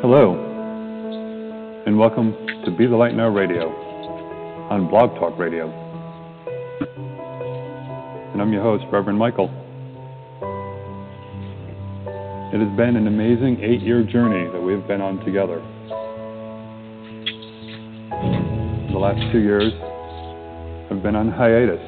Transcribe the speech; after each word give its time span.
Hello, 0.00 0.32
and 1.84 1.98
welcome 1.98 2.32
to 2.64 2.70
Be 2.70 2.86
the 2.86 2.96
Light 2.96 3.14
Now 3.14 3.28
Radio 3.28 3.68
on 4.70 4.88
Blog 4.88 5.10
Talk 5.18 5.36
Radio. 5.38 5.68
And 8.32 8.40
I'm 8.40 8.50
your 8.54 8.62
host, 8.62 8.84
Reverend 8.90 9.18
Michael. 9.18 9.50
It 12.54 12.66
has 12.66 12.74
been 12.78 12.96
an 12.96 13.06
amazing 13.06 13.60
eight 13.62 13.82
year 13.82 14.02
journey 14.02 14.50
that 14.50 14.62
we've 14.62 14.88
been 14.88 15.02
on 15.02 15.22
together. 15.26 15.60
The 18.92 18.98
last 18.98 19.20
two 19.30 19.40
years 19.40 19.74
have 20.88 21.02
been 21.02 21.16
on 21.16 21.30
hiatus, 21.30 21.82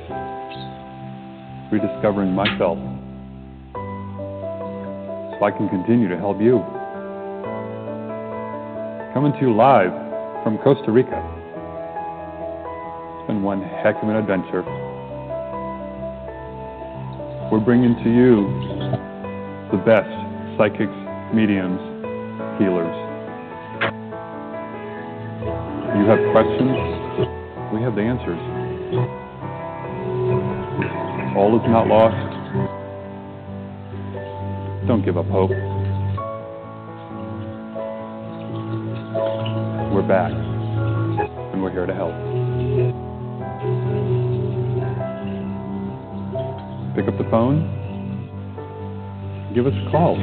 rediscovering 1.72 2.32
myself 2.32 2.76
so 5.32 5.44
I 5.44 5.50
can 5.56 5.70
continue 5.70 6.06
to 6.06 6.18
help 6.18 6.38
you. 6.38 6.60
Coming 9.14 9.32
to 9.32 9.40
you 9.40 9.56
live 9.56 9.90
from 10.44 10.58
Costa 10.58 10.92
Rica. 10.92 11.16
It's 13.16 13.26
been 13.26 13.42
one 13.42 13.62
heck 13.62 13.96
of 14.02 14.08
an 14.10 14.16
adventure. 14.16 14.62
We're 17.50 17.64
bringing 17.64 17.96
to 18.04 18.10
you 18.10 18.46
the 19.72 19.78
best 19.78 20.12
psychics, 20.58 20.92
mediums, 21.32 21.80
healers. 22.60 22.92
You 25.96 26.04
have 26.04 26.20
questions, 26.32 26.76
we 27.72 27.80
have 27.80 27.94
the 27.96 28.02
answers. 28.02 29.21
All 31.34 31.56
is 31.56 31.62
not 31.66 31.86
lost. 31.86 32.14
Don't 34.86 35.02
give 35.02 35.16
up 35.16 35.24
hope. 35.26 35.50
We're 39.90 40.06
back, 40.06 40.30
and 40.30 41.62
we're 41.62 41.70
here 41.70 41.86
to 41.86 41.94
help. 41.94 42.12
Pick 46.94 47.08
up 47.08 47.16
the 47.16 47.24
phone, 47.30 47.64
give 49.54 49.66
us 49.66 49.72
a 49.72 49.90
call. 49.90 50.18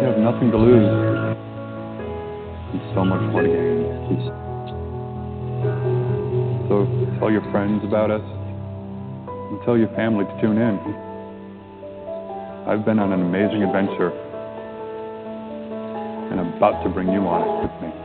You 0.00 0.06
have 0.08 0.16
nothing 0.16 0.50
to 0.52 0.56
lose 0.56 1.36
and 2.72 2.80
so 2.94 3.04
much 3.04 3.20
more 3.30 3.42
to 3.42 3.48
gain. 3.48 3.84
So 6.68 6.86
tell 7.18 7.30
your 7.30 7.42
friends 7.52 7.84
about 7.84 8.10
us 8.10 8.22
tell 9.64 9.78
your 9.78 9.88
family 9.94 10.24
to 10.24 10.40
tune 10.40 10.58
in. 10.58 10.78
I've 12.66 12.84
been 12.84 12.98
on 12.98 13.12
an 13.12 13.22
amazing 13.22 13.62
adventure 13.62 14.10
and 16.30 16.40
I'm 16.40 16.54
about 16.54 16.82
to 16.82 16.88
bring 16.88 17.08
you 17.08 17.20
on 17.20 17.42
it 17.42 17.62
with 17.62 17.82
me. 17.82 18.02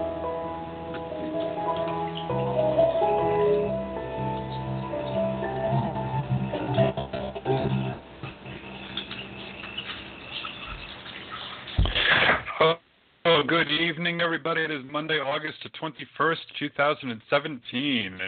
Oh, 13.26 13.44
good 13.48 13.70
evening, 13.70 14.22
everybody. 14.22 14.64
It 14.64 14.72
is 14.72 14.84
Monday, 14.92 15.20
August 15.20 15.58
the 15.64 15.70
21st, 15.70 16.38
2017. 16.60 18.20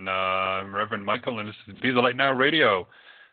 And 0.00 0.08
uh, 0.08 0.12
I'm 0.12 0.74
Reverend 0.74 1.04
Michael, 1.04 1.40
and 1.40 1.48
this 1.50 1.54
is 1.68 1.78
Be 1.82 1.90
the 1.90 2.00
Light 2.00 2.16
Now 2.16 2.32
Radio. 2.32 2.88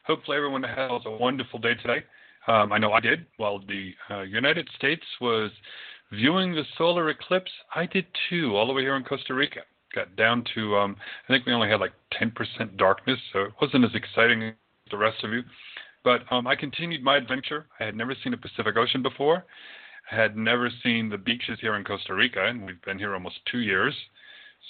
Hopefully, 0.06 0.36
everyone 0.36 0.64
has 0.64 1.02
a 1.06 1.12
wonderful 1.12 1.60
day 1.60 1.76
today. 1.76 2.04
Um, 2.46 2.74
I 2.74 2.78
know 2.78 2.92
I 2.92 3.00
did. 3.00 3.26
While 3.38 3.60
the 3.60 3.94
uh, 4.12 4.24
United 4.24 4.68
States 4.76 5.04
was 5.22 5.50
viewing 6.12 6.54
the 6.54 6.64
solar 6.78 7.10
eclipse, 7.10 7.52
I 7.74 7.86
did 7.86 8.06
too, 8.30 8.58
all 8.58 8.68
the 8.68 8.74
way 8.74 8.82
here 8.82 8.98
in 8.98 9.06
Costa 9.06 9.34
Rica. 9.34 9.62
Got 9.96 10.14
down 10.18 10.44
to, 10.56 10.76
um, 10.76 10.98
I 11.30 11.32
think 11.32 11.46
we 11.46 11.54
only 11.54 11.70
had 11.70 11.80
like 11.80 11.94
10% 12.22 12.76
darkness, 12.76 13.20
so 13.32 13.44
it 13.44 13.54
wasn't 13.62 13.86
as 13.86 13.96
exciting 13.96 14.44
as 14.44 14.54
the 14.92 14.98
rest 14.98 15.24
of 15.24 15.32
you. 15.32 15.44
But 16.04 16.30
um, 16.32 16.48
I 16.48 16.58
continued 16.58 17.02
my 17.02 17.16
adventure. 17.16 17.68
I 17.80 17.86
had 17.86 17.96
never 17.96 18.14
seen 18.22 18.32
the 18.32 18.38
Pacific 18.38 18.76
Ocean 18.76 19.02
before 19.02 19.46
I 20.12 20.16
had 20.16 20.38
never 20.38 20.70
seen 20.84 21.10
the 21.10 21.18
beaches 21.18 21.60
here 21.62 21.76
in 21.76 21.84
Costa 21.84 22.14
Rica, 22.14 22.46
and 22.46 22.66
we've 22.66 22.82
been 22.84 22.98
here 22.98 23.14
almost 23.14 23.40
two 23.52 23.60
years. 23.60 23.94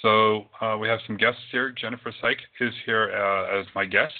So 0.02 0.46
uh, 0.62 0.78
we 0.80 0.88
have 0.88 1.00
some 1.08 1.18
guests 1.18 1.42
here. 1.52 1.72
Jennifer 1.72 2.14
Syke 2.22 2.42
is 2.60 2.74
here 2.86 3.12
uh, 3.12 3.60
as 3.60 3.66
my 3.74 3.86
guest. 3.86 4.14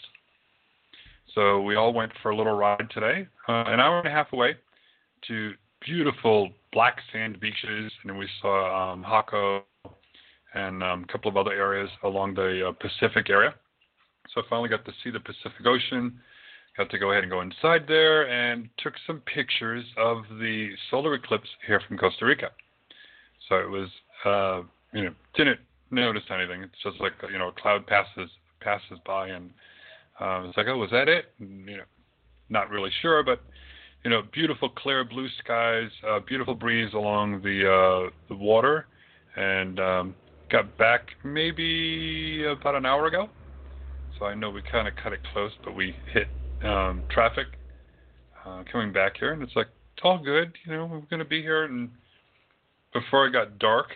So 1.36 1.62
we 1.62 1.76
all 1.76 1.94
went 1.94 2.12
for 2.24 2.32
a 2.32 2.36
little 2.36 2.56
ride 2.56 2.90
today, 2.92 3.28
uh, 3.48 3.64
an 3.68 3.80
hour 3.80 4.00
and 4.00 4.08
a 4.08 4.12
half 4.12 4.34
away, 4.34 4.56
to 5.28 5.54
beautiful 5.86 6.50
black 6.74 6.98
sand 7.14 7.40
beaches, 7.40 7.92
and 8.02 8.10
then 8.10 8.18
we 8.18 8.28
saw 8.42 8.94
um, 8.94 9.04
Jaco 9.04 9.62
and 10.56 10.82
um, 10.82 11.04
a 11.04 11.12
couple 11.12 11.30
of 11.30 11.38
other 11.38 11.52
areas 11.52 11.90
along 12.04 12.34
the 12.34 12.70
uh, 12.70 12.72
Pacific 12.72 13.30
area. 13.30 13.54
So 14.34 14.42
I 14.42 14.44
finally 14.50 14.70
got 14.70 14.84
to 14.86 14.92
see 15.04 15.12
the 15.12 15.20
Pacific 15.20 15.66
Ocean 15.66 16.20
got 16.78 16.90
to 16.92 17.00
go 17.00 17.12
ahead 17.12 17.24
and 17.24 17.32
go 17.32 17.42
inside 17.42 17.86
there 17.88 18.30
and 18.30 18.70
took 18.78 18.94
some 19.08 19.22
pictures 19.22 19.84
of 19.98 20.24
the 20.40 20.70
solar 20.92 21.16
eclipse 21.16 21.50
here 21.66 21.82
from 21.88 21.98
Costa 21.98 22.26
Rica. 22.26 22.52
So 23.50 23.56
it 23.56 23.70
was, 23.70 23.90
uh, 24.26 24.68
you 24.94 25.06
know, 25.06 25.14
didn't 25.36 25.60
notice 25.92 26.24
anything. 26.34 26.64
It's 26.64 26.82
just 26.84 27.00
like 27.00 27.14
you 27.32 27.38
know, 27.38 27.50
a 27.50 27.62
cloud 27.62 27.86
passes 27.88 28.30
passes 28.60 29.00
by, 29.06 29.30
and 29.30 29.52
uh, 30.20 30.44
it's 30.48 30.58
like, 30.58 30.68
oh, 30.68 30.78
was 30.78 30.92
that 30.92 31.08
it? 31.08 31.26
And, 31.40 31.68
you 31.68 31.78
know, 31.78 31.84
not 32.50 32.70
really 32.70 32.92
sure, 33.02 33.24
but 33.24 33.42
you 34.04 34.10
know, 34.10 34.22
beautiful 34.32 34.70
clear 34.70 35.04
blue 35.04 35.28
skies, 35.44 35.90
uh, 36.08 36.20
beautiful 36.28 36.56
breeze 36.56 36.94
along 36.94 37.42
the 37.42 37.68
uh, 37.68 38.10
the 38.30 38.36
water, 38.36 38.88
and 39.36 39.80
um, 39.80 40.16
got 40.50 40.78
back 40.78 41.08
maybe 41.24 42.46
about 42.46 42.76
an 42.76 42.86
hour 42.86 43.08
ago. 43.08 43.30
So 44.18 44.26
I 44.26 44.34
know 44.34 44.50
we 44.50 44.62
kind 44.72 44.88
of 44.88 44.96
cut 44.96 45.14
it 45.14 45.20
close, 45.34 45.52
but 45.64 45.76
we 45.76 45.96
hit 46.12 46.28
um, 46.64 47.04
traffic 47.10 47.48
uh, 48.46 48.64
coming 48.72 48.92
back 48.92 49.18
here, 49.20 49.34
and 49.34 49.44
it's 49.44 49.56
like 49.56 49.68
it's 49.96 50.04
all 50.04 50.18
good. 50.24 50.54
You 50.66 50.74
know, 50.74 50.86
we're 50.86 51.00
going 51.02 51.20
to 51.20 51.26
be 51.26 51.42
here. 51.42 51.66
And 51.66 51.90
before 52.94 53.28
it 53.28 53.32
got 53.32 53.60
dark, 53.60 53.88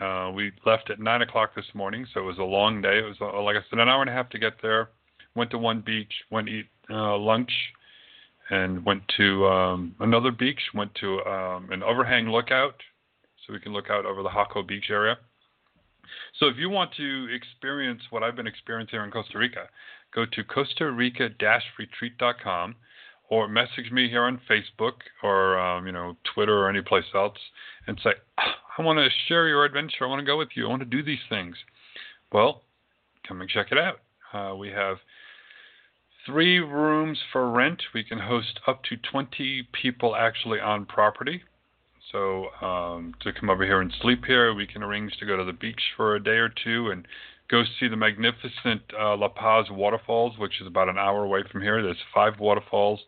uh, 0.00 0.30
we 0.34 0.52
left 0.64 0.90
at 0.90 1.00
nine 1.00 1.22
o'clock 1.22 1.54
this 1.54 1.66
morning, 1.74 2.06
so 2.12 2.20
it 2.20 2.24
was 2.24 2.38
a 2.38 2.44
long 2.44 2.82
day. 2.82 2.98
It 2.98 3.04
was 3.04 3.16
uh, 3.20 3.42
like 3.42 3.56
I 3.56 3.60
said, 3.70 3.78
an 3.78 3.88
hour 3.88 4.02
and 4.02 4.10
a 4.10 4.12
half 4.12 4.28
to 4.30 4.38
get 4.38 4.54
there. 4.62 4.90
Went 5.34 5.50
to 5.50 5.58
one 5.58 5.82
beach, 5.84 6.12
went 6.30 6.48
to 6.48 6.52
eat 6.52 6.66
uh, 6.90 7.16
lunch, 7.16 7.50
and 8.50 8.84
went 8.84 9.02
to 9.16 9.46
um, 9.46 9.94
another 10.00 10.30
beach. 10.30 10.60
Went 10.74 10.94
to 10.96 11.20
um, 11.24 11.70
an 11.70 11.82
overhang 11.82 12.28
lookout, 12.28 12.74
so 13.46 13.52
we 13.52 13.60
can 13.60 13.72
look 13.72 13.90
out 13.90 14.04
over 14.06 14.22
the 14.22 14.30
Jaco 14.30 14.66
Beach 14.66 14.86
area. 14.90 15.18
So 16.38 16.46
if 16.46 16.56
you 16.56 16.68
want 16.70 16.92
to 16.96 17.28
experience 17.34 18.02
what 18.10 18.22
I've 18.22 18.36
been 18.36 18.46
experiencing 18.46 18.96
here 18.96 19.04
in 19.04 19.10
Costa 19.10 19.38
Rica, 19.38 19.68
go 20.14 20.24
to 20.26 20.44
Costa 20.44 20.90
Rica-retreat.com 20.90 22.76
or 23.28 23.48
message 23.48 23.90
me 23.90 24.08
here 24.08 24.24
on 24.24 24.40
Facebook 24.48 24.94
or 25.22 25.58
um, 25.58 25.86
you 25.86 25.92
know 25.92 26.16
Twitter 26.34 26.58
or 26.58 26.68
any 26.68 26.82
place 26.82 27.04
else 27.14 27.38
and 27.86 27.98
say, 28.02 28.10
I 28.38 28.82
want 28.82 28.98
to 28.98 29.08
share 29.28 29.48
your 29.48 29.64
adventure. 29.64 30.04
I 30.04 30.06
want 30.06 30.20
to 30.20 30.26
go 30.26 30.36
with 30.36 30.50
you. 30.54 30.66
I 30.66 30.68
want 30.68 30.82
to 30.82 30.86
do 30.86 31.02
these 31.02 31.18
things. 31.28 31.56
Well, 32.32 32.62
come 33.26 33.40
and 33.40 33.50
check 33.50 33.68
it 33.70 33.78
out. 33.78 34.00
Uh, 34.32 34.56
we 34.56 34.70
have 34.70 34.98
three 36.26 36.58
rooms 36.58 37.18
for 37.32 37.50
rent. 37.50 37.82
We 37.94 38.04
can 38.04 38.18
host 38.18 38.60
up 38.66 38.82
to 38.84 38.96
20 38.96 39.68
people 39.72 40.16
actually 40.16 40.60
on 40.60 40.84
property. 40.84 41.42
So 42.12 42.46
um, 42.60 43.14
to 43.22 43.32
come 43.32 43.50
over 43.50 43.64
here 43.64 43.80
and 43.80 43.92
sleep 44.00 44.24
here, 44.26 44.54
we 44.54 44.66
can 44.66 44.82
arrange 44.82 45.16
to 45.18 45.26
go 45.26 45.36
to 45.36 45.44
the 45.44 45.52
beach 45.52 45.80
for 45.96 46.14
a 46.14 46.22
day 46.22 46.36
or 46.36 46.48
two 46.48 46.90
and 46.90 47.06
go 47.48 47.62
see 47.78 47.88
the 47.88 47.96
magnificent 47.96 48.82
uh, 48.98 49.16
La 49.16 49.28
Paz 49.28 49.66
waterfalls, 49.70 50.38
which 50.38 50.60
is 50.60 50.66
about 50.66 50.88
an 50.88 50.98
hour 50.98 51.24
away 51.24 51.40
from 51.50 51.62
here. 51.62 51.82
There's 51.82 51.96
five 52.14 52.38
waterfalls. 52.40 53.00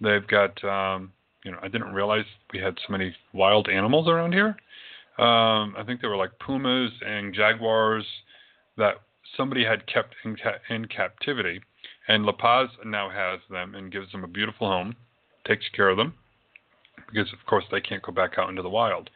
They've 0.00 0.26
got, 0.26 0.62
um, 0.64 1.12
you 1.44 1.50
know, 1.50 1.58
I 1.62 1.68
didn't 1.68 1.92
realize 1.92 2.24
we 2.52 2.60
had 2.60 2.76
so 2.86 2.92
many 2.92 3.14
wild 3.32 3.68
animals 3.68 4.08
around 4.08 4.32
here. 4.32 4.56
Um, 5.18 5.74
I 5.76 5.82
think 5.84 6.00
they 6.00 6.08
were 6.08 6.16
like 6.16 6.38
pumas 6.38 6.92
and 7.04 7.34
jaguars 7.34 8.06
that 8.76 8.94
somebody 9.36 9.64
had 9.64 9.86
kept 9.92 10.14
in, 10.24 10.36
ca- 10.36 10.60
in 10.70 10.86
captivity. 10.86 11.60
And 12.06 12.24
La 12.24 12.32
Paz 12.32 12.68
now 12.84 13.10
has 13.10 13.40
them 13.50 13.74
and 13.74 13.92
gives 13.92 14.10
them 14.12 14.24
a 14.24 14.28
beautiful 14.28 14.68
home, 14.68 14.96
takes 15.46 15.66
care 15.74 15.88
of 15.88 15.96
them, 15.96 16.14
because 17.12 17.32
of 17.32 17.44
course 17.46 17.64
they 17.70 17.80
can't 17.80 18.02
go 18.02 18.12
back 18.12 18.38
out 18.38 18.48
into 18.48 18.62
the 18.62 18.68
wild. 18.68 19.10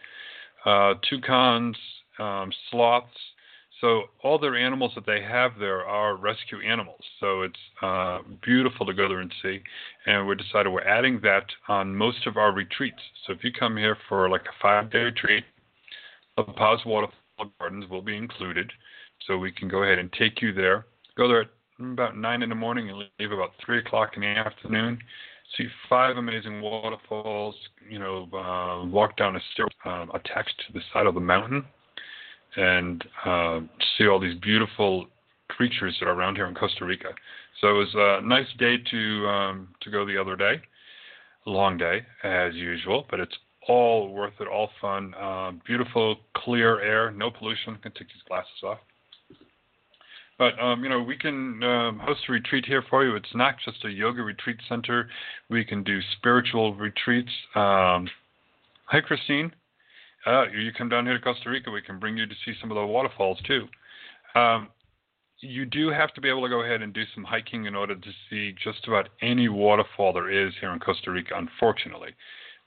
Uh, 0.67 0.95
toucans, 1.09 1.77
um, 2.19 2.53
sloths, 2.71 3.17
so 3.83 4.05
all 4.23 4.39
their 4.39 4.57
animals 4.57 4.93
that 4.95 5.07
they 5.07 5.21
have 5.21 5.59
there 5.59 5.85
are 5.85 6.17
rescue 6.17 6.61
animals. 6.61 7.01
So 7.19 7.43
it's 7.43 7.59
uh, 7.83 8.21
beautiful 8.41 8.87
to 8.87 8.95
go 8.95 9.09
there 9.09 9.19
and 9.19 9.35
see. 9.43 9.61
And 10.07 10.27
we 10.27 10.37
decided 10.37 10.71
we're 10.71 10.83
adding 10.83 11.21
that 11.25 11.47
on 11.69 11.95
most 11.95 12.25
of 12.29 12.37
our 12.37 12.53
retreats. 12.53 13.01
So 13.27 13.33
if 13.33 13.43
you 13.43 13.51
come 13.53 13.77
here 13.77 13.99
for 14.09 14.31
like 14.31 14.43
a 14.43 14.63
five-day 14.63 15.01
retreat, 15.01 15.45
the 16.37 16.45
Paz 16.45 16.79
Waterfall 16.87 17.51
Gardens 17.59 17.91
will 17.91 18.03
be 18.03 18.17
included. 18.17 18.71
So 19.27 19.37
we 19.37 19.51
can 19.51 19.69
go 19.69 19.83
ahead 19.83 19.99
and 19.99 20.13
take 20.13 20.41
you 20.41 20.53
there. 20.53 20.87
Go 21.17 21.27
there 21.27 21.41
at 21.43 21.49
about 21.81 22.17
nine 22.17 22.43
in 22.43 22.51
the 22.51 22.55
morning 22.55 22.89
and 22.89 22.99
leave 23.19 23.33
about 23.33 23.51
three 23.67 23.81
o'clock 23.81 24.13
in 24.15 24.23
the 24.23 24.29
afternoon. 24.29 24.97
See 25.59 25.67
five 25.89 26.17
amazing 26.17 26.63
waterfalls. 26.63 27.57
You 27.91 27.99
know, 27.99 28.29
uh, 28.33 28.87
walk 28.87 29.17
down 29.17 29.35
a 29.35 29.41
stair 29.53 29.67
uh, 29.85 30.07
attached 30.15 30.55
to 30.69 30.73
the 30.73 30.81
side 30.93 31.07
of 31.07 31.15
the 31.15 31.21
mountain, 31.21 31.65
and 32.57 33.05
uh, 33.25 33.61
see 33.97 34.07
all 34.07 34.21
these 34.21 34.39
beautiful 34.41 35.07
creatures 35.49 35.97
that 36.01 36.07
are 36.07 36.13
around 36.13 36.37
here 36.37 36.47
in 36.47 36.55
Costa 36.55 36.85
Rica. 36.85 37.09
So 37.61 37.69
it 37.69 37.73
was 37.73 37.95
a 37.95 38.27
nice 38.27 38.47
day 38.59 38.77
to 38.91 39.27
um, 39.29 39.69
to 39.83 39.91
go 39.91 40.05
the 40.05 40.21
other 40.21 40.37
day. 40.37 40.61
Long 41.45 41.77
day 41.77 42.07
as 42.23 42.55
usual, 42.55 43.05
but 43.11 43.19
it's 43.19 43.35
all 43.69 44.13
worth 44.13 44.35
it, 44.41 44.47
all 44.47 44.71
fun. 44.81 45.13
Uh, 45.15 45.53
beautiful, 45.67 46.17
clear 46.37 46.81
air, 46.81 47.11
no 47.11 47.31
pollution. 47.31 47.75
I 47.75 47.83
can 47.83 47.93
take 47.93 48.09
these 48.09 48.23
glasses 48.29 48.63
off. 48.63 48.79
But 50.39 50.59
um, 50.61 50.83
you 50.83 50.89
know, 50.89 51.03
we 51.03 51.17
can 51.17 51.63
um, 51.63 51.99
host 51.99 52.21
a 52.29 52.33
retreat 52.33 52.65
here 52.67 52.83
for 52.89 53.05
you. 53.05 53.17
It's 53.17 53.35
not 53.35 53.57
just 53.65 53.85
a 53.85 53.91
yoga 53.91 54.23
retreat 54.23 54.57
center. 54.69 55.09
We 55.51 55.65
can 55.65 55.83
do 55.83 56.01
spiritual 56.17 56.75
retreats. 56.75 57.31
Um, 57.55 58.09
hi, 58.87 59.01
Christine. 59.01 59.53
Uh, 60.27 60.49
you 60.49 60.73
come 60.73 60.89
down 60.89 61.05
here 61.05 61.19
to 61.19 61.25
Costa 61.25 61.51
Rica, 61.51 61.71
we 61.71 61.83
can 61.83 61.99
bring 61.99 62.17
you 62.17 62.27
to 62.27 62.35
see 62.45 62.53
some 62.61 62.71
of 62.71 62.77
the 62.77 62.87
waterfalls 62.87 63.39
too. 63.47 63.67
Um, 64.35 64.69
you 65.41 65.65
do 65.65 65.91
have 65.91 66.15
to 66.15 66.21
be 66.21 66.29
able 66.29 66.43
to 66.43 66.49
go 66.49 66.63
ahead 66.63 66.83
and 66.83 66.93
do 66.93 67.03
some 67.15 67.25
hiking 67.25 67.67
in 67.67 67.75
order 67.75 67.97
to 67.97 68.11
see 68.31 68.55
just 68.63 68.87
about 68.87 69.09
any 69.21 69.49
waterfall 69.49 70.13
there 70.13 70.31
is 70.31 70.53
here 70.61 70.73
in 70.73 70.79
Costa 70.79 71.11
Rica, 71.11 71.35
unfortunately, 71.37 72.11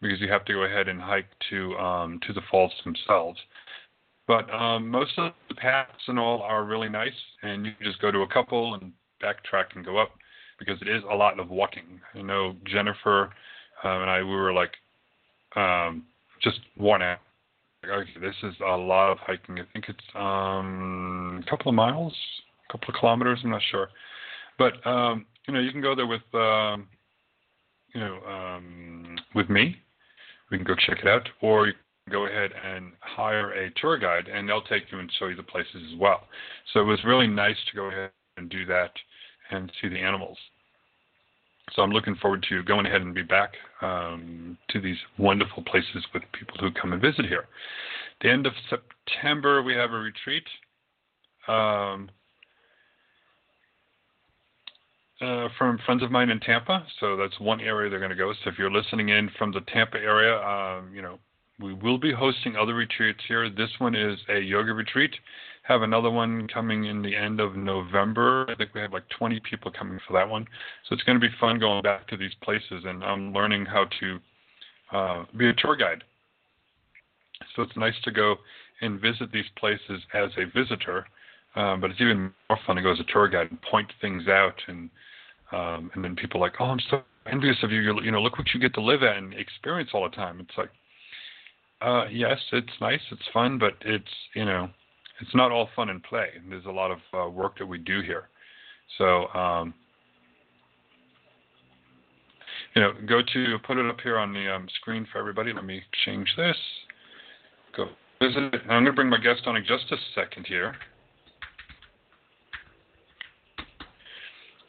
because 0.02 0.20
you 0.20 0.30
have 0.30 0.44
to 0.46 0.54
go 0.54 0.64
ahead 0.64 0.90
and 0.90 1.02
hike 1.02 1.30
to 1.50 1.76
um, 1.78 2.20
to 2.28 2.34
the 2.34 2.42
falls 2.52 2.74
themselves. 2.84 3.40
But 4.28 4.54
um, 4.54 4.90
most 4.90 5.12
of 5.18 5.32
the 5.48 5.56
paths 5.56 6.04
and 6.08 6.20
all 6.20 6.42
are 6.42 6.66
really 6.66 6.90
nice, 6.90 7.14
and 7.44 7.66
you 7.66 7.72
just 7.82 8.02
go 8.02 8.12
to 8.12 8.24
a 8.24 8.28
couple 8.28 8.74
and 8.74 8.92
backtrack 9.24 9.76
and 9.76 9.86
go 9.86 9.98
up 9.98 10.10
because 10.60 10.82
it 10.82 10.90
is 10.90 11.04
a 11.10 11.16
lot 11.16 11.40
of 11.40 11.50
walking. 11.50 12.02
I 12.14 12.22
know 12.22 12.56
Jennifer 12.66 13.32
um, 13.84 14.02
and 14.02 14.10
I 14.10 14.24
we 14.24 14.36
were 14.36 14.54
like 14.54 14.74
um, 15.56 16.04
just 16.42 16.60
worn 16.78 17.02
out. 17.02 17.20
Okay, 17.90 18.20
this 18.20 18.36
is 18.44 18.56
a 18.66 18.76
lot 18.76 19.12
of 19.12 19.18
hiking. 19.20 19.60
I 19.60 19.64
think 19.74 19.86
it's 19.90 20.00
um, 20.16 21.44
a 21.46 21.50
couple 21.50 21.70
of 21.70 21.76
miles, 21.76 22.14
a 22.68 22.72
couple 22.72 22.94
of 22.94 23.00
kilometers. 23.00 23.40
I'm 23.44 23.52
not 23.52 23.62
sure, 23.70 23.90
but 24.58 24.86
um, 24.88 25.26
you 25.48 25.54
know 25.54 25.60
you 25.60 25.72
can 25.72 25.82
go 25.82 25.96
there 25.96 26.08
with 26.08 26.22
um, 26.34 26.88
you 27.94 28.02
know 28.02 28.20
um, 28.28 29.18
with 29.36 29.50
me. 29.50 29.78
We 30.52 30.58
can 30.58 30.66
go 30.66 30.76
check 30.76 31.00
it 31.00 31.08
out, 31.08 31.28
or 31.42 31.68
you 31.68 31.74
go 32.10 32.28
ahead 32.28 32.52
and 32.64 32.92
hire 33.02 33.52
a 33.54 33.72
tour 33.82 33.98
guide, 33.98 34.28
and 34.28 34.48
they'll 34.48 34.62
take 34.64 34.84
you 34.92 35.00
and 35.00 35.12
show 35.18 35.28
you 35.28 35.36
the 35.36 35.44
places 35.44 35.82
as 35.92 36.00
well. 36.00 36.22
So 36.74 36.82
it 36.82 36.86
was 36.86 37.00
really 37.04 37.28
nice 37.28 37.58
to 37.70 37.76
go 37.76 37.86
ahead 37.86 38.12
and 38.38 38.50
do 38.50 38.66
that 38.66 38.92
and 39.52 39.72
see 39.82 39.90
the 39.90 40.00
animals. 40.00 40.38
So 41.74 41.82
I'm 41.82 41.92
looking 41.92 42.16
forward 42.16 42.46
to 42.50 42.64
going 42.64 42.86
ahead 42.86 43.02
and 43.02 43.14
be 43.14 43.24
back 43.24 43.54
um, 43.82 44.58
to 44.70 44.80
these 44.80 44.98
wonderful 45.18 45.64
places 45.64 46.06
with 46.14 46.24
people 46.32 46.56
who 46.60 46.72
come 46.72 46.94
and 46.94 47.02
visit 47.02 47.26
here. 47.26 47.46
The 48.22 48.30
end 48.30 48.46
of 48.46 48.54
September, 48.70 49.62
we 49.62 49.74
have 49.74 49.92
a 49.92 49.98
retreat. 49.98 50.46
Um, 51.48 52.10
uh, 55.22 55.48
from 55.58 55.80
friends 55.86 56.04
of 56.04 56.12
mine 56.12 56.30
in 56.30 56.40
Tampa, 56.42 56.86
so 57.00 57.16
that's 57.16 57.40
one 57.40 57.62
area 57.62 57.90
they're 57.90 58.00
going 58.00 58.10
to 58.10 58.18
go. 58.18 58.34
So 58.44 58.50
if 58.50 58.58
you're 58.58 58.72
listening 58.72 59.10
in 59.10 59.30
from 59.38 59.54
the 59.54 59.62
Tampa 59.62 59.98
area, 59.98 60.38
um, 60.42 60.94
you 60.94 61.02
know 61.02 61.20
we 61.60 61.74
will 61.74 61.98
be 61.98 62.12
hosting 62.12 62.56
other 62.56 62.74
retreats 62.74 63.22
here. 63.28 63.50
This 63.50 63.70
one 63.80 63.96
is 63.96 64.20
a 64.30 64.40
yoga 64.40 64.74
retreat. 64.74 65.16
Have 65.68 65.82
another 65.82 66.12
one 66.12 66.48
coming 66.48 66.86
in 66.86 67.02
the 67.02 67.16
end 67.16 67.40
of 67.40 67.56
November. 67.56 68.46
I 68.50 68.56
think 68.56 68.74
we 68.74 68.82
have 68.82 68.94
like 68.94 69.08
20 69.18 69.40
people 69.50 69.72
coming 69.72 70.00
for 70.08 70.14
that 70.14 70.30
one. 70.30 70.46
So 70.88 70.94
it's 70.94 71.04
going 71.04 71.20
to 71.20 71.28
be 71.28 71.34
fun 71.40 71.60
going 71.60 71.82
back 71.82 72.08
to 72.10 72.18
these 72.18 72.34
places, 72.44 72.84
and 72.86 73.04
I'm 73.04 73.34
learning 73.34 73.66
how 73.66 73.86
to 74.00 74.20
uh, 74.92 75.26
be 75.38 75.50
a 75.50 75.54
tour 75.54 75.76
guide. 75.76 76.04
So 77.56 77.64
it's 77.64 77.76
nice 77.76 77.96
to 78.04 78.12
go 78.12 78.36
and 78.82 79.02
visit 79.02 79.32
these 79.32 79.46
places 79.58 80.02
as 80.14 80.30
a 80.38 80.46
visitor, 80.58 81.06
um, 81.56 81.82
but 81.82 81.90
it's 81.90 82.02
even 82.02 82.34
more 82.50 82.60
fun 82.68 82.76
to 82.76 82.82
go 82.82 82.92
as 82.92 83.00
a 83.00 83.12
tour 83.12 83.28
guide 83.28 83.48
and 83.50 83.62
point 83.64 83.92
things 84.02 84.28
out, 84.28 84.56
and 84.68 84.90
um, 85.52 85.92
and 85.94 86.04
then 86.04 86.16
people 86.16 86.42
are 86.42 86.48
like, 86.48 86.60
oh, 86.60 86.66
I'm 86.66 86.80
so 86.90 87.02
envious 87.32 87.58
of 87.64 87.72
you. 87.72 87.80
You're, 87.80 88.04
you 88.04 88.12
know, 88.12 88.22
look 88.22 88.38
what 88.38 88.54
you 88.54 88.60
get 88.60 88.74
to 88.76 88.82
live 88.82 89.04
at 89.04 89.18
and 89.18 89.34
experience 89.34 89.92
all 89.94 90.04
the 90.10 90.16
time. 90.16 90.40
It's 90.40 90.58
like 90.58 90.70
uh, 91.82 92.06
yes, 92.12 92.40
it's 92.52 92.72
nice, 92.82 93.02
it's 93.12 93.22
fun, 93.34 93.58
but 93.58 93.74
it's 93.82 94.12
you 94.34 94.46
know, 94.46 94.70
it's 95.22 95.34
not 95.36 95.52
all 95.52 95.70
fun 95.76 95.90
and 95.90 96.04
play. 96.04 96.28
There's 96.50 96.66
a 96.66 96.72
lot 96.72 96.92
of 96.92 97.00
uh, 97.14 97.30
work 97.30 97.58
that 97.60 97.66
we 97.66 97.78
do 97.78 98.02
here. 98.02 98.30
So, 98.98 99.28
um, 99.30 99.74
you 102.76 102.82
know, 102.82 102.92
go 103.08 103.22
to 103.34 103.58
put 103.66 103.78
it 103.78 103.86
up 103.90 103.98
here 104.02 104.18
on 104.18 104.34
the 104.34 104.54
um, 104.54 104.68
screen 104.76 105.08
for 105.12 105.20
everybody. 105.20 105.54
Let 105.54 105.66
me 105.66 105.82
change 106.06 106.28
this. 106.36 106.58
Go 107.76 107.88
visit 108.22 108.54
it. 108.54 108.62
I'm 108.64 108.84
going 108.84 108.86
to 108.86 108.94
bring 108.94 109.10
my 109.10 109.18
guest 109.18 109.42
on 109.46 109.56
in 109.56 109.64
just 109.66 109.92
a 109.92 109.98
second 110.14 110.46
here. 110.48 110.76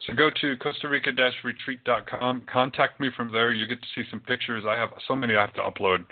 So 0.05 0.13
go 0.13 0.29
to 0.41 0.55
Costa 0.57 0.87
Rica-retreat.com. 0.87 2.43
Contact 2.51 2.99
me 2.99 3.09
from 3.15 3.29
there. 3.31 3.51
You 3.51 3.67
get 3.67 3.81
to 3.81 3.87
see 3.93 4.07
some 4.09 4.21
pictures. 4.21 4.63
I 4.65 4.75
have 4.75 4.89
so 5.05 5.15
many 5.15 5.35
I 5.35 5.41
have 5.41 5.53
to 5.55 5.61
upload. 5.61 6.05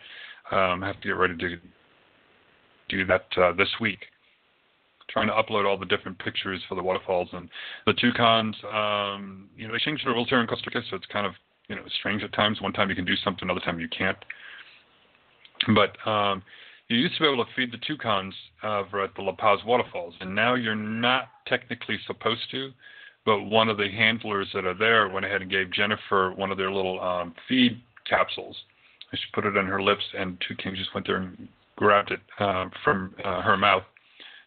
Um, 0.51 0.83
I 0.83 0.87
have 0.87 0.99
to 0.99 1.07
get 1.07 1.15
ready 1.15 1.37
to 1.37 1.55
do 2.89 3.05
that 3.05 3.25
uh, 3.37 3.53
this 3.53 3.69
week. 3.79 3.99
Trying 5.15 5.27
to 5.27 5.33
upload 5.33 5.65
all 5.65 5.77
the 5.77 5.85
different 5.85 6.19
pictures 6.19 6.61
for 6.67 6.75
the 6.75 6.83
waterfalls 6.83 7.29
and 7.31 7.47
the 7.85 7.93
toucans. 7.93 8.55
Um, 8.65 9.49
you 9.55 9.65
know, 9.65 9.71
they 9.71 9.79
changed 9.79 10.05
the 10.05 10.09
rules 10.09 10.27
here 10.27 10.41
in 10.41 10.47
Costa 10.47 10.69
Rica, 10.73 10.85
so 10.89 10.97
it's 10.97 11.05
kind 11.05 11.25
of 11.25 11.33
you 11.69 11.75
know 11.75 11.83
strange 11.99 12.21
at 12.21 12.33
times. 12.33 12.59
One 12.61 12.73
time 12.73 12.89
you 12.89 12.95
can 12.95 13.05
do 13.05 13.15
something, 13.23 13.43
another 13.43 13.61
time 13.61 13.79
you 13.79 13.87
can't. 13.87 14.17
But 15.73 15.95
um, 16.05 16.43
you 16.89 16.97
used 16.97 17.15
to 17.15 17.21
be 17.21 17.29
able 17.31 17.45
to 17.45 17.51
feed 17.55 17.71
the 17.71 17.77
toucans 17.87 18.33
uh, 18.61 18.81
at 18.81 19.15
the 19.15 19.21
La 19.21 19.31
Paz 19.31 19.59
waterfalls, 19.65 20.15
and 20.19 20.35
now 20.35 20.55
you're 20.55 20.75
not 20.75 21.29
technically 21.47 21.97
supposed 22.05 22.51
to. 22.51 22.71
But 23.25 23.43
one 23.43 23.69
of 23.69 23.77
the 23.77 23.89
handlers 23.89 24.49
that 24.53 24.65
are 24.65 24.77
there 24.77 25.07
went 25.07 25.25
ahead 25.25 25.41
and 25.41 25.49
gave 25.49 25.71
Jennifer 25.71 26.33
one 26.35 26.51
of 26.51 26.57
their 26.57 26.71
little 26.71 26.99
um, 26.99 27.33
feed 27.47 27.81
capsules 28.07 28.57
she 29.15 29.25
put 29.33 29.45
it 29.45 29.57
on 29.57 29.65
her 29.65 29.81
lips, 29.81 30.03
and 30.17 30.37
two 30.47 30.55
toucans 30.55 30.77
just 30.77 30.93
went 30.93 31.07
there 31.07 31.17
and 31.17 31.47
grabbed 31.75 32.11
it 32.11 32.19
uh, 32.39 32.69
from 32.83 33.13
uh, 33.23 33.41
her 33.41 33.57
mouth. 33.57 33.83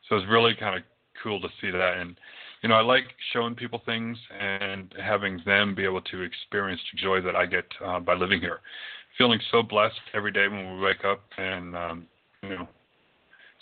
So 0.09 0.17
it's 0.17 0.29
really 0.29 0.55
kind 0.55 0.77
of 0.77 0.83
cool 1.23 1.41
to 1.41 1.49
see 1.61 1.71
that. 1.71 1.99
And 1.99 2.17
you 2.63 2.69
know, 2.69 2.75
I 2.75 2.81
like 2.81 3.05
showing 3.33 3.55
people 3.55 3.83
things 3.87 4.19
and 4.39 4.93
having 5.03 5.41
them 5.47 5.75
be 5.75 5.85
able 5.85 6.01
to 6.03 6.23
experience 6.23 6.81
the 6.93 7.01
joy 7.01 7.21
that 7.21 7.37
I 7.37 7.47
get 7.47 7.67
uh, 7.85 8.01
by 8.01 8.15
living 8.15 8.41
here. 8.41 8.61
Feeling 9.17 9.41
so 9.51 9.63
blessed 9.63 10.01
every 10.15 10.33
day 10.33 10.49
when 10.49 10.75
we 10.75 10.81
wake 10.81 11.05
up, 11.05 11.21
and 11.37 11.77
um, 11.77 12.07
you 12.43 12.51
know, 12.51 12.69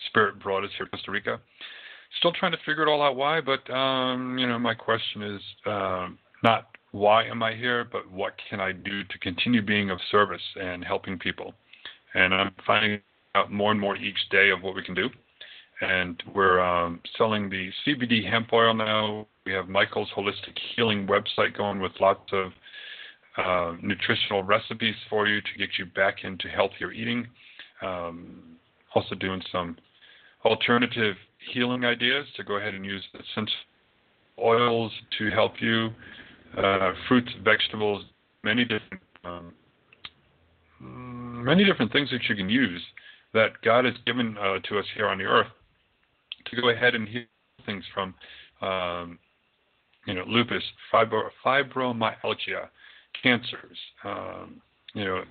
Spirit 0.08 0.40
brought 0.40 0.64
us 0.64 0.70
here 0.76 0.86
to 0.86 0.90
Costa 0.90 1.10
Rica. 1.10 1.40
Still 2.18 2.32
trying 2.32 2.52
to 2.52 2.58
figure 2.66 2.82
it 2.82 2.90
all 2.90 3.02
out 3.02 3.16
why, 3.16 3.40
but 3.40 3.68
um, 3.72 4.38
you 4.38 4.46
know, 4.46 4.58
my 4.58 4.74
question 4.74 5.22
is 5.22 5.40
uh, 5.66 6.08
not 6.42 6.68
why 6.92 7.24
am 7.24 7.42
I 7.42 7.54
here, 7.54 7.86
but 7.90 8.10
what 8.10 8.34
can 8.48 8.60
I 8.60 8.72
do 8.72 9.04
to 9.04 9.18
continue 9.18 9.62
being 9.62 9.90
of 9.90 9.98
service 10.10 10.42
and 10.60 10.84
helping 10.84 11.18
people? 11.18 11.54
And 12.14 12.34
I'm 12.34 12.52
finding 12.66 13.00
out 13.34 13.52
more 13.52 13.70
and 13.70 13.80
more 13.80 13.96
each 13.96 14.28
day 14.30 14.50
of 14.50 14.62
what 14.62 14.74
we 14.74 14.82
can 14.82 14.94
do. 14.94 15.08
And 15.80 16.22
we're 16.34 16.60
um, 16.60 17.00
selling 17.18 17.50
the 17.50 17.70
CBD 17.86 18.28
hemp 18.28 18.52
oil 18.52 18.72
now. 18.72 19.26
We 19.44 19.52
have 19.52 19.68
Michael's 19.68 20.08
Holistic 20.16 20.58
Healing 20.74 21.06
website 21.06 21.56
going 21.56 21.80
with 21.80 21.92
lots 22.00 22.30
of 22.32 22.52
uh, 23.36 23.76
nutritional 23.82 24.42
recipes 24.42 24.94
for 25.10 25.26
you 25.26 25.40
to 25.40 25.58
get 25.58 25.68
you 25.78 25.84
back 25.86 26.24
into 26.24 26.48
healthier 26.48 26.92
eating. 26.92 27.26
Um, 27.82 28.56
also 28.94 29.14
doing 29.14 29.42
some 29.52 29.76
alternative 30.44 31.16
healing 31.52 31.84
ideas 31.84 32.26
to 32.36 32.44
go 32.44 32.54
ahead 32.56 32.74
and 32.74 32.84
use 32.84 33.04
essential 33.14 33.54
oils 34.42 34.92
to 35.18 35.30
help 35.30 35.52
you 35.60 35.90
uh, 36.56 36.92
fruits, 37.06 37.30
vegetables, 37.44 38.04
many 38.42 38.64
different 38.64 39.02
um, 39.24 39.52
many 40.80 41.64
different 41.64 41.92
things 41.92 42.10
that 42.10 42.22
you 42.28 42.36
can 42.36 42.48
use 42.48 42.82
that 43.34 43.60
God 43.62 43.84
has 43.84 43.94
given 44.06 44.36
uh, 44.38 44.58
to 44.68 44.78
us 44.78 44.84
here 44.94 45.08
on 45.08 45.18
the 45.18 45.24
earth 45.24 45.46
to 46.50 46.60
go 46.60 46.70
ahead 46.70 46.94
and 46.94 47.08
heal 47.08 47.22
things 47.64 47.84
from 47.92 48.14
um, 48.62 49.18
you 50.06 50.14
know 50.14 50.24
lupus, 50.26 50.62
fibro, 50.92 51.28
fibromyalgia, 51.44 52.68
cancers, 53.22 53.78
um, 54.04 54.60
you 54.94 55.04
know 55.04 55.22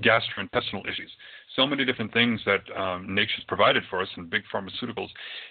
gastrointestinal 0.00 0.86
issues. 0.88 1.10
So 1.56 1.66
many 1.66 1.84
different 1.84 2.12
things 2.12 2.40
that 2.46 2.60
um, 2.80 3.12
nature's 3.12 3.44
provided 3.48 3.82
for 3.90 4.00
us, 4.00 4.08
and 4.16 4.30
big 4.30 4.42
pharmaceuticals 4.52 5.08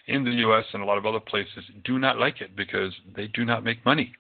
in 0.08 0.24
the 0.24 0.32
U.S. 0.32 0.64
and 0.74 0.82
a 0.82 0.86
lot 0.86 0.98
of 0.98 1.06
other 1.06 1.20
places 1.20 1.64
do 1.84 2.00
not 2.00 2.18
like 2.18 2.40
it 2.40 2.56
because 2.56 2.94
they 3.16 3.28
do 3.28 3.44
not 3.44 3.64
make 3.64 3.84
money 3.86 4.14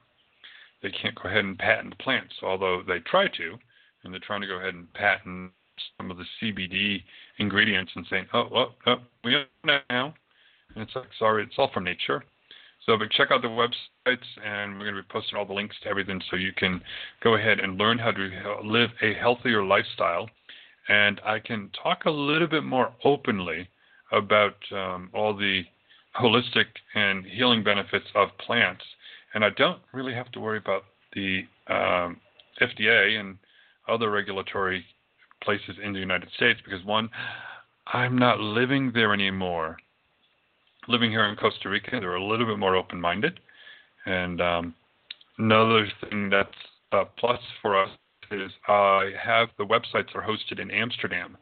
they 0.82 0.92
can't 0.92 1.16
go 1.16 1.30
ahead 1.30 1.44
and 1.44 1.58
patent 1.58 1.98
plants, 2.00 2.34
although 2.44 2.82
they 2.88 3.00
try 3.00 3.28
to, 3.28 3.58
and 4.04 4.14
they're 4.14 4.20
trying 4.20 4.42
to 4.42 4.48
go 4.48 4.58
ahead 4.58 4.74
and 4.74 4.92
patent 4.94 5.52
some 5.98 6.12
of 6.12 6.18
the 6.18 6.26
CBD 6.42 7.04
ingredients 7.40 7.92
and 7.96 8.06
saying, 8.10 8.26
oh, 8.34 8.48
well, 8.52 8.76
oh, 8.86 8.96
we 9.24 9.36
own 9.36 9.46
that 9.66 9.84
now. 9.90 10.14
It's 10.82 10.96
like, 10.96 11.10
sorry, 11.18 11.44
it's 11.44 11.56
all 11.58 11.70
from 11.74 11.84
nature. 11.84 12.24
So, 12.86 12.98
but 12.98 13.12
check 13.12 13.30
out 13.32 13.42
the 13.42 13.48
websites, 13.48 14.26
and 14.46 14.74
we're 14.74 14.86
going 14.86 14.96
to 14.96 15.02
be 15.02 15.08
posting 15.12 15.38
all 15.38 15.46
the 15.46 15.54
links 15.54 15.76
to 15.84 15.90
everything 15.90 16.22
so 16.30 16.38
you 16.38 16.54
can 16.54 16.82
go 17.22 17.36
ahead 17.36 17.60
and 17.60 17.78
learn 17.78 17.98
how 17.98 18.12
to 18.12 18.30
live 18.64 18.92
a 19.02 19.14
healthier 19.14 19.64
lifestyle. 19.64 20.30
And 20.88 21.20
I 21.26 21.40
can 21.40 21.70
talk 21.84 22.06
a 22.06 22.12
little 22.12 22.48
bit 22.48 22.64
more 22.64 22.94
openly 23.04 23.68
about 24.12 24.56
um, 24.72 25.10
all 25.14 25.36
the 25.36 25.64
holistic 26.18 26.66
and 26.96 27.26
healing 27.26 27.64
benefits 27.64 28.06
of 28.16 28.30
plants. 28.38 28.84
And 29.34 29.44
I 29.44 29.50
don't 29.58 29.82
really 29.92 30.14
have 30.14 30.32
to 30.32 30.40
worry 30.40 30.58
about 30.58 30.84
the 31.14 31.42
um, 31.68 32.22
FDA 32.62 33.20
and 33.20 33.38
other 33.90 34.10
regulatory 34.10 34.86
places 35.44 35.76
in 35.84 35.94
the 35.94 36.00
United 36.00 36.30
States 36.36 36.60
because, 36.64 36.84
one, 36.86 37.10
I'm 37.88 38.18
not 38.18 38.40
living 38.40 38.92
there 38.94 39.14
anymore. 39.14 39.78
Living 40.88 41.12
here 41.12 41.26
in 41.26 41.36
Costa 41.36 41.70
Rica, 41.70 42.00
they're 42.00 42.16
a 42.16 42.24
little 42.24 42.46
bit 42.46 42.60
more 42.60 42.76
open 42.76 43.00
minded. 43.00 43.40
And 44.06 44.42
um, 44.42 44.76
another 45.38 45.88
thing 46.02 46.30
that's 46.30 46.50
a 46.92 47.04
plus 47.06 47.40
for 47.62 47.82
us 47.82 47.90
is 48.32 48.52
I 48.68 49.12
have 49.22 49.50
the 49.58 49.66
websites 49.66 50.16
are 50.16 50.22
hosted 50.22 50.60
in 50.60 50.72
Amsterdam. 50.72 51.38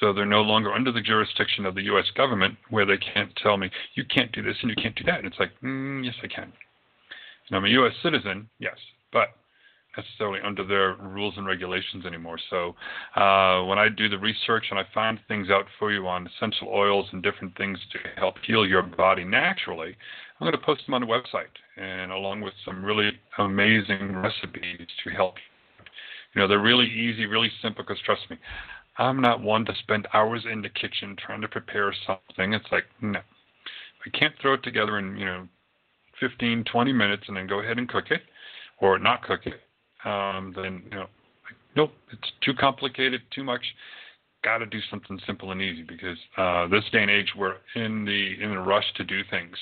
So 0.00 0.12
they're 0.12 0.24
no 0.24 0.40
longer 0.40 0.72
under 0.72 0.90
the 0.90 1.02
jurisdiction 1.02 1.66
of 1.66 1.74
the 1.74 1.82
U.S. 1.82 2.06
government 2.16 2.56
where 2.70 2.86
they 2.86 2.96
can't 2.96 3.34
tell 3.36 3.56
me, 3.56 3.70
you 3.94 4.04
can't 4.04 4.32
do 4.32 4.42
this 4.42 4.56
and 4.62 4.70
you 4.70 4.76
can't 4.76 4.96
do 4.96 5.04
that. 5.04 5.18
And 5.18 5.26
it's 5.26 5.38
like, 5.38 5.52
mm, 5.62 6.04
yes, 6.04 6.14
I 6.22 6.28
can. 6.28 6.52
And 7.48 7.56
I'm 7.56 7.64
a 7.64 7.68
U.S. 7.68 7.92
citizen, 8.02 8.48
yes, 8.58 8.76
but 9.12 9.28
necessarily 9.96 10.40
under 10.44 10.64
their 10.64 10.94
rules 10.96 11.34
and 11.36 11.46
regulations 11.46 12.06
anymore. 12.06 12.38
So 12.50 12.74
uh, 13.16 13.64
when 13.64 13.78
I 13.78 13.88
do 13.88 14.08
the 14.08 14.18
research 14.18 14.66
and 14.70 14.78
I 14.78 14.84
find 14.94 15.18
things 15.28 15.50
out 15.50 15.66
for 15.78 15.92
you 15.92 16.06
on 16.06 16.26
essential 16.26 16.68
oils 16.68 17.06
and 17.12 17.22
different 17.22 17.56
things 17.56 17.78
to 17.92 17.98
help 18.18 18.36
heal 18.46 18.66
your 18.66 18.82
body 18.82 19.24
naturally, 19.24 19.96
I'm 20.40 20.44
going 20.44 20.58
to 20.58 20.66
post 20.66 20.82
them 20.86 20.94
on 20.94 21.02
the 21.02 21.06
website 21.06 21.52
and 21.76 22.10
along 22.10 22.40
with 22.40 22.54
some 22.64 22.84
really 22.84 23.10
amazing 23.38 24.16
recipes 24.16 24.86
to 25.04 25.10
help. 25.10 25.34
You 26.34 26.40
know, 26.40 26.48
they're 26.48 26.60
really 26.60 26.88
easy, 26.88 27.26
really 27.26 27.50
simple 27.60 27.84
because 27.84 28.02
trust 28.04 28.22
me, 28.30 28.38
I'm 28.98 29.20
not 29.20 29.42
one 29.42 29.64
to 29.66 29.74
spend 29.82 30.08
hours 30.12 30.44
in 30.50 30.62
the 30.62 30.68
kitchen 30.68 31.16
trying 31.16 31.40
to 31.42 31.48
prepare 31.48 31.94
something. 32.06 32.54
It's 32.54 32.66
like, 32.72 32.84
no. 33.00 33.20
I 34.04 34.18
can't 34.18 34.34
throw 34.40 34.54
it 34.54 34.62
together 34.62 34.98
in, 34.98 35.16
you 35.16 35.24
know, 35.24 35.48
15, 36.20 36.64
20 36.64 36.92
minutes 36.92 37.24
and 37.28 37.36
then 37.36 37.46
go 37.46 37.60
ahead 37.60 37.78
and 37.78 37.88
cook 37.88 38.10
it 38.10 38.22
or 38.80 38.98
not 38.98 39.22
cook 39.22 39.40
it. 39.46 39.60
Um, 40.04 40.52
then, 40.56 40.82
you 40.90 40.96
know, 40.98 41.06
nope, 41.76 41.92
it's 42.12 42.32
too 42.44 42.54
complicated, 42.54 43.22
too 43.34 43.44
much. 43.44 43.62
Got 44.42 44.58
to 44.58 44.66
do 44.66 44.80
something 44.90 45.20
simple 45.26 45.52
and 45.52 45.62
easy 45.62 45.82
because 45.82 46.18
uh, 46.36 46.66
this 46.66 46.82
day 46.90 47.02
and 47.02 47.10
age 47.10 47.32
we're 47.36 47.56
in 47.76 48.04
the 48.04 48.42
in 48.42 48.50
the 48.50 48.58
rush 48.58 48.84
to 48.96 49.04
do 49.04 49.20
things, 49.30 49.56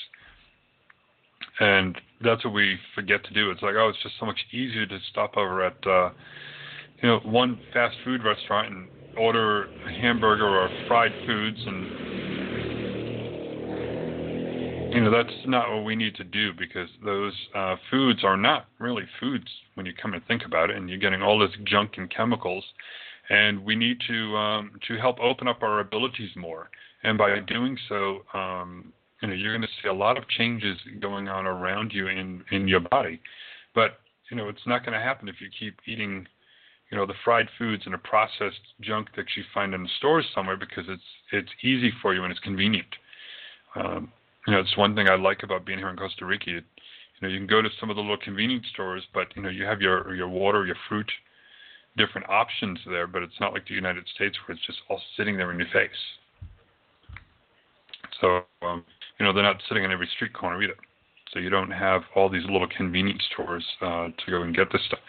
and 1.59 1.95
that's 2.23 2.43
what 2.43 2.53
we 2.53 2.77
forget 2.95 3.23
to 3.25 3.33
do. 3.33 3.51
It's 3.51 3.61
like, 3.61 3.75
oh, 3.75 3.89
it's 3.89 4.01
just 4.01 4.15
so 4.19 4.25
much 4.25 4.39
easier 4.51 4.87
to 4.87 4.97
stop 5.11 5.37
over 5.37 5.63
at, 5.63 5.77
uh, 5.85 6.09
you 7.03 7.09
know, 7.09 7.19
one 7.23 7.59
fast 7.73 7.95
food 8.03 8.23
restaurant 8.23 8.73
and 8.73 8.87
order 9.17 9.65
a 9.65 9.91
hamburger 10.01 10.47
or 10.47 10.69
fried 10.87 11.11
foods 11.27 11.59
and 11.63 12.30
you 14.91 14.99
know 14.99 15.09
that's 15.11 15.33
not 15.45 15.69
what 15.71 15.85
we 15.85 15.95
need 15.95 16.15
to 16.15 16.23
do 16.23 16.51
because 16.57 16.89
those 17.03 17.33
uh, 17.55 17.77
foods 17.89 18.23
are 18.23 18.35
not 18.35 18.65
really 18.77 19.03
foods 19.19 19.47
when 19.75 19.85
you 19.85 19.93
come 19.99 20.13
and 20.13 20.25
think 20.27 20.43
about 20.45 20.69
it 20.69 20.75
and 20.75 20.89
you're 20.89 20.99
getting 20.99 21.21
all 21.21 21.39
this 21.39 21.51
junk 21.65 21.91
and 21.97 22.13
chemicals. 22.13 22.65
And 23.29 23.63
we 23.63 23.75
need 23.75 23.97
to 24.09 24.35
um, 24.35 24.71
to 24.87 24.97
help 24.97 25.19
open 25.21 25.47
up 25.47 25.63
our 25.63 25.79
abilities 25.79 26.31
more. 26.35 26.69
And 27.03 27.17
by 27.17 27.39
doing 27.39 27.77
so 27.87 28.23
um, 28.33 28.91
you 29.21 29.29
know 29.29 29.33
you're 29.33 29.57
going 29.57 29.61
to 29.61 29.81
see 29.81 29.87
a 29.87 29.93
lot 29.93 30.17
of 30.17 30.27
changes 30.27 30.77
going 30.99 31.29
on 31.29 31.45
around 31.45 31.93
you 31.93 32.07
in 32.07 32.43
in 32.51 32.67
your 32.67 32.81
body. 32.81 33.21
But 33.73 33.99
you 34.29 34.35
know 34.35 34.49
it's 34.49 34.67
not 34.67 34.85
going 34.85 34.97
to 34.97 35.03
happen 35.03 35.29
if 35.29 35.35
you 35.39 35.47
keep 35.57 35.79
eating 35.87 36.27
you 36.89 36.97
know 36.97 37.05
the 37.05 37.13
fried 37.23 37.47
foods 37.57 37.83
and 37.85 37.93
the 37.93 37.99
processed 37.99 38.59
junk 38.81 39.07
that 39.15 39.27
you 39.37 39.43
find 39.53 39.73
in 39.73 39.83
the 39.83 39.89
stores 39.97 40.25
somewhere 40.35 40.57
because 40.57 40.83
it's 40.89 41.01
it's 41.31 41.51
easy 41.63 41.93
for 42.01 42.13
you 42.13 42.23
and 42.23 42.31
it's 42.31 42.41
convenient. 42.41 42.93
Um, 43.75 44.11
you 44.47 44.53
know, 44.53 44.59
it's 44.59 44.77
one 44.77 44.95
thing 44.95 45.07
I 45.07 45.15
like 45.15 45.43
about 45.43 45.65
being 45.65 45.79
here 45.79 45.89
in 45.89 45.97
Costa 45.97 46.25
Rica. 46.25 46.49
You, 46.49 46.61
know, 47.21 47.27
you 47.27 47.37
can 47.37 47.47
go 47.47 47.61
to 47.61 47.69
some 47.79 47.89
of 47.89 47.95
the 47.95 48.01
little 48.01 48.17
convenience 48.17 48.65
stores, 48.73 49.03
but 49.13 49.27
you 49.35 49.41
know, 49.41 49.49
you 49.49 49.65
have 49.65 49.81
your 49.81 50.13
your 50.15 50.29
water, 50.29 50.65
your 50.65 50.77
fruit, 50.89 51.09
different 51.97 52.29
options 52.29 52.79
there. 52.87 53.07
But 53.07 53.23
it's 53.23 53.39
not 53.39 53.53
like 53.53 53.67
the 53.67 53.75
United 53.75 54.05
States 54.15 54.37
where 54.45 54.55
it's 54.55 54.65
just 54.65 54.79
all 54.89 55.01
sitting 55.17 55.37
there 55.37 55.51
in 55.51 55.59
your 55.59 55.69
face. 55.71 55.89
So, 58.19 58.41
um, 58.61 58.83
you 59.19 59.25
know, 59.25 59.33
they're 59.33 59.43
not 59.43 59.61
sitting 59.67 59.83
on 59.83 59.91
every 59.91 60.07
street 60.15 60.33
corner 60.33 60.61
either 60.61 60.75
so 61.33 61.39
you 61.39 61.49
don't 61.49 61.71
have 61.71 62.01
all 62.15 62.29
these 62.29 62.43
little 62.43 62.67
convenience 62.75 63.21
stores 63.33 63.65
uh, 63.81 64.07
to 64.07 64.31
go 64.31 64.41
and 64.43 64.55
get 64.55 64.71
this 64.71 64.81
stuff. 64.87 64.99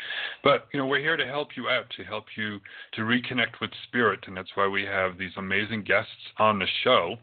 But 0.45 0.67
you 0.73 0.79
know, 0.79 0.87
we're 0.87 1.01
here 1.01 1.17
to 1.17 1.27
help 1.27 1.49
you 1.57 1.69
out, 1.69 1.87
to 1.97 2.05
help 2.05 2.25
you 2.37 2.61
to 2.95 3.03
reconnect 3.03 3.61
with 3.61 3.71
spirit, 3.89 4.21
and 4.27 4.37
that's 4.37 4.51
why 4.55 4.69
we 4.69 4.85
have 4.85 5.19
these 5.19 5.33
amazing 5.37 5.83
guests 5.83 6.11
on 6.39 6.59
the 6.59 6.67
show. 6.85 7.17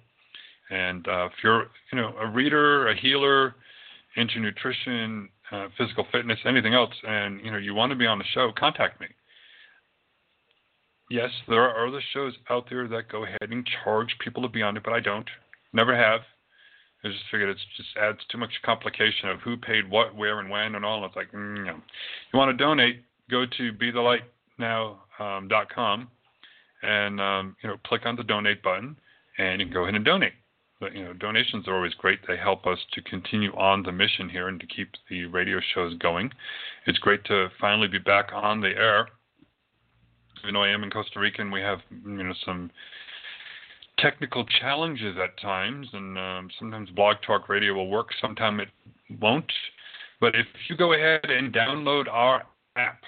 And 0.69 1.07
uh, 1.07 1.25
if 1.25 1.31
you're, 1.43 1.67
you 1.91 1.99
know, 1.99 2.13
a 2.19 2.27
reader, 2.27 2.89
a 2.89 2.99
healer, 2.99 3.55
into 4.15 4.39
nutrition, 4.39 5.29
uh, 5.51 5.67
physical 5.77 6.05
fitness, 6.11 6.39
anything 6.45 6.73
else, 6.73 6.93
and 7.07 7.43
you 7.43 7.51
know, 7.51 7.57
you 7.57 7.73
want 7.73 7.91
to 7.91 7.95
be 7.95 8.05
on 8.05 8.17
the 8.17 8.25
show, 8.33 8.51
contact 8.57 8.99
me. 8.99 9.07
Yes, 11.09 11.29
there 11.47 11.63
are 11.63 11.88
other 11.88 12.01
shows 12.13 12.33
out 12.49 12.65
there 12.69 12.88
that 12.88 13.09
go 13.09 13.23
ahead 13.23 13.49
and 13.49 13.67
charge 13.83 14.15
people 14.23 14.43
to 14.43 14.47
be 14.47 14.61
on 14.61 14.77
it, 14.77 14.83
but 14.83 14.93
I 14.93 14.99
don't. 14.99 15.27
Never 15.73 15.95
have. 15.95 16.21
I 17.03 17.07
just 17.07 17.21
figured 17.31 17.49
it 17.49 17.57
just 17.77 17.89
adds 17.99 18.19
too 18.29 18.38
much 18.38 18.51
complication 18.63 19.29
of 19.29 19.39
who 19.39 19.57
paid 19.57 19.89
what, 19.89 20.15
where, 20.15 20.39
and 20.39 20.49
when, 20.49 20.75
and 20.75 20.85
all. 20.85 21.05
It's 21.05 21.15
like, 21.15 21.31
mm, 21.31 21.65
you, 21.65 21.65
you 21.65 22.38
want 22.38 22.55
to 22.55 22.63
donate, 22.63 23.01
go 23.31 23.45
to 23.45 23.73
BeTheLightNow.com 23.73 26.01
um, 26.01 26.07
and 26.81 27.21
um, 27.21 27.55
you 27.63 27.69
know 27.69 27.77
click 27.85 28.05
on 28.05 28.15
the 28.15 28.23
donate 28.23 28.61
button, 28.61 28.95
and 29.38 29.61
you 29.61 29.67
can 29.67 29.73
go 29.73 29.83
ahead 29.83 29.95
and 29.95 30.05
donate. 30.05 30.33
But 30.79 30.95
you 30.95 31.03
know, 31.03 31.13
donations 31.13 31.67
are 31.67 31.75
always 31.75 31.93
great. 31.93 32.19
They 32.27 32.38
help 32.38 32.65
us 32.65 32.79
to 32.93 33.01
continue 33.01 33.51
on 33.55 33.83
the 33.83 33.91
mission 33.91 34.29
here 34.29 34.48
and 34.48 34.59
to 34.59 34.67
keep 34.67 34.89
the 35.09 35.25
radio 35.25 35.59
shows 35.74 35.95
going. 35.98 36.31
It's 36.86 37.00
great 37.00 37.25
to 37.25 37.50
finally 37.59 37.88
be 37.88 38.00
back 38.00 38.29
on 38.33 38.62
the 38.62 38.69
air. 38.69 39.09
You 40.45 40.53
know, 40.53 40.63
I 40.63 40.69
am 40.69 40.83
in 40.83 40.89
Costa 40.89 41.19
Rica 41.19 41.41
and 41.41 41.51
we 41.51 41.59
have 41.59 41.79
you 41.91 42.24
know 42.24 42.33
some 42.45 42.71
technical 44.00 44.45
challenges 44.62 45.17
at 45.21 45.39
times, 45.41 45.88
and 45.93 46.17
um, 46.17 46.50
sometimes 46.57 46.89
Blog 46.91 47.17
Talk 47.25 47.50
Radio 47.50 47.74
will 47.74 47.89
work, 47.89 48.07
sometimes 48.21 48.62
it 48.62 49.19
won't. 49.21 49.51
But 50.21 50.36
if 50.36 50.48
you 50.69 50.77
go 50.77 50.93
ahead 50.93 51.25
and 51.25 51.53
download 51.53 52.07
our 52.09 52.43
app, 52.75 53.01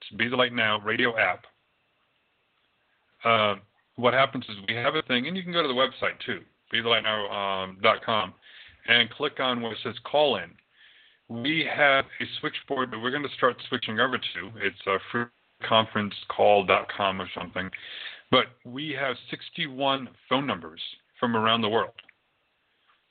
it's 0.00 0.16
Be 0.16 0.28
the 0.28 0.36
Light 0.36 0.52
Now 0.52 0.80
radio 0.80 1.16
app, 1.18 1.44
uh, 3.24 3.56
what 3.96 4.14
happens 4.14 4.44
is 4.48 4.56
we 4.68 4.74
have 4.74 4.94
a 4.94 5.02
thing, 5.02 5.26
and 5.26 5.36
you 5.36 5.42
can 5.42 5.52
go 5.52 5.62
to 5.62 5.68
the 5.68 5.74
website 5.74 6.18
too, 6.24 6.40
BeTheLightNow.com, 6.72 8.24
um, 8.24 8.34
and 8.88 9.10
click 9.10 9.40
on 9.40 9.60
where 9.60 9.72
it 9.72 9.78
says 9.82 9.94
call 10.10 10.36
in. 10.36 10.50
We 11.28 11.68
have 11.74 12.04
a 12.20 12.24
switchboard 12.40 12.90
that 12.92 13.00
we're 13.00 13.10
going 13.10 13.22
to 13.22 13.36
start 13.36 13.56
switching 13.68 13.98
over 13.98 14.18
to. 14.18 14.50
It's 14.56 14.76
a 14.86 14.98
freeconferencecall.com 15.70 17.20
or 17.20 17.28
something. 17.36 17.70
But 18.30 18.46
we 18.64 18.90
have 18.98 19.16
61 19.30 20.08
phone 20.28 20.46
numbers 20.46 20.80
from 21.18 21.36
around 21.36 21.62
the 21.62 21.68
world. 21.68 21.94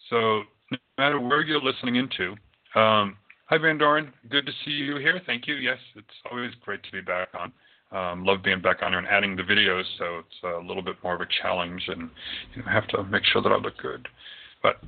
So 0.09 0.43
no 0.71 0.77
matter 0.97 1.19
where 1.19 1.41
you're 1.41 1.61
listening 1.61 1.95
into, 1.95 2.31
um, 2.79 3.17
hi 3.47 3.57
Van 3.57 3.77
Doren, 3.77 4.13
good 4.29 4.45
to 4.45 4.51
see 4.63 4.71
you 4.71 4.97
here. 4.97 5.21
Thank 5.25 5.47
you. 5.47 5.55
Yes, 5.55 5.79
it's 5.95 6.07
always 6.31 6.51
great 6.61 6.83
to 6.83 6.91
be 6.91 7.01
back 7.01 7.29
on. 7.39 7.51
Um, 7.95 8.25
love 8.25 8.43
being 8.43 8.59
back 8.59 8.83
on 8.83 8.91
here 8.91 8.99
and 8.99 9.07
adding 9.07 9.37
the 9.37 9.43
videos, 9.43 9.85
so 9.97 10.19
it's 10.19 10.43
a 10.43 10.67
little 10.67 10.83
bit 10.83 10.97
more 11.01 11.15
of 11.15 11.21
a 11.21 11.27
challenge, 11.41 11.81
and 11.87 12.09
you 12.53 12.61
know, 12.61 12.69
have 12.69 12.87
to 12.89 13.03
make 13.05 13.23
sure 13.23 13.41
that 13.41 13.53
I 13.53 13.55
look 13.55 13.77
good. 13.81 14.05
But 14.61 14.81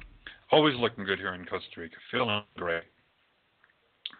always 0.52 0.76
looking 0.76 1.06
good 1.06 1.18
here 1.18 1.34
in 1.34 1.46
Costa 1.46 1.80
Rica, 1.80 1.96
feeling 2.12 2.42
great. 2.58 2.84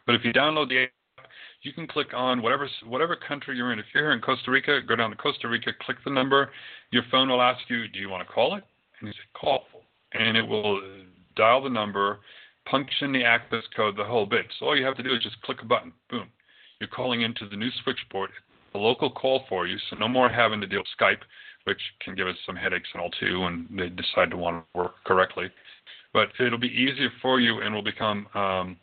But 0.06 0.16
if 0.16 0.24
you 0.24 0.32
download 0.32 0.70
the 0.70 0.84
app, 0.84 1.28
you 1.64 1.74
can 1.74 1.86
click 1.86 2.14
on 2.14 2.42
whatever 2.42 2.70
whatever 2.86 3.18
country 3.18 3.58
you're 3.58 3.74
in. 3.74 3.80
If 3.80 3.88
you're 3.94 4.06
here 4.06 4.14
in 4.14 4.22
Costa 4.22 4.52
Rica, 4.52 4.80
go 4.88 4.96
down 4.96 5.10
to 5.10 5.18
Costa 5.18 5.50
Rica, 5.50 5.72
click 5.82 5.98
the 6.06 6.12
number. 6.12 6.50
Your 6.92 7.04
phone 7.12 7.28
will 7.28 7.42
ask 7.42 7.60
you, 7.70 7.90
"Do 7.90 8.00
you 8.00 8.08
want 8.08 8.26
to 8.26 8.34
call 8.34 8.56
it?" 8.56 8.64
And 9.00 9.08
you 9.08 9.14
say, 9.14 9.28
"Call," 9.34 9.66
and 10.14 10.38
it 10.38 10.48
will 10.48 10.82
dial 11.36 11.62
the 11.62 11.70
number, 11.70 12.20
punch 12.66 12.90
in 13.02 13.12
the 13.12 13.26
access 13.26 13.64
code, 13.76 13.98
the 13.98 14.06
whole 14.06 14.26
bit. 14.26 14.46
So 14.58 14.68
all 14.68 14.78
you 14.78 14.86
have 14.86 14.96
to 14.96 15.04
do 15.04 15.14
is 15.14 15.22
just 15.22 15.42
click 15.42 15.62
a 15.62 15.66
button. 15.66 15.92
Boom, 16.10 16.30
you're 16.80 16.88
calling 16.88 17.24
into 17.24 17.50
the 17.50 17.58
new 17.58 17.70
switchboard. 17.84 18.32
A 18.74 18.78
local 18.78 19.10
call 19.10 19.44
for 19.50 19.66
you, 19.68 19.78
so 19.90 19.96
no 19.96 20.08
more 20.08 20.30
having 20.30 20.62
to 20.62 20.68
deal 20.68 20.80
with 20.80 20.88
Skype, 21.00 21.22
which 21.64 21.82
can 22.02 22.16
give 22.16 22.28
us 22.28 22.36
some 22.46 22.56
headaches 22.56 22.90
and 22.94 23.02
all 23.02 23.10
too, 23.12 23.42
when 23.42 23.68
they 23.72 23.90
decide 23.90 24.30
to 24.32 24.38
want 24.38 24.66
to 24.74 24.80
work 24.80 25.04
correctly. 25.06 25.50
But 26.14 26.30
it'll 26.40 26.60
be 26.60 26.68
easier 26.68 27.10
for 27.22 27.40
you 27.40 27.62
and 27.62 27.74
will 27.74 27.84
become 27.84 28.28
um, 28.34 28.78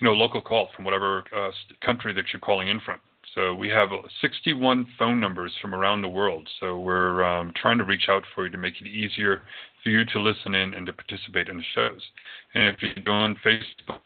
you 0.00 0.06
know, 0.06 0.12
local 0.12 0.40
call 0.40 0.68
from 0.74 0.84
whatever 0.84 1.24
uh, 1.36 1.50
country 1.84 2.12
that 2.14 2.24
you're 2.32 2.40
calling 2.40 2.68
in 2.68 2.80
from. 2.80 2.98
So 3.34 3.54
we 3.54 3.68
have 3.68 3.90
61 4.20 4.86
phone 4.98 5.20
numbers 5.20 5.52
from 5.60 5.74
around 5.74 6.02
the 6.02 6.08
world. 6.08 6.48
So 6.58 6.80
we're 6.80 7.22
um, 7.22 7.52
trying 7.54 7.78
to 7.78 7.84
reach 7.84 8.08
out 8.08 8.24
for 8.34 8.44
you 8.44 8.50
to 8.50 8.58
make 8.58 8.80
it 8.80 8.88
easier 8.88 9.42
for 9.84 9.90
you 9.90 10.04
to 10.04 10.20
listen 10.20 10.54
in 10.54 10.74
and 10.74 10.86
to 10.86 10.92
participate 10.92 11.48
in 11.48 11.58
the 11.58 11.64
shows. 11.74 12.00
And 12.54 12.64
if 12.74 12.82
you 12.82 13.02
go 13.02 13.12
on 13.12 13.36
Facebook, 13.44 14.00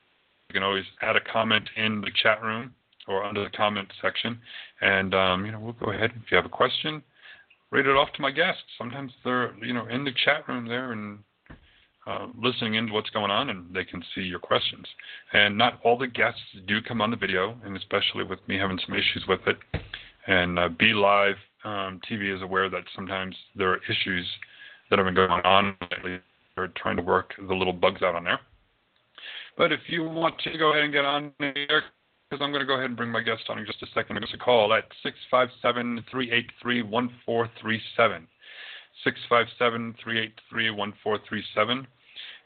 you 0.49 0.53
can 0.53 0.63
always 0.63 0.85
add 1.01 1.17
a 1.17 1.21
comment 1.21 1.69
in 1.77 2.01
the 2.01 2.11
chat 2.23 2.43
room 2.43 2.75
or 3.09 3.25
under 3.25 3.45
the 3.45 3.51
comment 3.51 3.89
section, 4.01 4.39
and 4.81 5.15
um, 5.15 5.45
you 5.45 5.53
know 5.53 5.61
we'll 5.61 5.73
go 5.75 5.93
ahead. 5.93 6.13
If 6.17 6.31
you 6.31 6.37
have 6.37 6.47
a 6.47 6.51
question, 6.51 7.03
read 7.71 7.87
it 7.87 7.97
off 7.97 8.13
to 8.15 8.23
my 8.23 8.31
guests. 8.31 8.63
Sometimes 8.79 9.13
they're 9.25 9.55
you 9.65 9.73
know 9.73 9.87
in 9.87 10.05
the 10.05 10.13
chat 10.25 10.49
room 10.49 10.67
there 10.67 10.93
and 10.93 11.19
uh, 12.07 12.27
listening 12.41 12.75
into 12.75 12.93
what's 12.93 13.11
going 13.11 13.31
on, 13.31 13.51
and 13.51 13.75
they 13.75 13.85
can 13.85 14.03
see 14.15 14.23
your 14.23 14.39
questions. 14.39 14.87
And 15.33 15.57
not 15.57 15.81
all 15.85 15.97
the 15.97 16.07
guests 16.07 16.41
do 16.67 16.81
come 16.83 17.01
on 17.01 17.11
the 17.11 17.17
video, 17.17 17.57
and 17.65 17.77
especially 17.77 18.25
with 18.25 18.41
me 18.47 18.59
having 18.59 18.79
some 18.87 18.95
issues 18.95 19.25
with 19.29 19.41
it. 19.47 19.57
And 20.27 20.59
uh, 20.59 20.69
Be 20.79 20.93
Live 20.93 21.37
um, 21.65 22.01
TV 22.11 22.35
is 22.35 22.43
aware 22.43 22.69
that 22.69 22.85
sometimes 22.95 23.35
there 23.57 23.71
are 23.71 23.81
issues 23.89 24.27
that 24.91 24.99
have 24.99 25.07
been 25.07 25.15
going 25.15 25.31
on 25.31 25.77
lately. 25.91 26.21
They're 26.57 26.73
trying 26.77 26.97
to 26.97 27.03
work 27.03 27.33
the 27.37 27.55
little 27.55 27.73
bugs 27.73 28.03
out 28.03 28.15
on 28.15 28.25
there. 28.25 28.41
But 29.57 29.73
if 29.73 29.81
you 29.87 30.05
want 30.05 30.39
to 30.41 30.59
go 30.59 30.71
ahead 30.73 30.85
and 30.85 30.93
get 30.93 31.05
on 31.05 31.33
there, 31.39 31.85
because 32.35 32.45
I'm 32.45 32.51
going 32.51 32.63
to 32.63 32.67
go 32.67 32.75
ahead 32.75 32.87
and 32.87 32.97
bring 32.97 33.13
my 33.13 33.23
guest 33.23 33.45
on 33.49 33.61
in 33.61 33.67
just 33.67 33.81
a 33.83 33.87
second. 33.95 34.17
Give 34.17 34.25
us 34.25 34.35
a 34.35 34.39
call 34.39 34.75
at 34.75 34.85
657 35.05 36.05
383 36.11 36.83
1437. 36.83 38.27
657 39.05 39.95
383 40.03 40.71
1437. 40.71 41.87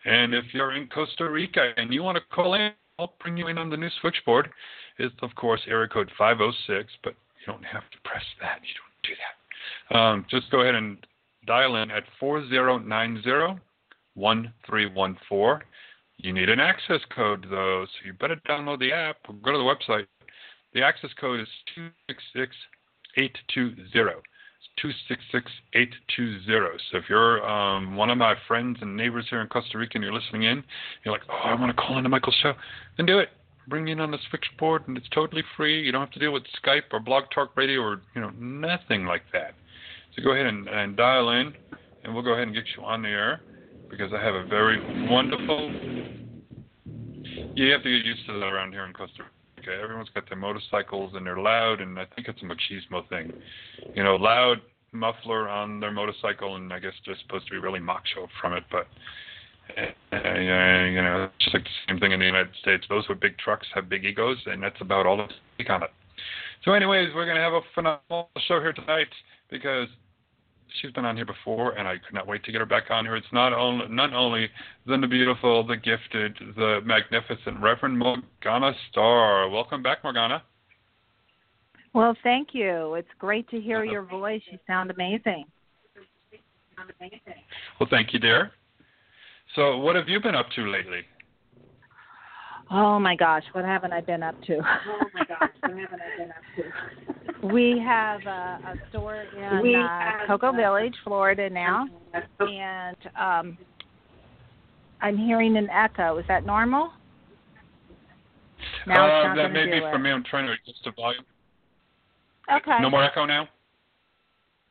And 0.04 0.34
if 0.34 0.44
you're 0.52 0.76
in 0.76 0.88
Costa 0.88 1.30
Rica 1.30 1.72
and 1.78 1.92
you 1.92 2.02
want 2.02 2.16
to 2.16 2.22
call 2.34 2.52
in, 2.52 2.72
I'll 2.98 3.14
bring 3.18 3.38
you 3.38 3.48
in 3.48 3.56
on 3.56 3.70
the 3.70 3.78
new 3.78 3.88
switchboard. 4.02 4.50
It's, 4.98 5.14
of 5.22 5.34
course, 5.36 5.62
area 5.66 5.88
code 5.88 6.10
506, 6.18 6.92
but 7.02 7.14
you 7.40 7.50
don't 7.50 7.64
have 7.64 7.88
to 7.90 7.98
press 8.04 8.24
that. 8.42 8.60
You 8.60 8.74
don't 8.76 9.00
do 9.08 9.14
that. 9.16 9.96
Um, 9.96 10.26
just 10.28 10.50
go 10.50 10.60
ahead 10.60 10.74
and 10.74 10.98
dial 11.46 11.76
in 11.76 11.90
at 11.90 12.04
4090 12.20 13.60
1314. 14.14 15.66
You 16.18 16.32
need 16.32 16.48
an 16.48 16.58
access 16.58 17.00
code, 17.14 17.46
though, 17.48 17.86
so 17.86 17.92
you 18.04 18.12
better 18.12 18.34
download 18.48 18.80
the 18.80 18.92
app 18.92 19.18
or 19.28 19.36
go 19.36 19.52
to 19.52 19.58
the 19.58 19.64
website. 19.64 20.06
The 20.74 20.82
access 20.82 21.10
code 21.18 21.40
is 21.40 21.48
266820. 21.74 24.20
266820. 24.80 26.78
So 26.90 26.98
if 26.98 27.04
you're 27.08 27.48
um, 27.48 27.96
one 27.96 28.10
of 28.10 28.18
my 28.18 28.34
friends 28.46 28.78
and 28.80 28.96
neighbors 28.96 29.26
here 29.30 29.40
in 29.40 29.48
Costa 29.48 29.78
Rica 29.78 29.92
and 29.94 30.04
you're 30.04 30.12
listening 30.12 30.44
in, 30.44 30.62
you're 31.04 31.12
like, 31.12 31.22
oh, 31.28 31.40
I 31.44 31.54
want 31.54 31.74
to 31.74 31.82
call 31.82 31.98
into 31.98 32.08
Michael's 32.08 32.36
show, 32.42 32.54
then 32.96 33.06
do 33.06 33.18
it. 33.18 33.30
Bring 33.68 33.88
in 33.88 34.00
on 34.00 34.10
the 34.10 34.18
switchboard, 34.30 34.88
and 34.88 34.96
it's 34.96 35.08
totally 35.10 35.42
free. 35.56 35.82
You 35.82 35.92
don't 35.92 36.00
have 36.00 36.10
to 36.12 36.18
deal 36.18 36.32
with 36.32 36.44
Skype 36.64 36.84
or 36.90 37.00
Blog 37.00 37.24
Talk 37.34 37.54
Radio 37.56 37.80
or 37.80 38.00
you 38.14 38.22
know 38.22 38.30
nothing 38.30 39.04
like 39.04 39.22
that. 39.32 39.54
So 40.16 40.22
go 40.22 40.32
ahead 40.32 40.46
and, 40.46 40.66
and 40.68 40.96
dial 40.96 41.28
in, 41.30 41.52
and 42.02 42.14
we'll 42.14 42.22
go 42.22 42.32
ahead 42.32 42.44
and 42.44 42.54
get 42.54 42.64
you 42.76 42.82
on 42.82 43.02
the 43.02 43.08
air 43.08 43.42
because 43.90 44.12
I 44.14 44.22
have 44.22 44.34
a 44.34 44.44
very 44.44 44.80
wonderful. 45.10 45.70
You 47.58 47.72
have 47.72 47.82
to 47.82 47.90
get 47.90 48.06
used 48.06 48.24
to 48.26 48.34
that 48.34 48.46
around 48.46 48.70
here 48.70 48.84
in 48.84 48.92
Costa 48.92 49.24
Rica. 49.56 49.72
Everyone's 49.82 50.08
got 50.14 50.28
their 50.28 50.38
motorcycles 50.38 51.14
and 51.16 51.26
they're 51.26 51.40
loud, 51.40 51.80
and 51.80 51.98
I 51.98 52.04
think 52.14 52.28
it's 52.28 52.40
a 52.40 52.44
machismo 52.44 53.08
thing. 53.08 53.32
You 53.96 54.04
know, 54.04 54.14
loud 54.14 54.58
muffler 54.92 55.48
on 55.48 55.80
their 55.80 55.90
motorcycle, 55.90 56.54
and 56.54 56.72
I 56.72 56.78
guess 56.78 56.92
they're 57.04 57.16
supposed 57.20 57.46
to 57.46 57.50
be 57.50 57.58
really 57.58 57.80
macho 57.80 58.28
from 58.40 58.52
it, 58.52 58.62
but. 58.70 58.86
Uh, 59.76 60.38
you 60.38 61.02
know, 61.02 61.24
it's 61.24 61.44
just 61.44 61.52
like 61.54 61.64
the 61.64 61.70
same 61.86 62.00
thing 62.00 62.12
in 62.12 62.20
the 62.20 62.24
United 62.24 62.54
States. 62.62 62.86
Those 62.88 63.06
with 63.06 63.20
big 63.20 63.36
trucks 63.36 63.66
have 63.74 63.88
big 63.88 64.04
egos, 64.04 64.38
and 64.46 64.62
that's 64.62 64.80
about 64.80 65.04
all 65.04 65.18
that's 65.18 65.34
on 65.68 65.82
it. 65.82 65.90
So, 66.64 66.72
anyways, 66.72 67.08
we're 67.14 67.26
going 67.26 67.36
to 67.36 67.42
have 67.42 67.52
a 67.52 67.60
phenomenal 67.74 68.30
show 68.46 68.60
here 68.60 68.72
tonight 68.72 69.08
because 69.50 69.88
she's 70.80 70.90
been 70.92 71.04
on 71.04 71.16
here 71.16 71.24
before, 71.24 71.72
and 71.72 71.88
I 71.88 71.94
could 71.94 72.14
not 72.14 72.26
wait 72.26 72.44
to 72.44 72.52
get 72.52 72.58
her 72.60 72.66
back 72.66 72.90
on 72.90 73.04
here. 73.04 73.16
It's 73.16 73.26
not 73.32 73.52
only 73.52 73.86
not 73.88 74.12
only 74.12 74.48
the 74.86 74.98
beautiful, 75.06 75.66
the 75.66 75.76
gifted, 75.76 76.36
the 76.56 76.80
magnificent 76.84 77.60
Reverend 77.60 77.98
Morgana 77.98 78.72
Starr. 78.90 79.48
Welcome 79.48 79.82
back, 79.82 80.02
Morgana. 80.04 80.42
Well, 81.94 82.16
thank 82.22 82.48
you. 82.52 82.94
It's 82.94 83.08
great 83.18 83.48
to 83.50 83.60
hear 83.60 83.78
uh-huh. 83.78 83.92
your 83.92 84.02
voice. 84.02 84.42
You 84.50 84.58
sound 84.66 84.90
amazing. 84.90 85.44
Well, 87.80 87.88
thank 87.90 88.12
you, 88.12 88.18
dear. 88.18 88.52
So, 89.56 89.78
what 89.78 89.96
have 89.96 90.08
you 90.08 90.20
been 90.20 90.34
up 90.34 90.46
to 90.54 90.70
lately? 90.70 91.00
Oh 92.70 92.98
my 92.98 93.16
gosh, 93.16 93.44
what 93.52 93.64
haven't 93.64 93.92
I 93.92 94.00
been 94.00 94.22
up 94.22 94.40
to? 94.42 94.58
oh 94.58 95.04
my 95.14 95.24
gosh, 95.24 95.50
what 95.60 95.78
haven't 95.78 96.00
I 96.00 96.18
been 96.18 96.30
up 96.30 96.36
to? 96.56 96.64
We 97.40 97.80
have 97.86 98.20
a, 98.26 98.58
a 98.66 98.74
store 98.90 99.22
in 99.22 99.62
we 99.62 99.76
uh, 99.76 100.26
Cocoa 100.26 100.50
Village, 100.50 100.94
Florida 101.04 101.48
now, 101.48 101.86
and 102.40 102.96
um, 103.16 103.56
I'm 105.00 105.16
hearing 105.16 105.56
an 105.56 105.70
echo. 105.70 106.18
Is 106.18 106.24
that 106.26 106.44
normal? 106.44 106.90
Now 108.88 109.30
uh, 109.30 109.34
that 109.36 109.52
may 109.52 109.66
be 109.66 109.78
for 109.78 110.00
me. 110.00 110.10
I'm 110.10 110.24
trying 110.24 110.46
to 110.46 110.52
adjust 110.52 110.84
the 110.84 110.90
volume. 110.90 111.24
Okay. 112.52 112.78
No 112.80 112.90
more 112.90 113.04
echo 113.04 113.24
now. 113.24 113.48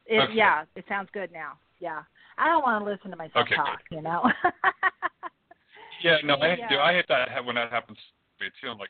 It, 0.06 0.20
okay. 0.20 0.34
Yeah, 0.34 0.66
it 0.76 0.84
sounds 0.90 1.08
good 1.14 1.32
now. 1.32 1.54
Yeah, 1.80 2.02
I 2.38 2.50
don't 2.50 2.64
want 2.64 2.84
to 2.84 2.92
listen 2.92 3.12
to 3.12 3.18
myself 3.18 3.46
okay, 3.46 3.56
talk. 3.56 3.80
Good. 3.90 3.96
You 3.96 4.02
know. 4.02 4.30
Yeah, 6.04 6.18
no, 6.24 6.36
I 6.36 6.56
yeah. 6.56 6.70
do. 6.70 6.78
I 6.78 6.94
hate 6.94 7.06
that 7.10 7.46
when 7.46 7.56
that 7.56 7.72
happens 7.72 7.98
to 8.40 8.46
me 8.46 8.52
too. 8.62 8.70
I'm 8.70 8.78
like, 8.78 8.90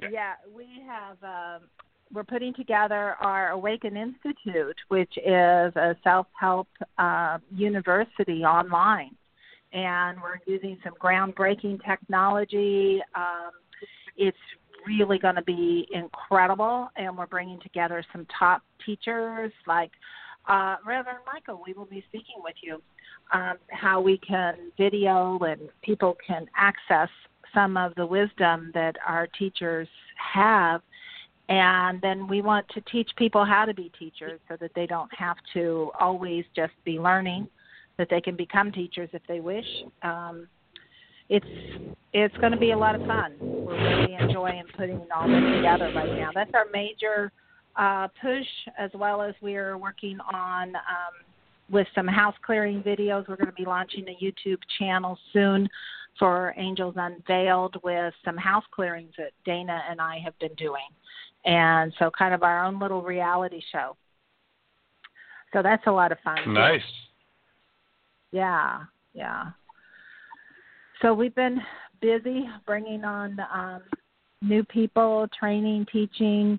yeah. 0.00 0.08
Yeah, 0.12 0.32
we 0.54 0.66
have. 0.86 1.16
Um, 1.22 1.68
we're 2.12 2.24
putting 2.24 2.54
together 2.54 3.16
our 3.20 3.50
Awaken 3.50 3.96
Institute, 3.96 4.76
which 4.88 5.12
is 5.18 5.74
a 5.76 5.96
self-help 6.04 6.68
uh, 6.98 7.38
university 7.50 8.44
online, 8.44 9.16
and 9.72 10.18
we're 10.22 10.38
using 10.46 10.78
some 10.84 10.94
groundbreaking 11.02 11.84
technology. 11.84 13.00
Um, 13.14 13.50
it's 14.16 14.36
really 14.86 15.18
going 15.18 15.34
to 15.34 15.42
be 15.42 15.88
incredible, 15.92 16.88
and 16.96 17.18
we're 17.18 17.26
bringing 17.26 17.60
together 17.60 18.04
some 18.12 18.26
top 18.38 18.62
teachers 18.84 19.52
like 19.66 19.90
uh, 20.48 20.76
Reverend 20.86 21.18
Michael. 21.26 21.60
We 21.66 21.72
will 21.72 21.86
be 21.86 22.04
speaking 22.08 22.36
with 22.38 22.54
you 22.62 22.80
um, 23.32 23.56
how 23.70 24.00
we 24.00 24.18
can 24.18 24.54
video 24.78 25.38
and 25.38 25.60
people 25.82 26.16
can 26.26 26.46
access 26.56 27.08
some 27.54 27.76
of 27.76 27.94
the 27.94 28.06
wisdom 28.06 28.70
that 28.74 28.96
our 29.06 29.26
teachers 29.38 29.88
have. 30.16 30.82
And 31.48 32.00
then 32.00 32.26
we 32.26 32.42
want 32.42 32.66
to 32.70 32.80
teach 32.82 33.10
people 33.16 33.44
how 33.44 33.64
to 33.64 33.74
be 33.74 33.90
teachers 33.98 34.40
so 34.48 34.56
that 34.60 34.72
they 34.74 34.86
don't 34.86 35.12
have 35.16 35.36
to 35.54 35.90
always 35.98 36.44
just 36.54 36.72
be 36.84 36.98
learning, 36.98 37.48
that 37.98 38.08
they 38.10 38.20
can 38.20 38.36
become 38.36 38.72
teachers 38.72 39.08
if 39.12 39.22
they 39.28 39.40
wish. 39.40 39.66
Um, 40.02 40.48
it's 41.28 41.46
it's 42.12 42.36
going 42.38 42.52
to 42.52 42.58
be 42.58 42.70
a 42.70 42.78
lot 42.78 42.94
of 42.94 43.06
fun. 43.06 43.34
We're 43.40 43.76
really 43.76 44.14
enjoying 44.14 44.62
putting 44.76 45.00
all 45.14 45.28
this 45.28 45.42
together 45.56 45.92
right 45.94 46.16
now. 46.16 46.30
That's 46.34 46.50
our 46.54 46.66
major 46.72 47.32
uh, 47.76 48.08
push, 48.20 48.46
as 48.78 48.90
well 48.94 49.20
as 49.20 49.34
we're 49.40 49.76
working 49.76 50.18
on 50.32 50.74
um, 50.76 51.14
with 51.70 51.86
some 51.94 52.06
house 52.06 52.34
clearing 52.44 52.82
videos. 52.82 53.28
We're 53.28 53.36
going 53.36 53.46
to 53.46 53.52
be 53.52 53.64
launching 53.64 54.06
a 54.08 54.24
YouTube 54.24 54.58
channel 54.78 55.18
soon 55.32 55.68
for 56.18 56.54
Angels 56.56 56.94
Unveiled 56.96 57.76
with 57.82 58.14
some 58.24 58.36
house 58.36 58.64
clearings 58.74 59.12
that 59.18 59.32
Daena 59.46 59.80
and 59.90 60.00
I 60.00 60.18
have 60.24 60.38
been 60.38 60.54
doing. 60.54 60.86
And 61.44 61.92
so, 61.98 62.10
kind 62.16 62.34
of 62.34 62.42
our 62.42 62.64
own 62.64 62.78
little 62.80 63.02
reality 63.02 63.60
show. 63.70 63.96
So, 65.52 65.62
that's 65.62 65.86
a 65.86 65.92
lot 65.92 66.12
of 66.12 66.18
fun. 66.24 66.52
Nice. 66.52 66.80
Yeah, 68.32 68.80
yeah. 69.14 69.50
So, 71.02 71.14
we've 71.14 71.34
been 71.34 71.60
busy 72.00 72.48
bringing 72.66 73.04
on 73.04 73.38
um, 73.52 73.82
new 74.42 74.64
people, 74.64 75.28
training, 75.38 75.86
teaching 75.92 76.58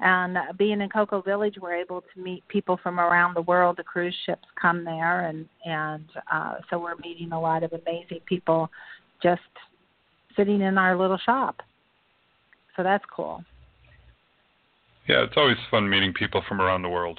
and 0.00 0.38
being 0.56 0.80
in 0.80 0.88
Cocoa 0.88 1.22
Village, 1.22 1.56
we're 1.60 1.74
able 1.74 2.02
to 2.02 2.20
meet 2.20 2.46
people 2.48 2.78
from 2.82 3.00
around 3.00 3.34
the 3.34 3.42
world. 3.42 3.76
The 3.76 3.84
cruise 3.84 4.14
ships 4.26 4.44
come 4.60 4.84
there, 4.84 5.26
and 5.26 5.48
and 5.64 6.04
uh, 6.30 6.54
so 6.70 6.78
we're 6.78 6.96
meeting 6.96 7.32
a 7.32 7.40
lot 7.40 7.64
of 7.64 7.72
amazing 7.72 8.20
people, 8.26 8.70
just 9.22 9.40
sitting 10.36 10.60
in 10.60 10.78
our 10.78 10.96
little 10.96 11.18
shop. 11.18 11.60
So 12.76 12.84
that's 12.84 13.04
cool. 13.14 13.42
Yeah, 15.08 15.24
it's 15.24 15.34
always 15.36 15.56
fun 15.70 15.88
meeting 15.88 16.12
people 16.12 16.42
from 16.46 16.60
around 16.60 16.82
the 16.82 16.88
world. 16.88 17.18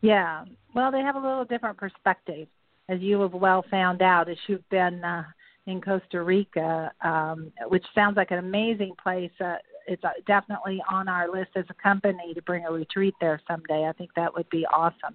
Yeah, 0.00 0.44
well, 0.74 0.90
they 0.90 1.00
have 1.00 1.16
a 1.16 1.20
little 1.20 1.44
different 1.44 1.76
perspective, 1.76 2.48
as 2.88 3.00
you 3.00 3.20
have 3.20 3.34
well 3.34 3.64
found 3.70 4.00
out 4.00 4.30
as 4.30 4.36
you've 4.46 4.68
been 4.70 5.04
uh, 5.04 5.24
in 5.66 5.80
Costa 5.80 6.22
Rica, 6.22 6.90
um, 7.04 7.52
which 7.68 7.84
sounds 7.94 8.16
like 8.16 8.30
an 8.30 8.38
amazing 8.38 8.94
place. 9.02 9.30
Uh, 9.44 9.56
it's 9.86 10.02
uh, 10.04 10.10
definitely 10.26 10.82
on 10.90 11.08
our 11.08 11.30
list 11.30 11.50
as 11.56 11.64
a 11.70 11.74
company 11.82 12.34
to 12.34 12.42
bring 12.42 12.64
a 12.64 12.72
retreat 12.72 13.14
there 13.20 13.40
someday. 13.48 13.86
I 13.88 13.92
think 13.92 14.10
that 14.16 14.32
would 14.34 14.48
be 14.50 14.66
awesome. 14.66 15.14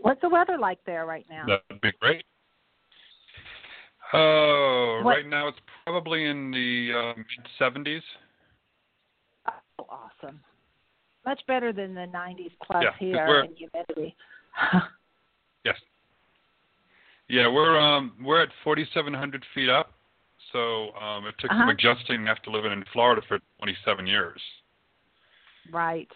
What's 0.00 0.20
the 0.20 0.28
weather 0.28 0.58
like 0.58 0.78
there 0.86 1.06
right 1.06 1.26
now? 1.28 1.46
That'd 1.46 1.80
be 1.80 1.92
great. 2.00 2.24
Oh, 4.12 5.00
what? 5.02 5.16
right 5.16 5.26
now 5.26 5.48
it's 5.48 5.58
probably 5.84 6.24
in 6.24 6.50
the 6.50 6.92
uh, 6.94 7.14
mid 7.16 7.84
70s. 7.86 8.00
Oh, 9.78 9.86
awesome. 9.90 10.40
much 11.26 11.40
better 11.46 11.72
than 11.72 11.94
the 11.94 12.06
90s 12.06 12.52
plus 12.64 12.84
Yeah, 12.84 12.90
here 12.98 13.44
in 13.44 13.54
humidity. 13.54 14.16
Yes. 15.64 15.76
Yeah, 17.28 17.48
we're 17.48 17.78
um 17.78 18.12
we're 18.22 18.40
at 18.40 18.48
4,700 18.64 19.44
feet 19.54 19.68
up, 19.68 19.92
so 20.52 20.92
um 20.94 21.26
it 21.26 21.34
took 21.38 21.50
some 21.50 21.68
Uh-huh. 21.68 21.70
adjusting 21.70 22.28
after 22.28 22.50
living 22.50 22.72
in 22.72 22.84
Florida 22.92 23.22
for 23.28 23.38
27 23.58 24.06
years. 24.06 24.40
right. 25.70 26.10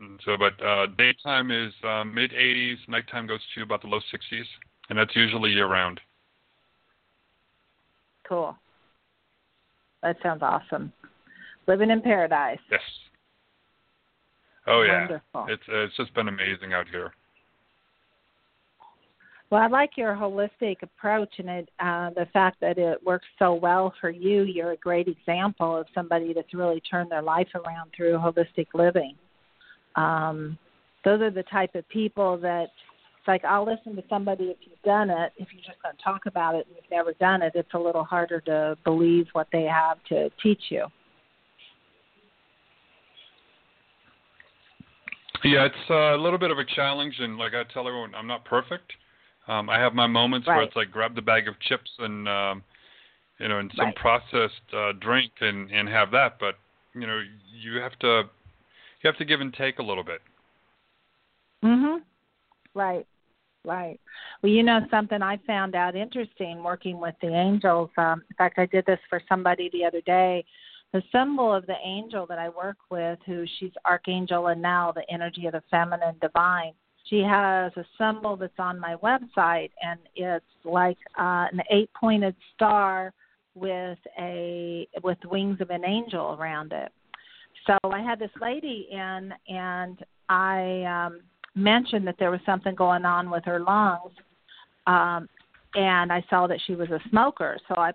And 0.00 0.20
so, 0.24 0.36
but 0.36 0.60
uh, 0.64 0.86
daytime 0.98 1.52
is 1.52 1.72
um, 1.84 2.12
mid 2.12 2.32
80s, 2.32 2.76
nighttime 2.88 3.28
goes 3.28 3.40
to 3.54 3.62
about 3.62 3.80
the 3.80 3.86
low 3.86 4.00
60s, 4.00 4.44
and 4.90 4.98
that's 4.98 5.14
usually 5.14 5.50
year 5.52 5.68
round. 5.68 6.00
Cool. 8.28 8.56
That 10.02 10.16
sounds 10.22 10.42
awesome. 10.42 10.92
Living 11.68 11.90
in 11.90 12.00
paradise. 12.00 12.58
Yes. 12.70 12.80
Oh 14.66 14.82
yeah, 14.82 15.00
Wonderful. 15.02 15.46
it's 15.48 15.62
uh, 15.68 15.78
it's 15.84 15.96
just 15.96 16.12
been 16.14 16.28
amazing 16.28 16.72
out 16.72 16.88
here. 16.88 17.12
Well, 19.54 19.62
I 19.62 19.68
like 19.68 19.92
your 19.96 20.16
holistic 20.16 20.82
approach 20.82 21.28
and 21.38 21.48
it, 21.48 21.70
uh, 21.78 22.10
the 22.16 22.26
fact 22.32 22.60
that 22.60 22.76
it 22.76 22.98
works 23.06 23.26
so 23.38 23.54
well 23.54 23.94
for 24.00 24.10
you. 24.10 24.42
You're 24.42 24.72
a 24.72 24.76
great 24.76 25.06
example 25.06 25.76
of 25.76 25.86
somebody 25.94 26.32
that's 26.32 26.52
really 26.52 26.80
turned 26.80 27.12
their 27.12 27.22
life 27.22 27.46
around 27.54 27.92
through 27.96 28.18
holistic 28.18 28.66
living. 28.74 29.14
Um, 29.94 30.58
those 31.04 31.20
are 31.20 31.30
the 31.30 31.44
type 31.44 31.76
of 31.76 31.88
people 31.88 32.36
that 32.38 32.62
it's 32.64 33.28
like 33.28 33.44
I'll 33.44 33.64
listen 33.64 33.94
to 33.94 34.02
somebody 34.10 34.46
if 34.46 34.56
you've 34.62 34.82
done 34.82 35.08
it. 35.08 35.32
If 35.36 35.46
you're 35.52 35.62
just 35.64 35.80
going 35.84 35.94
to 35.96 36.02
talk 36.02 36.22
about 36.26 36.56
it 36.56 36.66
and 36.66 36.74
you've 36.74 36.90
never 36.90 37.12
done 37.20 37.40
it, 37.40 37.52
it's 37.54 37.74
a 37.74 37.78
little 37.78 38.02
harder 38.02 38.40
to 38.40 38.76
believe 38.82 39.26
what 39.34 39.46
they 39.52 39.66
have 39.72 39.98
to 40.08 40.30
teach 40.42 40.62
you. 40.70 40.86
Yeah, 45.44 45.66
it's 45.66 45.90
uh, 45.90 46.16
a 46.16 46.20
little 46.20 46.40
bit 46.40 46.50
of 46.50 46.58
a 46.58 46.64
challenge, 46.64 47.14
and 47.20 47.38
like 47.38 47.52
I 47.54 47.62
tell 47.72 47.86
everyone, 47.86 48.16
I'm 48.16 48.26
not 48.26 48.44
perfect. 48.44 48.94
Um, 49.46 49.68
I 49.68 49.78
have 49.78 49.94
my 49.94 50.06
moments 50.06 50.46
where 50.46 50.62
it's 50.62 50.76
like 50.76 50.90
grab 50.90 51.14
the 51.14 51.22
bag 51.22 51.48
of 51.48 51.58
chips 51.60 51.90
and 51.98 52.28
um, 52.28 52.64
you 53.38 53.48
know, 53.48 53.58
and 53.58 53.70
some 53.76 53.86
Right. 53.86 53.96
processed 53.96 54.72
uh, 54.72 54.92
drink 55.00 55.32
and 55.40 55.70
and 55.70 55.88
have 55.88 56.10
that. 56.12 56.38
But 56.38 56.56
you 56.94 57.06
know, 57.06 57.20
you 57.52 57.80
have 57.80 57.98
to 58.00 58.22
you 59.02 59.08
have 59.10 59.18
to 59.18 59.24
give 59.24 59.40
and 59.40 59.52
take 59.52 59.78
a 59.78 59.82
little 59.82 60.04
bit. 60.04 60.22
Mhm. 61.62 62.02
Right. 62.74 63.06
Right. 63.66 63.98
Well, 64.42 64.52
you 64.52 64.62
know 64.62 64.86
something 64.90 65.22
I 65.22 65.38
found 65.46 65.74
out 65.74 65.96
interesting 65.96 66.62
working 66.62 67.00
with 67.00 67.14
the 67.22 67.34
angels. 67.34 67.90
Um, 67.96 68.22
in 68.28 68.36
fact, 68.36 68.58
I 68.58 68.66
did 68.66 68.84
this 68.84 69.00
for 69.08 69.22
somebody 69.26 69.70
the 69.70 69.84
other 69.86 70.02
day. 70.02 70.44
The 70.92 71.02
symbol 71.10 71.52
of 71.52 71.66
the 71.66 71.76
angel 71.82 72.26
that 72.26 72.38
I 72.38 72.50
work 72.50 72.76
with, 72.90 73.18
who 73.26 73.46
she's 73.58 73.72
Archangel 73.86 74.44
Anael 74.44 74.94
the 74.94 75.10
energy 75.10 75.46
of 75.46 75.52
the 75.52 75.62
feminine 75.70 76.16
divine. 76.20 76.74
She 77.04 77.20
has 77.20 77.72
a 77.76 77.84
symbol 77.98 78.36
that's 78.36 78.58
on 78.58 78.78
my 78.78 78.96
website, 78.96 79.70
and 79.82 80.00
it's 80.16 80.44
like 80.64 80.96
uh, 81.18 81.46
an 81.52 81.60
eight-pointed 81.70 82.34
star 82.54 83.12
with 83.54 83.98
a 84.18 84.88
with 85.02 85.18
wings 85.30 85.60
of 85.60 85.70
an 85.70 85.84
angel 85.84 86.36
around 86.38 86.72
it. 86.72 86.90
So 87.66 87.78
I 87.90 88.00
had 88.02 88.18
this 88.18 88.30
lady 88.40 88.88
in, 88.90 89.32
and 89.48 90.04
I 90.28 90.82
um, 90.84 91.20
mentioned 91.54 92.06
that 92.06 92.16
there 92.18 92.30
was 92.30 92.40
something 92.44 92.74
going 92.74 93.04
on 93.04 93.30
with 93.30 93.44
her 93.44 93.60
lungs, 93.60 94.12
um, 94.86 95.28
and 95.74 96.12
I 96.12 96.24
saw 96.30 96.46
that 96.46 96.60
she 96.66 96.74
was 96.74 96.90
a 96.90 97.00
smoker. 97.10 97.58
So 97.68 97.74
I 97.76 97.92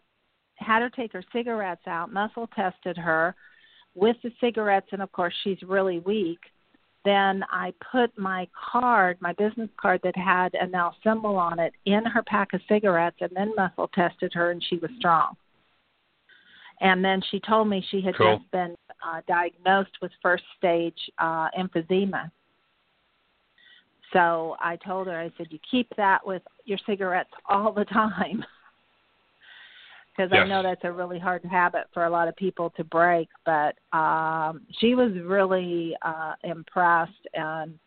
had 0.55 0.81
her 0.81 0.89
take 0.89 1.13
her 1.13 1.23
cigarettes 1.33 1.87
out, 1.87 2.13
muscle 2.13 2.47
tested 2.55 2.97
her 2.97 3.35
with 3.95 4.17
the 4.23 4.31
cigarettes, 4.39 4.87
and 4.91 5.01
of 5.01 5.11
course 5.11 5.33
she's 5.43 5.61
really 5.63 5.99
weak. 5.99 6.39
Then 7.05 7.43
I 7.49 7.73
put 7.91 8.17
my 8.17 8.47
card, 8.71 9.17
my 9.21 9.33
business 9.33 9.69
card 9.77 10.01
that 10.03 10.17
had 10.17 10.53
Anael 10.53 10.93
symbol 11.03 11.37
on 11.37 11.59
it, 11.59 11.73
in 11.85 12.05
her 12.05 12.23
pack 12.23 12.53
of 12.53 12.61
cigarettes, 12.67 13.17
and 13.21 13.31
then 13.33 13.53
muscle 13.55 13.89
tested 13.93 14.33
her, 14.33 14.51
and 14.51 14.63
she 14.69 14.77
was 14.77 14.91
strong. 14.97 15.35
And 16.81 17.03
then 17.03 17.21
she 17.29 17.39
told 17.39 17.67
me 17.67 17.85
she 17.89 18.01
had 18.01 18.15
Cool. 18.15 18.37
just 18.37 18.51
been 18.51 18.75
uh, 19.05 19.21
diagnosed 19.27 19.97
with 20.01 20.11
first 20.21 20.43
stage 20.57 20.97
uh, 21.17 21.49
emphysema. 21.57 22.31
So 24.13 24.55
I 24.59 24.75
told 24.77 25.07
her, 25.07 25.19
I 25.19 25.31
said, 25.37 25.47
you 25.51 25.59
keep 25.69 25.87
that 25.95 26.25
with 26.25 26.41
your 26.65 26.79
cigarettes 26.85 27.29
all 27.47 27.71
the 27.71 27.85
time. 27.85 28.43
Because 30.19 30.33
I 30.33 30.45
know 30.45 30.61
that's 30.61 30.83
a 30.83 30.91
really 30.91 31.17
hard 31.17 31.45
habit 31.45 31.85
for 31.93 32.03
a 32.03 32.09
lot 32.09 32.27
of 32.27 32.35
people 32.35 32.71
to 32.71 32.83
break. 32.83 33.29
But 33.45 33.75
um, 33.97 34.63
she 34.79 34.93
was 34.93 35.13
really 35.23 35.95
uh, 36.01 36.33
impressed. 36.43 37.25
And 37.33 37.79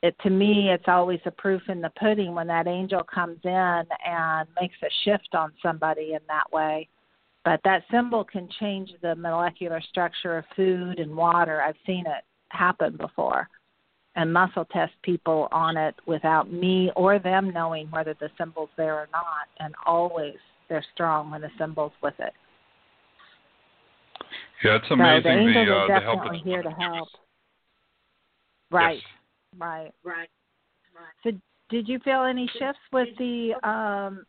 it, 0.00 0.14
to 0.22 0.30
me, 0.30 0.70
it's 0.70 0.84
always 0.86 1.18
a 1.24 1.32
proof 1.32 1.62
in 1.68 1.80
the 1.80 1.90
pudding 1.98 2.32
when 2.32 2.46
that 2.46 2.68
angel 2.68 3.02
comes 3.02 3.38
in 3.42 3.82
and 4.06 4.48
makes 4.60 4.76
a 4.84 4.88
shift 5.04 5.34
on 5.34 5.52
somebody 5.60 6.12
in 6.12 6.20
that 6.28 6.52
way. 6.52 6.88
But 7.44 7.60
that 7.64 7.82
symbol 7.90 8.22
can 8.22 8.48
change 8.60 8.90
the 9.02 9.16
molecular 9.16 9.80
structure 9.90 10.38
of 10.38 10.44
food 10.54 11.00
and 11.00 11.16
water. 11.16 11.60
I've 11.60 11.74
seen 11.86 12.04
it 12.06 12.22
happen 12.50 12.98
before 12.98 13.48
and 14.14 14.32
muscle 14.32 14.66
test 14.66 14.92
people 15.02 15.48
on 15.50 15.76
it 15.76 15.96
without 16.06 16.52
me 16.52 16.92
or 16.94 17.18
them 17.18 17.52
knowing 17.52 17.88
whether 17.90 18.14
the 18.14 18.28
symbol's 18.38 18.70
there 18.76 18.94
or 18.94 19.08
not. 19.12 19.48
And 19.58 19.74
always 19.86 20.36
they're 20.70 20.84
strong 20.94 21.30
when 21.30 21.42
the 21.42 21.50
symbol's 21.58 21.92
with 22.02 22.14
it. 22.18 22.32
Yeah, 24.64 24.76
it's 24.76 24.88
so 24.88 24.94
amazing 24.94 25.22
the 25.24 25.30
angels 25.30 25.66
the 25.66 25.72
are 25.72 25.84
uh, 25.84 25.86
the 25.86 25.92
help 26.04 26.18
definitely 26.18 26.38
that's 26.38 26.48
here 26.48 26.62
to 26.62 26.70
help. 26.70 27.08
Right, 28.70 28.94
Yes. 28.94 29.04
right. 29.58 29.92
Right. 30.04 30.28
So 31.22 31.32
did 31.68 31.88
you 31.88 31.98
feel 32.00 32.22
any 32.24 32.48
shifts 32.58 32.80
with 32.92 33.08
the 33.18 33.52
um 33.68 34.24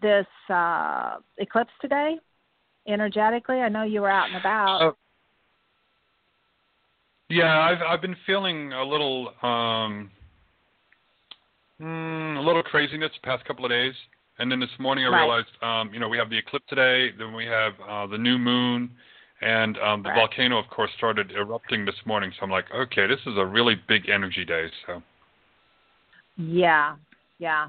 this 0.00 0.26
uh 0.48 1.16
eclipse 1.38 1.72
today? 1.80 2.18
Energetically? 2.86 3.60
I 3.60 3.68
know 3.68 3.82
you 3.82 4.02
were 4.02 4.10
out 4.10 4.28
and 4.28 4.36
about. 4.36 4.82
Uh, 4.82 4.92
Yeah, 7.30 7.58
I've 7.58 7.80
I've 7.80 8.02
been 8.02 8.16
feeling 8.26 8.72
a 8.72 8.84
little 8.84 9.28
um 9.42 10.10
mm, 11.80 12.36
a 12.36 12.40
little 12.40 12.62
craziness 12.62 13.10
the 13.20 13.26
past 13.26 13.44
couple 13.46 13.64
of 13.64 13.70
days. 13.70 13.94
And 14.38 14.50
then 14.50 14.60
this 14.60 14.70
morning 14.78 15.04
I 15.06 15.08
Right. 15.08 15.20
realized 15.20 15.62
um, 15.62 15.92
you 15.92 16.00
know, 16.00 16.08
we 16.08 16.18
have 16.18 16.30
the 16.30 16.38
eclipse 16.38 16.66
today, 16.68 17.12
then 17.12 17.32
we 17.32 17.46
have 17.46 17.72
uh 17.88 18.06
the 18.06 18.18
new 18.18 18.38
moon 18.38 18.90
and 19.40 19.78
um 19.78 20.02
the 20.02 20.08
Right. 20.10 20.16
volcano 20.18 20.58
of 20.58 20.68
course 20.68 20.90
started 20.96 21.32
erupting 21.32 21.84
this 21.84 22.04
morning. 22.04 22.32
So 22.32 22.42
I'm 22.44 22.50
like, 22.50 22.70
okay, 22.74 23.06
this 23.06 23.20
is 23.26 23.36
a 23.36 23.46
really 23.46 23.76
big 23.88 24.08
energy 24.08 24.44
day, 24.44 24.70
so 24.86 25.02
Yeah, 26.36 26.96
yeah. 27.38 27.68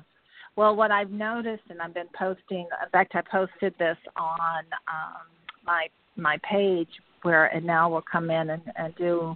Well, 0.55 0.75
what 0.75 0.89
I've 0.89 1.11
noticed, 1.11 1.63
and 1.69 1.81
I've 1.81 1.93
been 1.93 2.07
posting. 2.17 2.61
In 2.61 2.89
fact, 2.91 3.13
I 3.15 3.21
posted 3.21 3.73
this 3.77 3.97
on 4.15 4.63
um, 4.87 5.27
my 5.65 5.87
my 6.15 6.37
page 6.49 6.87
where 7.23 7.51
Anael 7.53 7.89
will 7.91 8.01
come 8.09 8.29
in 8.29 8.51
and, 8.51 8.61
and 8.75 8.95
do. 8.95 9.35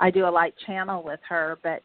I 0.00 0.10
do 0.10 0.26
a 0.26 0.30
light 0.30 0.54
channel 0.66 1.02
with 1.02 1.20
her, 1.28 1.58
but 1.62 1.82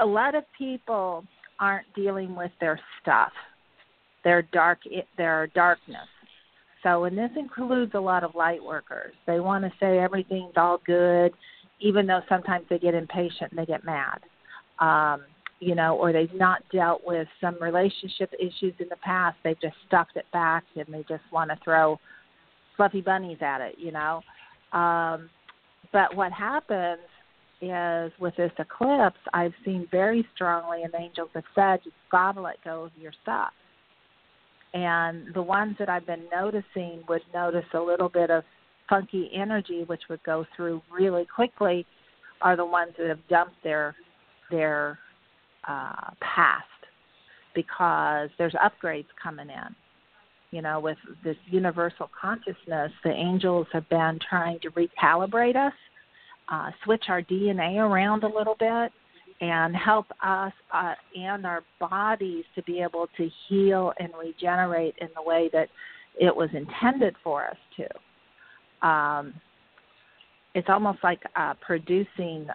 a 0.00 0.06
lot 0.06 0.34
of 0.34 0.44
people 0.56 1.24
aren't 1.60 1.86
dealing 1.94 2.34
with 2.34 2.50
their 2.60 2.80
stuff, 3.00 3.32
their 4.28 4.42
dark, 4.42 4.80
their 5.16 5.46
darkness. 5.54 6.06
So, 6.82 7.04
and 7.04 7.16
this 7.16 7.30
includes 7.34 7.92
a 7.94 7.98
lot 7.98 8.24
of 8.24 8.34
light 8.34 8.62
workers. 8.62 9.14
They 9.26 9.40
want 9.40 9.64
to 9.64 9.70
say 9.80 9.98
everything's 9.98 10.52
all 10.54 10.82
good, 10.84 11.32
even 11.80 12.06
though 12.06 12.20
sometimes 12.28 12.66
they 12.68 12.78
get 12.78 12.92
impatient 12.92 13.52
and 13.52 13.58
they 13.58 13.64
get 13.64 13.86
mad. 13.86 14.20
Um, 14.80 15.22
you 15.60 15.74
know, 15.74 15.96
or 15.96 16.12
they've 16.12 16.34
not 16.34 16.62
dealt 16.70 17.00
with 17.06 17.26
some 17.40 17.56
relationship 17.60 18.30
issues 18.38 18.74
in 18.78 18.88
the 18.90 18.98
past. 19.02 19.38
They've 19.42 19.60
just 19.62 19.76
stuffed 19.86 20.16
it 20.16 20.26
back 20.30 20.62
and 20.76 20.86
they 20.92 21.04
just 21.08 21.24
want 21.32 21.50
to 21.50 21.58
throw 21.64 21.98
fluffy 22.76 23.00
bunnies 23.00 23.38
at 23.40 23.62
it, 23.62 23.76
you 23.78 23.92
know. 23.92 24.20
Um, 24.78 25.30
but 25.90 26.14
what 26.14 26.32
happens 26.32 27.00
is 27.62 28.12
with 28.20 28.36
this 28.36 28.52
eclipse, 28.58 29.18
I've 29.32 29.54
seen 29.64 29.88
very 29.90 30.28
strongly, 30.34 30.82
and 30.82 30.94
angels 30.94 31.30
have 31.34 31.44
said, 31.54 31.80
got 32.12 32.32
to 32.32 32.42
let 32.42 32.62
go 32.62 32.84
of 32.84 32.92
your 33.00 33.12
stuff. 33.22 33.52
And 34.74 35.32
the 35.34 35.42
ones 35.42 35.76
that 35.78 35.88
I've 35.88 36.06
been 36.06 36.24
noticing 36.30 37.02
would 37.08 37.22
notice 37.32 37.64
a 37.74 37.80
little 37.80 38.08
bit 38.08 38.30
of 38.30 38.44
funky 38.88 39.30
energy, 39.34 39.84
which 39.86 40.02
would 40.08 40.22
go 40.24 40.44
through 40.56 40.82
really 40.90 41.26
quickly, 41.26 41.86
are 42.42 42.56
the 42.56 42.64
ones 42.64 42.92
that 42.98 43.08
have 43.08 43.26
dumped 43.28 43.62
their 43.64 43.94
their 44.50 44.98
uh, 45.66 46.10
past 46.20 46.64
because 47.54 48.30
there's 48.38 48.54
upgrades 48.54 49.06
coming 49.22 49.48
in. 49.48 49.74
You 50.50 50.62
know, 50.62 50.80
with 50.80 50.96
this 51.22 51.36
universal 51.46 52.08
consciousness, 52.18 52.90
the 53.04 53.10
angels 53.10 53.66
have 53.72 53.86
been 53.90 54.18
trying 54.28 54.58
to 54.60 54.70
recalibrate 54.70 55.56
us, 55.56 55.74
uh, 56.50 56.70
switch 56.84 57.04
our 57.08 57.20
DNA 57.20 57.76
around 57.76 58.24
a 58.24 58.28
little 58.28 58.56
bit, 58.58 58.90
and 59.40 59.76
help 59.76 60.06
us 60.22 60.52
uh, 60.72 60.94
and 61.16 61.46
our 61.46 61.62
bodies 61.78 62.44
to 62.54 62.62
be 62.64 62.80
able 62.80 63.06
to 63.16 63.30
heal 63.48 63.92
and 64.00 64.10
regenerate 64.18 64.94
in 65.00 65.08
the 65.14 65.22
way 65.22 65.48
that 65.52 65.68
it 66.20 66.34
was 66.34 66.48
intended 66.52 67.14
for 67.22 67.46
us 67.46 67.56
to. 67.76 68.86
Um, 68.88 69.34
it's 70.54 70.68
almost 70.68 70.98
like 71.02 71.20
uh, 71.36 71.54
producing 71.60 72.48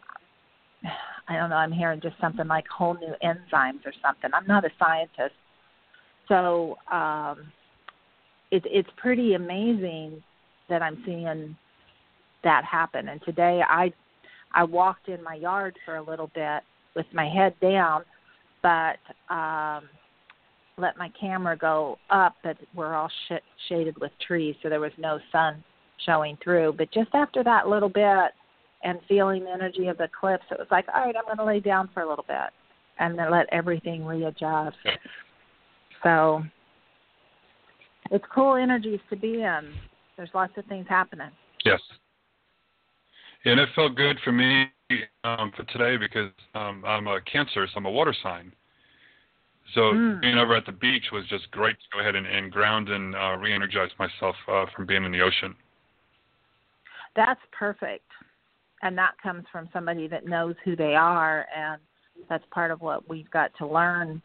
I 1.30 1.38
don't 1.38 1.50
know, 1.50 1.56
I'm 1.56 1.72
hearing 1.72 2.02
just 2.02 2.16
something 2.20 2.48
like 2.48 2.66
whole 2.68 2.96
new 2.96 3.14
enzymes 3.24 3.86
or 3.86 3.94
something. 4.02 4.30
I'm 4.34 4.46
not 4.48 4.66
a 4.66 4.70
scientist. 4.78 5.36
So 6.28 6.78
um 6.92 7.52
it, 8.52 8.64
it's 8.66 8.90
pretty 8.98 9.34
amazing 9.34 10.22
that 10.70 10.82
I'm 10.82 11.02
seeing 11.06 11.56
that 12.44 12.66
happen. 12.66 13.10
And 13.10 13.22
today 13.24 13.62
I 13.68 13.94
I 14.54 14.64
walked 14.64 15.08
in 15.08 15.24
my 15.24 15.36
yard 15.36 15.78
for 15.86 15.96
a 15.96 16.04
little 16.04 16.30
bit 16.36 16.62
with 16.96 17.06
my 17.14 17.28
head 17.28 17.54
down, 17.60 18.04
but 18.62 18.98
um 19.34 19.90
let 20.78 20.98
my 20.98 21.10
camera 21.20 21.56
go 21.56 21.98
up, 22.10 22.36
but 22.44 22.58
we're 22.74 22.96
all 22.96 23.10
sh- 23.28 23.34
shaded 23.70 23.96
with 24.00 24.12
trees, 24.26 24.56
so 24.64 24.70
there 24.70 24.80
was 24.80 24.92
no 24.98 25.20
sun 25.32 25.64
showing 26.06 26.38
through. 26.44 26.74
But 26.78 26.92
just 26.92 27.10
after 27.14 27.44
that 27.44 27.68
little 27.68 27.90
bit 27.90 28.32
and 28.84 29.00
feeling 29.08 29.44
the 29.44 29.52
energy 29.52 29.88
of 29.88 29.98
the 29.98 30.06
eclipse, 30.06 30.46
it 30.52 30.58
was 30.58 30.68
like, 30.72 30.86
all 30.94 31.04
right, 31.06 31.16
I'm 31.16 31.26
going 31.26 31.38
to 31.38 31.46
lay 31.46 31.60
down 31.60 31.90
for 31.94 32.02
a 32.02 32.10
little 32.10 32.26
bit 32.28 32.50
and 33.00 33.18
then 33.18 33.32
let 33.32 33.46
everything 33.52 34.06
readjust. 34.06 34.78
So 36.04 36.44
it's 38.12 38.26
cool 38.34 38.56
energies 38.56 39.00
to 39.10 39.16
be 39.16 39.42
in. 39.42 39.74
There's 40.18 40.30
lots 40.34 40.54
of 40.58 40.66
things 40.66 40.86
happening. 40.90 41.30
Yes. 41.66 41.80
And 43.46 43.60
it 43.60 43.70
felt 43.76 43.96
good 43.96 44.18
for 44.24 44.32
me 44.32 44.68
um, 45.24 45.52
for 45.56 45.64
today 45.64 45.98
because 45.98 46.32
um, 46.56 46.84
I'm 46.86 47.08
a 47.08 47.20
Cancer, 47.22 47.68
so 47.68 47.74
I'm 47.76 47.86
a 47.86 47.92
water 47.92 48.16
sign. 48.24 48.54
So 49.74 49.94
Mm. 49.94 50.22
being 50.22 50.38
over 50.38 50.56
at 50.56 50.66
the 50.66 50.72
beach 50.72 51.12
was 51.12 51.26
just 51.28 51.50
great 51.52 51.78
to 51.80 51.86
go 51.92 52.00
ahead 52.00 52.16
and, 52.16 52.28
and 52.28 52.52
ground 52.52 52.90
and 52.90 53.16
uh, 53.16 53.36
re-energize 53.38 53.92
myself 53.98 54.36
uh, 54.48 54.66
from 54.76 54.86
being 54.86 55.04
in 55.04 55.12
the 55.12 55.22
ocean. 55.22 55.56
That's 57.16 57.40
perfect. 57.52 58.10
And 58.82 58.98
that 58.98 59.14
comes 59.22 59.46
from 59.52 59.70
somebody 59.72 60.08
that 60.08 60.26
knows 60.26 60.56
who 60.64 60.76
they 60.76 60.96
are 60.96 61.48
and 61.56 61.82
that's 62.30 62.44
part 62.52 62.72
of 62.72 62.82
what 62.82 63.08
we've 63.10 63.30
got 63.32 63.52
to 63.58 63.68
learn 63.68 64.22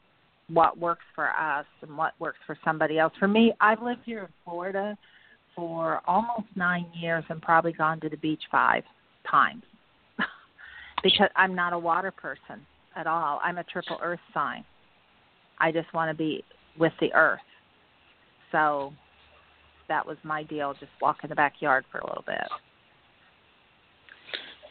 what 0.49 0.79
works 0.79 1.05
for 1.15 1.29
us 1.31 1.67
and 1.83 1.97
what 1.97 2.15
works 2.19 2.39
for 2.47 2.57
somebody 2.65 2.99
else. 2.99 3.13
For 3.19 3.29
me, 3.29 3.53
I've 3.61 3.83
lived 3.83 4.01
here 4.05 4.21
in 4.21 4.29
Florida 4.45 4.97
for 5.55 6.01
almost 6.07 6.47
9 6.57 6.87
years 6.95 7.25
and 7.29 7.41
probably 7.43 7.73
gone 7.73 8.01
to 8.01 8.09
the 8.09 8.17
beach 8.17 8.43
5 8.51 8.83
times. 9.29 9.63
because 11.03 11.29
I'm 11.37 11.55
not 11.55 11.73
a 11.73 11.79
water 11.79 12.11
person 12.11 12.65
at 12.97 13.07
all. 13.07 13.41
I'm 13.43 13.59
a 13.59 13.65
triple 13.65 13.99
earth 14.03 14.21
sign. 14.35 14.65
I 15.59 15.73
just 15.73 15.93
want 15.95 16.11
to 16.11 16.17
be 16.17 16.45
with 16.79 16.93
the 17.01 17.13
earth. 17.15 17.41
So 18.53 18.93
that 19.89 20.07
was 20.07 20.17
my 20.23 20.43
deal, 20.43 20.75
just 20.75 20.93
walk 21.01 21.19
in 21.23 21.31
the 21.31 21.35
backyard 21.35 21.85
for 21.91 21.99
a 21.99 22.07
little 22.07 22.25
bit. 22.27 22.49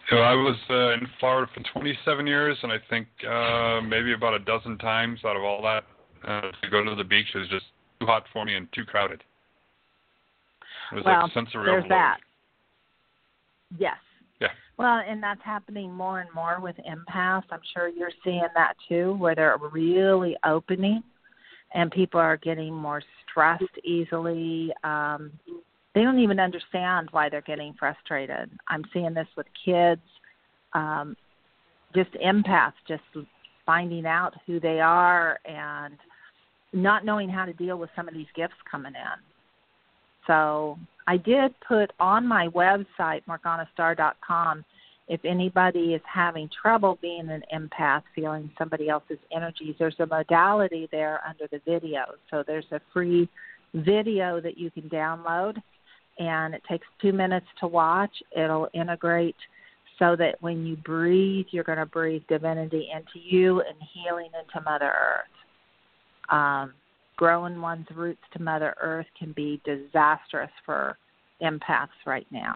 So 0.09 0.17
I 0.17 0.33
was 0.33 0.55
uh, 0.69 0.93
in 0.93 1.01
Florida 1.19 1.51
for 1.53 1.61
27 1.79 2.27
years, 2.27 2.57
and 2.63 2.71
I 2.71 2.77
think 2.89 3.07
uh, 3.29 3.81
maybe 3.81 4.13
about 4.13 4.33
a 4.33 4.39
dozen 4.39 4.77
times 4.77 5.19
out 5.25 5.35
of 5.35 5.43
all 5.43 5.61
that 5.63 5.83
uh, 6.25 6.51
to 6.61 6.69
go 6.69 6.83
to 6.83 6.95
the 6.95 7.03
beach 7.03 7.27
was 7.35 7.47
just 7.49 7.65
too 7.99 8.05
hot 8.05 8.23
for 8.31 8.45
me 8.45 8.55
and 8.55 8.67
too 8.73 8.85
crowded. 8.85 9.21
It 10.91 10.95
was 10.95 11.03
well, 11.03 11.23
like 11.23 11.33
sensory 11.33 11.65
there's 11.65 11.83
overload. 11.83 11.89
that. 11.89 12.17
Yes. 13.77 13.97
Well, 14.77 15.01
and 15.07 15.21
that's 15.21 15.41
happening 15.43 15.91
more 15.91 16.19
and 16.19 16.29
more 16.35 16.59
with 16.61 16.75
empaths. 16.77 17.43
I'm 17.49 17.61
sure 17.73 17.87
you're 17.87 18.11
seeing 18.23 18.45
that 18.53 18.73
too, 18.87 19.15
where 19.15 19.33
they're 19.33 19.57
really 19.71 20.37
opening, 20.45 21.01
and 21.73 21.89
people 21.91 22.19
are 22.19 22.37
getting 22.37 22.73
more 22.73 23.01
stressed 23.29 23.63
easily. 23.83 24.71
Um, 24.83 25.31
they 25.95 26.03
don't 26.03 26.19
even 26.19 26.39
understand 26.39 27.09
why 27.11 27.27
they're 27.27 27.41
getting 27.41 27.73
frustrated. 27.79 28.51
I'm 28.67 28.83
seeing 28.93 29.15
this 29.15 29.27
with 29.35 29.47
kids, 29.65 30.01
um, 30.73 31.17
just 31.95 32.11
empaths, 32.23 32.73
just 32.87 33.01
finding 33.65 34.05
out 34.05 34.35
who 34.45 34.59
they 34.59 34.79
are 34.79 35.39
and 35.45 35.97
not 36.71 37.03
knowing 37.03 37.29
how 37.29 37.45
to 37.45 37.53
deal 37.53 37.77
with 37.77 37.89
some 37.95 38.07
of 38.07 38.13
these 38.13 38.27
gifts 38.35 38.53
coming 38.69 38.93
in. 38.93 39.19
So 40.27 40.77
I 41.07 41.17
did 41.17 41.55
put 41.65 41.91
on 41.99 42.27
my 42.27 42.49
website, 42.49 43.21
morganastarr.com, 43.27 44.65
if 45.07 45.23
anybody 45.23 45.93
is 45.93 46.01
having 46.05 46.49
trouble 46.61 46.99
being 47.01 47.29
an 47.29 47.41
empath, 47.53 48.03
feeling 48.13 48.51
somebody 48.57 48.89
else's 48.89 49.19
energies, 49.33 49.75
there's 49.79 49.95
a 49.99 50.05
modality 50.05 50.89
there 50.91 51.21
under 51.25 51.47
the 51.49 51.61
video. 51.65 52.01
So 52.29 52.43
there's 52.45 52.65
a 52.71 52.81
free 52.91 53.29
video 53.73 54.41
that 54.41 54.57
you 54.57 54.69
can 54.69 54.89
download, 54.89 55.61
and 56.19 56.53
it 56.53 56.61
takes 56.69 56.85
two 57.01 57.13
minutes 57.13 57.45
to 57.61 57.67
watch. 57.67 58.11
It'll 58.35 58.67
integrate 58.73 59.37
so 59.97 60.17
that 60.17 60.35
when 60.41 60.65
you 60.65 60.75
breathe, 60.75 61.45
you're 61.51 61.63
going 61.63 61.77
to 61.77 61.85
breathe 61.85 62.23
divinity 62.27 62.89
into 62.93 63.25
you 63.25 63.61
and 63.61 63.77
healing 63.93 64.29
into 64.37 64.63
Mother 64.69 64.91
Earth. 64.91 65.25
Um, 66.29 66.73
growing 67.17 67.59
one's 67.61 67.87
roots 67.93 68.21
to 68.33 68.41
Mother 68.41 68.75
Earth 68.81 69.07
can 69.17 69.33
be 69.33 69.61
disastrous 69.65 70.51
for 70.65 70.97
empaths 71.41 71.87
right 72.05 72.27
now. 72.31 72.55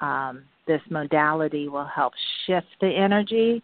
Um, 0.00 0.44
this 0.66 0.82
modality 0.90 1.68
will 1.68 1.86
help 1.86 2.12
shift 2.46 2.66
the 2.80 2.88
energy 2.88 3.62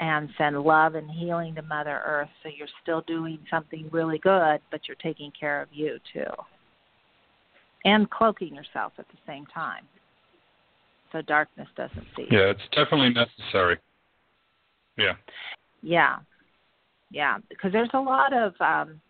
and 0.00 0.28
send 0.38 0.60
love 0.60 0.94
and 0.94 1.10
healing 1.10 1.54
to 1.56 1.62
Mother 1.62 2.00
Earth 2.04 2.28
so 2.42 2.48
you're 2.56 2.68
still 2.82 3.02
doing 3.02 3.38
something 3.50 3.88
really 3.90 4.18
good, 4.18 4.60
but 4.70 4.80
you're 4.86 4.96
taking 5.02 5.32
care 5.38 5.60
of 5.60 5.68
you 5.72 5.98
too. 6.12 6.30
And 7.84 8.10
cloaking 8.10 8.54
yourself 8.54 8.92
at 8.98 9.06
the 9.08 9.18
same 9.26 9.46
time 9.46 9.84
so 11.14 11.22
darkness 11.22 11.68
doesn't 11.76 12.06
see. 12.16 12.26
Yeah, 12.30 12.50
it's 12.50 12.60
definitely 12.72 13.10
necessary. 13.10 13.78
Yeah. 14.98 15.14
Yeah. 15.80 16.16
Yeah, 17.10 17.38
because 17.48 17.70
there's 17.70 17.90
a 17.94 18.00
lot 18.00 18.32
of 18.32 18.54
um 18.60 19.00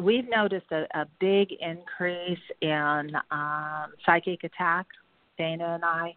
we've 0.00 0.28
noticed 0.28 0.66
a, 0.72 0.86
a 0.98 1.06
big 1.20 1.52
increase 1.60 2.38
in 2.60 3.12
um 3.30 3.92
psychic 4.04 4.44
attack, 4.44 4.86
Daena 5.38 5.76
and 5.76 5.84
I, 5.84 6.14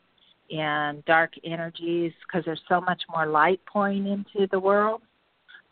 and 0.52 1.04
dark 1.06 1.34
energies 1.44 2.12
because 2.26 2.46
there's 2.46 2.62
so 2.68 2.82
much 2.82 3.02
more 3.14 3.26
light 3.26 3.60
pouring 3.66 4.08
into 4.08 4.48
the 4.52 4.60
world. 4.60 5.02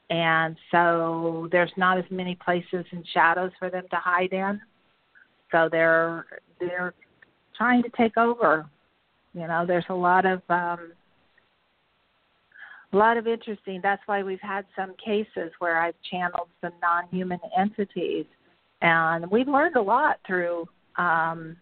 And 0.09 0.57
so 0.71 1.47
there's 1.51 1.71
not 1.77 1.97
as 1.97 2.03
many 2.09 2.35
places 2.35 2.85
and 2.91 3.05
shadows 3.13 3.51
for 3.57 3.69
them 3.69 3.85
to 3.91 3.95
hide 3.95 4.33
in. 4.33 4.59
So 5.51 5.69
they're 5.71 6.25
they're 6.59 6.93
trying 7.57 7.83
to 7.83 7.89
take 7.97 8.17
over. 8.17 8.65
You 9.33 9.47
know, 9.47 9.65
there's 9.65 9.85
a 9.89 9.93
lot 9.93 10.25
of 10.25 10.41
um 10.49 10.91
a 12.93 12.97
lot 12.97 13.17
of 13.17 13.27
interesting. 13.27 13.79
That's 13.81 14.01
why 14.05 14.23
we've 14.23 14.41
had 14.41 14.65
some 14.75 14.93
cases 15.03 15.51
where 15.59 15.81
I've 15.81 15.95
channeled 16.09 16.49
some 16.59 16.73
non-human 16.81 17.39
entities, 17.57 18.25
and 18.81 19.29
we've 19.31 19.47
learned 19.47 19.75
a 19.75 19.81
lot 19.81 20.19
through. 20.27 20.67
Um, 20.97 21.55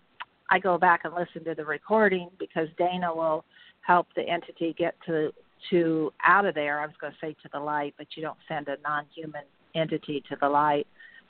I 0.49 0.57
go 0.59 0.77
back 0.77 1.01
and 1.03 1.13
listen 1.13 1.43
to 1.45 1.53
the 1.53 1.65
recording 1.65 2.29
because 2.39 2.67
Daena 2.79 3.15
will 3.15 3.45
help 3.81 4.07
the 4.15 4.23
entity 4.27 4.73
get 4.77 4.95
to 5.05 5.31
to 5.69 6.11
out 6.23 6.45
of 6.45 6.55
there. 6.55 6.79
I 6.79 6.85
was 6.85 6.95
going 7.01 7.11
to 7.11 7.19
say 7.19 7.35
to 7.43 7.49
the 7.51 7.59
light, 7.59 7.93
but 7.97 8.07
you 8.15 8.23
don't 8.23 8.37
send 8.47 8.69
a 8.69 8.77
non-human 8.81 9.43
entity 9.75 10.23
to 10.29 10.37
the 10.39 10.47
light. 10.47 10.87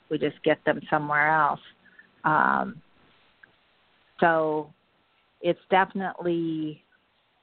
We 0.08 0.18
just 0.18 0.42
get 0.44 0.64
them 0.64 0.80
somewhere 0.88 1.28
else. 1.30 1.60
Um, 2.24 2.80
so 4.20 4.70
it's 5.40 5.60
definitely 5.70 6.84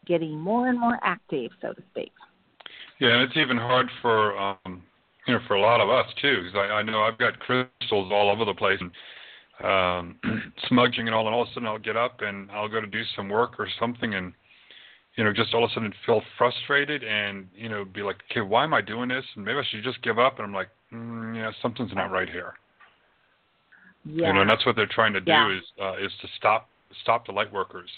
getting 0.05 0.39
more 0.39 0.69
and 0.69 0.79
more 0.79 0.97
active, 1.03 1.51
so 1.61 1.73
to 1.73 1.81
speak. 1.91 2.11
Yeah, 2.99 3.13
and 3.13 3.21
it's 3.23 3.37
even 3.37 3.57
hard 3.57 3.87
for 4.01 4.37
um, 4.37 4.83
you 5.27 5.33
know 5.33 5.39
for 5.47 5.55
a 5.55 5.61
lot 5.61 5.81
of 5.81 5.89
us 5.89 6.07
too, 6.21 6.43
because 6.43 6.55
I, 6.55 6.75
I 6.75 6.81
know 6.83 7.01
I've 7.01 7.17
got 7.17 7.39
crystals 7.39 8.11
all 8.11 8.31
over 8.31 8.45
the 8.45 8.53
place 8.53 8.79
and 8.79 8.91
um, 9.63 10.15
smudging 10.67 11.07
and 11.07 11.15
all, 11.15 11.25
and 11.27 11.35
all 11.35 11.43
of 11.43 11.49
a 11.49 11.53
sudden 11.53 11.67
I'll 11.67 11.79
get 11.79 11.97
up 11.97 12.21
and 12.21 12.49
I'll 12.51 12.69
go 12.69 12.81
to 12.81 12.87
do 12.87 13.03
some 13.15 13.29
work 13.29 13.59
or 13.59 13.67
something, 13.79 14.15
and 14.15 14.33
you 15.15 15.23
know 15.23 15.33
just 15.33 15.53
all 15.53 15.63
of 15.63 15.71
a 15.71 15.73
sudden 15.73 15.93
feel 16.05 16.21
frustrated 16.37 17.03
and 17.03 17.47
you 17.55 17.69
know 17.69 17.85
be 17.85 18.01
like, 18.01 18.17
okay, 18.31 18.41
why 18.41 18.63
am 18.63 18.73
I 18.73 18.81
doing 18.81 19.09
this? 19.09 19.25
And 19.35 19.45
maybe 19.45 19.59
I 19.59 19.63
should 19.69 19.83
just 19.83 20.01
give 20.01 20.19
up. 20.19 20.39
And 20.39 20.45
I'm 20.47 20.53
like, 20.53 20.69
mm, 20.91 21.35
yeah, 21.35 21.51
something's 21.61 21.93
not 21.93 22.11
right 22.11 22.29
here. 22.29 22.53
Yeah. 24.05 24.27
You 24.27 24.33
know, 24.33 24.41
and 24.41 24.49
that's 24.49 24.65
what 24.65 24.75
they're 24.75 24.87
trying 24.87 25.13
to 25.13 25.21
do 25.21 25.31
Yeah. 25.31 25.57
is 25.57 25.63
uh, 25.81 25.93
is 25.97 26.11
to 26.21 26.27
stop 26.37 26.69
stop 27.01 27.25
the 27.25 27.31
light 27.31 27.51
workers. 27.51 27.89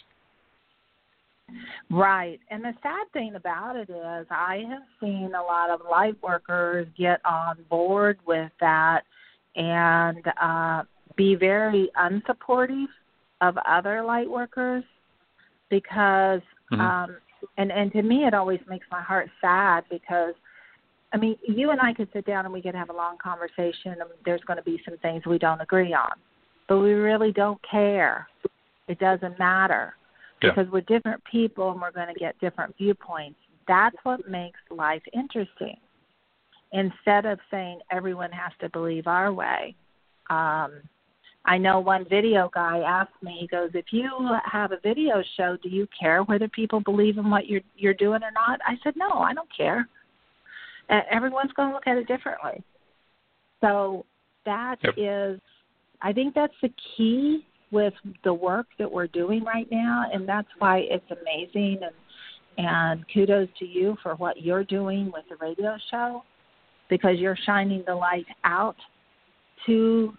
Right. 1.89 2.39
And 2.49 2.63
the 2.63 2.73
sad 2.83 3.11
thing 3.13 3.35
about 3.35 3.75
it 3.75 3.89
is 3.89 4.27
I 4.29 4.63
have 4.69 4.83
seen 4.99 5.31
a 5.35 5.41
lot 5.41 5.69
of 5.69 5.81
light 5.89 6.15
workers 6.21 6.87
get 6.97 7.19
on 7.25 7.57
board 7.69 8.19
with 8.25 8.51
that 8.59 9.01
and 9.55 10.23
uh 10.41 10.83
be 11.15 11.35
very 11.35 11.89
unsupportive 11.97 12.85
of 13.41 13.57
other 13.67 14.03
light 14.03 14.29
workers 14.29 14.83
because 15.69 16.41
Mhm. 16.71 16.79
um 16.79 17.17
and 17.57 17.71
and 17.71 17.91
to 17.93 18.01
me 18.03 18.25
it 18.25 18.33
always 18.33 18.59
makes 18.67 18.85
my 18.91 19.01
heart 19.01 19.29
sad 19.41 19.83
because 19.89 20.35
I 21.11 21.17
mean, 21.17 21.37
you 21.47 21.71
and 21.71 21.81
I 21.81 21.93
could 21.93 22.07
sit 22.13 22.25
down 22.25 22.45
and 22.45 22.53
we 22.53 22.61
could 22.61 22.75
have 22.75 22.89
a 22.91 22.93
long 22.93 23.17
conversation 23.17 23.93
and 23.93 24.03
there's 24.25 24.41
going 24.41 24.57
to 24.57 24.63
be 24.63 24.79
some 24.85 24.95
things 24.99 25.25
we 25.25 25.39
don't 25.39 25.59
agree 25.59 25.91
on. 25.91 26.11
But 26.67 26.77
we 26.79 26.91
really 26.91 27.31
don't 27.31 27.59
care. 27.63 28.27
It 28.87 28.99
doesn't 28.99 29.39
matter 29.39 29.95
Yeah. 30.41 30.51
because 30.51 30.71
we're 30.71 30.81
different 30.81 31.21
people 31.29 31.71
and 31.71 31.81
we're 31.81 31.91
going 31.91 32.13
to 32.13 32.19
get 32.19 32.39
different 32.39 32.75
viewpoints. 32.77 33.39
that's 33.67 33.95
what 34.03 34.27
makes 34.29 34.59
life 34.71 35.03
interesting. 35.13 35.77
Instead 36.71 37.25
of 37.25 37.39
saying 37.49 37.79
everyone 37.91 38.31
has 38.31 38.51
to 38.61 38.69
believe 38.69 39.07
our 39.07 39.33
way. 39.33 39.75
Um, 40.29 40.81
I 41.45 41.57
know 41.57 41.79
one 41.79 42.05
video 42.07 42.49
guy 42.53 42.79
asked 42.79 43.23
me, 43.23 43.37
he 43.39 43.47
goes, 43.47 43.71
If 43.73 43.85
you 43.91 44.29
have 44.45 44.71
a 44.71 44.79
video 44.83 45.23
show, 45.35 45.57
do 45.63 45.69
you 45.69 45.87
care 45.99 46.21
whether 46.23 46.47
people 46.47 46.79
believe 46.79 47.17
in 47.17 47.29
what 47.29 47.47
you're 47.47 47.61
you're 47.75 47.93
doing 47.93 48.21
or 48.23 48.31
not? 48.31 48.59
I 48.65 48.77
said, 48.83 48.93
No, 48.95 49.09
I 49.09 49.33
don't 49.33 49.49
care. 49.55 49.87
And 50.89 51.03
everyone's 51.09 51.51
gonna 51.53 51.73
look 51.73 51.87
at 51.87 51.97
it 51.97 52.07
differently. 52.07 52.63
So 53.61 54.05
that 54.45 54.77
yep. 54.83 54.93
is 54.97 55.39
I 56.01 56.13
think 56.13 56.35
that's 56.35 56.53
the 56.61 56.71
key 56.95 57.45
with 57.71 57.93
the 58.23 58.33
work 58.33 58.67
that 58.77 58.91
we're 58.91 59.07
doing 59.07 59.43
right 59.43 59.67
now 59.71 60.05
and 60.13 60.27
that's 60.27 60.47
why 60.59 60.79
it's 60.79 61.05
amazing 61.11 61.79
and 61.81 61.93
and 62.57 63.05
kudos 63.13 63.47
to 63.57 63.65
you 63.65 63.95
for 64.03 64.15
what 64.15 64.41
you're 64.41 64.65
doing 64.65 65.11
with 65.13 65.23
the 65.29 65.35
radio 65.39 65.77
show 65.89 66.23
because 66.89 67.17
you're 67.17 67.37
shining 67.45 67.83
the 67.87 67.95
light 67.95 68.25
out 68.43 68.75
to 69.65 70.13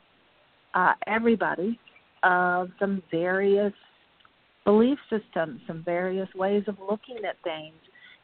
uh, 0.75 0.93
everybody 1.07 1.79
of 2.23 2.69
some 2.79 3.03
various 3.11 3.73
belief 4.65 4.99
systems, 5.09 5.61
some 5.67 5.83
various 5.85 6.29
ways 6.35 6.63
of 6.67 6.77
looking 6.79 7.19
at 7.29 7.37
things, 7.43 7.75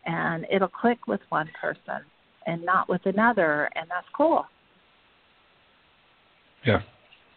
and 0.05 0.47
it'll 0.51 0.69
click 0.69 1.07
with 1.07 1.21
one 1.31 1.49
person 1.61 2.05
and 2.47 2.65
not 2.65 2.89
with 2.89 3.05
another, 3.07 3.69
and 3.75 3.87
that's 3.91 4.07
cool. 4.17 4.45
Yeah. 6.65 6.83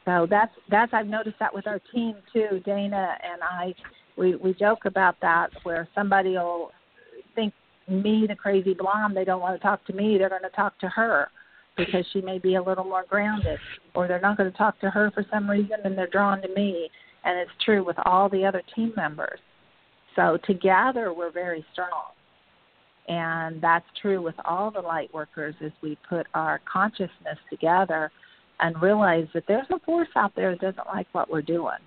So 0.09 0.25
that's 0.27 0.51
that's 0.71 0.91
I've 0.91 1.05
noticed 1.05 1.37
that 1.39 1.53
with 1.53 1.67
our 1.67 1.79
team 1.93 2.15
too. 2.33 2.63
Daena 2.65 3.13
and 3.21 3.43
I, 3.43 3.75
we 4.17 4.35
we 4.35 4.55
joke 4.55 4.85
about 4.85 5.15
that 5.21 5.51
where 5.61 5.87
somebody 5.93 6.31
will 6.31 6.71
think 7.35 7.53
me 7.87 8.25
the 8.27 8.35
crazy 8.35 8.73
blonde. 8.73 9.15
They 9.15 9.23
don't 9.23 9.39
want 9.39 9.55
to 9.55 9.61
talk 9.61 9.85
to 9.85 9.93
me. 9.93 10.17
They're 10.17 10.29
going 10.29 10.41
to 10.41 10.49
talk 10.49 10.79
to 10.79 10.89
her 10.89 11.29
because 11.77 12.05
she 12.11 12.21
may 12.21 12.39
be 12.39 12.55
a 12.55 12.61
little 12.61 12.83
more 12.83 13.05
grounded, 13.07 13.59
or 13.93 14.07
they're 14.07 14.19
not 14.19 14.35
going 14.35 14.51
to 14.51 14.57
talk 14.57 14.79
to 14.79 14.89
her 14.89 15.11
for 15.11 15.23
some 15.31 15.47
reason 15.47 15.77
and 15.83 15.95
they're 15.95 16.07
drawn 16.07 16.41
to 16.41 16.47
me. 16.55 16.89
And 17.23 17.37
it's 17.37 17.51
true 17.63 17.85
with 17.85 17.97
all 18.05 18.29
the 18.29 18.43
other 18.45 18.63
team 18.75 18.91
members. 18.95 19.39
So 20.15 20.39
together 20.45 21.13
we're 21.13 21.31
very 21.31 21.63
strong. 21.71 22.13
And 23.07 23.61
that's 23.61 23.85
true 24.01 24.23
with 24.23 24.35
all 24.43 24.71
the 24.71 24.81
light 24.81 25.13
workers 25.13 25.53
as 25.63 25.71
we 25.83 25.99
put 26.09 26.25
our 26.33 26.61
consciousness 26.71 27.37
together 27.49 28.11
and 28.59 28.81
realize 28.81 29.27
that 29.33 29.43
there's 29.47 29.67
a 29.71 29.79
force 29.79 30.09
out 30.15 30.35
there 30.35 30.51
that 30.51 30.61
doesn't 30.61 30.87
like 30.87 31.07
what 31.13 31.29
we're 31.29 31.41
doing. 31.41 31.77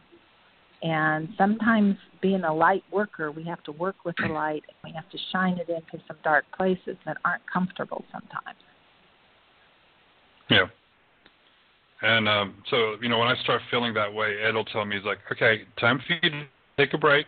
And 0.83 1.29
sometimes 1.39 1.97
being 2.21 2.43
a 2.43 2.53
light 2.53 2.83
worker, 2.91 3.31
we 3.31 3.45
have 3.45 3.63
to 3.65 3.73
work 3.73 4.05
with 4.05 4.17
the 4.17 4.29
light 4.33 4.65
and 4.69 4.77
we 4.85 4.93
have 4.95 5.09
to 5.11 5.19
shine 5.33 5.59
it 5.59 5.69
into 5.69 6.05
some 6.09 6.17
dark 6.25 6.45
places 6.57 6.97
that 7.07 7.19
aren't 7.25 7.43
comfortable 7.53 8.05
sometimes. 8.11 8.59
Yeah. 10.51 10.67
And 12.03 12.29
um, 12.29 12.55
so, 12.69 12.97
you 13.01 13.09
know, 13.09 13.19
when 13.19 13.29
I 13.29 13.41
start 13.43 13.63
feeling 13.71 13.95
that 13.95 14.13
way, 14.13 14.37
Ed 14.43 14.55
will 14.55 14.65
tell 14.65 14.85
me, 14.85 14.97
he's 14.97 15.05
like, 15.05 15.19
okay, 15.31 15.63
time 15.79 16.01
for 16.05 16.15
you 16.15 16.31
to 16.31 16.45
take 16.77 16.95
a 16.95 16.99
break, 16.99 17.27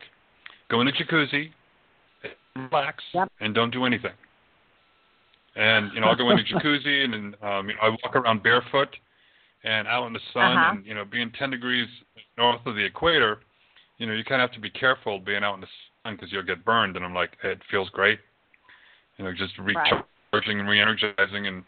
go 0.68 0.80
in 0.80 0.87
the 0.87 0.92
jacuzzi, 0.92 1.50
relax, 2.57 3.04
yep. 3.12 3.30
and 3.40 3.54
don't 3.54 3.70
do 3.70 3.85
anything. 3.85 4.11
And, 5.54 5.92
you 5.94 6.00
know, 6.00 6.09
I'll 6.09 6.16
go 6.16 6.28
in 6.30 6.38
the 6.38 6.42
jacuzzi 6.54 7.04
and, 7.04 7.14
and 7.14 7.35
um, 7.40 7.68
you 7.68 7.74
know, 7.74 7.80
I 7.83 7.88
walk 7.90 8.16
around 8.16 8.42
barefoot 8.42 8.88
and 9.64 9.88
out 9.88 10.07
in 10.07 10.12
the 10.12 10.20
sun 10.33 10.57
uh-huh. 10.57 10.70
and, 10.77 10.87
you 10.87 10.94
know, 10.94 11.05
being 11.05 11.33
10 11.38 11.50
degrees 11.50 11.88
north 12.38 12.61
of 12.66 12.77
the 12.77 12.85
equator, 12.85 13.40
you 13.98 14.07
know, 14.07 14.12
you 14.12 14.24
kind 14.24 14.40
of 14.42 14.50
have 14.50 14.55
to 14.55 14.61
be 14.61 14.70
careful 14.70 15.18
being 15.18 15.42
out 15.42 15.55
in 15.55 15.61
the 15.61 15.66
sun 16.05 16.14
because 16.14 16.31
you'll 16.31 16.42
get 16.42 16.64
burned. 16.64 16.96
And 16.96 17.05
I'm 17.05 17.14
like, 17.14 17.31
it 17.42 17.59
feels 17.70 17.88
great. 17.90 18.18
You 19.16 19.24
know, 19.24 19.33
just 19.33 19.57
recharging 19.59 20.00
right. 20.33 20.48
and 20.48 20.68
re-energizing 20.68 21.46
and, 21.46 21.64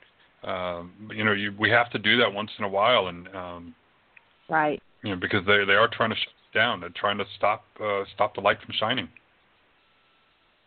um, 0.46 0.92
you 1.14 1.24
know, 1.24 1.32
you, 1.32 1.52
we 1.58 1.70
have 1.70 1.90
to 1.90 1.98
do 1.98 2.16
that 2.18 2.32
once 2.32 2.50
in 2.58 2.64
a 2.64 2.68
while, 2.68 3.08
and 3.08 3.26
um, 3.34 3.74
right, 4.48 4.80
you 5.02 5.10
know, 5.10 5.16
because 5.16 5.44
they 5.44 5.64
they 5.64 5.72
are 5.72 5.88
trying 5.88 6.10
to 6.10 6.16
shut 6.16 6.32
down. 6.54 6.80
They're 6.80 6.90
trying 6.90 7.18
to 7.18 7.24
stop 7.36 7.64
uh, 7.82 8.04
stop 8.14 8.34
the 8.34 8.40
light 8.40 8.58
from 8.64 8.72
shining. 8.78 9.08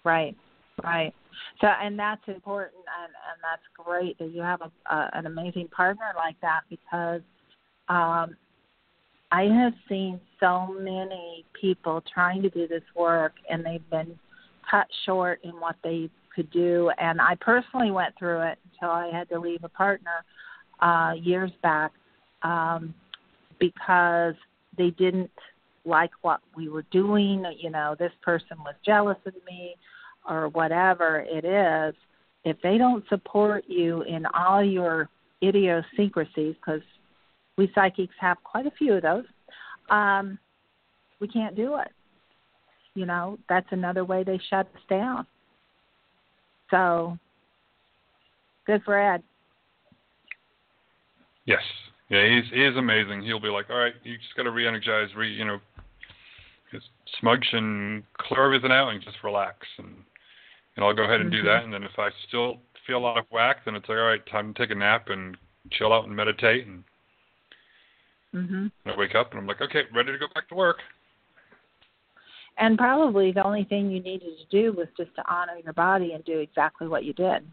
Right, 0.03 0.35
right. 0.83 1.13
So, 1.61 1.67
and 1.67 1.97
that's 1.97 2.21
important, 2.27 2.83
and 3.03 3.13
and 3.13 3.39
that's 3.43 3.63
great 3.77 4.17
that 4.19 4.31
you 4.31 4.41
have 4.41 4.61
a, 4.61 4.93
a 4.93 5.09
an 5.13 5.25
amazing 5.25 5.67
partner 5.69 6.11
like 6.15 6.39
that 6.41 6.61
because 6.69 7.21
um, 7.87 8.35
I 9.31 9.43
have 9.43 9.73
seen 9.87 10.19
so 10.39 10.67
many 10.79 11.45
people 11.59 12.03
trying 12.13 12.41
to 12.41 12.49
do 12.49 12.67
this 12.67 12.83
work, 12.95 13.33
and 13.49 13.65
they've 13.65 13.89
been 13.89 14.17
cut 14.69 14.87
short 15.05 15.39
in 15.43 15.51
what 15.51 15.75
they 15.83 16.09
could 16.35 16.49
do. 16.51 16.91
And 16.97 17.19
I 17.19 17.35
personally 17.39 17.91
went 17.91 18.17
through 18.17 18.41
it 18.41 18.57
until 18.73 18.91
I 18.91 19.09
had 19.11 19.29
to 19.29 19.39
leave 19.39 19.63
a 19.63 19.69
partner 19.69 20.23
uh, 20.81 21.13
years 21.19 21.51
back 21.61 21.91
um, 22.43 22.93
because 23.59 24.35
they 24.77 24.91
didn't 24.91 25.31
like 25.85 26.11
what 26.21 26.39
we 26.55 26.69
were 26.69 26.85
doing. 26.91 27.45
You 27.57 27.69
know, 27.69 27.95
this 27.99 28.11
person 28.21 28.57
was 28.59 28.75
jealous 28.85 29.17
of 29.25 29.33
me 29.45 29.75
or 30.27 30.49
whatever 30.49 31.25
it 31.29 31.45
is. 31.45 31.95
If 32.45 32.57
they 32.61 32.77
don't 32.77 33.03
support 33.09 33.65
you 33.67 34.01
in 34.03 34.25
all 34.27 34.63
your 34.63 35.09
idiosyncrasies, 35.43 36.55
because 36.55 36.81
we 37.57 37.71
psychics 37.75 38.15
have 38.19 38.37
quite 38.43 38.65
a 38.65 38.71
few 38.71 38.93
of 38.93 39.01
those, 39.01 39.25
um, 39.89 40.39
we 41.19 41.27
can't 41.27 41.55
do 41.55 41.77
it. 41.77 41.89
You 42.95 43.05
know, 43.05 43.37
that's 43.47 43.67
another 43.71 44.05
way 44.05 44.23
they 44.23 44.39
shut 44.49 44.67
us 44.73 44.81
down. 44.89 45.27
So 46.71 47.17
good 48.65 48.81
for 48.83 48.97
Ed. 48.97 49.23
Yes. 51.45 51.61
Yeah, 52.09 52.27
he's 52.27 52.51
he 52.51 52.65
is 52.65 52.75
amazing. 52.75 53.21
He'll 53.23 53.39
be 53.39 53.49
like, 53.49 53.69
all 53.69 53.77
right, 53.77 53.93
you 54.03 54.17
just 54.17 54.35
got 54.35 54.43
to 54.43 54.51
re-energize, 54.51 55.09
re, 55.15 55.31
you 55.31 55.45
know, 55.45 55.59
smudge 57.19 57.47
and 57.51 58.03
clear 58.17 58.45
everything 58.45 58.71
out 58.71 58.89
and 58.89 59.01
just 59.01 59.17
relax. 59.23 59.57
And 59.77 59.95
and 60.79 60.85
I'll 60.85 60.95
go 60.95 61.03
ahead 61.03 61.19
and 61.19 61.29
do 61.29 61.43
that. 61.43 61.65
And 61.65 61.73
then 61.73 61.83
if 61.83 61.91
I 61.97 62.07
still 62.29 62.61
feel 62.87 63.05
out 63.05 63.17
of 63.17 63.25
whack, 63.33 63.65
then 63.65 63.75
it's 63.75 63.89
like, 63.89 63.97
all 63.97 64.05
right, 64.05 64.25
time 64.31 64.53
to 64.53 64.59
take 64.61 64.71
a 64.71 64.75
nap 64.75 65.07
and 65.09 65.35
chill 65.71 65.91
out 65.91 66.05
and 66.07 66.15
meditate. 66.15 66.67
And, 66.67 66.83
mm-hmm. 68.33 68.55
and 68.55 68.71
I 68.85 68.97
wake 68.97 69.13
up 69.13 69.31
and 69.31 69.41
I'm 69.41 69.45
like, 69.45 69.59
okay, 69.59 69.81
ready 69.93 70.13
to 70.13 70.17
go 70.17 70.27
back 70.33 70.47
to 70.47 70.55
work. 70.55 70.77
And 72.57 72.77
probably 72.77 73.33
the 73.33 73.45
only 73.45 73.65
thing 73.65 73.91
you 73.91 73.99
needed 74.01 74.29
to 74.39 74.45
do 74.61 74.71
was 74.71 74.87
just 74.95 75.13
to 75.17 75.23
honor 75.29 75.57
your 75.61 75.73
body 75.73 76.13
and 76.13 76.23
do 76.23 76.39
exactly 76.39 76.87
what 76.87 77.03
you 77.03 77.11
did. 77.11 77.45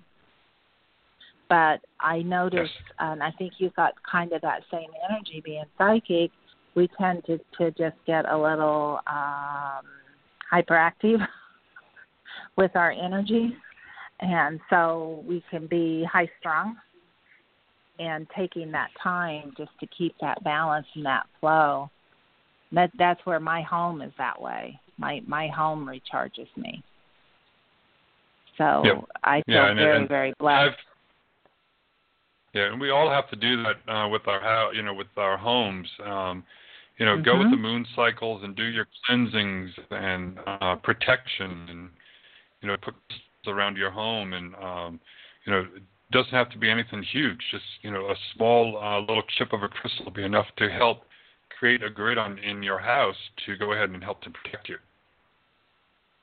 But 1.48 1.80
I 1.98 2.22
noticed, 2.22 2.70
yes. 2.76 2.94
and 3.00 3.24
I 3.24 3.32
think 3.32 3.54
you 3.58 3.72
got 3.74 3.94
kind 4.08 4.32
of 4.34 4.40
that 4.42 4.62
same 4.70 4.90
energy 5.10 5.42
being 5.44 5.64
psychic. 5.76 6.30
We 6.76 6.88
tend 6.96 7.24
to 7.26 7.38
to 7.58 7.72
just 7.72 7.96
get 8.06 8.24
a 8.28 8.36
little 8.36 9.00
um, 9.08 9.82
hyperactive 10.52 11.26
with 12.57 12.75
our 12.75 12.90
energy, 12.90 13.55
and 14.20 14.61
so 14.70 15.25
we 15.27 15.42
can 15.51 15.66
be 15.66 16.05
high 16.11 16.31
strung. 16.40 16.77
And 17.99 18.27
taking 18.37 18.70
that 18.72 18.90
time 19.03 19.55
just 19.57 19.70
to 19.81 19.87
keep 19.87 20.14
that 20.20 20.44
balance 20.44 20.87
and 20.94 21.07
that 21.07 21.25
flow, 21.40 21.88
that 22.70 22.90
that's 22.99 23.25
where 23.25 23.40
my 23.40 23.62
home 23.62 24.03
is 24.03 24.12
that 24.18 24.38
way 24.38 24.79
my 24.99 25.20
my 25.27 25.49
home 25.49 25.87
recharges 25.87 26.49
me. 26.57 26.83
So 28.59 28.83
yep. 28.85 29.05
I 29.25 29.42
feel 29.46 29.55
yeah, 29.55 29.70
and, 29.70 29.79
very 29.79 29.96
and 29.99 30.09
very 30.09 30.35
blessed. 30.38 30.72
I've, 30.72 30.79
yeah, 32.55 32.72
and 32.72 32.81
we 32.81 32.90
all 32.90 33.11
have 33.11 33.29
to 33.31 33.37
do 33.37 33.62
that 33.62 33.92
uh, 33.92 34.09
with 34.09 34.27
our 34.27 34.40
house, 34.40 34.72
you 34.75 34.83
know, 34.83 34.94
with 34.94 35.09
our 35.16 35.37
homes. 35.37 35.88
Um, 36.05 36.44
you 36.99 37.05
know, 37.05 37.16
mm-hmm. 37.16 37.25
go 37.25 37.38
with 37.38 37.51
the 37.51 37.59
moon 37.59 37.85
cycles 37.94 38.42
and 38.42 38.57
do 38.57 38.64
your 38.64 38.87
cleansings 39.05 39.70
and 39.90 40.38
uh, 40.46 40.77
protection, 40.77 41.66
and 41.68 41.90
you 42.66 42.72
know, 42.72 42.79
put 42.83 42.94
around 43.46 43.76
your 43.76 43.92
home, 43.92 44.33
and 44.33 44.55
um, 44.57 45.00
you 45.44 45.52
know, 45.52 45.61
it 45.61 45.83
doesn't 46.11 46.33
have 46.33 46.50
to 46.50 46.59
be 46.59 46.68
anything 46.68 47.05
huge. 47.12 47.38
Just 47.52 47.64
you 47.83 47.92
know, 47.92 48.07
a 48.07 48.14
small 48.35 48.76
uh, 48.83 48.99
little 49.01 49.22
chip 49.38 49.53
of 49.53 49.62
a 49.62 49.68
crystal 49.68 50.05
will 50.05 50.12
be 50.12 50.24
enough 50.24 50.47
to 50.59 50.68
help 50.68 51.03
create 51.61 51.84
a 51.84 51.88
grid 51.88 52.18
on 52.18 52.38
in 52.38 52.64
your 52.64 52.80
house 52.80 53.14
to 53.47 53.57
go 53.57 53.72
ahead 53.72 53.90
and 53.90 54.03
help 54.03 54.20
to 54.22 54.30
protect 54.30 54.68
you. 54.68 54.76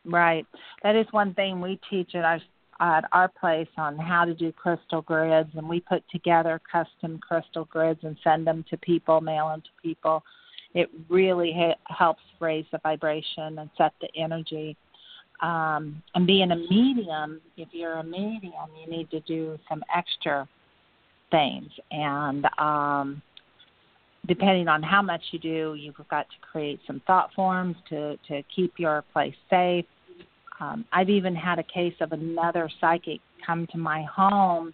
Right. 0.06 0.46
That 0.84 0.98
is 0.98 1.08
one 1.12 1.34
thing 1.34 1.62
we 1.62 1.80
teach 1.90 2.14
at 2.14 2.26
our 2.26 2.40
at 2.82 3.06
our 3.14 3.30
place 3.30 3.70
on 3.78 3.98
how 3.98 4.26
to 4.26 4.34
do 4.34 4.52
crystal 4.52 5.02
grids, 5.02 5.50
and 5.56 5.70
we 5.70 5.80
put 5.80 6.04
together 6.12 6.60
custom 6.70 7.20
crystal 7.20 7.64
grids 7.66 8.02
and 8.04 8.18
send 8.22 8.46
them 8.46 8.66
to 8.70 8.76
people, 8.78 9.22
mail 9.22 9.48
them 9.48 9.62
to 9.62 9.70
people. 9.82 10.22
It 10.74 10.90
really 11.08 11.54
ha- 11.56 11.96
helps 11.96 12.24
raise 12.42 12.66
the 12.74 12.80
vibration 12.80 13.60
and 13.60 13.70
set 13.78 13.94
the 14.02 14.10
energy. 14.18 14.76
Um, 15.44 16.02
and 16.16 16.26
being 16.26 16.52
a 16.52 16.56
medium, 16.56 17.42
if 17.58 17.68
you're 17.74 17.96
a 17.96 18.04
medium, 18.04 18.70
you 18.82 18.90
need 18.90 19.12
to 19.12 19.20
do 19.22 19.60
some 19.68 19.84
extra 19.94 20.48
things. 21.32 21.70
And 21.92 22.48
um, 22.58 23.22
depending 24.26 24.70
on 24.70 24.82
how 24.82 25.02
much 25.02 25.22
you 25.32 25.40
do, 25.40 25.76
you've 25.78 25.96
got 26.10 26.28
to 26.30 26.48
create 26.50 26.80
some 26.88 27.02
thought 27.06 27.30
forms 27.36 27.76
to, 27.90 28.18
to 28.30 28.42
keep 28.56 28.76
your 28.78 29.04
place 29.12 29.36
safe. 29.50 29.86
um, 30.62 30.86
I've 30.94 31.10
even 31.10 31.36
had 31.36 31.60
a 31.60 31.64
case 31.64 31.96
of 32.00 32.14
another 32.14 32.70
psychic 32.80 33.20
come 33.46 33.68
to 33.74 33.78
my 33.78 34.04
home 34.04 34.74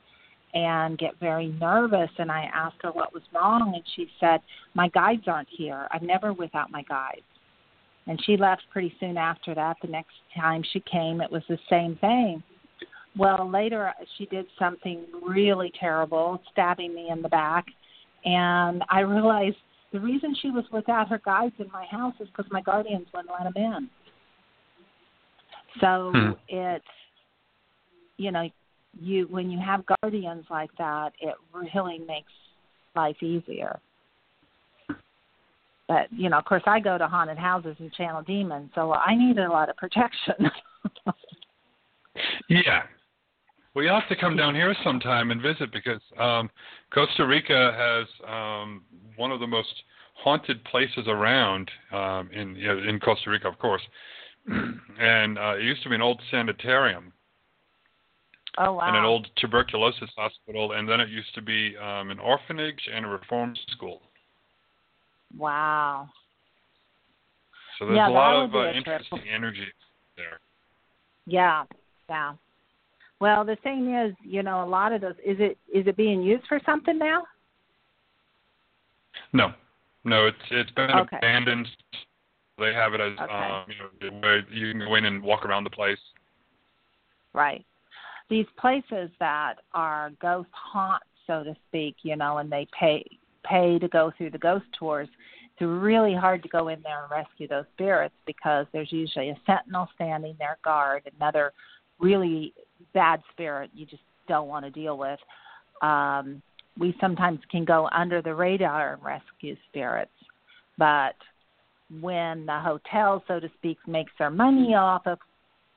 and 0.54 1.00
get 1.00 1.20
very 1.20 1.48
nervous 1.48 2.10
and 2.20 2.32
I 2.32 2.50
asked 2.54 2.78
her 2.84 2.92
what 2.92 3.14
was 3.14 3.24
wrong 3.34 3.74
and 3.74 3.84
she 3.96 4.08
said, 4.20 4.42
My 4.76 4.88
guides 4.90 5.24
aren't 5.28 5.50
here. 5.50 5.88
I'm 5.92 6.06
never 6.06 6.32
without 6.34 6.70
my 6.70 6.84
guides. 6.84 7.22
And 8.10 8.20
she 8.26 8.38
left 8.38 8.64
pretty 8.72 8.92
soon 9.00 9.18
after 9.18 9.54
that. 9.54 9.78
The 9.84 9.88
next 9.88 10.16
time 10.36 10.64
she 10.74 10.80
came 10.92 11.22
it 11.22 11.32
was 11.32 11.44
the 11.48 11.60
same 11.70 11.96
thing. 11.98 12.42
Well, 13.16 13.48
later 13.48 13.94
she 14.18 14.26
did 14.26 14.48
something 14.58 15.06
really 15.28 15.72
terrible, 15.80 16.42
stabbing 16.52 16.96
me 16.96 17.10
in 17.12 17.22
the 17.22 17.30
back, 17.30 17.66
and 18.26 18.84
I 18.90 19.02
realized 19.02 19.58
the 19.94 20.00
reason 20.00 20.36
she 20.42 20.50
was 20.50 20.64
without 20.72 21.08
her 21.10 21.22
guides 21.24 21.54
in 21.60 21.68
my 21.72 21.86
house 21.86 22.16
is 22.20 22.28
because 22.28 22.52
my 22.52 22.62
guardians 22.62 23.08
wouldn't 23.14 23.32
let 23.32 23.54
them 23.54 23.64
in. 23.64 23.90
So 25.80 26.12
Hmm. 26.12 26.32
it, 26.48 26.84
you 28.18 28.32
know, 28.32 28.50
you 29.00 29.28
when 29.28 29.52
you 29.52 29.60
have 29.60 29.84
guardians 30.02 30.46
like 30.50 30.72
that, 30.80 31.14
it 31.22 31.36
really 31.54 32.00
makes 32.00 32.32
life 32.96 33.22
easier. 33.22 33.80
But 35.90 36.08
you 36.12 36.30
know, 36.30 36.38
of 36.38 36.46
course, 36.46 36.64
I 36.66 36.80
go 36.80 36.98
to 36.98 37.08
haunted 37.08 37.38
houses 37.38 37.76
and 37.80 37.92
channel 37.92 38.22
demons, 38.22 38.70
so 38.76 38.94
I 38.94 39.16
need 39.16 39.40
a 39.40 39.50
lot 39.50 39.70
of 39.70 39.76
protection. 39.76 40.36
Yeah. 42.50 42.84
Well, 43.74 43.86
you 43.86 43.92
have 43.92 44.08
to 44.10 44.16
come 44.16 44.36
down 44.36 44.56
here 44.56 44.76
sometime 44.84 45.32
and 45.32 45.42
visit 45.42 45.72
because 45.72 46.02
um, 46.20 46.50
Costa 46.94 47.26
Rica 47.26 47.72
has 47.78 48.08
um, 48.28 48.84
one 49.16 49.32
of 49.32 49.40
the 49.40 49.48
most 49.48 49.74
haunted 50.16 50.64
places 50.66 51.06
around 51.08 51.70
um, 51.94 52.30
in 52.34 52.56
you 52.56 52.68
know, 52.68 52.78
in 52.80 53.00
Costa 53.00 53.30
Rica, 53.30 53.48
of 53.48 53.58
course. 53.60 53.82
and 54.48 55.38
uh, 55.38 55.56
it 55.58 55.64
used 55.64 55.84
to 55.84 55.90
be 55.90 55.96
an 55.96 56.02
old 56.02 56.20
sanitarium 56.32 57.14
oh 58.58 58.74
wow! 58.74 58.88
and 58.88 58.98
an 58.98 59.06
old 59.06 59.28
tuberculosis 59.38 60.10
hospital, 60.18 60.74
and 60.74 60.90
then 60.90 61.00
it 61.00 61.10
used 61.10 61.34
to 61.36 61.42
be 61.42 61.78
um, 61.78 62.10
an 62.10 62.20
orphanage 62.20 62.90
and 62.94 63.06
a 63.06 63.08
reform 63.08 63.54
school. 63.72 64.02
Wow. 65.38 66.10
So 67.78 67.86
there's 67.86 67.98
Yeah, 67.98 68.10
a 68.10 68.12
lot 68.12 68.36
of 68.36 68.56
uh, 68.56 68.72
interesting 68.72 69.22
energy 69.34 69.68
there. 70.18 70.40
Yeah, 71.26 71.64
yeah. 72.10 72.34
Well, 73.20 73.44
the 73.44 73.58
thing 73.58 73.94
is, 73.94 74.16
you 74.24 74.44
know, 74.44 74.64
a 74.64 74.66
lot 74.68 74.92
of 74.92 75.02
those 75.02 75.16
is 75.26 75.38
it 75.40 75.58
is 75.74 75.88
it 75.88 75.98
being 75.98 76.22
used 76.22 76.46
for 76.48 76.60
something 76.66 76.98
now? 76.98 77.24
No, 79.34 79.54
no, 80.04 80.26
it's 80.28 80.38
it's 80.52 80.72
been 80.72 80.90
Okay. 80.92 81.18
abandoned. 81.18 81.68
They 82.58 82.74
have 82.74 82.94
it 82.94 83.02
as 83.02 83.18
Okay. 83.20 83.34
um, 83.34 83.66
you 84.02 84.12
know 84.12 84.20
where 84.20 84.40
you 84.50 84.72
can 84.72 84.80
go 84.80 84.96
in 84.96 85.06
and 85.06 85.22
walk 85.22 85.46
around 85.46 85.64
the 85.64 85.70
place. 85.70 86.00
Right. 87.34 87.66
These 88.30 88.48
places 88.58 89.10
that 89.20 89.56
are 89.74 90.12
ghost 90.22 90.50
haunts, 90.52 91.06
so 91.26 91.44
to 91.44 91.56
speak, 91.68 91.98
you 92.04 92.16
know, 92.16 92.38
and 92.38 92.52
they 92.52 92.68
pay 92.78 93.04
pay 93.44 93.80
to 93.80 93.88
go 93.88 94.12
through 94.18 94.32
the 94.32 94.38
ghost 94.38 94.66
tours. 94.78 95.08
It's 95.52 95.66
really 95.66 96.16
hard 96.16 96.42
to 96.44 96.50
go 96.50 96.70
in 96.70 96.82
there 96.84 97.04
and 97.04 97.12
rescue 97.12 97.48
those 97.48 97.66
spirits 97.74 98.16
because 98.26 98.66
there's 98.72 98.92
usually 98.92 99.30
a 99.30 99.38
sentinel 99.46 99.90
standing 99.96 100.36
there 100.40 100.58
guard, 100.64 101.10
another 101.18 101.52
really 102.00 102.54
bad 102.94 103.22
spirit 103.32 103.70
you 103.74 103.86
just 103.86 104.04
don't 104.28 104.48
want 104.48 104.66
to 104.66 104.72
deal 104.72 104.98
with. 104.98 105.20
Um, 105.82 106.42
we 106.78 106.96
sometimes 107.02 107.40
can 107.52 107.66
go 107.66 107.90
under 107.92 108.22
the 108.22 108.34
radar 108.34 108.94
and 108.94 109.04
rescue 109.04 109.56
spirits, 109.70 110.12
but 110.78 111.16
when 112.02 112.46
the 112.46 112.60
hotel, 112.60 113.24
so 113.28 113.40
to 113.40 113.50
speak, 113.58 113.78
makes 113.88 114.12
their 114.18 114.30
money 114.30 114.76
off 114.76 115.06
of 115.08 115.18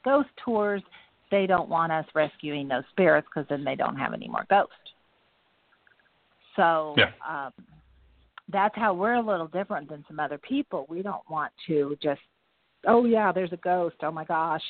ghost 0.05 0.29
tours, 0.45 0.83
they 1.31 1.47
don't 1.47 1.69
want 1.69 1.91
us 1.91 2.05
rescuing 2.15 2.69
those 2.69 2.85
spirits 2.91 3.27
because 3.35 3.49
then 3.49 3.65
they 3.65 3.75
don't 3.75 3.97
have 3.97 4.13
any 4.13 4.29
more 4.29 4.47
ghosts. 4.51 4.75
So 6.57 6.95
Yeah. 6.97 7.13
um, 7.27 7.53
that's 8.49 8.75
how 8.77 8.93
we're 8.93 9.15
a 9.15 9.21
little 9.23 9.47
different 9.49 9.89
than 9.89 10.05
some 10.07 10.21
other 10.21 10.39
people. 10.39 10.87
We 10.89 11.03
don't 11.03 11.29
want 11.31 11.53
to 11.67 11.97
just, 12.03 12.21
oh 12.87 13.05
yeah, 13.05 13.33
there's 13.33 13.53
a 13.53 13.59
ghost. 13.59 13.97
Oh 14.03 14.11
my 14.11 14.25
gosh. 14.25 14.63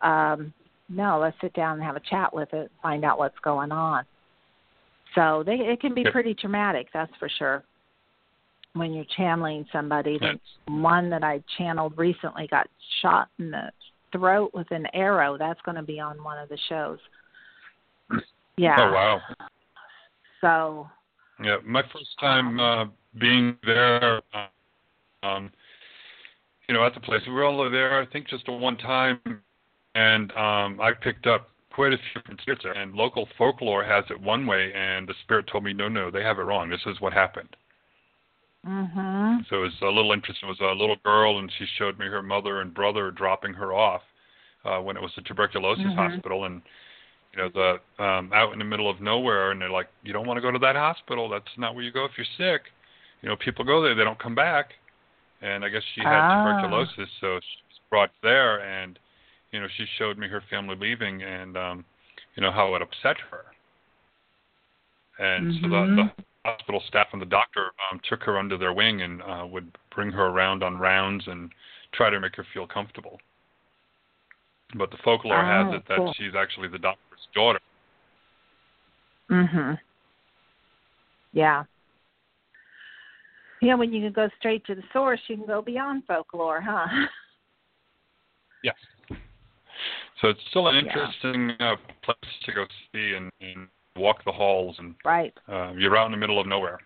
Um, 0.00 0.52
no, 0.88 1.18
let's 1.18 1.36
sit 1.40 1.52
down 1.52 1.74
and 1.74 1.82
have 1.82 1.96
a 1.96 2.00
chat 2.00 2.32
with 2.32 2.52
it, 2.54 2.70
find 2.82 3.04
out 3.04 3.18
what's 3.18 3.38
going 3.40 3.70
on. 3.70 4.04
So 5.14 5.42
they, 5.44 5.54
it 5.54 5.80
can 5.80 5.94
be 5.94 6.02
Yep. 6.02 6.12
pretty 6.12 6.34
traumatic, 6.34 6.88
that's 6.92 7.14
for 7.16 7.28
sure. 7.28 7.62
When 8.74 8.92
you're 8.92 9.04
channeling 9.16 9.66
somebody, 9.72 10.18
Yeah. 10.20 10.34
the 10.66 10.72
one 10.72 11.10
that 11.10 11.24
I 11.24 11.42
channeled 11.56 11.96
recently 11.96 12.46
got 12.46 12.68
shot 13.00 13.28
in 13.38 13.50
the 13.50 13.70
throat 14.12 14.52
with 14.54 14.70
an 14.70 14.86
arrow. 14.94 15.36
That's 15.36 15.60
going 15.62 15.76
to 15.76 15.82
be 15.82 16.00
on 16.00 16.22
one 16.22 16.38
of 16.38 16.48
the 16.48 16.58
shows. 16.68 16.98
Yeah. 18.56 18.90
Oh 18.90 18.92
wow. 18.92 19.22
So 20.40 20.90
Yeah, 21.42 21.58
my 21.64 21.82
first 21.92 22.18
time 22.20 22.58
uh, 22.60 22.86
being 23.18 23.56
there, 23.64 24.20
um, 25.22 25.50
you 26.68 26.74
know, 26.74 26.84
at 26.84 26.94
the 26.94 27.00
place. 27.00 27.22
We 27.26 27.32
were 27.32 27.44
only 27.44 27.70
there, 27.70 28.00
I 28.00 28.06
think, 28.06 28.28
just 28.28 28.48
a 28.48 28.52
one 28.52 28.76
time, 28.76 29.20
and 29.94 30.30
um, 30.32 30.80
I 30.80 30.92
picked 30.92 31.26
up 31.26 31.48
quite 31.72 31.92
a 31.92 31.96
few 31.98 32.20
different 32.20 32.40
spirits 32.40 32.64
there. 32.64 32.72
And 32.72 32.94
local 32.94 33.28
folklore 33.38 33.84
has 33.84 34.04
it 34.10 34.20
one 34.20 34.46
way, 34.46 34.72
and 34.74 35.06
the 35.08 35.14
spirit 35.22 35.46
told 35.46 35.64
me, 35.64 35.72
no, 35.72 35.88
no, 35.88 36.10
they 36.10 36.22
have 36.22 36.38
it 36.38 36.42
wrong. 36.42 36.68
This 36.68 36.80
is 36.86 37.00
what 37.00 37.12
happened. 37.12 37.56
mhm. 38.66 39.46
So 39.48 39.56
it 39.56 39.60
was 39.60 39.82
a 39.82 39.86
little 39.86 40.12
interesting. 40.12 40.48
It 40.48 40.58
was 40.58 40.60
a 40.60 40.78
little 40.78 40.96
girl, 41.04 41.38
and 41.38 41.50
she 41.58 41.66
showed 41.78 41.98
me 41.98 42.06
her 42.06 42.22
mother 42.22 42.60
and 42.60 42.74
brother 42.74 43.10
dropping 43.10 43.54
her 43.54 43.72
off 43.72 44.02
uh, 44.64 44.78
when 44.80 44.96
it 44.96 45.02
was 45.02 45.12
a 45.16 45.22
tuberculosis 45.22 45.84
Mhm. 45.84 45.94
hospital, 45.94 46.44
and 46.44 46.62
you 47.38 47.44
know 47.44 47.50
the 47.54 48.02
um, 48.04 48.30
out 48.34 48.52
in 48.52 48.58
the 48.58 48.64
middle 48.64 48.90
of 48.90 49.00
nowhere, 49.00 49.52
and 49.52 49.60
they're 49.60 49.70
like, 49.70 49.88
you 50.02 50.12
don't 50.12 50.26
want 50.26 50.38
to 50.38 50.40
go 50.40 50.50
to 50.50 50.58
that 50.58 50.74
hospital. 50.74 51.28
That's 51.28 51.44
not 51.56 51.74
where 51.74 51.84
you 51.84 51.92
go 51.92 52.04
if 52.04 52.12
you're 52.16 52.26
sick. 52.36 52.62
You 53.22 53.28
know, 53.28 53.36
people 53.36 53.64
go 53.64 53.82
there, 53.82 53.94
they 53.94 54.04
don't 54.04 54.18
come 54.18 54.34
back. 54.34 54.70
And 55.40 55.64
I 55.64 55.68
guess 55.68 55.82
she 55.94 56.00
had 56.00 56.10
Ah. 56.10 56.42
tuberculosis, 56.42 57.08
so 57.20 57.38
she 57.38 57.58
was 57.68 57.80
brought 57.90 58.10
there, 58.22 58.60
and 58.60 58.98
you 59.52 59.60
know 59.60 59.68
she 59.76 59.86
showed 59.98 60.18
me 60.18 60.26
her 60.26 60.42
family 60.50 60.74
leaving, 60.74 61.22
and 61.22 61.56
um, 61.56 61.84
you 62.34 62.42
know 62.42 62.50
how 62.50 62.74
it 62.74 62.82
upset 62.82 63.16
her. 63.30 63.44
And 65.20 65.52
so 65.62 65.68
the, 65.68 66.10
the 66.14 66.24
hospital 66.44 66.82
staff 66.88 67.08
and 67.12 67.20
the 67.22 67.26
doctor 67.26 67.70
um, 67.90 68.00
took 68.08 68.22
her 68.22 68.38
under 68.38 68.56
their 68.56 68.72
wing 68.72 69.02
and 69.02 69.22
uh, 69.22 69.46
would 69.50 69.76
bring 69.94 70.10
her 70.12 70.26
around 70.26 70.62
on 70.62 70.78
rounds 70.78 71.24
and 71.26 71.50
try 71.92 72.08
to 72.08 72.20
make 72.20 72.36
her 72.36 72.46
feel 72.54 72.66
comfortable. 72.68 73.18
But 74.76 74.90
the 74.92 74.96
folklore 75.04 75.44
Oh, 75.44 75.66
has 75.72 75.74
it 75.74 75.82
that 75.88 75.96
cool. 75.98 76.14
she's 76.16 76.34
actually 76.36 76.68
the 76.68 76.78
doctor's 77.18 77.34
daughter. 77.34 77.60
Mhm. 79.30 79.78
Yeah. 81.32 81.64
Yeah, 83.60 83.74
when 83.74 83.92
you 83.92 84.00
can 84.00 84.12
go 84.12 84.28
straight 84.38 84.64
to 84.66 84.74
the 84.74 84.84
source, 84.92 85.20
you 85.26 85.36
can 85.36 85.46
go 85.46 85.60
beyond 85.60 86.04
folklore, 86.06 86.60
huh? 86.60 86.86
Yes. 88.64 88.74
So 90.20 90.28
it's 90.28 90.40
still 90.50 90.66
an 90.66 90.74
Yeah. 90.74 90.80
interesting 90.80 91.52
uh, 91.60 91.76
place 92.02 92.42
to 92.42 92.52
go 92.52 92.66
see 92.92 93.14
and, 93.14 93.30
and 93.40 93.68
walk 93.94 94.24
the 94.24 94.32
halls, 94.32 94.76
and 94.80 94.96
Right. 95.04 95.32
uh, 95.46 95.72
you're 95.76 95.96
out 95.96 96.06
in 96.06 96.10
the 96.10 96.18
middle 96.18 96.40
of 96.40 96.48
nowhere. 96.48 96.80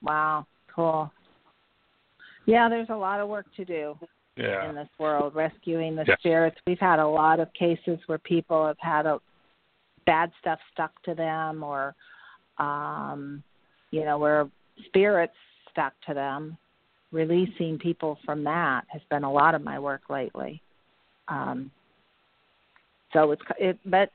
Wow. 0.00 0.46
Cool. 0.74 1.12
Yeah, 2.46 2.70
there's 2.70 2.88
a 2.88 2.96
lot 2.96 3.20
of 3.20 3.28
work 3.28 3.46
to 3.56 3.66
do 3.66 3.98
Yeah. 4.36 4.68
in 4.68 4.74
this 4.74 4.88
world, 4.98 5.34
rescuing 5.34 5.94
the 5.94 6.04
Yes. 6.06 6.18
spirits. 6.18 6.56
We've 6.66 6.78
had 6.78 6.98
a 6.98 7.06
lot 7.06 7.38
of 7.38 7.52
cases 7.52 7.98
where 8.06 8.18
people 8.18 8.66
have 8.66 8.78
had 8.78 9.06
a 9.06 9.20
bad 10.06 10.32
stuff 10.40 10.58
stuck 10.72 11.00
to 11.02 11.14
them 11.14 11.62
or 11.62 11.94
um 12.58 13.42
you 13.90 14.04
know, 14.06 14.16
where 14.18 14.48
spirits 14.86 15.36
stuck 15.70 15.92
to 16.06 16.14
them. 16.14 16.56
Releasing 17.12 17.78
people 17.78 18.18
from 18.24 18.42
that 18.44 18.86
has 18.88 19.02
been 19.10 19.22
a 19.22 19.30
lot 19.30 19.54
of 19.54 19.62
my 19.62 19.78
work 19.78 20.08
lately. 20.08 20.62
Um 21.28 21.70
so 23.12 23.32
it's 23.32 23.42
it 23.58 23.78
but 23.84 24.10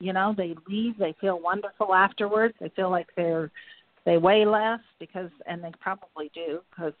you 0.00 0.12
know, 0.12 0.34
they 0.36 0.54
leave, 0.68 0.98
they 0.98 1.14
feel 1.20 1.38
wonderful 1.38 1.94
afterwards. 1.94 2.54
They 2.60 2.70
feel 2.70 2.90
like 2.90 3.08
they're 3.14 3.50
they 4.04 4.16
weigh 4.16 4.46
less 4.46 4.80
because 4.98 5.30
and 5.46 5.62
they 5.62 5.72
probably 5.80 6.30
do 6.34 6.60
because 6.70 6.94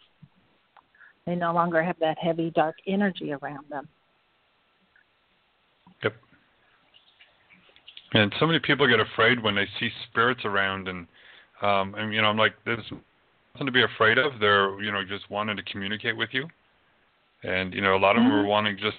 they 1.26 1.34
no 1.34 1.52
longer 1.52 1.82
have 1.82 1.98
that 2.00 2.18
heavy 2.18 2.50
dark 2.50 2.76
energy 2.86 3.32
around 3.32 3.64
them. 3.70 3.88
Yep. 6.02 6.14
And 8.12 8.32
so 8.38 8.46
many 8.46 8.58
people 8.58 8.86
get 8.86 9.00
afraid 9.00 9.42
when 9.42 9.54
they 9.54 9.66
see 9.80 9.90
spirits 10.10 10.42
around, 10.44 10.88
and 10.88 11.06
um, 11.62 11.94
and 11.94 12.12
you 12.12 12.20
know, 12.20 12.28
I'm 12.28 12.36
like, 12.36 12.54
there's 12.64 12.84
nothing 13.54 13.66
to 13.66 13.72
be 13.72 13.82
afraid 13.82 14.18
of. 14.18 14.38
They're 14.38 14.80
you 14.82 14.92
know 14.92 15.02
just 15.04 15.28
wanting 15.30 15.56
to 15.56 15.62
communicate 15.64 16.16
with 16.16 16.30
you, 16.32 16.46
and 17.42 17.72
you 17.72 17.80
know, 17.80 17.96
a 17.96 17.98
lot 17.98 18.16
of 18.16 18.22
them 18.22 18.32
are 18.32 18.44
wanting 18.44 18.76
just 18.76 18.96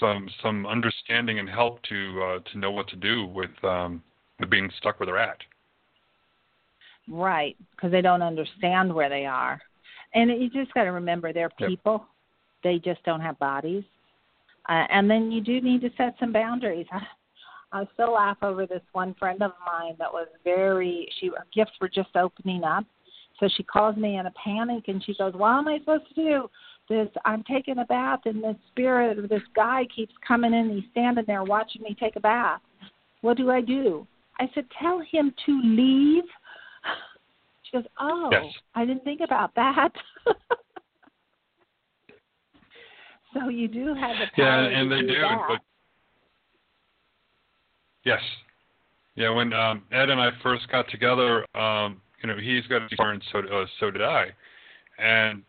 some 0.00 0.28
some 0.42 0.66
understanding 0.66 1.38
and 1.38 1.48
help 1.48 1.82
to 1.84 2.22
uh, 2.22 2.50
to 2.50 2.58
know 2.58 2.72
what 2.72 2.88
to 2.88 2.96
do 2.96 3.26
with 3.26 3.50
um, 3.62 4.02
with 4.40 4.50
being 4.50 4.70
stuck 4.78 4.98
where 4.98 5.06
they're 5.06 5.18
at. 5.18 5.38
Right, 7.08 7.56
because 7.70 7.92
they 7.92 8.02
don't 8.02 8.22
understand 8.22 8.92
where 8.92 9.08
they 9.08 9.26
are. 9.26 9.60
And 10.14 10.30
you 10.30 10.50
just 10.50 10.72
got 10.74 10.84
to 10.84 10.92
remember 10.92 11.32
they're 11.32 11.50
Yep. 11.58 11.68
people. 11.68 12.06
They 12.62 12.78
just 12.78 13.02
don't 13.04 13.20
have 13.20 13.38
bodies. 13.38 13.84
Uh, 14.68 14.86
and 14.90 15.10
then 15.10 15.30
you 15.30 15.40
do 15.40 15.60
need 15.60 15.80
to 15.82 15.90
set 15.96 16.16
some 16.18 16.32
boundaries. 16.32 16.86
I 17.72 17.86
still 17.94 18.12
laugh 18.12 18.38
over 18.42 18.66
this 18.66 18.82
one 18.92 19.14
friend 19.14 19.42
of 19.42 19.52
mine 19.64 19.96
that 19.98 20.12
was 20.12 20.28
very 20.44 21.08
she 21.18 21.28
her 21.28 21.46
gifts 21.54 21.72
were 21.80 21.88
just 21.88 22.14
opening 22.16 22.64
up. 22.64 22.84
So 23.38 23.48
she 23.54 23.64
calls 23.64 23.96
me 23.96 24.16
in 24.16 24.26
a 24.26 24.32
panic 24.42 24.84
and 24.88 25.04
she 25.04 25.14
goes, 25.14 25.34
What 25.34 25.50
am 25.50 25.68
I 25.68 25.78
supposed 25.78 26.08
to 26.08 26.14
do? 26.14 26.50
This 26.88 27.08
I'm 27.24 27.42
taking 27.42 27.78
a 27.78 27.84
bath 27.84 28.20
and 28.24 28.42
the 28.42 28.56
spirit 28.70 29.18
of 29.18 29.28
this 29.28 29.42
guy 29.54 29.86
keeps 29.94 30.14
coming 30.26 30.54
in, 30.54 30.70
he's 30.70 30.90
standing 30.92 31.24
there 31.26 31.44
watching 31.44 31.82
me 31.82 31.96
take 31.98 32.16
a 32.16 32.20
bath. 32.20 32.60
What 33.20 33.36
do 33.36 33.50
I 33.50 33.60
do? 33.60 34.06
I 34.38 34.48
said, 34.54 34.66
Tell 34.80 35.00
him 35.10 35.34
to 35.46 35.60
leave. 35.62 36.24
She 37.66 37.76
goes, 37.76 37.86
Oh, 38.00 38.28
Yes. 38.32 38.44
I 38.74 38.84
didn't 38.84 39.04
think 39.04 39.20
about 39.20 39.54
that. 39.56 39.90
so 43.34 43.48
you 43.48 43.68
do 43.68 43.94
have 43.94 44.16
the 44.18 44.26
Yeah, 44.36 44.60
and 44.60 44.90
they 44.90 45.00
do 45.00 45.08
do. 45.08 45.24
But 45.48 45.60
yes, 48.04 48.20
yeah. 49.14 49.30
When 49.30 49.52
um, 49.52 49.82
Ed 49.92 50.10
and 50.10 50.20
I 50.20 50.30
first 50.42 50.68
got 50.70 50.88
together, 50.90 51.44
um, 51.56 52.00
you 52.22 52.28
know, 52.28 52.36
he's 52.40 52.66
got 52.66 52.82
a 52.82 52.88
guitar, 52.88 53.10
and 53.12 53.22
so 53.32 53.38
uh, 53.40 53.66
so 53.80 53.90
did 53.90 54.02
I, 54.02 54.26
and 54.98 55.42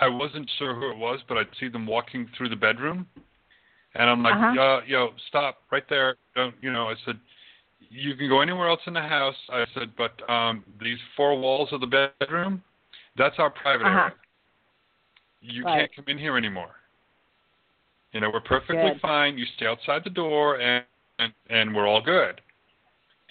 I 0.00 0.08
wasn't 0.08 0.50
sure 0.58 0.74
who 0.74 0.90
it 0.90 0.96
was, 0.96 1.20
but 1.28 1.36
I'd 1.38 1.46
see 1.58 1.68
them 1.68 1.86
walking 1.86 2.28
through 2.36 2.48
the 2.48 2.56
bedroom, 2.56 3.06
and 3.94 4.08
I'm 4.08 4.22
like, 4.22 4.34
Uh-huh. 4.34 4.52
yo, 4.54 4.80
yo, 4.86 5.08
stop 5.28 5.58
right 5.70 5.84
there. 5.88 6.16
Don't 6.34 6.54
you 6.60 6.72
know? 6.72 6.88
I 6.88 6.94
said, 7.04 7.18
you 7.90 8.14
can 8.14 8.28
go 8.28 8.40
anywhere 8.40 8.68
else 8.68 8.80
in 8.86 8.94
the 8.94 9.00
house. 9.00 9.34
I 9.50 9.66
said, 9.74 9.90
but 9.98 10.12
um, 10.30 10.64
these 10.80 10.98
four 11.16 11.38
walls 11.38 11.68
of 11.72 11.80
the 11.80 11.86
bedroom, 12.20 12.62
that's 13.16 13.38
our 13.38 13.50
private 13.50 13.86
Uh-huh. 13.86 13.98
area. 13.98 14.14
You 15.42 15.64
Right. 15.64 15.78
can't 15.80 15.96
come 15.96 16.04
in 16.08 16.18
here 16.18 16.36
anymore. 16.36 16.76
You 18.12 18.20
know, 18.20 18.30
we're 18.30 18.40
perfectly 18.40 18.90
Good. 18.90 19.00
fine. 19.00 19.38
You 19.38 19.46
stay 19.56 19.66
outside 19.66 20.04
the 20.04 20.10
door, 20.10 20.60
and 20.60 20.84
and, 21.18 21.34
and 21.50 21.74
we're 21.76 21.86
all 21.86 22.00
good. 22.00 22.40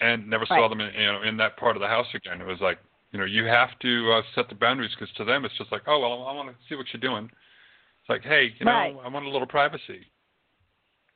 And 0.00 0.28
never 0.30 0.46
saw 0.46 0.68
them 0.68 0.80
in, 0.80 0.94
you 0.94 1.06
know 1.06 1.22
in 1.22 1.36
that 1.38 1.56
part 1.56 1.74
of 1.76 1.80
the 1.82 1.88
house 1.88 2.06
again. 2.14 2.40
It 2.40 2.46
was 2.46 2.60
like, 2.60 2.78
you 3.12 3.18
know, 3.18 3.24
you 3.24 3.44
have 3.46 3.76
to 3.80 4.12
uh, 4.12 4.22
set 4.34 4.48
the 4.48 4.54
boundaries 4.54 4.92
because 4.98 5.12
to 5.16 5.24
them 5.24 5.44
it's 5.44 5.56
just 5.58 5.72
like, 5.72 5.82
oh 5.88 5.98
well, 5.98 6.24
I 6.24 6.32
want 6.32 6.48
to 6.50 6.54
see 6.68 6.76
what 6.76 6.86
you're 6.92 7.00
doing. 7.00 7.24
It's 7.24 8.08
like, 8.08 8.22
hey, 8.22 8.54
you 8.58 8.64
know, 8.66 8.72
Right. 8.72 8.96
I 9.04 9.08
want 9.08 9.26
a 9.26 9.30
little 9.30 9.46
privacy. 9.46 10.06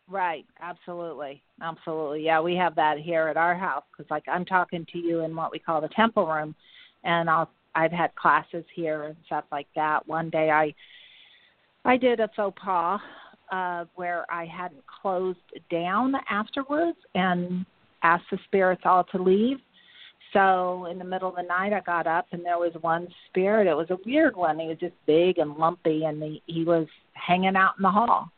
Right, 0.09 0.45
absolutely, 0.61 1.43
absolutely. 1.63 2.25
Yeah, 2.25 2.41
we 2.41 2.55
have 2.57 2.75
that 2.77 2.99
here 2.99 3.29
at 3.29 3.39
our 3.39 3.55
house 3.55 3.85
because, 3.91 4.11
like, 4.11 4.25
I'm 4.29 4.45
talking 4.45 4.87
to 4.93 4.99
you 4.99 5.21
in 5.21 5.35
what 5.35 5.51
we 5.51 5.59
call 5.59 5.81
the 5.81 5.89
temple 5.89 6.27
room, 6.27 6.55
and 7.05 7.31
I'll 7.31 7.51
I've 7.75 7.91
had 7.91 8.15
classes 8.15 8.65
here 8.73 9.05
and 9.05 9.17
stuff 9.27 9.45
like 9.51 9.67
that. 9.75 10.07
One 10.07 10.31
day, 10.31 10.51
I 10.51 10.75
I 11.85 11.97
did 11.97 12.21
a 12.21 12.29
faux 12.37 12.57
pas 12.63 13.01
uh, 13.51 13.87
where 13.95 14.31
I 14.31 14.45
hadn't 14.45 14.85
closed 14.87 15.39
down 15.71 16.15
afterwards 16.31 16.99
and 17.15 17.65
asked 18.03 18.25
the 18.31 18.39
spirits 18.45 18.83
all 18.85 19.05
to 19.05 19.23
leave. 19.23 19.59
So 20.33 20.87
in 20.91 20.99
the 20.99 21.05
middle 21.05 21.29
of 21.29 21.37
the 21.37 21.43
night, 21.43 21.73
I 21.73 21.81
got 21.81 22.07
up 22.07 22.27
and 22.33 22.45
there 22.45 22.59
was 22.59 22.73
one 22.81 23.09
spirit. 23.29 23.67
It 23.67 23.77
was 23.77 23.91
a 23.91 23.99
weird 24.05 24.37
one. 24.37 24.59
He 24.59 24.67
was 24.67 24.79
just 24.79 24.95
big 25.07 25.39
and 25.39 25.57
lumpy, 25.57 26.05
and 26.05 26.23
he, 26.23 26.43
he 26.47 26.65
was 26.65 26.87
hanging 27.13 27.57
out 27.57 27.75
in 27.79 27.83
the 27.83 27.91
hall. 27.91 28.31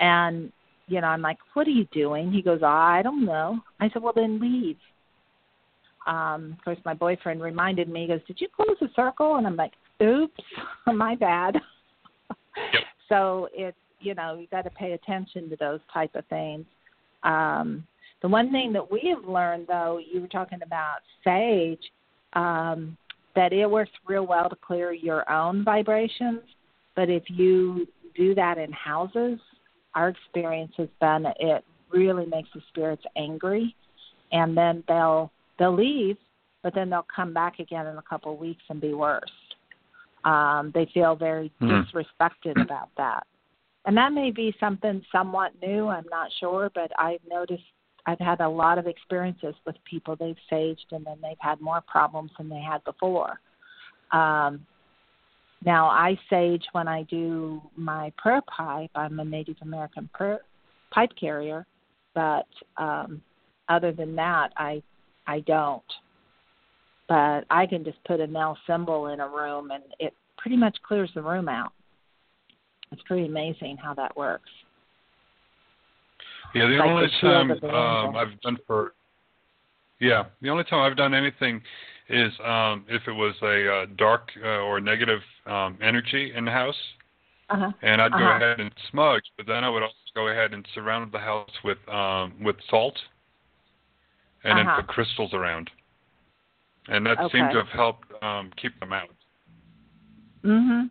And 0.00 0.52
you 0.88 1.00
know, 1.00 1.08
I'm 1.08 1.22
like, 1.22 1.38
"What 1.54 1.66
are 1.66 1.70
you 1.70 1.86
doing?" 1.92 2.32
He 2.32 2.42
goes, 2.42 2.62
"I 2.62 3.02
don't 3.02 3.24
know." 3.24 3.60
I 3.80 3.88
said, 3.90 4.02
"Well, 4.02 4.12
then 4.14 4.40
leave." 4.40 4.76
Um, 6.06 6.56
of 6.58 6.64
course, 6.64 6.78
my 6.84 6.94
boyfriend 6.94 7.42
reminded 7.42 7.88
me. 7.88 8.02
He 8.02 8.06
goes, 8.08 8.20
"Did 8.26 8.40
you 8.40 8.48
close 8.48 8.76
the 8.80 8.88
circle?" 8.96 9.36
And 9.36 9.46
I'm 9.46 9.56
like, 9.56 9.72
"Oops, 10.02 10.44
my 10.86 11.14
bad." 11.14 11.54
Yep. 12.72 12.82
So 13.08 13.48
it's 13.54 13.78
you 14.00 14.14
know 14.14 14.36
you 14.38 14.46
got 14.48 14.64
to 14.64 14.70
pay 14.70 14.92
attention 14.92 15.48
to 15.48 15.56
those 15.56 15.80
type 15.94 16.14
of 16.14 16.26
things. 16.26 16.66
Um, 17.22 17.86
the 18.20 18.28
one 18.28 18.50
thing 18.50 18.72
that 18.72 18.90
we 18.90 19.12
have 19.14 19.24
learned, 19.28 19.66
though, 19.68 19.98
you 19.98 20.20
were 20.20 20.28
talking 20.28 20.60
about 20.62 20.98
sage, 21.24 21.82
um, 22.32 22.96
that 23.34 23.52
it 23.52 23.70
works 23.70 23.92
real 24.06 24.26
well 24.26 24.48
to 24.48 24.56
clear 24.56 24.92
your 24.92 25.28
own 25.30 25.64
vibrations. 25.64 26.40
But 26.96 27.08
if 27.08 27.22
you 27.28 27.86
do 28.16 28.34
that 28.34 28.58
in 28.58 28.72
houses, 28.72 29.38
our 29.98 30.08
experience 30.10 30.72
has 30.76 30.88
been 31.00 31.26
it 31.40 31.64
really 31.92 32.24
makes 32.26 32.48
the 32.54 32.60
spirits 32.68 33.02
angry, 33.16 33.74
and 34.30 34.56
then 34.56 34.84
they'll 34.86 35.30
they'll 35.58 35.74
leave, 35.74 36.16
but 36.62 36.72
then 36.72 36.88
they'll 36.88 37.06
come 37.14 37.34
back 37.34 37.58
again 37.58 37.86
in 37.86 37.98
a 37.98 38.02
couple 38.02 38.32
of 38.32 38.38
weeks 38.38 38.62
and 38.68 38.80
be 38.80 38.94
worse. 38.94 39.36
Um, 40.24 40.70
they 40.72 40.86
feel 40.94 41.16
very 41.16 41.50
Mhm. 41.60 41.84
disrespected 41.84 42.60
about 42.68 42.90
that, 42.96 43.26
and 43.86 43.96
that 43.96 44.12
may 44.12 44.30
be 44.30 44.54
something 44.60 45.04
somewhat 45.10 45.50
new. 45.60 45.88
I'm 45.88 46.06
not 46.10 46.30
sure, 46.38 46.70
but 46.72 46.92
I've 46.96 47.24
noticed 47.28 47.64
I've 48.06 48.20
had 48.20 48.40
a 48.40 48.48
lot 48.48 48.78
of 48.78 48.86
experiences 48.86 49.56
with 49.66 49.76
people 49.82 50.14
they've 50.14 50.38
saged, 50.50 50.92
and 50.92 51.04
then 51.04 51.18
they've 51.20 51.40
had 51.40 51.60
more 51.60 51.80
problems 51.88 52.30
than 52.38 52.48
they 52.48 52.60
had 52.60 52.84
before. 52.84 53.40
Um, 54.12 54.64
now 55.64 55.86
I 55.86 56.18
sage 56.30 56.64
when 56.72 56.86
I 56.86 57.02
do 57.04 57.62
my 57.76 58.12
prayer 58.16 58.42
pipe. 58.42 58.90
I'm 58.94 59.18
a 59.18 59.24
Native 59.24 59.56
American 59.62 60.08
prayer, 60.14 60.40
pipe 60.90 61.10
carrier, 61.18 61.66
but 62.14 62.46
um, 62.76 63.20
other 63.68 63.92
than 63.92 64.14
that, 64.16 64.52
I 64.56 64.82
I 65.26 65.40
don't. 65.40 65.82
But 67.08 67.44
I 67.50 67.66
can 67.66 67.84
just 67.84 68.02
put 68.04 68.20
Anael 68.20 68.56
symbol 68.66 69.08
in 69.08 69.20
a 69.20 69.28
room, 69.28 69.70
and 69.70 69.82
it 69.98 70.14
pretty 70.36 70.56
much 70.56 70.76
clears 70.86 71.10
the 71.14 71.22
room 71.22 71.48
out. 71.48 71.72
It's 72.92 73.02
pretty 73.02 73.26
amazing 73.26 73.76
how 73.82 73.94
that 73.94 74.16
works. 74.16 74.50
Yeah, 76.54 76.66
the 76.68 76.78
only 76.82 77.06
the 77.06 77.20
time 77.20 77.50
um. 77.64 78.16
I've 78.16 78.40
done 78.40 78.58
for 78.66 78.92
yeah, 80.00 80.24
the 80.40 80.48
only 80.48 80.64
time 80.64 80.80
I've 80.80 80.96
done 80.96 81.14
anything 81.14 81.60
is 82.08 82.32
um, 82.44 82.84
if 82.88 83.02
it 83.06 83.12
was 83.12 83.34
a 83.42 83.72
uh, 83.82 83.86
dark 83.96 84.30
uh, 84.42 84.60
or 84.62 84.80
negative 84.80 85.20
um, 85.46 85.78
energy 85.82 86.32
in 86.34 86.44
the 86.44 86.50
house, 86.50 86.76
Uh-huh. 87.50 87.70
and 87.82 88.00
I'd 88.00 88.12
go 88.12 88.18
Uh-huh. 88.18 88.34
ahead 88.36 88.60
and 88.60 88.72
smudge, 88.90 89.24
but 89.36 89.46
then 89.46 89.64
I 89.64 89.68
would 89.68 89.82
also 89.82 89.94
go 90.14 90.28
ahead 90.28 90.54
and 90.54 90.66
surround 90.74 91.12
the 91.12 91.18
house 91.18 91.50
with 91.64 91.78
um, 91.88 92.34
with 92.42 92.56
salt, 92.70 92.98
and 94.44 94.58
Uh-huh. 94.58 94.64
then 94.68 94.74
put 94.76 94.86
crystals 94.88 95.34
around, 95.34 95.70
and 96.88 97.04
that 97.06 97.18
seemed 97.30 97.50
to 97.52 97.58
have 97.58 97.68
helped 97.68 98.08
um, 98.22 98.50
keep 98.60 98.78
them 98.80 98.92
out. 98.92 99.10
Mhm. 100.44 100.90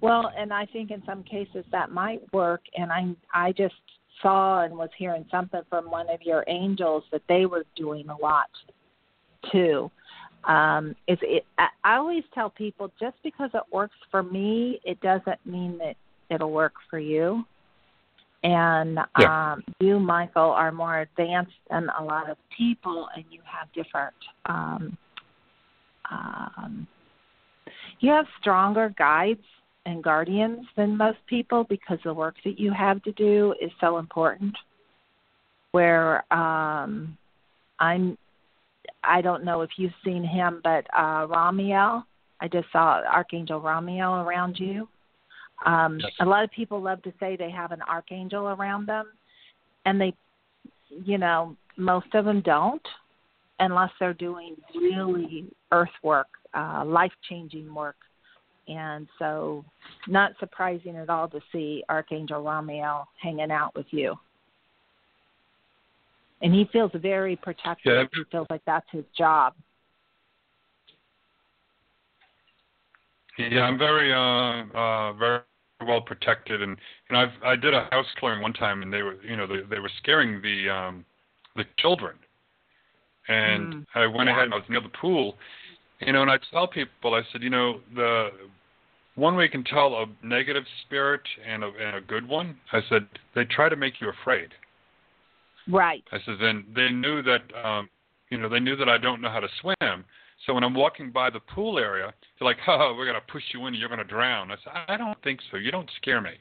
Well, 0.00 0.32
and 0.36 0.52
I 0.52 0.66
think 0.66 0.90
in 0.90 1.04
some 1.04 1.22
cases 1.22 1.64
that 1.70 1.92
might 1.92 2.20
work. 2.32 2.62
And 2.76 2.90
I 2.92 3.14
I 3.32 3.52
just 3.52 3.74
saw 4.20 4.62
and 4.64 4.76
was 4.76 4.90
hearing 4.96 5.24
something 5.30 5.62
from 5.70 5.90
one 5.90 6.08
of 6.10 6.20
your 6.22 6.44
angels 6.48 7.04
that 7.12 7.22
they 7.28 7.46
were 7.46 7.64
doing 7.76 8.08
a 8.08 8.16
lot 8.16 8.50
too. 9.50 9.90
Um, 10.44 10.94
is 11.06 11.18
it? 11.22 11.44
I 11.58 11.96
always 11.96 12.24
tell 12.34 12.50
people 12.50 12.90
just 13.00 13.16
because 13.22 13.50
it 13.54 13.62
works 13.72 13.96
for 14.10 14.22
me, 14.22 14.80
it 14.84 15.00
doesn't 15.00 15.44
mean 15.46 15.78
that 15.78 15.96
it'll 16.30 16.50
work 16.50 16.74
for 16.90 16.98
you. 16.98 17.44
And 18.44 18.98
Yeah. 19.16 19.52
um, 19.52 19.62
you, 19.78 20.00
Michael, 20.00 20.50
are 20.50 20.72
more 20.72 21.00
advanced 21.00 21.52
than 21.70 21.88
a 21.98 22.02
lot 22.02 22.28
of 22.28 22.36
people, 22.56 23.08
and 23.14 23.24
you 23.30 23.40
have 23.44 23.72
different 23.72 24.14
um, 24.46 24.98
um, 26.10 26.86
you 28.00 28.10
have 28.10 28.26
stronger 28.40 28.92
guides 28.98 29.44
and 29.86 30.02
guardians 30.02 30.66
than 30.76 30.96
most 30.96 31.18
people 31.26 31.64
because 31.64 31.98
the 32.04 32.12
work 32.12 32.34
that 32.44 32.58
you 32.58 32.72
have 32.72 33.02
to 33.04 33.12
do 33.12 33.54
is 33.60 33.70
so 33.80 33.98
important. 33.98 34.56
Where 35.72 36.24
um, 36.32 37.16
I'm, 37.78 38.18
I 39.04 39.20
don't 39.20 39.44
know 39.44 39.62
if 39.62 39.70
you've 39.76 39.92
seen 40.04 40.24
him, 40.24 40.60
but 40.62 40.86
uh, 40.96 41.26
Ramiel, 41.26 42.04
I 42.40 42.48
just 42.48 42.66
saw 42.72 43.00
Archangel 43.10 43.60
Ramiel 43.60 44.24
around 44.24 44.58
you. 44.58 44.88
Um, 45.64 45.98
Yes. 46.00 46.12
A 46.20 46.24
lot 46.24 46.44
of 46.44 46.50
people 46.50 46.80
love 46.80 47.02
to 47.02 47.12
say 47.20 47.36
they 47.36 47.50
have 47.50 47.72
an 47.72 47.82
archangel 47.82 48.48
around 48.48 48.86
them, 48.86 49.06
and 49.84 50.00
they, 50.00 50.14
you 51.04 51.18
know, 51.18 51.56
most 51.76 52.12
of 52.14 52.24
them 52.24 52.40
don't 52.40 52.82
unless 53.60 53.90
they're 54.00 54.14
doing 54.14 54.56
really 54.74 55.46
earth 55.70 55.88
work, 56.02 56.26
uh, 56.54 56.84
life 56.84 57.12
changing 57.28 57.72
work. 57.72 57.96
And 58.68 59.08
so, 59.18 59.64
not 60.06 60.32
surprising 60.38 60.96
at 60.96 61.10
all 61.10 61.28
to 61.28 61.40
see 61.50 61.82
Archangel 61.88 62.42
Ramiel 62.42 63.04
hanging 63.20 63.50
out 63.50 63.74
with 63.74 63.86
you. 63.90 64.14
And 66.42 66.52
he 66.52 66.68
feels 66.72 66.90
very 66.94 67.36
protected. 67.36 67.92
Yeah. 67.92 68.04
He 68.12 68.24
feels 68.30 68.46
like 68.50 68.62
that's 68.66 68.86
his 68.90 69.04
job. 69.16 69.54
Yeah, 73.38 73.62
I'm 73.62 73.78
very 73.78 74.12
uh 74.12 74.78
uh 74.78 75.12
very 75.14 75.40
well 75.86 76.00
protected 76.00 76.62
and 76.62 76.76
you 77.08 77.16
know 77.16 77.22
I've 77.22 77.42
I 77.44 77.56
did 77.56 77.74
a 77.74 77.88
house 77.90 78.06
clearing 78.18 78.42
one 78.42 78.52
time 78.52 78.82
and 78.82 78.92
they 78.92 79.02
were 79.02 79.16
you 79.22 79.36
know 79.36 79.46
they 79.46 79.62
they 79.68 79.78
were 79.78 79.90
scaring 79.98 80.42
the 80.42 80.68
um 80.68 81.04
the 81.56 81.64
children. 81.78 82.16
And 83.28 83.68
Mm, 83.68 83.86
I 83.94 84.06
went 84.06 84.28
yeah. 84.28 84.34
ahead 84.34 84.44
and 84.44 84.54
I 84.54 84.56
was 84.56 84.66
near 84.68 84.80
the 84.80 84.88
pool, 84.88 85.36
you 86.00 86.12
know, 86.12 86.22
and 86.22 86.30
I 86.30 86.38
tell 86.50 86.66
people 86.66 87.14
I 87.14 87.22
said, 87.30 87.42
you 87.42 87.50
know, 87.50 87.80
the 87.94 88.30
one 89.14 89.36
way 89.36 89.44
you 89.44 89.50
can 89.50 89.64
tell 89.64 89.94
a 89.94 90.06
negative 90.26 90.64
spirit 90.84 91.20
and 91.46 91.62
a, 91.62 91.68
and 91.80 91.96
a 91.96 92.00
good 92.00 92.26
one. 92.26 92.56
I 92.72 92.80
said 92.88 93.06
they 93.34 93.44
try 93.44 93.68
to 93.68 93.76
make 93.76 94.00
you 94.00 94.10
afraid. 94.10 94.48
Right. 95.68 96.04
I 96.12 96.18
said 96.24 96.36
then 96.40 96.64
they 96.74 96.90
knew 96.90 97.22
that 97.22 97.42
um, 97.64 97.88
you 98.30 98.38
know 98.38 98.48
they 98.48 98.60
knew 98.60 98.76
that 98.76 98.88
I 98.88 98.98
don't 98.98 99.20
know 99.20 99.30
how 99.30 99.40
to 99.40 99.48
swim. 99.60 100.04
So 100.46 100.54
when 100.54 100.64
I'm 100.64 100.74
walking 100.74 101.12
by 101.12 101.30
the 101.30 101.38
pool 101.38 101.78
area, 101.78 102.12
they're 102.38 102.46
like, 102.46 102.58
"Oh, 102.66 102.94
we're 102.96 103.06
gonna 103.06 103.20
push 103.30 103.44
you 103.54 103.60
in. 103.60 103.68
and 103.68 103.76
You're 103.76 103.88
gonna 103.88 104.04
drown." 104.04 104.50
I 104.50 104.56
said, 104.64 104.72
"I 104.88 104.96
don't 104.96 105.20
think 105.22 105.40
so. 105.50 105.56
You 105.56 105.70
don't 105.70 105.90
scare 105.96 106.20
me." 106.20 106.32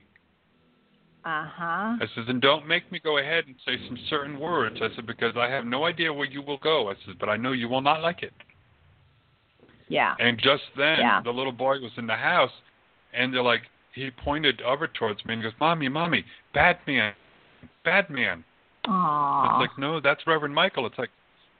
Uh 1.24 1.46
huh. 1.46 1.98
I 2.02 2.08
said, 2.16 2.26
"Then 2.26 2.40
don't 2.40 2.66
make 2.68 2.92
me 2.92 3.00
go 3.00 3.20
ahead 3.20 3.46
and 3.46 3.56
say 3.64 3.78
some 3.88 3.98
certain 4.10 4.40
words." 4.40 4.78
I 4.82 4.90
said, 4.96 5.06
"Because 5.06 5.38
I 5.38 5.48
have 5.50 5.66
no 5.66 5.86
idea 5.86 6.12
where 6.12 6.26
you 6.28 6.42
will 6.42 6.58
go." 6.58 6.90
I 6.90 6.96
said, 7.06 7.20
"But 7.20 7.30
I 7.30 7.38
know 7.38 7.52
you 7.52 7.70
will 7.70 7.82
not 7.82 8.02
like 8.02 8.24
it." 8.24 8.34
Yeah. 9.88 10.16
And 10.20 10.40
just 10.40 10.64
then, 10.76 11.00
Yeah. 11.00 11.22
the 11.22 11.32
little 11.32 11.52
boy 11.52 11.80
was 11.80 11.92
in 11.98 12.08
the 12.08 12.16
house, 12.16 12.54
and 13.14 13.34
they're 13.34 13.44
like, 13.44 13.70
he 13.94 14.10
pointed 14.10 14.62
over 14.62 14.88
towards 14.88 15.24
me 15.26 15.34
and 15.34 15.44
goes, 15.44 15.54
"Mommy, 15.60 15.90
mommy, 15.90 16.26
bad 16.54 16.80
man, 16.88 17.14
bad 17.84 18.10
man." 18.10 18.44
Aww. 18.88 19.46
It's 19.46 19.70
like, 19.70 19.80
no, 19.80 20.00
that's 20.00 20.26
Reverend 20.26 20.56
Michael. 20.56 20.86
It's 20.86 20.98
like, 20.98 21.10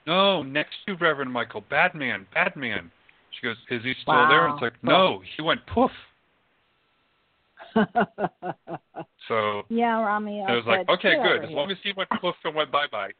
no, 0.06 0.42
next 0.42 0.74
to 0.86 0.96
Reverend 0.96 1.32
Michael, 1.32 1.62
bad 1.70 1.94
man, 1.94 2.26
bad 2.34 2.56
man. 2.56 2.90
She 3.40 3.46
goes, 3.46 3.56
is 3.70 3.82
he 3.82 3.94
still 4.02 4.28
there? 4.28 4.48
Wow. 4.48 4.54
It's 4.54 4.62
like, 4.62 4.72
no, 4.82 5.22
he 5.36 5.42
went 5.42 5.60
poof. 5.66 5.90
So 9.28 9.62
yeah, 9.68 10.02
Rami. 10.02 10.40
it 10.40 10.50
was 10.50 10.64
like, 10.66 10.88
okay, 10.88 11.14
good. 11.14 11.36
over 11.38 11.44
As 11.44 11.50
long 11.50 11.70
as 11.70 11.76
he 11.82 11.92
went 11.96 12.10
poof 12.20 12.34
and 12.44 12.54
went 12.54 12.72
bye 12.72 12.86
bye. 12.90 13.12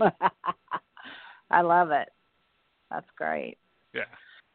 I 1.50 1.60
love 1.60 1.90
it. 1.90 2.08
That's 2.90 3.06
great. 3.16 3.58
Yeah. 3.94 4.04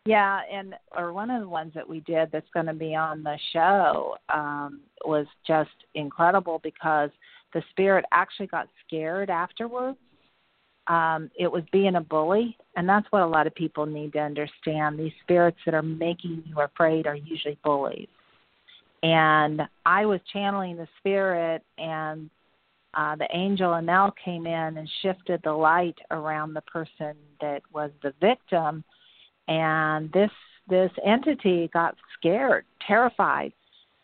Yeah, 0.06 0.42
and 0.52 0.76
or 0.96 1.14
one 1.14 1.32
of 1.32 1.42
the 1.42 1.50
ones 1.50 1.74
that 1.74 1.88
we 1.88 2.02
did 2.02 2.30
that's 2.32 2.50
going 2.54 2.68
to 2.68 2.74
be 2.74 2.96
on 2.96 3.24
the 3.24 3.38
show 3.54 4.18
um, 4.34 4.82
was 5.04 5.26
just 5.48 5.72
incredible 5.96 6.60
because 6.64 7.10
the 7.56 7.64
spirit 7.72 8.06
actually 8.12 8.47
got 8.47 8.68
scared 8.86 9.32
afterwards. 9.32 9.97
Um, 10.86 11.32
it 11.39 11.51
was 11.51 11.64
being 11.72 11.95
a 11.95 12.01
bully, 12.01 12.56
and 12.76 12.88
that's 12.88 13.08
what 13.10 13.24
a 13.24 13.28
lot 13.28 13.47
of 13.47 13.56
people 13.56 13.88
need 13.88 14.14
to 14.14 14.20
understand. 14.20 14.99
These 14.99 15.14
spirits 15.24 15.58
that 15.66 15.74
are 15.74 15.82
making 15.82 16.43
you 16.45 16.62
afraid 16.62 17.08
are 17.08 17.16
usually 17.16 17.58
bullies. 17.64 18.08
And 19.01 19.64
I 19.86 20.06
was 20.06 20.20
channeling 20.32 20.78
the 20.78 20.88
spirit, 20.99 21.64
and 21.80 22.30
uh, 22.93 23.16
the 23.16 23.28
angel 23.34 23.72
Anael 23.72 24.12
came 24.24 24.45
in 24.45 24.78
and 24.78 24.88
shifted 25.01 25.41
the 25.43 25.53
light 25.53 25.97
around 26.12 26.53
the 26.53 26.62
person 26.62 27.16
that 27.41 27.62
was 27.74 27.89
the 28.03 28.14
victim 28.22 28.84
and 29.47 30.12
this 30.12 30.32
this 30.68 30.91
entity 31.06 31.70
got 31.74 31.95
scared, 32.18 32.66
terrified. 32.88 33.53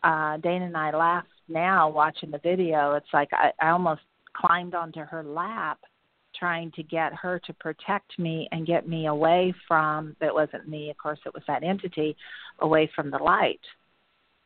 Uh, 0.03 0.37
Daena 0.37 0.67
and 0.67 0.77
I 0.77 0.95
laugh 0.95 1.25
now 1.51 1.89
watching 1.89 2.31
the 2.31 2.39
video. 2.39 2.93
It's 2.93 3.13
like 3.13 3.29
I, 3.33 3.51
I 3.61 3.69
almost 3.69 4.01
climbed 4.33 4.75
onto 4.75 5.01
her 5.01 5.23
lap, 5.23 5.79
trying 6.33 6.71
to 6.71 6.83
get 6.83 7.13
her 7.13 7.39
to 7.45 7.53
protect 7.53 8.17
me 8.17 8.47
and 8.51 8.65
get 8.65 8.87
me 8.87 9.07
away 9.07 9.53
from. 9.67 10.15
It 10.21 10.33
wasn't 10.33 10.67
me, 10.67 10.89
of 10.89 10.97
course. 10.97 11.19
It 11.25 11.33
was 11.33 11.43
that 11.47 11.63
entity, 11.63 12.15
away 12.59 12.89
from 12.95 13.11
the 13.11 13.17
light. 13.17 13.59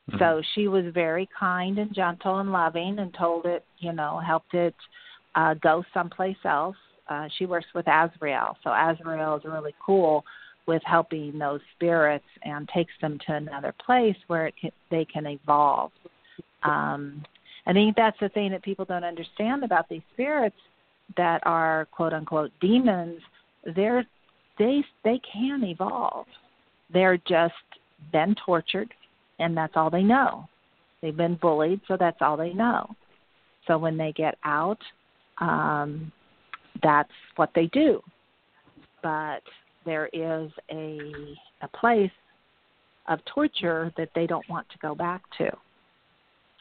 Mm-hmm. 0.09 0.19
So 0.19 0.41
she 0.53 0.67
was 0.67 0.85
very 0.93 1.27
kind 1.39 1.77
and 1.79 1.93
gentle 1.93 2.39
and 2.39 2.51
loving, 2.51 2.99
and 2.99 3.13
told 3.13 3.45
it, 3.45 3.63
you 3.79 3.93
know, 3.93 4.19
helped 4.25 4.53
it 4.53 4.75
uh, 5.35 5.55
go 5.55 5.83
someplace 5.93 6.37
else. 6.45 6.77
Uh, 7.07 7.27
she 7.37 7.45
works 7.45 7.67
with 7.75 7.85
Azrael, 7.87 8.57
so 8.63 8.71
Azrael 8.71 9.37
is 9.37 9.45
really 9.45 9.75
cool 9.83 10.23
with 10.67 10.81
helping 10.83 11.37
those 11.37 11.59
spirits 11.75 12.25
and 12.43 12.67
takes 12.69 12.93
them 12.99 13.19
to 13.27 13.33
another 13.33 13.73
place 13.85 14.15
where 14.25 14.47
it 14.47 14.55
can, 14.59 14.71
they 14.89 15.05
can 15.05 15.27
evolve. 15.27 15.91
Um, 16.65 17.23
I 17.67 17.73
think 17.73 17.95
that's 17.95 18.19
the 18.19 18.29
thing 18.29 18.51
that 18.51 18.63
people 18.63 18.85
don't 18.85 19.03
understand 19.03 19.63
about 19.63 19.89
these 19.89 20.01
spirits 20.13 20.55
that 21.17 21.41
are 21.45 21.87
quote 21.91 22.13
unquote 22.13 22.51
demons. 22.61 23.21
They're 23.75 24.05
they 24.57 24.83
they 25.03 25.19
can 25.31 25.63
evolve. 25.63 26.27
They're 26.93 27.17
just 27.17 27.53
been 28.11 28.35
tortured, 28.45 28.93
and 29.39 29.55
that's 29.55 29.73
all 29.75 29.89
they 29.89 30.03
know. 30.03 30.47
They've 31.01 31.15
been 31.15 31.35
bullied, 31.35 31.81
so 31.87 31.97
that's 31.99 32.17
all 32.21 32.37
they 32.37 32.53
know. 32.53 32.87
So 33.67 33.77
when 33.77 33.97
they 33.97 34.11
get 34.11 34.37
out, 34.43 34.79
um, 35.39 36.11
that's 36.83 37.11
what 37.35 37.49
they 37.55 37.67
do. 37.67 38.01
But 39.01 39.41
there 39.85 40.09
is 40.13 40.51
a 40.71 40.99
a 41.61 41.67
place 41.79 42.11
of 43.07 43.19
torture 43.25 43.91
that 43.97 44.09
they 44.15 44.25
don't 44.27 44.47
want 44.49 44.67
to 44.69 44.77
go 44.79 44.95
back 44.95 45.21
to. 45.37 45.51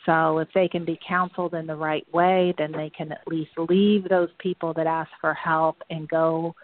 So 0.07 0.39
if 0.39 0.49
they 0.55 0.69
can 0.69 0.85
be 0.85 0.99
counseled 1.07 1.55
in 1.55 1.67
the 1.67 1.77
right 1.77 2.07
way, 2.13 2.55
then 2.59 2.73
they 2.73 2.91
can 2.91 3.13
at 3.13 3.27
least 3.27 3.53
leave 3.57 4.09
those 4.09 4.29
people 4.39 4.75
that 4.75 4.87
ask 4.87 5.11
for 5.21 5.33
help 5.35 5.77
and 5.91 6.09
go 6.09 6.55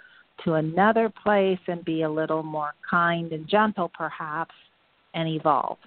to 0.44 0.54
another 0.54 1.12
place 1.22 1.58
and 1.66 1.84
be 1.84 2.02
a 2.02 2.10
little 2.10 2.42
more 2.42 2.72
kind 2.88 3.32
and 3.32 3.48
gentle 3.48 3.90
perhaps 3.96 4.54
and 5.14 5.28
evolve. 5.28 5.78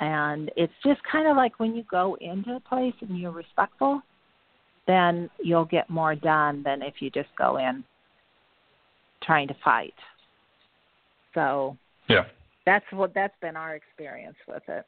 And 0.00 0.50
it's 0.56 0.72
just 0.84 1.00
kind 1.10 1.28
of 1.28 1.36
like 1.36 1.60
when 1.60 1.76
you 1.76 1.84
go 1.90 2.16
into 2.20 2.56
a 2.56 2.60
place 2.60 2.94
and 3.00 3.18
you're 3.18 3.30
respectful, 3.30 4.02
then 4.86 5.30
you'll 5.42 5.64
get 5.64 5.88
more 5.88 6.16
done 6.16 6.62
than 6.64 6.82
if 6.82 6.94
you 7.00 7.10
just 7.10 7.28
go 7.36 7.58
in 7.58 7.84
trying 9.22 9.46
to 9.46 9.54
fight. 9.64 9.94
So 11.34 11.76
Yeah. 12.08 12.26
that's 12.66 12.90
what 12.90 13.14
that's 13.14 13.38
been 13.40 13.56
our 13.56 13.76
experience 13.76 14.36
with 14.48 14.68
it. 14.68 14.84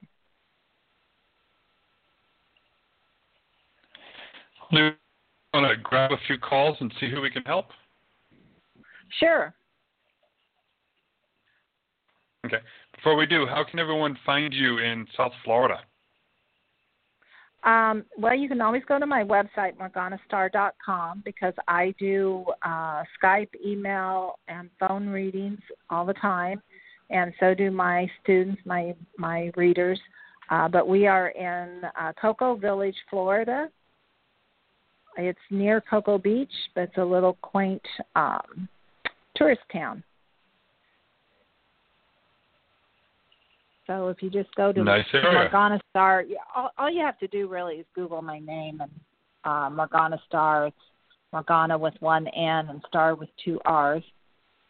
We 4.75 4.91
want 5.53 5.71
to 5.71 5.83
grab 5.83 6.11
a 6.11 6.17
few 6.27 6.37
calls 6.39 6.77
and 6.81 6.93
see 6.99 7.09
who 7.11 7.21
we 7.21 7.31
can 7.31 7.43
help. 7.45 7.67
Sure. 9.21 9.55
Okay. 12.47 12.59
Before 12.97 13.17
we 13.17 13.27
do, 13.27 13.47
how 13.47 13.65
can 13.69 13.79
everyone 13.79 14.19
find 14.27 14.53
you 14.53 14.79
in 14.79 15.07
South 15.17 15.33
Florida? 15.45 15.81
Um, 17.63 18.05
well, 18.19 18.35
you 18.35 18.49
can 18.49 18.61
always 18.61 18.83
go 18.87 18.99
to 18.99 19.07
my 19.07 19.23
website, 19.23 19.77
morganastarr.com, 19.79 21.23
because 21.25 21.55
I 21.67 21.95
do 21.99 22.45
uh, 22.63 23.05
Skype, 23.23 23.49
email, 23.65 24.39
and 24.49 24.69
phone 24.79 25.09
readings 25.09 25.61
all 25.89 26.05
the 26.05 26.15
time, 26.15 26.61
and 27.11 27.33
so 27.41 27.55
do 27.55 27.71
my 27.71 28.11
students, 28.23 28.61
my 28.67 28.95
my 29.17 29.51
readers. 29.57 29.99
Uh, 30.51 30.69
but 30.69 30.87
we 30.87 31.07
are 31.07 31.29
in 31.29 31.83
uh, 31.99 32.13
Cocoa 32.21 32.57
Village, 32.57 32.97
Florida. 33.09 33.71
It's 35.17 35.39
near 35.51 35.81
Cocoa 35.81 36.19
Beach, 36.19 36.51
but 36.75 36.83
it's 36.83 36.99
a 36.99 37.05
little 37.05 37.35
quaint 37.43 37.83
um, 38.17 38.69
tourist 39.37 39.63
town. 39.73 40.03
So 43.87 44.09
if 44.09 44.23
you 44.23 44.31
just 44.31 44.55
go 44.55 44.73
to 44.73 44.83
Nice. 44.83 45.05
Morgana 45.13 45.79
Starr, 45.91 46.23
yeah, 46.23 46.39
all, 46.57 46.71
all 46.79 46.91
you 46.91 47.03
have 47.03 47.19
to 47.19 47.29
do 47.29 47.49
really 47.49 47.77
is 47.77 47.87
Google 47.95 48.23
my 48.23 48.39
name 48.39 48.81
and 48.81 48.91
uh, 49.45 49.69
Morgana 49.71 50.19
Starr. 50.27 50.69
It's 50.69 50.77
Morgana 51.33 51.77
with 51.77 51.95
one 52.01 52.27
N 52.29 52.69
and 52.71 52.83
Starr 52.89 53.15
with 53.15 53.29
two 53.45 53.61
R's, 53.65 54.03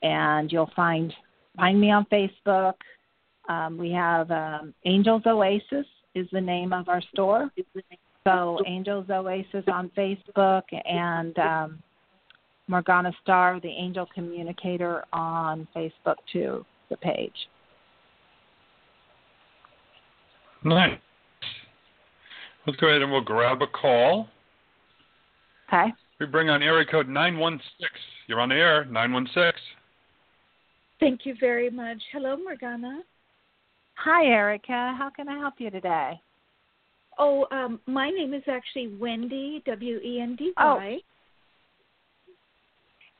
and 0.03 0.51
you'll 0.51 0.71
find 0.75 1.15
find 1.57 1.81
me 1.81 1.91
on 1.93 2.07
Facebook. 2.07 2.75
Um, 3.49 3.79
we 3.79 3.93
have 3.93 4.31
um, 4.31 4.75
Angels 4.85 5.23
Oasis 5.27 5.87
is 6.15 6.27
the 6.33 6.41
name 6.41 6.73
of 6.73 6.89
our 6.89 7.03
store. 7.13 7.51
So 8.27 8.59
Angels 8.67 9.11
Oasis 9.11 9.65
on 9.71 9.91
Facebook 9.97 10.63
and 10.87 11.39
um, 11.39 11.83
Morgana 12.69 13.13
Starr, 13.23 13.61
the 13.61 13.69
Angel 13.69 14.09
Communicator 14.15 15.05
on 15.13 15.69
Facebook 15.77 16.17
too, 16.33 16.65
the 16.89 16.97
page. 16.97 17.35
Nice. 20.65 20.99
Let's 22.67 22.81
go 22.81 22.89
ahead 22.89 23.03
and 23.03 23.13
we'll 23.13 23.21
grab 23.21 23.61
a 23.61 23.67
call. 23.67 24.29
Okay. 25.69 25.93
We 26.19 26.25
bring 26.25 26.49
on 26.49 26.63
area 26.63 26.87
code 26.87 27.09
916. 27.09 27.89
You're 28.27 28.41
on 28.41 28.49
the 28.49 28.55
air, 28.55 28.87
916. 28.87 29.53
Thank 30.99 31.27
you 31.27 31.35
very 31.39 31.69
much. 31.69 31.99
Hello, 32.11 32.37
Morgana. 32.37 33.03
Hi, 33.97 34.25
Erica. 34.25 34.95
How 34.97 35.11
can 35.15 35.29
I 35.29 35.39
help 35.39 35.55
you 35.59 35.71
today? 35.71 36.19
Oh, 37.19 37.47
um, 37.51 37.81
my 37.87 38.11
name 38.11 38.35
is 38.35 38.43
actually 38.49 38.89
Wendy, 38.89 39.63
W 39.67 39.99
E 39.99 40.21
N 40.21 40.37
D 40.37 40.53
Y. 40.57 40.99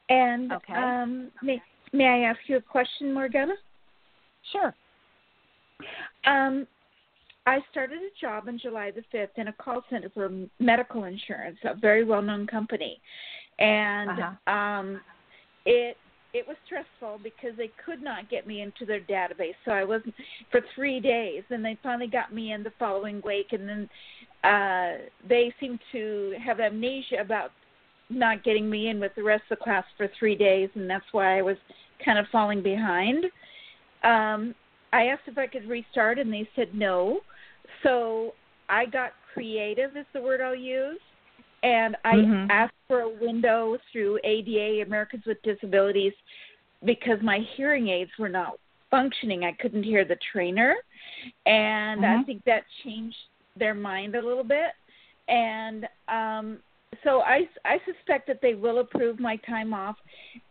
And 0.09 0.53
Okay. 0.53 0.75
um, 0.75 1.31
may, 1.43 1.61
may 1.93 2.07
I 2.07 2.31
ask 2.31 2.39
you 2.47 2.57
a 2.57 2.61
question, 2.61 3.15
Morgana? 3.15 3.55
Sure. 4.53 4.75
Um, 6.27 6.67
I 7.47 7.61
started 7.71 7.99
a 7.99 8.21
job 8.21 8.45
on 8.49 8.59
July 8.59 8.91
the 8.91 9.05
5th 9.17 9.29
in 9.37 9.49
a 9.49 9.53
call 9.53 9.83
center 9.91 10.11
for 10.13 10.31
medical 10.61 11.05
insurance, 11.05 11.59
a 11.65 11.75
very 11.75 12.05
well 12.05 12.23
known 12.23 12.47
company. 12.47 13.01
And 13.59 14.11
Uh-huh. 14.11 14.53
um, 14.53 15.01
it 15.67 15.97
it 16.35 16.47
was 16.47 16.57
stressful 16.67 17.21
because 17.23 17.57
they 17.57 17.71
could 17.87 18.03
not 18.03 18.29
get 18.29 18.45
me 18.47 18.61
into 18.61 18.85
their 18.85 19.01
database. 19.01 19.55
So 19.65 19.71
I 19.71 19.85
wasn't 19.85 20.15
for 20.51 20.61
three 20.75 20.99
days, 20.99 21.45
and 21.49 21.65
they 21.65 21.79
finally 21.81 22.09
got 22.09 22.35
me 22.35 22.53
in 22.53 22.65
the 22.65 22.73
following 22.79 23.23
week, 23.25 23.53
and 23.53 23.69
then 23.69 23.89
uh, 24.43 25.05
they 25.27 25.55
seemed 25.61 25.79
to 25.93 26.35
have 26.45 26.59
amnesia 26.59 27.21
about 27.21 27.53
not 28.11 28.45
getting 28.45 28.69
me 28.69 28.89
in 28.89 28.99
with 28.99 29.13
the 29.15 29.23
rest 29.23 29.45
of 29.51 29.59
the 29.59 29.65
class 29.65 29.85
for 29.97 30.11
three 30.19 30.35
days, 30.35 30.69
and 30.75 30.91
that's 30.91 31.05
why 31.13 31.39
I 31.39 31.43
was 31.43 31.57
kind 32.05 32.19
of 32.19 32.27
falling 32.33 32.63
behind. 32.63 33.25
Um, 34.03 34.55
I 34.93 35.07
asked 35.07 35.23
if 35.27 35.39
I 35.39 35.47
could 35.47 35.69
restart, 35.69 36.19
and 36.19 36.33
they 36.33 36.49
said 36.57 36.75
no. 36.75 37.21
So 37.85 38.33
I 38.69 38.87
got 38.87 39.13
creative, 39.33 39.97
is 39.97 40.05
the 40.13 40.21
word 40.21 40.41
I'll 40.41 40.55
use, 40.55 41.01
and 41.65 41.97
I 42.05 42.17
Mhm. 42.17 42.51
asked 42.51 42.75
for 42.87 43.01
a 43.01 43.09
window 43.09 43.79
through 43.91 44.21
ADA, 44.23 44.83
Americans 44.83 45.25
with 45.25 45.41
Disabilities, 45.43 46.13
because 46.85 47.21
my 47.23 47.39
hearing 47.57 47.89
aids 47.89 48.17
were 48.19 48.29
not 48.29 48.59
functioning. 48.91 49.45
I 49.45 49.53
couldn't 49.53 49.83
hear 49.83 50.05
the 50.05 50.17
trainer, 50.31 50.77
and 51.47 52.05
I 52.05 52.19
Mhm. 52.19 52.27
think 52.27 52.45
that 52.45 52.65
changed 52.85 53.17
their 53.57 53.75
mind 53.75 54.15
a 54.15 54.21
little 54.23 54.45
bit. 54.45 54.73
And 55.27 55.89
um, 56.09 56.63
so 57.03 57.23
I, 57.23 57.49
I 57.65 57.81
suspect 57.87 58.27
that 58.27 58.43
they 58.43 58.55
will 58.55 58.81
approve 58.81 59.19
my 59.19 59.37
time 59.37 59.73
off 59.73 59.97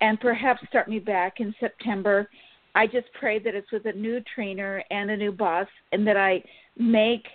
and 0.01 0.19
perhaps 0.19 0.67
start 0.67 0.87
me 0.87 0.99
back 0.99 1.39
in 1.39 1.53
September. 1.59 2.27
I 2.73 2.87
just 2.87 3.13
pray 3.13 3.37
that 3.37 3.53
it's 3.53 3.71
with 3.71 3.85
a 3.85 3.93
new 3.93 4.19
trainer 4.33 4.83
and 4.89 5.11
a 5.11 5.17
new 5.17 5.31
boss, 5.31 5.67
and 5.91 6.07
that 6.07 6.17
I 6.17 6.43
make 6.75 7.27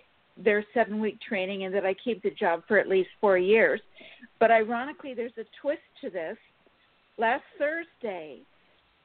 their 0.42 0.64
seven 0.74 1.00
week 1.00 1.18
training 1.20 1.64
and 1.64 1.74
that 1.74 1.84
I 1.84 1.94
keep 1.94 2.22
the 2.22 2.30
job 2.30 2.62
for 2.68 2.78
at 2.78 2.88
least 2.88 3.10
four 3.20 3.38
years. 3.38 3.80
But 4.38 4.50
ironically, 4.50 5.14
there's 5.14 5.32
a 5.38 5.44
twist 5.60 5.82
to 6.02 6.10
this. 6.10 6.36
Last 7.18 7.42
Thursday, 7.58 8.38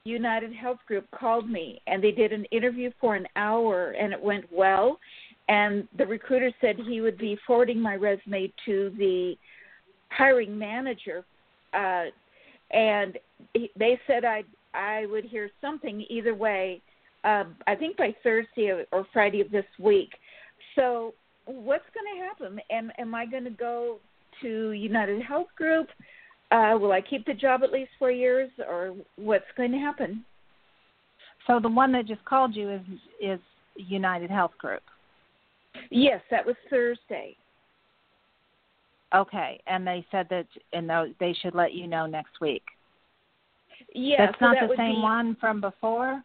United 0.05 0.53
Health 0.53 0.79
Group 0.87 1.07
called 1.11 1.49
me 1.49 1.81
and 1.87 2.03
they 2.03 2.11
did 2.11 2.33
an 2.33 2.45
interview 2.45 2.91
for 2.99 3.15
an 3.15 3.27
hour 3.35 3.91
and 3.91 4.13
it 4.13 4.21
went 4.21 4.45
well. 4.51 4.99
And 5.49 5.87
the 5.97 6.05
recruiter 6.05 6.51
said 6.61 6.77
he 6.77 7.01
would 7.01 7.17
be 7.17 7.37
forwarding 7.45 7.79
my 7.79 7.95
resume 7.95 8.51
to 8.65 8.93
the 8.97 9.35
hiring 10.09 10.57
manager. 10.57 11.25
Uh, 11.73 12.05
and 12.71 13.17
he, 13.53 13.71
they 13.77 13.99
said 14.07 14.25
I 14.25 14.43
I 14.73 15.05
would 15.07 15.25
hear 15.25 15.49
something 15.61 16.05
either 16.09 16.33
way. 16.33 16.81
Uh, 17.23 17.43
I 17.67 17.75
think 17.75 17.95
by 17.95 18.15
Thursday 18.23 18.85
or 18.91 19.07
Friday 19.13 19.41
of 19.41 19.51
this 19.51 19.65
week. 19.79 20.09
So 20.75 21.13
what's 21.45 21.85
going 21.93 22.17
to 22.17 22.23
happen? 22.23 22.59
Am 22.71 22.91
am 22.97 23.15
I 23.15 23.25
going 23.25 23.43
to 23.43 23.49
go 23.49 23.97
to 24.41 24.71
United 24.71 25.21
Health 25.21 25.47
Group? 25.55 25.87
Uh, 26.51 26.77
will 26.79 26.91
I 26.91 27.01
keep 27.01 27.25
the 27.25 27.33
job 27.33 27.61
at 27.63 27.71
least 27.71 27.91
four 27.97 28.11
years, 28.11 28.49
or 28.67 28.95
what's 29.15 29.45
going 29.57 29.71
to 29.71 29.79
happen? 29.79 30.23
So 31.47 31.59
the 31.59 31.69
one 31.69 31.91
that 31.93 32.05
just 32.05 32.23
called 32.25 32.55
you 32.55 32.69
is 32.69 32.81
is 33.21 33.39
United 33.75 34.29
Health 34.29 34.57
Group. 34.57 34.83
Yes, 35.89 36.21
that 36.31 36.45
was 36.45 36.55
Thursday. 36.69 37.35
Okay, 39.15 39.61
and 39.67 39.85
they 39.85 40.05
said 40.11 40.27
that 40.29 40.47
and 40.71 40.89
they 41.19 41.35
should 41.41 41.53
let 41.53 41.73
you 41.73 41.87
know 41.87 42.05
next 42.05 42.41
week. 42.41 42.63
Yeah, 43.93 44.25
That's 44.25 44.39
so 44.39 44.45
not 44.45 44.55
that 44.59 44.69
the 44.69 44.75
same 44.75 44.95
be, 44.95 45.01
one 45.01 45.37
from 45.39 45.61
before. 45.61 46.23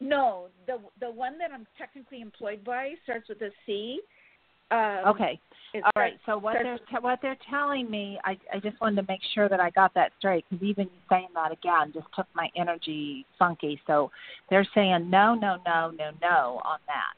No, 0.00 0.46
the 0.66 0.78
the 1.00 1.10
one 1.10 1.38
that 1.38 1.50
I'm 1.52 1.66
technically 1.78 2.20
employed 2.20 2.62
by 2.64 2.94
starts 3.04 3.28
with 3.28 3.40
a 3.42 3.50
C. 3.64 4.00
Um, 4.70 5.06
Okay. 5.06 5.38
All 5.74 5.90
right. 5.96 6.18
starts- 6.22 6.22
So 6.26 6.38
what 6.38 6.56
they're 6.62 7.00
what 7.00 7.20
they're 7.22 7.38
telling 7.48 7.90
me, 7.90 8.18
I 8.24 8.38
I 8.52 8.58
just 8.60 8.80
wanted 8.80 8.96
to 8.96 9.06
make 9.12 9.22
sure 9.34 9.48
that 9.48 9.60
I 9.60 9.70
got 9.70 9.94
that 9.94 10.12
straight 10.18 10.44
because 10.50 10.62
even 10.62 10.90
saying 11.08 11.28
that 11.34 11.52
again 11.52 11.92
just 11.94 12.06
took 12.14 12.26
my 12.34 12.50
energy 12.56 13.24
funky. 13.38 13.80
So 13.86 14.10
they're 14.50 14.66
saying 14.74 15.08
no, 15.08 15.34
no, 15.34 15.58
no, 15.64 15.90
no, 15.90 16.10
no 16.20 16.60
on 16.64 16.78
that. 16.86 17.14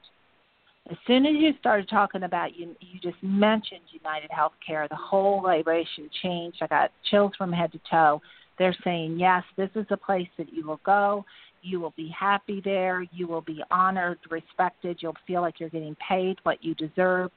As 0.91 0.97
soon 1.07 1.27
as 1.27 1.35
you 1.37 1.53
started 1.61 1.89
talking 1.89 2.23
about 2.23 2.57
you, 2.57 2.75
you 2.81 2.99
just 3.01 3.23
mentioned 3.23 3.83
United 3.93 4.31
Healthcare. 4.31 4.89
The 4.89 4.97
whole 4.97 5.41
vibration 5.43 6.09
changed. 6.23 6.59
I 6.63 6.67
got 6.67 6.93
chills 7.11 7.33
from 7.37 7.53
head 7.53 7.73
to 7.73 7.81
toe. 7.91 8.23
They're 8.59 8.77
saying 8.85 9.19
yes, 9.19 9.45
this 9.57 9.71
is 9.75 9.87
a 9.91 9.97
place 9.97 10.29
that 10.39 10.53
you 10.53 10.67
will 10.67 10.81
go. 10.85 11.25
You 11.63 11.81
will 11.81 11.95
be 11.97 12.09
happy 12.19 12.61
there. 12.65 13.05
You 13.13 13.27
will 13.27 13.41
be 13.41 13.63
honored, 13.71 14.19
respected. 14.31 14.99
You'll 15.01 15.17
feel 15.27 15.41
like 15.41 15.61
you're 15.61 15.69
getting 15.69 15.97
paid 16.07 16.39
what 16.45 16.63
you 16.63 16.75
deserve 16.75 17.31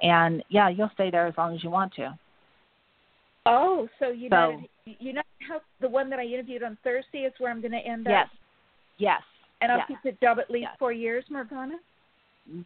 and 0.00 0.42
yeah, 0.48 0.68
you'll 0.68 0.90
stay 0.94 1.10
there 1.10 1.26
as 1.26 1.34
long 1.36 1.54
as 1.54 1.64
you 1.64 1.70
want 1.70 1.92
to. 1.94 2.16
Oh, 3.46 3.88
so 3.98 4.10
you 4.10 4.28
know, 4.28 4.60
you 4.84 5.12
know 5.12 5.22
how 5.48 5.60
the 5.80 5.88
one 5.88 6.10
that 6.10 6.18
I 6.18 6.24
interviewed 6.24 6.62
on 6.62 6.76
Thursday, 6.84 7.20
is 7.20 7.32
where 7.38 7.50
I'm 7.50 7.60
going 7.60 7.72
to 7.72 7.78
end 7.78 8.06
Yes, 8.08 8.26
up, 8.26 8.30
yes, 8.98 9.22
and 9.60 9.72
I'll 9.72 9.78
yes. 9.78 9.86
keep 9.88 9.98
the 10.04 10.12
job 10.24 10.38
at 10.38 10.50
least 10.50 10.66
Yes. 10.70 10.76
four 10.78 10.92
years, 10.92 11.24
Morgana. 11.30 11.76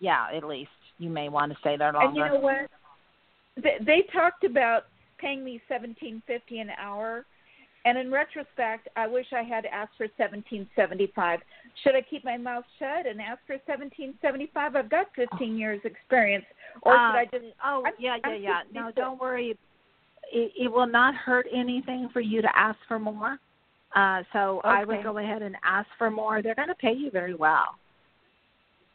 yeah. 0.01 0.27
At 0.35 0.45
least 0.45 0.71
you 0.99 1.09
may 1.09 1.29
want 1.29 1.53
to 1.53 1.59
stay 1.61 1.77
there 1.77 1.95
And 1.95 2.17
you 2.17 2.25
know 2.25 2.39
what? 2.41 2.69
They, 3.57 3.77
they 3.85 4.03
talked 4.13 4.45
about 4.45 4.85
paying 5.19 5.45
me 5.45 5.61
seventeen 5.69 6.23
fifty 6.27 6.59
an 6.59 6.71
hour, 6.79 7.25
and 7.85 7.99
in 7.99 8.11
retrospect, 8.11 8.89
I 8.97 9.07
wish 9.07 9.26
I 9.33 9.43
had 9.43 9.66
asked 9.66 9.93
for 9.97 10.07
seventeen 10.16 10.68
seventy 10.76 11.12
five. 11.14 11.41
Should 11.83 11.95
I 11.95 12.03
keep 12.03 12.24
my 12.24 12.37
mouth 12.37 12.64
shut 12.78 13.07
and 13.07 13.20
ask 13.20 13.41
for 13.47 13.57
seventeen 13.66 14.14
seventy 14.22 14.51
five? 14.55 14.76
I've 14.76 14.91
got 14.91 15.07
fifteen 15.16 15.57
years 15.57 15.80
experience, 15.85 16.45
or 16.83 16.93
should 16.93 16.99
I 16.99 17.24
just? 17.33 17.45
oh 17.64 17.83
I'm- 17.85 17.95
yeah, 17.99 18.16
yeah, 18.24 18.30
I'm 18.30 18.43
yeah. 18.43 18.61
No, 18.72 18.91
don't 18.95 19.20
worry. 19.20 19.57
It, 20.33 20.53
it 20.59 20.72
will 20.72 20.87
not 20.87 21.14
hurt 21.14 21.47
anything 21.53 22.09
for 22.12 22.20
you 22.20 22.41
to 22.41 22.49
ask 22.57 22.78
for 22.89 22.99
more. 22.99 23.39
Uh, 23.95 24.22
so 24.33 24.62
I 24.64 24.85
would 24.85 25.03
go 25.03 25.18
ahead 25.18 25.43
and 25.43 25.57
ask 25.64 25.89
for 25.99 26.11
more. 26.11 26.41
They're 26.41 26.55
going 26.55 26.68
to 26.68 26.74
pay 26.74 26.95
you 26.95 27.11
very 27.11 27.35
well 27.35 27.76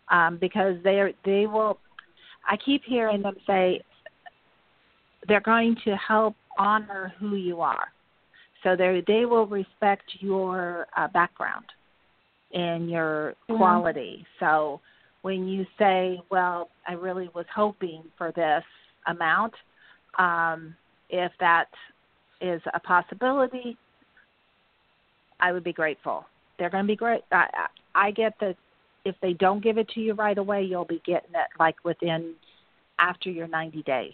um, 0.09 0.37
because 0.39 0.75
they 0.83 0.99
are, 0.99 1.11
they 1.25 1.45
will. 1.45 1.77
I 2.49 2.57
keep 2.57 2.81
hearing 2.85 3.21
them 3.21 3.35
say 3.45 3.81
they're 5.27 5.41
going 5.41 5.75
to 5.85 5.95
help 5.95 6.35
honor 6.57 7.13
who 7.19 7.35
you 7.35 7.61
are. 7.61 7.89
So 8.63 8.75
they 8.75 9.03
they 9.07 9.25
will 9.25 9.45
respect 9.47 10.03
your 10.19 10.87
uh, 10.95 11.07
background 11.09 11.65
and 12.53 12.89
your 12.89 13.35
quality. 13.47 14.25
So 14.39 14.79
when 15.21 15.47
you 15.47 15.65
say, 15.77 16.21
"Well, 16.29 16.69
I 16.87 16.93
really 16.93 17.29
was 17.33 17.45
hoping 17.53 18.03
for 18.17 18.31
this 18.31 18.63
amount," 19.07 19.53
um, 20.17 20.75
if 21.09 21.31
that 21.39 21.67
is 22.41 22.61
a 22.73 22.79
possibility, 22.79 23.77
I 25.39 25.51
would 25.51 25.63
be 25.63 25.73
grateful. 25.73 26.25
They're 26.57 26.69
going 26.69 26.83
to 26.83 26.87
be 26.87 26.95
great. 26.95 27.21
I, 27.31 27.47
I 27.53 28.07
I 28.07 28.11
get 28.11 28.33
that 28.41 28.55
if 29.05 29.15
they 29.21 29.33
don't 29.33 29.63
give 29.63 29.77
it 29.77 29.89
to 29.89 30.01
you 30.01 30.13
right 30.13 30.37
away, 30.37 30.63
you'll 30.63 30.85
be 30.85 31.01
getting 31.05 31.31
it 31.31 31.47
like 31.59 31.75
within 31.83 32.33
after 32.99 33.29
your 33.29 33.47
90 33.47 33.83
days. 33.83 34.13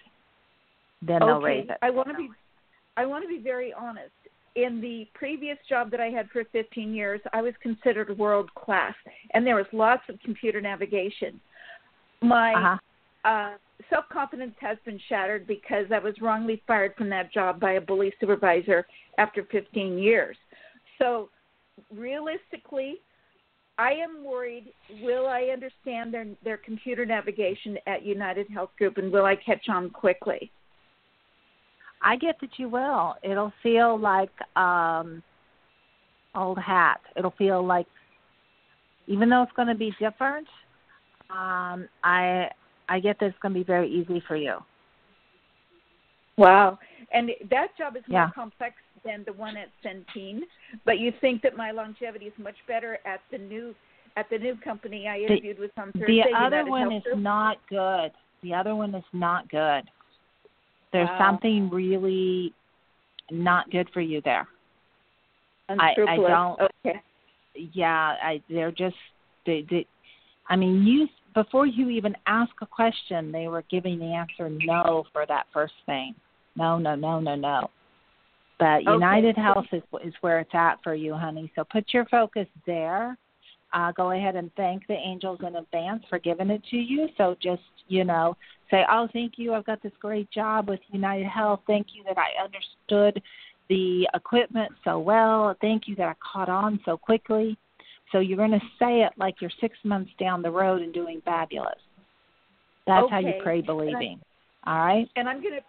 Then 1.01 1.19
they'll 1.19 1.41
raise 1.41 1.69
it. 1.69 1.77
I 1.81 1.89
want 1.89 2.09
to 2.09 2.15
be, 2.15 2.29
I 2.95 3.05
want 3.05 3.23
to 3.23 3.27
be 3.27 3.39
very 3.39 3.73
honest. 3.73 4.11
In 4.55 4.81
the 4.81 5.07
previous 5.15 5.57
job 5.67 5.89
that 5.91 5.99
I 5.99 6.09
had 6.09 6.29
for 6.29 6.43
15 6.51 6.93
years, 6.93 7.19
I 7.33 7.41
was 7.41 7.53
considered 7.61 8.15
world 8.17 8.53
class, 8.53 8.93
and 9.33 9.45
there 9.45 9.55
was 9.55 9.65
lots 9.71 10.03
of 10.09 10.19
computer 10.19 10.61
navigation. 10.61 11.39
My 12.21 12.53
Uh-huh. 12.53 12.77
uh, 13.25 13.57
self 13.89 14.07
confidence 14.09 14.55
has 14.59 14.77
been 14.85 14.99
shattered 15.09 15.47
because 15.47 15.91
I 15.91 15.99
was 15.99 16.19
wrongly 16.21 16.61
fired 16.67 16.95
from 16.95 17.09
that 17.09 17.31
job 17.31 17.59
by 17.59 17.73
a 17.73 17.81
bully 17.81 18.13
supervisor 18.19 18.85
after 19.17 19.43
15 19.45 19.97
years. 19.97 20.37
So, 20.99 21.29
realistically, 21.91 23.01
I 23.77 23.93
am 23.93 24.23
worried 24.23 24.71
will 25.01 25.25
I 25.27 25.45
understand 25.45 26.13
their 26.13 26.27
their 26.43 26.57
computer 26.57 27.05
navigation 27.05 27.77
at 27.87 28.03
United 28.03 28.47
Health 28.49 28.69
Group 28.77 28.97
and 28.97 29.11
will 29.11 29.25
I 29.25 29.35
catch 29.35 29.67
on 29.67 29.89
quickly? 29.89 30.51
I 32.03 32.15
get 32.17 32.35
that 32.41 32.49
you 32.57 32.69
will. 32.69 33.15
It'll 33.23 33.53
feel 33.61 33.97
like 33.97 34.31
um 34.57 35.23
old 36.35 36.57
hat. 36.59 36.99
It'll 37.15 37.31
feel 37.37 37.65
like 37.65 37.87
even 39.07 39.29
though 39.29 39.43
it's 39.43 39.51
going 39.53 39.67
to 39.67 39.75
be 39.75 39.93
different, 39.99 40.47
um 41.29 41.87
I 42.03 42.49
I 42.89 42.99
get 42.99 43.19
that 43.19 43.27
it's 43.27 43.37
going 43.41 43.53
to 43.53 43.59
be 43.59 43.63
very 43.63 43.89
easy 43.89 44.21
for 44.27 44.35
you. 44.35 44.57
Wow. 46.37 46.79
And 47.13 47.29
that 47.49 47.67
job 47.77 47.95
is 47.95 48.03
more 48.07 48.21
Yeah. 48.21 48.29
complex 48.33 48.75
than 49.05 49.23
the 49.25 49.33
one 49.33 49.55
at 49.57 49.69
Centene, 49.83 50.41
but 50.85 50.97
you 50.97 51.11
think 51.21 51.41
that 51.43 51.55
my 51.55 51.71
longevity 51.71 52.25
is 52.25 52.33
much 52.37 52.55
better 52.67 52.97
at 53.05 53.21
the 53.31 53.37
new 53.37 53.75
at 54.15 54.29
the 54.29 54.37
new 54.37 54.55
company 54.57 55.07
I 55.07 55.19
interviewed 55.19 55.57
with 55.59 55.71
on 55.77 55.91
Thursday. 55.93 56.23
The 56.23 56.37
other 56.37 56.57
United 56.57 56.69
one 56.69 56.81
Health 56.81 56.93
is 56.93 57.03
Group? 57.03 57.19
not 57.19 57.57
good. 57.67 58.11
The 58.43 58.53
other 58.53 58.75
one 58.75 58.93
is 58.93 59.03
not 59.13 59.49
good. 59.49 59.83
There's 60.93 61.09
Wow. 61.09 61.17
something 61.17 61.69
really 61.69 62.53
not 63.31 63.69
good 63.71 63.89
for 63.89 63.99
you 63.99 64.21
there. 64.21 64.47
I- 65.69 65.95
I 66.07 66.17
don't- 66.17 66.59
Okay. 66.61 67.01
yeah, 67.55 68.17
I 68.21 68.41
they're 68.47 68.71
just 68.71 68.97
they, 69.45 69.63
they 69.63 69.85
I 70.49 70.55
mean 70.55 70.85
you 70.85 71.09
before 71.33 71.65
you 71.65 71.89
even 71.89 72.15
ask 72.27 72.53
a 72.61 72.65
question, 72.67 73.31
they 73.31 73.47
were 73.47 73.63
giving 73.63 73.97
the 73.97 74.13
answer 74.13 74.49
no 74.49 75.05
for 75.11 75.25
that 75.25 75.47
first 75.51 75.73
thing. 75.87 76.13
No, 76.55 76.77
no, 76.77 76.93
no, 76.93 77.19
no, 77.19 77.35
no. 77.35 77.71
But 78.59 78.81
Okay. 78.81 78.91
United 78.91 79.35
Health 79.35 79.65
is 79.73 79.81
is 80.03 80.13
where 80.21 80.39
it's 80.39 80.53
at 80.53 80.81
for 80.83 80.93
you, 80.93 81.15
honey. 81.15 81.51
So 81.55 81.63
put 81.63 81.91
your 81.91 82.05
focus 82.05 82.47
there. 82.67 83.17
Uh, 83.73 83.91
go 83.91 84.11
ahead 84.11 84.35
and 84.35 84.51
thank 84.55 84.85
the 84.87 84.93
angels 84.93 85.39
in 85.45 85.55
advance 85.55 86.03
for 86.09 86.19
giving 86.19 86.49
it 86.49 86.61
to 86.69 86.77
you. 86.77 87.07
So 87.17 87.35
just 87.41 87.61
you 87.87 88.03
know, 88.03 88.37
say, 88.71 88.83
"Oh, 88.89 89.07
thank 89.11 89.33
you. 89.37 89.53
I've 89.53 89.65
got 89.65 89.81
this 89.81 89.91
great 89.99 90.29
job 90.31 90.69
with 90.69 90.79
United 90.91 91.27
Health. 91.27 91.61
Thank 91.67 91.87
you 91.95 92.03
that 92.05 92.17
I 92.17 92.43
understood 92.43 93.21
the 93.69 94.07
equipment 94.13 94.71
so 94.83 94.99
well. 94.99 95.55
Thank 95.61 95.87
you 95.87 95.95
that 95.95 96.07
I 96.07 96.13
caught 96.33 96.49
on 96.49 96.79
so 96.85 96.97
quickly." 96.97 97.57
So 98.11 98.19
you're 98.19 98.37
going 98.37 98.51
to 98.51 98.61
say 98.77 99.01
it 99.01 99.11
like 99.17 99.41
you're 99.41 99.49
six 99.59 99.75
months 99.83 100.11
down 100.19 100.43
the 100.43 100.51
road 100.51 100.83
and 100.83 100.93
doing 100.93 101.19
fabulous. 101.25 101.79
That's 102.85 103.09
how 103.09 103.17
you 103.17 103.33
pray 103.41 103.59
And 103.59 103.63
I- 103.63 103.65
believing. 103.65 104.19
All 104.65 104.77
right. 104.77 105.09
and 105.15 105.27
I'm 105.27 105.41
going 105.41 105.55
to 105.55 105.61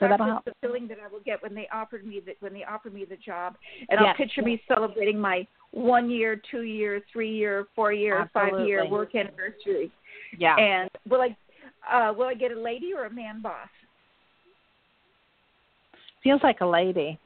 So 0.00 0.08
that'll 0.08 0.26
help. 0.26 0.44
the 0.44 0.52
feeling 0.60 0.88
that 0.88 0.98
I 1.04 1.08
will 1.08 1.20
get 1.20 1.42
when 1.42 1.54
they 1.54 1.68
offered 1.72 2.04
me 2.06 2.20
the, 2.24 2.32
when 2.40 2.52
they 2.52 2.64
offered 2.64 2.94
me 2.94 3.04
the 3.04 3.16
job, 3.16 3.54
and 3.88 4.00
I'll 4.00 4.14
picture 4.14 4.42
me 4.42 4.60
celebrating 4.66 5.18
my 5.18 5.46
one 5.70 6.10
year, 6.10 6.40
two 6.50 6.62
year, 6.62 7.02
three 7.12 7.30
year, 7.32 7.66
four 7.74 7.92
year, 7.92 8.28
five 8.32 8.66
year 8.66 8.88
work 8.88 9.14
anniversary. 9.14 9.90
Yeah. 10.38 10.56
And 10.56 10.90
will 11.08 11.20
I 11.20 11.36
uh, 11.90 12.12
will 12.12 12.26
I 12.26 12.34
get 12.34 12.52
a 12.52 12.60
lady 12.60 12.92
or 12.94 13.06
a 13.06 13.12
man 13.12 13.42
boss? 13.42 13.68
Feels 16.22 16.40
like 16.42 16.60
a 16.60 16.66
lady. 16.66 17.18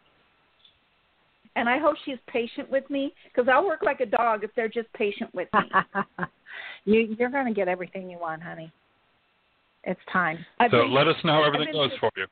And 1.55 1.69
I 1.71 1.79
hope 1.79 1.97
she's 2.05 2.19
patient 2.27 2.71
with 2.71 2.89
me 2.91 3.15
because 3.33 3.49
I'll 3.51 3.65
work 3.65 3.81
like 3.83 4.01
a 4.01 4.07
dog 4.07 4.45
if 4.45 4.51
they're 4.55 4.69
just 4.69 4.93
patient 4.93 5.35
with 5.35 5.49
me. 5.55 5.71
you 6.85 7.17
you're 7.19 7.31
going 7.31 7.47
to 7.47 7.55
get 7.55 7.69
everything 7.69 8.11
you 8.11 8.19
want, 8.19 8.43
honey. 8.43 8.71
It's 9.85 10.01
time. 10.13 10.45
I've 10.61 10.71
So 10.71 10.83
been- 10.83 10.93
let 10.93 11.09
us 11.09 11.17
know 11.25 11.33
how 11.33 11.45
everything 11.45 11.73
goes 11.73 11.91
for 11.99 12.11
you. 12.17 12.27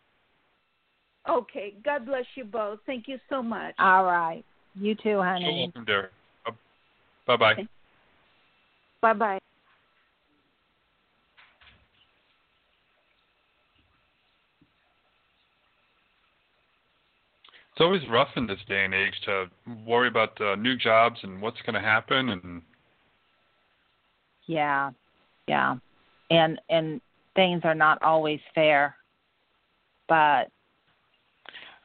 Okay. 1.29 1.75
God 1.85 2.07
bless 2.07 2.25
you 2.35 2.45
both. 2.45 2.79
Thank 2.87 3.09
you 3.09 3.19
so 3.29 3.43
much. 3.43 3.75
All 3.79 4.05
right. 4.05 4.45
You 4.75 4.95
too, 4.95 5.21
honey. 5.21 5.45
You're 5.45 5.55
welcome, 5.55 5.85
dear. 5.85 6.11
Bye 7.27 7.37
bye. 7.37 7.53
Okay. 7.53 7.69
Bye 9.01 9.13
bye. 9.15 9.39
It's 17.73 17.81
always 17.81 18.03
rough 18.09 18.29
in 18.37 18.47
this 18.47 18.61
day 18.69 18.85
and 18.85 18.95
age 18.95 19.15
to 19.25 19.47
worry 19.85 20.07
about 20.07 20.41
uh, 20.41 20.55
new 20.55 20.77
jobs 20.77 21.19
and 21.25 21.43
what's 21.43 21.61
going 21.63 21.75
to 21.75 21.81
happen 21.81 22.29
and 22.29 22.63
Yeah. 24.47 24.91
Yeah. 25.49 25.77
And 26.31 26.61
and 26.69 27.01
things 27.35 27.63
are 27.65 27.75
not 27.75 28.01
always 28.03 28.41
fair. 28.55 28.95
But 30.09 30.51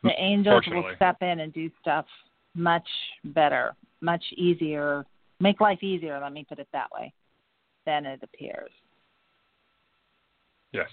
the 0.03 0.11
angels 0.17 0.63
will 0.67 0.91
step 0.95 1.17
in 1.21 1.41
and 1.41 1.53
do 1.53 1.69
stuff 1.81 2.05
much 2.55 2.87
better, 3.25 3.73
much 4.01 4.23
easier, 4.35 5.05
make 5.39 5.59
life 5.61 5.83
easier, 5.83 6.19
let 6.21 6.33
me 6.33 6.45
put 6.47 6.59
it 6.59 6.67
that 6.73 6.87
way, 6.93 7.13
than 7.85 8.05
it 8.05 8.19
appears. 8.23 8.71
yes. 10.71 10.87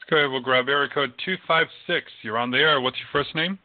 Let's 0.00 0.10
go 0.10 0.16
ahead. 0.16 0.30
We'll 0.30 0.40
grab 0.40 0.68
area 0.68 0.88
code 0.88 1.12
256. 1.24 2.10
You're 2.22 2.38
on 2.38 2.50
the 2.50 2.56
air. 2.58 2.80
What's 2.80 2.96
your 2.96 3.08
first 3.12 3.34
name? 3.34 3.58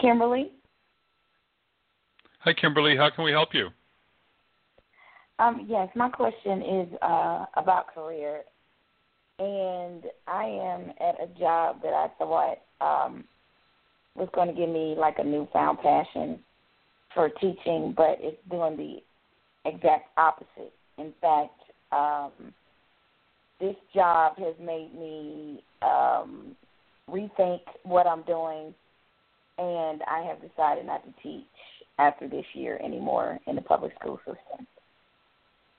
Kimberly, 0.00 0.50
Hi, 2.40 2.52
Kimberly. 2.52 2.96
How 2.96 3.08
can 3.08 3.24
we 3.24 3.30
help 3.30 3.50
you? 3.54 3.68
um, 5.38 5.64
yes, 5.68 5.88
my 5.94 6.08
question 6.08 6.60
is 6.62 6.88
uh, 7.02 7.46
about 7.56 7.94
career, 7.94 8.42
and 9.38 10.04
I 10.26 10.44
am 10.44 10.92
at 11.00 11.22
a 11.22 11.38
job 11.38 11.82
that 11.82 11.92
I 11.92 12.08
thought 12.18 12.58
um, 12.80 13.24
was 14.14 14.28
going 14.34 14.48
to 14.48 14.54
give 14.54 14.68
me 14.68 14.94
like 14.98 15.18
a 15.18 15.24
newfound 15.24 15.78
passion 15.80 16.38
for 17.14 17.28
teaching, 17.28 17.94
but 17.96 18.18
it's 18.20 18.38
doing 18.50 18.76
the 18.76 19.68
exact 19.68 20.10
opposite. 20.16 20.72
In 20.98 21.12
fact, 21.20 21.58
um, 21.92 22.52
this 23.60 23.76
job 23.94 24.36
has 24.38 24.54
made 24.60 24.90
me 24.94 25.62
um, 25.82 26.56
rethink 27.08 27.60
what 27.84 28.06
I'm 28.06 28.22
doing, 28.22 28.74
and 29.58 30.02
I 30.10 30.24
have 30.26 30.38
decided 30.40 30.86
not 30.86 31.04
to 31.04 31.12
teach 31.22 31.44
after 31.98 32.28
this 32.28 32.44
year 32.54 32.80
anymore 32.84 33.38
in 33.46 33.56
the 33.56 33.62
public 33.62 33.92
school 34.00 34.18
system. 34.18 34.66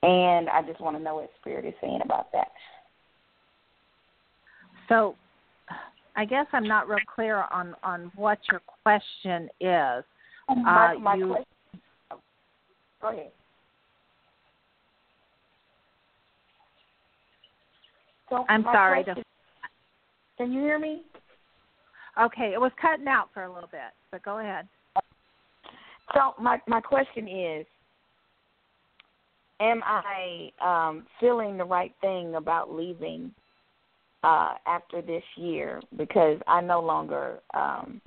And 0.02 0.48
I 0.48 0.62
just 0.66 0.80
want 0.80 0.96
to 0.96 1.02
know 1.02 1.16
what 1.16 1.30
Spirit 1.40 1.64
is 1.64 1.74
saying 1.80 2.00
about 2.04 2.30
that. 2.32 2.48
So 4.88 5.16
I 6.16 6.24
guess 6.24 6.46
I'm 6.52 6.66
not 6.66 6.88
real 6.88 6.98
clear 7.12 7.44
on 7.50 7.74
on 7.82 8.10
what 8.16 8.38
your 8.50 8.60
question 8.82 9.48
is. 9.60 10.04
my, 10.48 10.94
Uh, 10.94 10.98
my 10.98 11.14
you- 11.14 11.28
question. 11.28 12.22
Go 13.00 13.08
ahead. 13.08 13.32
So 18.30 18.44
I'm 18.48 18.62
sorry 18.64 19.04
to- 19.04 19.22
Can 20.38 20.52
you 20.52 20.60
hear 20.62 20.78
me? 20.78 21.04
Okay, 22.18 22.52
it 22.52 22.60
was 22.60 22.72
cutting 22.74 23.08
out 23.08 23.32
for 23.32 23.44
a 23.44 23.52
little 23.52 23.68
bit, 23.68 23.92
but 24.10 24.22
go 24.22 24.38
ahead. 24.38 24.68
So 26.12 26.34
my 26.38 26.60
my 26.66 26.80
question 26.80 27.26
is, 27.28 27.66
am 29.60 29.82
I 29.84 30.52
um, 30.60 31.06
feeling 31.18 31.56
the 31.56 31.64
right 31.64 31.94
thing 32.00 32.36
about 32.36 32.72
leaving 32.72 33.34
uh, 34.24 34.54
after 34.66 35.02
this 35.02 35.22
year? 35.36 35.80
Because 35.96 36.38
I 36.46 36.60
no 36.60 36.80
longer, 36.80 37.40
um, 37.54 38.00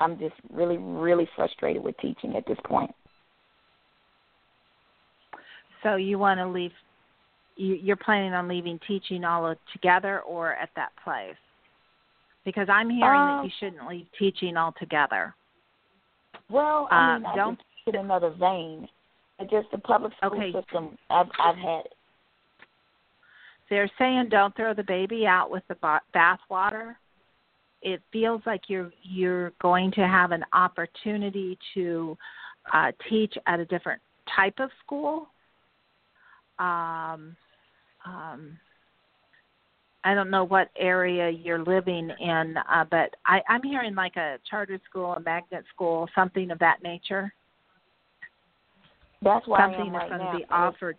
I'm 0.00 0.18
just 0.18 0.34
really 0.50 0.78
really 0.78 1.28
frustrated 1.36 1.82
with 1.84 1.96
teaching 1.98 2.36
at 2.36 2.46
this 2.46 2.58
point. 2.64 2.94
So 5.82 5.96
you 5.96 6.18
want 6.18 6.38
to 6.38 6.46
leave? 6.46 6.72
You, 7.56 7.74
you're 7.74 7.96
planning 7.96 8.32
on 8.32 8.48
leaving 8.48 8.78
teaching 8.86 9.24
all 9.24 9.54
together, 9.72 10.20
or 10.20 10.54
at 10.54 10.70
that 10.76 10.90
place? 11.04 11.36
Because 12.44 12.68
I'm 12.70 12.88
hearing 12.88 13.26
that 13.26 13.38
Um, 13.40 13.44
you 13.44 13.50
shouldn't 13.58 13.86
leave 13.86 14.06
teaching 14.18 14.56
altogether. 14.56 15.34
Well, 16.48 16.88
I 16.90 17.14
Uh, 17.14 17.18
mean, 17.18 17.26
I 17.26 17.36
don't- 17.36 17.60
in 17.86 17.96
another 17.96 18.30
vein. 18.30 18.88
Just 19.48 19.70
the 19.70 19.78
public 19.78 20.12
school 20.14 20.32
Okay. 20.32 20.52
system. 20.52 20.98
I've 21.08 21.30
I've 21.38 21.56
had 21.56 21.86
it. 21.86 21.94
They're 23.70 23.90
saying 23.98 24.28
don't 24.30 24.54
throw 24.56 24.74
the 24.74 24.82
baby 24.82 25.26
out 25.26 25.50
with 25.50 25.62
the 25.68 25.76
ba- 25.76 26.02
bathwater. 26.14 26.96
It 27.82 28.02
feels 28.12 28.42
like 28.44 28.62
you're 28.68 28.90
you're 29.02 29.52
going 29.62 29.92
to 29.92 30.06
have 30.06 30.32
an 30.32 30.44
opportunity 30.52 31.56
to 31.74 32.18
uh, 32.74 32.92
teach 33.08 33.34
at 33.46 33.60
a 33.60 33.64
different 33.64 34.02
type 34.36 34.54
of 34.58 34.70
school. 34.84 35.28
Um, 36.58 37.36
um, 38.04 38.58
I 40.04 40.14
don't 40.14 40.30
know 40.30 40.44
what 40.44 40.70
area 40.78 41.30
you're 41.30 41.62
living 41.62 42.10
in, 42.20 42.56
uh, 42.56 42.84
but 42.90 43.14
I, 43.26 43.40
I'm 43.48 43.62
hearing 43.62 43.94
like 43.94 44.16
a 44.16 44.38
charter 44.48 44.80
school, 44.88 45.12
a 45.12 45.20
magnet 45.20 45.64
school, 45.74 46.08
something 46.14 46.50
of 46.50 46.58
that 46.58 46.82
nature. 46.82 47.32
That's 49.22 49.46
why 49.46 49.58
I 49.58 49.62
something 49.62 49.86
am 49.86 49.92
that's 49.92 50.02
right 50.02 50.08
going 50.10 50.20
now. 50.20 50.32
to 50.32 50.38
be 50.38 50.44
offered. 50.50 50.96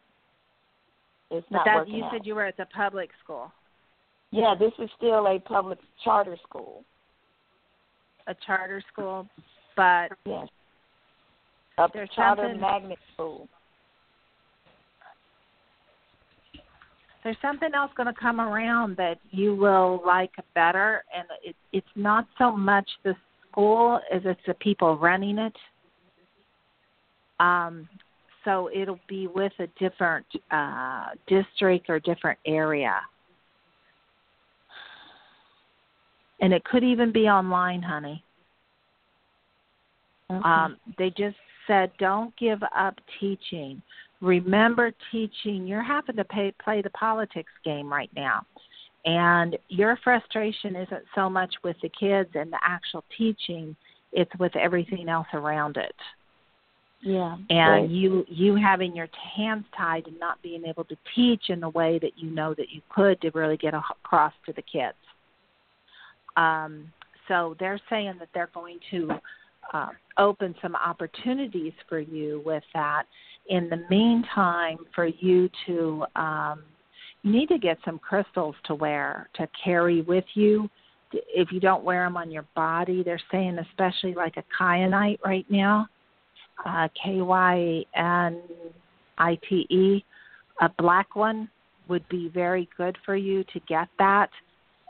It's 1.31 1.47
But 1.49 1.55
not 1.57 1.65
that 1.65 1.75
working 1.77 1.95
you 1.95 2.03
out. 2.03 2.11
said 2.11 2.25
you 2.25 2.35
were 2.35 2.45
at 2.45 2.57
the 2.57 2.65
public 2.67 3.09
school, 3.23 3.51
Yeah, 4.31 4.53
this 4.57 4.71
is 4.79 4.89
still 4.97 5.27
a 5.27 5.39
public 5.39 5.79
charter 6.03 6.37
school. 6.43 6.83
a 8.27 8.35
charter 8.45 8.81
school, 8.91 9.27
but 9.75 10.11
Yes. 10.25 10.47
A 11.77 11.89
There's 11.91 12.09
charter 12.11 12.43
something- 12.43 12.61
magnet 12.61 12.99
school. 13.13 13.47
there's 17.23 17.37
something 17.39 17.73
else 17.75 17.91
going 17.95 18.07
to 18.11 18.19
come 18.19 18.41
around 18.41 18.97
that 18.97 19.19
you 19.29 19.55
will 19.55 20.01
like 20.05 20.31
better 20.55 21.03
and 21.15 21.27
it, 21.43 21.55
it's 21.71 21.95
not 21.95 22.27
so 22.39 22.51
much 22.55 22.89
the 23.03 23.15
school 23.49 23.99
as 24.11 24.21
it's 24.25 24.41
the 24.47 24.55
people 24.55 24.97
running 24.97 25.37
it 25.37 25.55
um 27.39 27.87
so 28.43 28.69
it'll 28.73 28.99
be 29.07 29.27
with 29.27 29.53
a 29.59 29.67
different 29.79 30.25
uh 30.51 31.07
district 31.27 31.89
or 31.89 31.99
different 31.99 32.39
area 32.45 32.99
and 36.39 36.53
it 36.53 36.63
could 36.63 36.83
even 36.83 37.11
be 37.11 37.27
online 37.27 37.81
honey 37.81 38.23
Okay. 40.31 40.47
um, 40.47 40.77
they 40.97 41.09
just 41.09 41.35
said, 41.67 41.91
don't 41.99 42.35
give 42.37 42.61
up 42.75 42.95
teaching. 43.19 43.81
Remember 44.21 44.91
teaching. 45.11 45.67
You're 45.67 45.83
having 45.83 46.15
to 46.15 46.23
pay, 46.23 46.53
play 46.63 46.81
the 46.81 46.89
politics 46.91 47.51
game 47.65 47.91
right 47.91 48.09
now. 48.15 48.45
And 49.05 49.57
your 49.67 49.97
frustration 50.03 50.75
isn't 50.75 51.03
so 51.15 51.29
much 51.29 51.53
with 51.63 51.75
the 51.81 51.89
kids 51.89 52.29
and 52.35 52.51
the 52.51 52.59
actual 52.63 53.03
teaching, 53.17 53.75
it's 54.13 54.31
with 54.39 54.55
everything 54.55 55.09
else 55.09 55.27
around 55.33 55.77
it. 55.77 55.95
Yeah. 57.01 57.35
And 57.49 57.71
right. 57.83 57.89
you 57.89 58.25
you 58.27 58.55
having 58.55 58.95
your 58.95 59.07
hands 59.35 59.65
tied 59.75 60.07
and 60.07 60.19
not 60.19 60.41
being 60.41 60.63
able 60.65 60.83
to 60.85 60.95
teach 61.15 61.49
in 61.49 61.59
the 61.59 61.69
way 61.69 61.99
that 61.99 62.11
you 62.15 62.29
know 62.29 62.53
that 62.53 62.69
you 62.69 62.81
could 62.89 63.19
to 63.21 63.31
really 63.31 63.57
get 63.57 63.73
across 63.73 64.33
to 64.45 64.53
the 64.53 64.61
kids. 64.61 64.95
Um, 66.37 66.91
so 67.27 67.55
they're 67.59 67.79
saying 67.89 68.15
that 68.19 68.29
they're 68.33 68.49
going 68.53 68.79
to 68.91 69.11
uh, 69.73 69.89
open 70.17 70.53
some 70.61 70.75
opportunities 70.75 71.73
for 71.89 71.99
you 71.99 72.41
with 72.45 72.63
that. 72.73 73.03
In 73.49 73.69
the 73.69 73.83
meantime, 73.89 74.77
for 74.93 75.07
you 75.07 75.49
to 75.65 76.05
um, 76.15 76.63
you 77.23 77.31
need 77.31 77.49
to 77.49 77.57
get 77.57 77.77
some 77.83 77.99
crystals 77.99 78.55
to 78.65 78.75
wear 78.75 79.29
to 79.35 79.47
carry 79.63 80.01
with 80.01 80.25
you. 80.35 80.69
If 81.11 81.51
you 81.51 81.59
don't 81.59 81.83
wear 81.83 82.05
them 82.05 82.15
on 82.15 82.31
your 82.31 82.45
body, 82.55 83.03
they're 83.03 83.21
saying 83.31 83.57
especially 83.57 84.13
like 84.13 84.37
a 84.37 84.43
kyanite 84.59 85.19
right 85.25 85.45
now, 85.49 85.87
uh, 86.65 86.87
K 87.01 87.21
Y 87.21 87.83
N 87.95 88.41
I 89.17 89.39
T 89.47 89.67
E, 89.69 90.03
a 90.61 90.69
black 90.77 91.15
one 91.15 91.49
would 91.87 92.07
be 92.09 92.29
very 92.29 92.69
good 92.77 92.97
for 93.05 93.15
you 93.15 93.43
to 93.45 93.59
get 93.67 93.87
that 93.99 94.29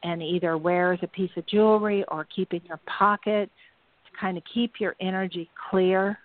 and 0.04 0.22
either 0.22 0.58
wear 0.58 0.94
as 0.94 1.00
a 1.04 1.08
piece 1.08 1.32
of 1.38 1.46
jewelry 1.48 2.04
or 2.10 2.28
keep 2.36 2.54
in 2.54 2.62
your 2.68 2.80
pocket 2.86 3.50
to 4.06 4.20
kind 4.20 4.38
of 4.38 4.44
keep 4.54 4.74
your 4.80 4.96
energy 5.00 5.50
clear. 5.70 6.18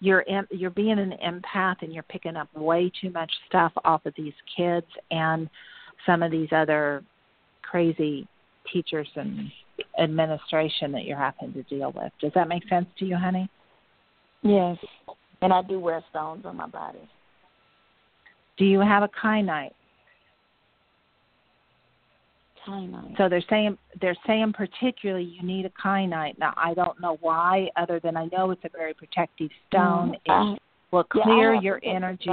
You're 0.00 0.24
you're 0.50 0.70
being 0.70 0.98
an 0.98 1.14
empath 1.24 1.76
and 1.82 1.92
you're 1.92 2.04
picking 2.04 2.36
up 2.36 2.48
way 2.54 2.92
too 3.00 3.10
much 3.10 3.32
stuff 3.48 3.72
off 3.84 4.06
of 4.06 4.14
these 4.16 4.34
kids 4.56 4.86
and 5.10 5.50
some 6.06 6.22
of 6.22 6.30
these 6.30 6.48
other 6.52 7.02
crazy 7.62 8.28
teachers 8.72 9.08
and 9.16 9.50
administration 9.98 10.92
that 10.92 11.04
you're 11.04 11.18
having 11.18 11.52
to 11.52 11.62
deal 11.64 11.92
with. 11.92 12.12
Does 12.20 12.32
that 12.34 12.48
make 12.48 12.68
sense 12.68 12.86
to 12.98 13.04
you, 13.04 13.16
honey? 13.16 13.48
Yes. 14.42 14.76
And 15.40 15.52
I 15.52 15.62
do 15.62 15.78
wear 15.78 16.02
stones 16.10 16.44
on 16.44 16.56
my 16.56 16.66
body. 16.66 16.98
Do 18.56 18.64
you 18.64 18.80
have 18.80 19.02
a 19.02 19.08
kyanite? 19.08 19.70
Kyanite. 22.66 23.16
So 23.16 23.28
they're 23.28 23.44
saying 23.48 23.78
they're 24.00 24.16
saying 24.26 24.52
particularly 24.52 25.24
you 25.24 25.46
need 25.46 25.64
a 25.64 25.70
kyanite. 25.70 26.38
Now 26.38 26.54
I 26.56 26.74
don't 26.74 27.00
know 27.00 27.18
why, 27.20 27.68
other 27.76 28.00
than 28.00 28.16
I 28.16 28.26
know 28.32 28.50
it's 28.50 28.64
a 28.64 28.68
very 28.76 28.94
protective 28.94 29.50
stone. 29.68 30.16
Mm, 30.28 30.54
it 30.54 30.62
will 30.90 31.04
clear 31.04 31.52
I 31.52 31.54
have 31.54 31.64
your 31.64 31.80
energy. 31.84 32.26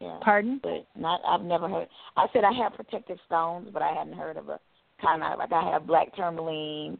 Yeah. 0.00 0.18
Pardon? 0.22 0.60
But 0.62 0.86
not 0.96 1.20
I've 1.26 1.42
never 1.42 1.68
heard 1.68 1.88
I 2.16 2.26
said 2.32 2.42
I 2.42 2.52
have 2.52 2.72
protective 2.72 3.18
stones 3.26 3.68
but 3.70 3.82
I 3.82 3.92
hadn't 3.92 4.14
heard 4.14 4.38
of 4.38 4.48
a 4.48 4.58
kyanite. 5.02 5.36
Like 5.36 5.52
I 5.52 5.70
have 5.70 5.86
black 5.86 6.14
tourmaline 6.16 6.98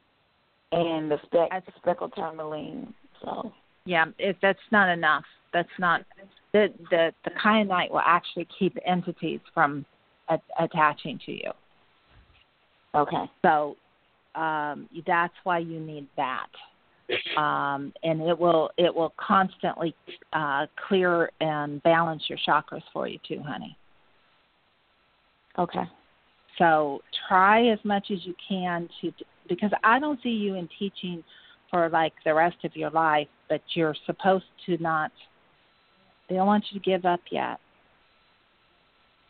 and 0.73 1.11
the 1.11 1.19
speck 1.25 1.51
speckled 1.79 2.13
tourmaline. 2.15 2.93
So 3.23 3.53
Yeah, 3.85 4.07
if 4.19 4.37
that's 4.43 4.59
not 4.71 4.89
enough. 4.89 5.25
That's 5.53 5.69
not 5.79 6.03
the 6.53 6.69
the 6.91 7.13
the 7.25 7.31
kyanite 7.43 7.91
will 7.91 8.01
actually 8.01 8.47
keep 8.59 8.77
entities 8.87 9.41
from 9.53 9.85
attaching 10.59 11.19
to 11.27 11.33
you. 11.33 11.51
okay. 12.95 13.31
So 13.43 13.77
um, 14.35 14.89
that's 15.07 15.35
why 15.45 15.59
you 15.59 15.81
need 15.81 16.07
that, 16.17 16.47
um, 17.37 17.93
and 18.03 18.21
it 18.23 18.39
will 18.39 18.71
it 18.77 18.95
will 18.95 19.13
constantly 19.17 19.95
uh, 20.33 20.67
clear 20.89 21.31
and 21.41 21.83
balance 21.83 22.23
your 22.29 22.39
chakras 22.47 22.83
for 22.93 23.09
you 23.09 23.19
too, 23.27 23.43
honey. 23.45 23.77
Okay. 25.59 25.85
So 26.59 27.01
try 27.29 27.69
as 27.69 27.79
much 27.85 28.11
as 28.11 28.19
you 28.25 28.35
can 28.49 28.89
to 29.01 29.13
because 29.49 29.71
I 29.83 29.99
don't 29.99 30.21
see 30.23 30.29
you 30.29 30.55
in 30.55 30.69
teaching 30.79 31.25
for 31.71 31.89
like 31.89 32.13
the 32.25 32.35
rest 32.35 32.57
of 32.65 32.77
your 32.77 32.91
life, 32.91 33.29
but 33.49 33.63
you're 33.75 33.95
supposed 34.07 34.45
to 34.67 34.77
not. 34.79 35.13
They 36.29 36.37
don't 36.37 36.47
want 36.47 36.65
you 36.71 36.79
to 36.79 36.85
give 36.85 37.05
up 37.05 37.21
yet. 37.31 37.59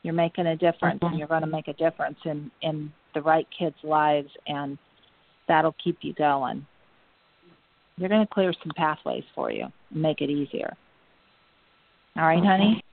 You're 0.02 0.14
making 0.14 0.46
a 0.46 0.56
difference, 0.56 0.98
and 1.02 1.12
Mhm. 1.14 1.18
you're 1.18 1.28
going 1.28 1.42
to 1.42 1.46
make 1.46 1.68
a 1.68 1.74
difference 1.74 2.18
in 2.24 2.50
in 2.62 2.92
the 3.12 3.22
right 3.22 3.48
kids' 3.50 3.82
lives, 3.82 4.34
and 4.46 4.78
that'll 5.46 5.72
keep 5.72 6.02
you 6.02 6.12
going. 6.14 6.66
You're 7.96 8.08
going 8.08 8.26
to 8.26 8.32
clear 8.32 8.52
some 8.52 8.72
pathways 8.76 9.24
for 9.34 9.50
you, 9.50 9.70
and 9.90 10.02
make 10.02 10.22
it 10.22 10.30
easier. 10.30 10.74
All 12.16 12.24
right, 12.24 12.38
Okay. 12.38 12.46
honey. 12.46 12.84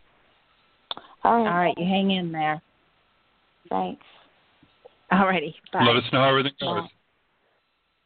All 1.23 1.43
right. 1.43 1.47
All 1.47 1.59
right, 1.59 1.77
you 1.77 1.85
hang 1.85 2.11
in 2.11 2.31
there. 2.31 2.61
Thanks. 3.69 4.05
All 5.11 5.25
righty. 5.25 5.55
Bye. 5.71 5.83
Let 5.83 5.95
us 5.95 6.11
know 6.11 6.19
how 6.19 6.29
everything 6.29 6.53
goes. 6.59 6.83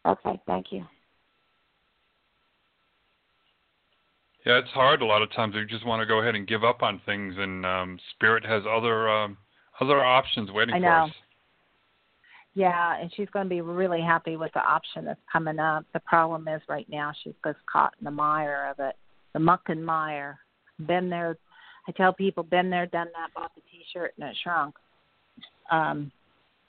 Bye. 0.03 0.11
Okay, 0.11 0.39
thank 0.45 0.71
you. 0.71 0.85
Yeah, 4.45 4.57
it's 4.57 4.69
hard 4.69 5.01
a 5.01 5.05
lot 5.05 5.21
of 5.21 5.31
times. 5.33 5.53
We 5.53 5.65
just 5.65 5.85
want 5.85 6.01
to 6.01 6.05
go 6.05 6.19
ahead 6.19 6.35
and 6.35 6.47
give 6.47 6.63
up 6.63 6.81
on 6.81 6.99
things, 7.05 7.35
and 7.37 7.65
um, 7.65 7.99
Spirit 8.15 8.43
has 8.45 8.63
other 8.69 9.07
um, 9.07 9.37
other 9.79 10.03
options 10.03 10.49
waiting 10.51 10.75
I 10.75 10.79
for 10.79 10.85
know. 10.85 11.05
us. 11.05 11.11
Yeah, 12.53 12.99
and 12.99 13.11
she's 13.15 13.29
going 13.29 13.45
to 13.45 13.49
be 13.49 13.61
really 13.61 14.01
happy 14.01 14.35
with 14.35 14.51
the 14.53 14.59
option 14.59 15.05
that's 15.05 15.21
coming 15.31 15.57
up. 15.57 15.85
The 15.93 16.01
problem 16.01 16.47
is 16.47 16.61
right 16.67 16.87
now 16.89 17.13
she's 17.23 17.33
just 17.45 17.59
caught 17.71 17.93
in 17.99 18.05
the 18.05 18.11
mire 18.11 18.69
of 18.69 18.83
it, 18.85 18.95
the 19.33 19.39
muck 19.39 19.61
and 19.67 19.85
mire. 19.85 20.39
Been 20.85 21.09
there. 21.09 21.37
I 21.87 21.91
tell 21.93 22.11
people, 22.11 22.43
been 22.43 22.69
there, 22.69 22.87
done 22.87 23.07
that. 23.13 23.33
Bought 23.33 23.55
the 23.55 23.61
T-shirt 23.71 24.13
and 24.19 24.29
it 24.29 24.37
shrunk. 24.43 24.75
Um, 25.71 26.11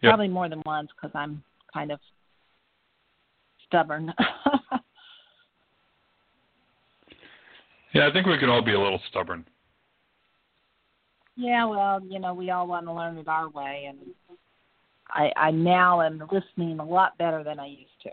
probably 0.01 0.29
more 0.29 0.49
than 0.49 0.63
once 0.65 0.89
because 0.95 1.11
I'm 1.15 1.43
kind 1.73 1.91
of 1.91 1.99
stubborn. 3.67 4.15
Yeah, 7.95 8.09
I 8.09 8.13
think 8.13 8.27
we 8.27 8.39
could 8.39 8.49
all 8.49 8.63
be 8.63 8.73
a 8.73 8.81
little 8.81 9.01
stubborn. 9.11 9.45
yeah, 11.37 11.65
well, 11.67 12.01
you 12.03 12.19
know, 12.19 12.35
we 12.35 12.51
all 12.51 12.67
want 12.67 12.87
to 12.87 12.93
learn 12.93 13.19
it 13.19 13.29
our 13.29 13.49
way, 13.51 13.87
and 13.89 13.99
I, 15.11 15.31
I 15.37 15.51
now 15.51 16.01
am 16.01 16.23
listening 16.31 16.79
a 16.79 16.85
lot 16.85 17.19
better 17.19 17.45
than 17.45 17.61
I 17.61 17.67
used 17.67 18.01
to. 18.05 18.11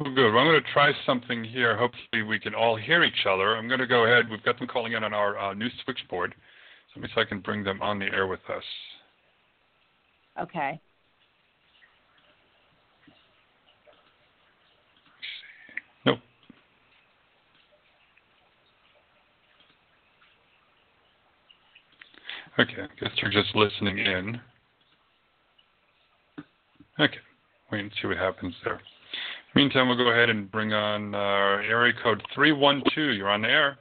Well, 0.00 0.12
good. 0.12 0.32
Well, 0.32 0.42
I'm 0.42 0.50
going 0.50 0.60
to 0.60 0.72
try 0.72 0.90
something 1.06 1.44
here. 1.44 1.76
Hopefully, 1.76 2.22
we 2.22 2.40
can 2.40 2.52
all 2.52 2.76
hear 2.76 3.04
each 3.04 3.26
other. 3.28 3.56
I'm 3.56 3.68
going 3.68 3.78
to 3.78 3.86
go 3.86 4.04
ahead. 4.06 4.28
We've 4.28 4.42
got 4.42 4.58
them 4.58 4.66
calling 4.66 4.94
in 4.94 5.04
on 5.04 5.14
our 5.14 5.38
uh, 5.38 5.54
new 5.54 5.68
switchboard. 5.84 6.34
So 6.92 7.00
let 7.00 7.02
me 7.02 7.08
see 7.08 7.20
if 7.20 7.26
I 7.26 7.28
can 7.28 7.38
bring 7.38 7.62
them 7.62 7.80
on 7.80 8.00
the 8.00 8.06
air 8.06 8.26
with 8.26 8.40
us. 8.50 8.64
Okay. 10.40 10.80
Nope. 16.04 16.18
Okay, 22.58 22.82
I 22.82 23.00
guess 23.00 23.12
you're 23.20 23.30
just 23.30 23.54
listening 23.56 23.98
in. 23.98 24.40
Okay, 27.00 27.18
wait 27.72 27.80
and 27.80 27.90
see 28.00 28.06
what 28.06 28.16
happens 28.16 28.54
there. 28.64 28.80
Meantime, 29.54 29.88
we'll 29.88 29.96
go 29.96 30.10
ahead 30.10 30.30
and 30.30 30.50
bring 30.50 30.72
on 30.72 31.14
uh, 31.14 31.62
area 31.68 31.92
code 32.02 32.22
312. 32.34 33.16
You're 33.16 33.28
on 33.28 33.42
the 33.42 33.48
air. 33.48 33.78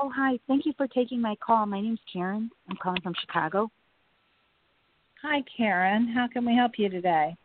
Oh, 0.00 0.10
hi. 0.14 0.38
Thank 0.46 0.64
you 0.66 0.72
for 0.76 0.86
taking 0.88 1.20
my 1.20 1.36
call. 1.44 1.66
My 1.66 1.80
name's 1.80 2.00
Karen. 2.12 2.50
I'm 2.68 2.76
calling 2.82 3.00
from 3.02 3.14
Chicago. 3.20 3.70
Hi, 5.22 5.42
Karen. 5.56 6.08
How 6.08 6.28
can 6.28 6.46
we 6.46 6.54
help 6.54 6.72
you 6.78 6.88
today? 6.88 7.36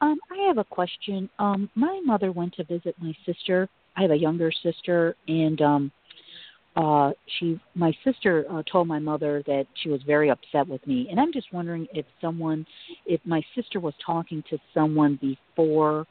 Um, 0.00 0.18
I 0.30 0.46
have 0.46 0.58
a 0.58 0.64
question. 0.64 1.28
Um, 1.38 1.70
my 1.74 2.00
mother 2.04 2.30
went 2.30 2.54
to 2.54 2.64
visit 2.64 2.94
my 3.00 3.14
sister. 3.24 3.68
I 3.96 4.02
have 4.02 4.10
a 4.10 4.16
younger 4.16 4.52
sister, 4.62 5.16
and 5.28 5.60
um, 5.62 5.92
uh, 6.76 7.12
she, 7.38 7.60
my 7.74 7.92
sister, 8.04 8.44
uh, 8.50 8.62
told 8.70 8.88
my 8.88 8.98
mother 8.98 9.42
that 9.46 9.66
she 9.82 9.88
was 9.88 10.02
very 10.02 10.30
upset 10.30 10.66
with 10.66 10.84
me, 10.86 11.06
and 11.10 11.20
I'm 11.20 11.32
just 11.32 11.52
wondering 11.52 11.86
if 11.92 12.04
someone, 12.20 12.66
if 13.06 13.20
my 13.24 13.42
sister 13.54 13.78
was 13.78 13.94
talking 14.04 14.42
to 14.50 14.58
someone 14.72 15.18
before 15.20 16.06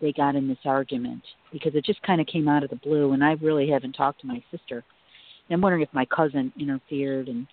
they 0.00 0.12
got 0.12 0.34
in 0.34 0.48
this 0.48 0.58
argument, 0.64 1.22
because 1.52 1.74
it 1.74 1.84
just 1.84 2.02
kind 2.02 2.20
of 2.20 2.26
came 2.26 2.48
out 2.48 2.62
of 2.62 2.70
the 2.70 2.76
blue, 2.76 3.12
and 3.12 3.22
I 3.22 3.32
really 3.42 3.68
haven't 3.68 3.92
talked 3.92 4.20
to 4.22 4.26
my 4.26 4.42
sister. 4.50 4.84
And 5.48 5.54
I'm 5.56 5.60
wondering 5.60 5.82
if 5.82 5.92
my 5.92 6.06
cousin 6.06 6.52
interfered 6.58 7.28
and 7.28 7.46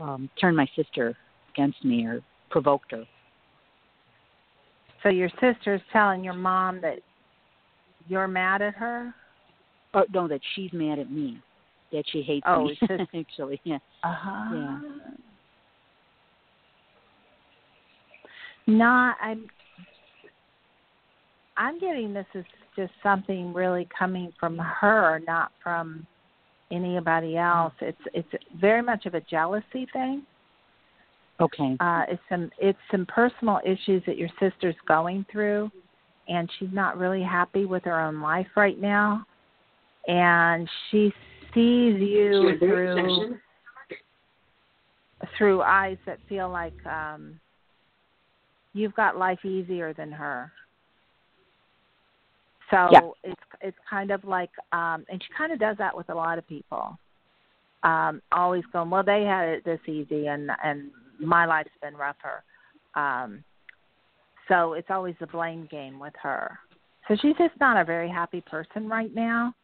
um, 0.00 0.30
turned 0.40 0.56
my 0.56 0.68
sister 0.74 1.16
against 1.54 1.84
me 1.84 2.06
or 2.06 2.22
provoked 2.50 2.90
her. 2.90 3.04
So 5.02 5.08
your 5.08 5.30
sister's 5.40 5.80
telling 5.92 6.22
your 6.22 6.34
mom 6.34 6.80
that 6.82 6.98
you're 8.08 8.28
mad 8.28 8.62
at 8.62 8.74
her? 8.74 9.14
Oh 9.94 10.04
no, 10.12 10.28
that 10.28 10.40
she's 10.54 10.72
mad 10.72 10.98
at 10.98 11.10
me. 11.10 11.40
That 11.92 12.04
she 12.12 12.22
hates 12.22 12.46
Oh, 12.48 12.64
me. 12.64 12.78
just- 12.80 13.02
Actually, 13.14 13.60
yeah. 13.64 13.78
Uh-huh. 14.04 14.54
Yeah. 14.54 14.78
Not 18.66 19.16
I'm 19.20 19.46
I'm 21.56 21.78
getting 21.80 22.12
this 22.12 22.26
is 22.34 22.44
just 22.76 22.92
something 23.02 23.52
really 23.52 23.88
coming 23.96 24.32
from 24.38 24.56
her, 24.58 25.20
not 25.26 25.50
from 25.62 26.06
anybody 26.70 27.36
else. 27.36 27.72
It's 27.80 28.00
it's 28.14 28.28
very 28.60 28.82
much 28.82 29.06
of 29.06 29.14
a 29.14 29.20
jealousy 29.22 29.86
thing. 29.92 30.22
Okay. 31.40 31.76
Uh 31.80 32.02
it's 32.08 32.22
some 32.28 32.50
it's 32.58 32.78
some 32.90 33.06
personal 33.06 33.60
issues 33.64 34.02
that 34.06 34.16
your 34.16 34.28
sister's 34.38 34.76
going 34.86 35.26
through 35.32 35.70
and 36.28 36.48
she's 36.58 36.68
not 36.72 36.96
really 36.96 37.22
happy 37.22 37.64
with 37.64 37.82
her 37.84 37.98
own 37.98 38.20
life 38.20 38.46
right 38.56 38.80
now. 38.80 39.26
And 40.06 40.68
she's 40.90 41.12
sees 41.54 42.00
you 42.00 42.56
through 42.58 43.38
through 45.36 45.62
eyes 45.62 45.98
that 46.06 46.18
feel 46.28 46.48
like 46.48 46.74
um 46.86 47.38
you've 48.72 48.94
got 48.94 49.18
life 49.18 49.44
easier 49.44 49.92
than 49.92 50.10
her. 50.12 50.52
So 52.70 52.88
Yeah. 52.92 53.00
it's 53.24 53.42
it's 53.60 53.76
kind 53.88 54.10
of 54.10 54.24
like 54.24 54.50
um 54.72 55.04
and 55.08 55.22
she 55.22 55.28
kind 55.36 55.52
of 55.52 55.58
does 55.58 55.76
that 55.78 55.96
with 55.96 56.08
a 56.10 56.14
lot 56.14 56.38
of 56.38 56.46
people. 56.46 56.98
Um 57.82 58.22
always 58.32 58.64
going, 58.72 58.90
well 58.90 59.02
they 59.04 59.24
had 59.24 59.48
it 59.48 59.64
this 59.64 59.80
easy 59.86 60.28
and 60.28 60.50
and 60.62 60.90
my 61.18 61.44
life's 61.44 61.70
been 61.82 61.96
rougher. 61.96 62.42
Um 62.94 63.44
so 64.48 64.72
it's 64.72 64.90
always 64.90 65.14
a 65.20 65.26
blame 65.26 65.68
game 65.70 65.98
with 65.98 66.14
her. 66.22 66.58
So 67.08 67.16
she's 67.20 67.36
just 67.36 67.58
not 67.60 67.76
a 67.76 67.84
very 67.84 68.08
happy 68.08 68.40
person 68.40 68.88
right 68.88 69.14
now 69.14 69.54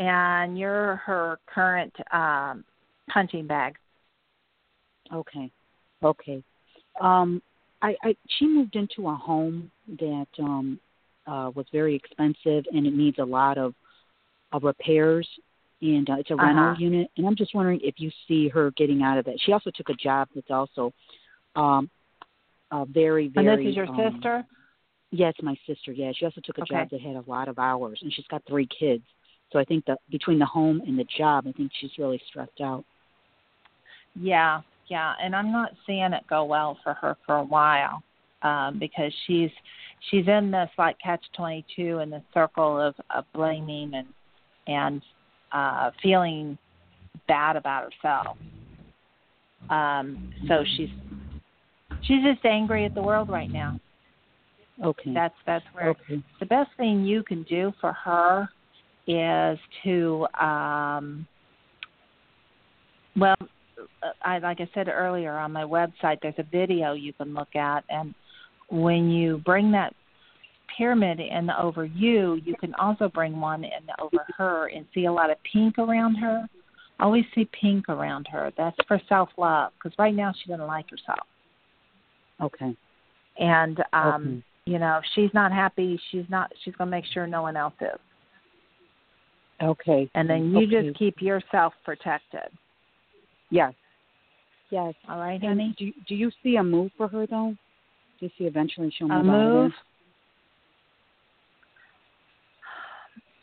and 0.00 0.58
you're 0.58 0.96
her 0.96 1.38
current 1.46 1.94
um 2.12 2.64
punching 3.10 3.46
bag. 3.46 3.76
Okay. 5.12 5.50
Okay. 6.02 6.42
Um 7.00 7.40
I, 7.82 7.94
I 8.02 8.16
she 8.38 8.46
moved 8.46 8.74
into 8.76 9.08
a 9.08 9.14
home 9.14 9.70
that 9.98 10.26
um 10.38 10.80
uh 11.26 11.50
was 11.54 11.66
very 11.70 11.94
expensive 11.94 12.64
and 12.72 12.86
it 12.86 12.94
needs 12.94 13.18
a 13.18 13.24
lot 13.24 13.58
of 13.58 13.74
of 14.52 14.64
repairs 14.64 15.28
and 15.82 16.08
uh, 16.10 16.14
it's 16.18 16.30
a 16.30 16.36
rental 16.36 16.64
Uh-huh. 16.64 16.74
unit 16.78 17.10
and 17.16 17.26
I'm 17.26 17.36
just 17.36 17.54
wondering 17.54 17.80
if 17.82 17.94
you 17.98 18.10
see 18.26 18.48
her 18.48 18.70
getting 18.72 19.02
out 19.02 19.18
of 19.18 19.24
that. 19.26 19.36
She 19.44 19.52
also 19.52 19.70
took 19.70 19.90
a 19.90 19.94
job 19.94 20.28
that's 20.34 20.50
also 20.50 20.92
um 21.56 21.90
uh 22.70 22.86
very 22.86 23.28
very 23.28 23.46
and 23.46 23.58
this 23.58 23.70
is 23.70 23.76
your 23.76 23.88
um, 23.88 24.12
sister? 24.14 24.44
Yes, 25.12 25.34
my 25.42 25.56
sister. 25.66 25.90
Yeah, 25.92 26.12
she 26.16 26.24
also 26.24 26.40
took 26.44 26.58
a 26.58 26.62
Okay. 26.62 26.74
job 26.74 26.90
that 26.90 27.00
had 27.00 27.16
a 27.16 27.24
lot 27.26 27.48
of 27.48 27.58
hours, 27.58 27.98
and 28.02 28.12
she's 28.12 28.26
got 28.28 28.42
three 28.46 28.66
kids. 28.66 29.02
So 29.52 29.58
I 29.58 29.64
think 29.64 29.84
that 29.86 29.98
between 30.10 30.38
the 30.38 30.46
home 30.46 30.82
and 30.86 30.98
the 30.98 31.06
job, 31.16 31.46
I 31.48 31.52
think 31.52 31.72
she's 31.80 31.90
really 31.98 32.20
stressed 32.28 32.60
out. 32.60 32.84
Yeah, 34.14 34.60
yeah, 34.88 35.14
and 35.22 35.34
I'm 35.34 35.52
not 35.52 35.72
seeing 35.86 36.12
it 36.12 36.24
go 36.28 36.44
well 36.44 36.78
for 36.82 36.94
her 36.94 37.16
for 37.26 37.36
a 37.36 37.44
while, 37.44 38.02
um, 38.42 38.78
because 38.78 39.12
she's 39.26 39.50
she's 40.10 40.26
in 40.28 40.50
this 40.50 40.70
like 40.78 40.98
catch 40.98 41.24
twenty 41.36 41.64
two 41.74 41.98
in 41.98 42.10
the 42.10 42.22
circle 42.34 42.80
of, 42.80 42.94
of 43.14 43.24
blaming 43.32 43.92
and 43.94 44.08
and 44.66 45.02
uh 45.52 45.90
feeling 46.02 46.58
bad 47.28 47.56
about 47.56 47.92
herself. 47.92 48.36
Um, 49.68 50.32
so 50.48 50.64
she's 50.76 50.90
she's 52.02 52.22
just 52.22 52.44
angry 52.44 52.84
at 52.84 52.94
the 52.94 53.02
world 53.02 53.28
right 53.28 53.50
now. 53.50 53.78
Okay. 54.84 55.12
That's 55.12 55.34
that's 55.46 55.64
where 55.72 55.90
okay. 55.90 56.22
the 56.40 56.46
best 56.46 56.70
thing 56.76 57.04
you 57.04 57.22
can 57.22 57.42
do 57.44 57.72
for 57.80 57.92
her 57.92 58.48
is 59.10 59.58
to 59.84 60.26
um 60.40 61.26
well 63.16 63.36
I 64.22 64.38
like 64.38 64.60
I 64.60 64.68
said 64.74 64.88
earlier 64.88 65.36
on 65.36 65.52
my 65.52 65.64
website 65.64 66.18
there's 66.22 66.34
a 66.38 66.44
video 66.44 66.92
you 66.92 67.12
can 67.12 67.34
look 67.34 67.54
at. 67.56 67.84
And 67.88 68.14
when 68.68 69.10
you 69.10 69.38
bring 69.38 69.72
that 69.72 69.94
pyramid 70.76 71.18
in 71.20 71.50
over 71.50 71.84
you 71.84 72.40
you 72.44 72.54
can 72.56 72.74
also 72.74 73.08
bring 73.08 73.40
one 73.40 73.64
in 73.64 73.88
over 74.00 74.24
her 74.38 74.68
and 74.68 74.86
see 74.94 75.06
a 75.06 75.12
lot 75.12 75.30
of 75.30 75.36
pink 75.52 75.78
around 75.78 76.14
her. 76.16 76.46
Always 77.00 77.24
see 77.34 77.48
pink 77.58 77.88
around 77.88 78.28
her. 78.30 78.52
That's 78.56 78.76
for 78.86 79.00
self 79.08 79.30
love 79.36 79.72
because 79.74 79.98
right 79.98 80.14
now 80.14 80.32
she 80.42 80.50
doesn't 80.50 80.66
like 80.66 80.86
herself. 80.90 81.26
Okay. 82.40 82.76
and 83.38 83.82
um 83.92 84.22
okay. 84.22 84.72
you 84.72 84.78
know 84.78 85.00
she's 85.14 85.30
not 85.34 85.52
happy 85.52 86.00
she's 86.10 86.24
not 86.28 86.50
she's 86.64 86.74
going 86.76 86.88
to 86.88 86.90
make 86.90 87.04
sure 87.12 87.26
no 87.26 87.42
one 87.42 87.56
else 87.56 87.74
is 87.80 87.98
Okay. 89.62 90.08
and 90.14 90.28
then 90.28 90.50
you 90.54 90.66
okay. 90.66 90.86
just 90.88 90.98
keep 90.98 91.20
yourself 91.20 91.72
protected 91.84 92.48
yes. 93.50 93.72
Yes. 94.70 94.94
all 95.08 95.18
right 95.18 95.40
And 95.42 95.60
honey 95.60 95.74
do 95.78 95.92
do 96.08 96.14
you 96.14 96.30
see 96.42 96.56
a 96.56 96.62
move 96.62 96.90
for 96.96 97.08
her 97.08 97.26
though? 97.26 97.54
Do 98.18 98.26
you 98.26 98.30
see 98.38 98.44
eventually 98.44 98.92
she'll 98.96 99.08
move? 99.08 99.16
out 99.16 99.20
of 99.20 99.26
move 99.26 99.72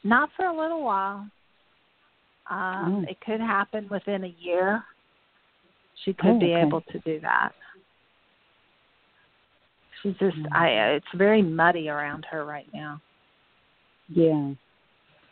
not 0.03 0.29
for 0.35 0.45
a 0.45 0.57
little 0.57 0.83
while 0.83 1.27
um 2.49 3.05
Oh. 3.05 3.09
it 3.09 3.17
could 3.25 3.41
happen 3.41 3.87
within 3.89 4.23
a 4.23 4.35
year 4.39 4.83
she 6.05 6.13
could 6.13 6.35
Oh, 6.35 6.39
be 6.39 6.53
okay. 6.53 6.65
able 6.65 6.81
to 6.81 6.99
do 6.99 7.19
that 7.19 7.53
she's 10.01 10.15
just 10.17 10.37
Mm. 10.37 10.53
i 10.53 10.69
it's 10.95 11.05
very 11.13 11.41
muddy 11.41 11.89
around 11.89 12.25
her 12.25 12.45
right 12.45 12.67
now? 12.73 13.01
Yeah. 14.09 14.53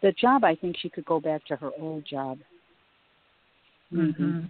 The 0.05 0.11
job, 0.11 0.43
I 0.43 0.53
think 0.53 0.75
she 0.79 0.87
could 0.87 1.03
go 1.05 1.19
back 1.19 1.43
to 1.47 1.55
her 1.55 1.71
old 1.79 2.05
job. 2.05 2.37
Mm-hmm. 3.91 4.23
Mhm. 4.23 4.49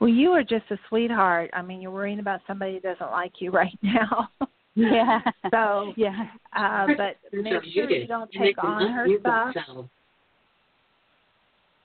Well, 0.00 0.10
you 0.10 0.32
are 0.32 0.42
just 0.42 0.64
a 0.70 0.78
sweetheart. 0.88 1.50
I 1.52 1.62
mean, 1.62 1.80
you're 1.80 1.92
worrying 1.92 2.18
about 2.18 2.40
somebody 2.44 2.72
who 2.74 2.80
doesn't 2.80 3.12
like 3.12 3.40
you 3.40 3.50
right 3.62 3.78
now. 3.82 4.28
Yeah. 4.74 5.20
so, 5.52 5.92
yeah. 5.96 6.30
uh, 6.56 6.88
but 6.96 7.18
make 7.32 7.62
sure 7.72 7.88
you 7.88 8.08
don't 8.08 8.32
take 8.32 8.58
on 8.58 8.90
her 8.90 9.06
stuff. 9.20 9.86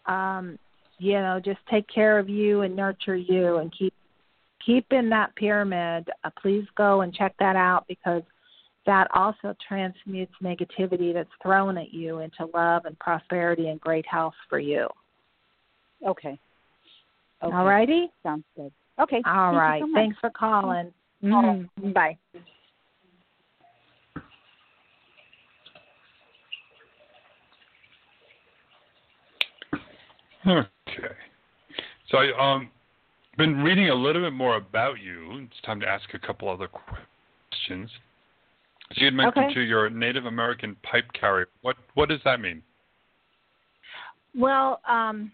Um, 0.08 0.58
you 0.98 1.14
know, 1.14 1.40
just 1.46 1.60
take 1.70 1.86
care 1.94 2.18
of 2.18 2.28
you 2.28 2.62
and 2.62 2.76
nurture 2.76 3.16
you, 3.16 3.58
and 3.58 3.72
keep 3.78 3.94
keep 4.66 4.92
in 4.92 5.10
that 5.10 5.36
pyramid. 5.36 6.10
Uh, 6.24 6.32
please 6.42 6.66
go 6.76 7.02
and 7.02 7.14
check 7.14 7.36
that 7.38 7.56
out 7.56 7.86
because 7.88 8.24
that 8.86 9.08
also 9.14 9.56
transmutes 9.66 10.34
negativity 10.42 11.14
that's 11.14 11.30
thrown 11.42 11.78
at 11.78 11.94
you 11.94 12.20
into 12.20 12.46
love 12.54 12.86
and 12.86 12.98
prosperity 13.00 13.70
and 13.70 13.80
great 13.80 14.06
health 14.06 14.34
for 14.50 14.60
you. 14.60 14.88
Okay. 16.06 16.38
okay. 17.42 17.56
All 17.56 17.66
righty. 17.66 18.12
Sounds 18.24 18.44
good. 18.56 18.72
Okay. 19.00 19.22
All 19.26 19.52
Thank 19.52 19.62
right. 19.62 19.82
so. 19.82 19.90
Thanks 19.94 20.18
for 20.20 20.30
calling. 20.30 20.94
Mhm. 21.24 21.70
Bye. 21.94 22.18
Okay. 30.46 31.16
So 32.10 32.18
I 32.18 32.54
um 32.56 32.70
been 33.38 33.64
reading 33.64 33.90
a 33.90 33.96
little 33.96 34.22
bit 34.22 34.34
more 34.34 34.58
about 34.58 35.00
you. 35.00 35.48
It's 35.50 35.62
time 35.66 35.80
to 35.80 35.88
ask 35.88 36.14
a 36.14 36.20
couple 36.20 36.50
other 36.50 36.68
questions. 36.68 37.90
You 38.96 39.06
had 39.06 39.14
mentioned 39.14 39.46
Okay. 39.46 39.54
to 39.56 39.62
your 39.62 39.90
Native 39.90 40.26
American 40.26 40.76
pipe 40.84 41.12
carrier. 41.14 41.48
What 41.62 41.78
what 41.94 42.10
does 42.10 42.22
that 42.26 42.40
mean? 42.40 42.62
Well, 44.36 44.82
um, 44.88 45.32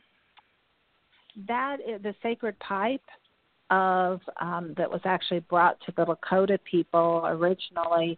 that 1.48 1.80
is 1.82 2.02
the 2.02 2.16
sacred 2.22 2.58
pipe 2.60 3.04
of 3.70 4.22
um, 4.42 4.74
that 4.78 4.90
was 4.90 5.02
actually 5.06 5.42
brought 5.42 5.80
to 5.82 5.92
the 5.96 6.06
Lakota 6.06 6.58
people 6.64 7.24
originally 7.26 8.18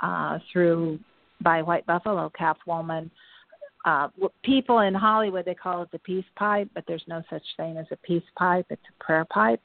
uh, 0.00 0.38
through 0.52 0.98
by 1.42 1.62
White 1.62 1.86
Buffalo 1.86 2.30
Calf 2.30 2.58
woman. 2.66 3.10
Uh, 3.84 4.08
people 4.42 4.80
in 4.80 4.94
Hollywood 4.94 5.44
they 5.44 5.54
call 5.54 5.82
it 5.82 5.90
the 5.92 5.98
peace 6.00 6.24
pipe, 6.36 6.68
but 6.74 6.84
there's 6.88 7.04
no 7.06 7.22
such 7.30 7.44
thing 7.56 7.76
as 7.76 7.86
a 7.92 7.96
peace 7.96 8.24
pipe. 8.36 8.66
It's 8.70 8.82
a 8.88 9.04
prayer 9.04 9.24
pipe, 9.26 9.62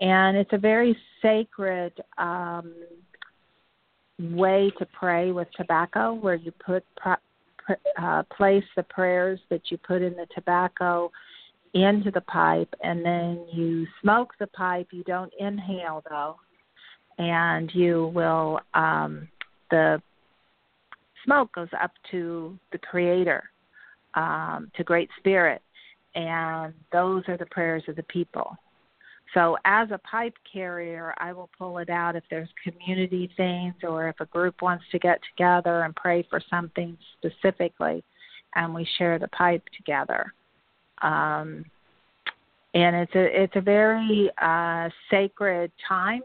and 0.00 0.36
it's 0.36 0.52
a 0.52 0.58
very 0.58 0.96
sacred 1.20 1.92
um, 2.16 2.72
way 4.18 4.70
to 4.78 4.86
pray 4.86 5.32
with 5.32 5.48
tobacco, 5.56 6.14
where 6.14 6.34
you 6.34 6.52
put 6.64 6.84
uh, 7.98 8.22
place 8.36 8.64
the 8.76 8.82
prayers 8.84 9.40
that 9.50 9.62
you 9.70 9.78
put 9.78 10.02
in 10.02 10.14
the 10.14 10.26
tobacco 10.34 11.10
into 11.72 12.10
the 12.12 12.20
pipe 12.20 12.72
and 12.82 13.04
then 13.04 13.44
you 13.52 13.86
smoke 14.00 14.32
the 14.38 14.46
pipe. 14.48 14.88
You 14.92 15.02
don't 15.04 15.32
inhale 15.38 16.02
though 16.08 16.36
and 17.18 17.70
you 17.74 18.10
will 18.14 18.60
um 18.74 19.28
the 19.70 20.00
smoke 21.24 21.52
goes 21.52 21.68
up 21.80 21.92
to 22.10 22.58
the 22.72 22.78
creator 22.78 23.44
um 24.14 24.70
to 24.76 24.84
great 24.84 25.08
spirit 25.18 25.62
and 26.14 26.72
those 26.92 27.22
are 27.28 27.36
the 27.36 27.46
prayers 27.46 27.82
of 27.88 27.96
the 27.96 28.02
people 28.04 28.56
so 29.34 29.56
as 29.64 29.90
a 29.90 29.98
pipe 29.98 30.34
carrier 30.50 31.14
i 31.18 31.32
will 31.32 31.50
pull 31.58 31.78
it 31.78 31.90
out 31.90 32.16
if 32.16 32.24
there's 32.30 32.48
community 32.62 33.30
things 33.36 33.74
or 33.82 34.08
if 34.08 34.16
a 34.20 34.26
group 34.26 34.62
wants 34.62 34.84
to 34.90 34.98
get 34.98 35.18
together 35.30 35.82
and 35.82 35.94
pray 35.96 36.26
for 36.30 36.40
something 36.48 36.96
specifically 37.18 38.02
and 38.54 38.72
we 38.72 38.86
share 38.96 39.18
the 39.18 39.28
pipe 39.28 39.62
together 39.76 40.32
um, 41.02 41.64
and 42.74 42.96
it's 42.96 43.14
a 43.14 43.42
it's 43.42 43.56
a 43.56 43.60
very 43.60 44.30
uh, 44.42 44.88
sacred 45.10 45.70
time. 45.86 46.22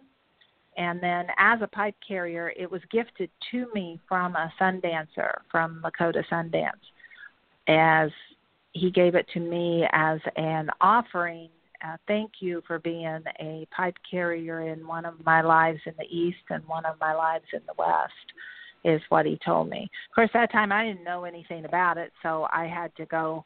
And 0.78 1.02
then, 1.04 1.28
as 1.38 1.60
a 1.62 1.68
pipe 1.68 1.96
carrier, 2.06 2.54
it 2.58 2.70
was 2.70 2.82
gifted 2.90 3.30
to 3.52 3.68
me 3.74 4.00
from 4.08 4.36
a 4.36 4.52
Sundancer 4.60 5.40
from 5.52 5.84
Lakota 5.84 6.24
Sundance, 6.32 6.72
as 7.68 8.10
he 8.72 8.90
gave 8.90 9.16
it 9.16 9.28
to 9.34 9.40
me 9.40 9.86
as 9.92 10.20
an 10.38 10.70
offering. 10.82 11.50
Uh, 11.86 11.96
thank 12.08 12.32
you 12.40 12.62
for 12.68 12.80
being 12.80 13.22
a 13.40 13.68
pipe 13.76 13.96
carrier 14.10 14.68
in 14.68 14.86
one 14.86 15.06
of 15.06 15.14
my 15.26 15.42
lives 15.42 15.80
in 15.86 15.94
the 15.98 16.06
East 16.06 16.38
and 16.50 16.66
one 16.68 16.86
of 16.86 17.00
my 17.00 17.14
lives 17.14 17.46
in 17.54 17.62
the 17.68 17.74
West, 17.78 18.14
is 18.84 19.02
what 19.10 19.26
he 19.26 19.38
told 19.46 19.70
me. 19.70 19.90
Of 20.10 20.16
course, 20.16 20.30
that 20.34 20.52
time 20.52 20.72
I 20.72 20.86
didn't 20.86 21.04
know 21.04 21.24
anything 21.24 21.66
about 21.66 21.98
it, 21.98 22.12
so 22.22 22.48
I 22.52 22.66
had 22.68 22.96
to 22.98 23.06
go 23.06 23.46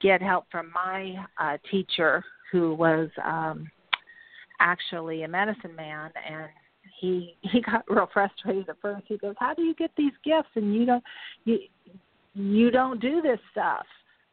get 0.00 0.22
help 0.22 0.46
from 0.50 0.72
my 0.72 1.14
uh, 1.38 1.58
teacher, 1.70 2.24
who 2.50 2.74
was 2.74 3.08
um, 3.24 3.70
actually 4.58 5.22
a 5.22 5.28
medicine 5.28 5.74
man, 5.76 6.10
and 6.28 6.48
he 7.00 7.36
he 7.42 7.60
got 7.66 7.84
real 7.88 8.08
frustrated 8.12 8.68
at 8.68 8.80
first. 8.80 9.04
He 9.06 9.16
goes, 9.16 9.34
"How 9.38 9.54
do 9.54 9.62
you 9.62 9.74
get 9.74 9.90
these 9.96 10.12
gifts 10.24 10.48
and 10.54 10.74
you 10.74 10.86
don't 10.86 11.04
you 11.44 11.58
you 12.34 12.70
don't 12.70 13.00
do 13.00 13.22
this 13.22 13.38
stuff?" 13.52 13.86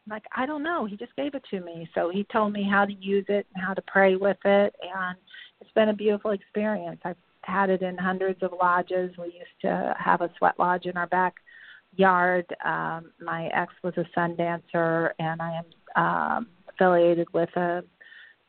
I'm 0.07 0.11
like, 0.11 0.25
"I 0.35 0.45
don't 0.45 0.63
know. 0.63 0.85
He 0.85 0.95
just 0.95 1.15
gave 1.15 1.35
it 1.35 1.43
to 1.51 1.59
me." 1.59 1.89
So 1.93 2.09
he 2.09 2.23
told 2.31 2.53
me 2.53 2.63
how 2.63 2.85
to 2.85 2.93
use 2.93 3.25
it 3.27 3.45
and 3.53 3.63
how 3.63 3.73
to 3.73 3.81
pray 3.83 4.15
with 4.15 4.37
it, 4.45 4.73
and 4.81 5.17
it's 5.59 5.71
been 5.71 5.89
a 5.89 5.93
beautiful 5.93 6.31
experience. 6.31 7.01
I've 7.03 7.17
had 7.43 7.69
it 7.69 7.81
in 7.81 7.97
hundreds 7.97 8.41
of 8.41 8.53
lodges. 8.59 9.11
We 9.17 9.25
used 9.25 9.61
to 9.61 9.95
have 9.99 10.21
a 10.21 10.29
sweat 10.37 10.55
lodge 10.57 10.85
in 10.85 10.95
our 10.95 11.07
backyard. 11.07 12.45
Um, 12.63 13.11
my 13.21 13.47
ex 13.47 13.73
was 13.83 13.93
a 13.97 14.05
sun 14.15 14.35
dancer, 14.37 15.13
and 15.19 15.41
I 15.41 15.61
am 15.95 16.03
um, 16.03 16.47
affiliated 16.69 17.27
with 17.33 17.49
a, 17.57 17.83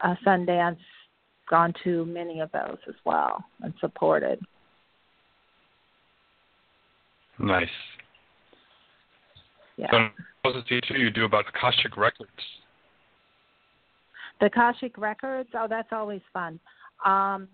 a 0.01 0.19
sun 0.25 0.47
dance. 0.47 0.81
Gone 1.49 1.73
to 1.83 2.05
many 2.05 2.41
of 2.41 2.53
those 2.53 2.77
as 2.87 2.95
well 3.07 3.43
and 3.63 3.73
supported. 3.81 4.39
Nice. 7.39 7.69
Yeah. 9.79 9.91
So, 9.91 10.09
what 10.49 10.55
was 10.55 10.65
the 10.65 10.81
teacher 10.81 10.97
you 10.97 11.11
do 11.11 11.27
about 11.27 11.45
Akashic 11.49 11.97
records? 11.99 12.31
The 14.41 14.47
Akashic 14.47 14.97
records, 14.97 15.51
oh, 15.55 15.67
that's 15.69 15.89
always 15.93 16.23
fun. 16.33 16.59
Um, 17.05 17.49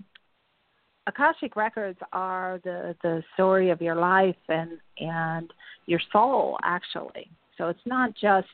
Akashic 1.06 1.56
records 1.56 1.98
are 2.12 2.60
the 2.64 2.94
the 3.02 3.22
story 3.34 3.70
of 3.70 3.82
your 3.82 3.96
life 3.96 4.36
and 4.48 4.78
and 4.98 5.52
your 5.86 6.00
soul 6.12 6.56
actually. 6.62 7.28
So 7.58 7.68
it's 7.68 7.84
not 7.84 8.14
just 8.14 8.48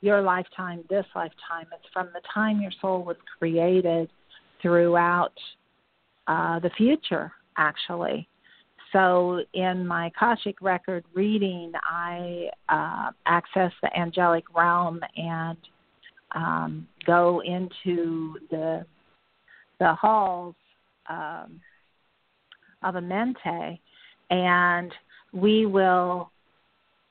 your 0.00 0.22
lifetime, 0.22 0.84
this 0.88 1.06
lifetime. 1.14 1.66
It's 1.72 1.92
from 1.92 2.08
the 2.14 2.22
time 2.32 2.60
your 2.60 2.72
soul 2.80 3.04
was 3.04 3.16
created 3.38 4.08
throughout 4.62 5.34
uh, 6.26 6.58
the 6.60 6.70
future 6.70 7.30
actually. 7.56 8.26
So 8.92 9.40
in 9.54 9.86
my 9.86 10.08
Akashic 10.08 10.60
record 10.60 11.04
reading, 11.14 11.72
I 11.82 12.48
uh, 12.68 13.10
access 13.26 13.72
the 13.82 13.96
angelic 13.98 14.44
realm 14.54 15.00
and 15.16 15.56
um, 16.34 16.86
go 17.06 17.42
into 17.44 18.36
the 18.50 18.84
the 19.78 19.94
halls 19.94 20.54
um, 21.08 21.60
of 22.82 22.94
Amenti, 22.94 23.78
and 24.30 24.92
we 25.32 25.66
will 25.66 26.30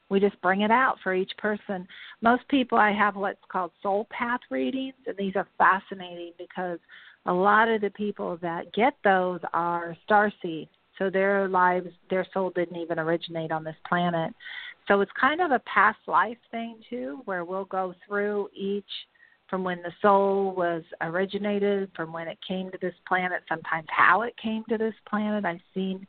we 0.09 0.19
just 0.19 0.39
bring 0.41 0.61
it 0.61 0.71
out 0.71 0.97
for 1.03 1.13
each 1.13 1.31
person. 1.37 1.87
Most 2.21 2.47
people 2.49 2.77
I 2.77 2.91
have 2.91 3.15
what's 3.15 3.39
called 3.51 3.71
soul 3.81 4.07
path 4.11 4.41
readings, 4.49 4.93
and 5.07 5.17
these 5.17 5.35
are 5.35 5.47
fascinating 5.57 6.33
because 6.37 6.79
a 7.25 7.33
lot 7.33 7.69
of 7.69 7.81
the 7.81 7.89
people 7.91 8.37
that 8.41 8.73
get 8.73 8.93
those 9.03 9.39
are 9.53 9.95
star 10.03 10.31
seeds. 10.41 10.69
So 11.01 11.09
their 11.09 11.47
lives, 11.47 11.87
their 12.11 12.27
soul 12.31 12.51
didn't 12.53 12.77
even 12.77 12.99
originate 12.99 13.51
on 13.51 13.63
this 13.63 13.75
planet. 13.89 14.35
So 14.87 15.01
it's 15.01 15.11
kind 15.19 15.41
of 15.41 15.49
a 15.49 15.59
past 15.61 15.97
life 16.05 16.37
thing 16.51 16.77
too, 16.87 17.21
where 17.25 17.43
we'll 17.43 17.65
go 17.65 17.95
through 18.07 18.49
each 18.53 18.85
from 19.49 19.63
when 19.63 19.81
the 19.81 19.91
soul 19.99 20.53
was 20.55 20.83
originated, 21.01 21.89
from 21.95 22.13
when 22.13 22.27
it 22.27 22.37
came 22.47 22.69
to 22.69 22.77
this 22.79 22.93
planet, 23.07 23.41
sometimes 23.49 23.87
how 23.89 24.21
it 24.21 24.35
came 24.37 24.63
to 24.69 24.77
this 24.77 24.93
planet. 25.09 25.43
I've 25.43 25.57
seen 25.73 26.05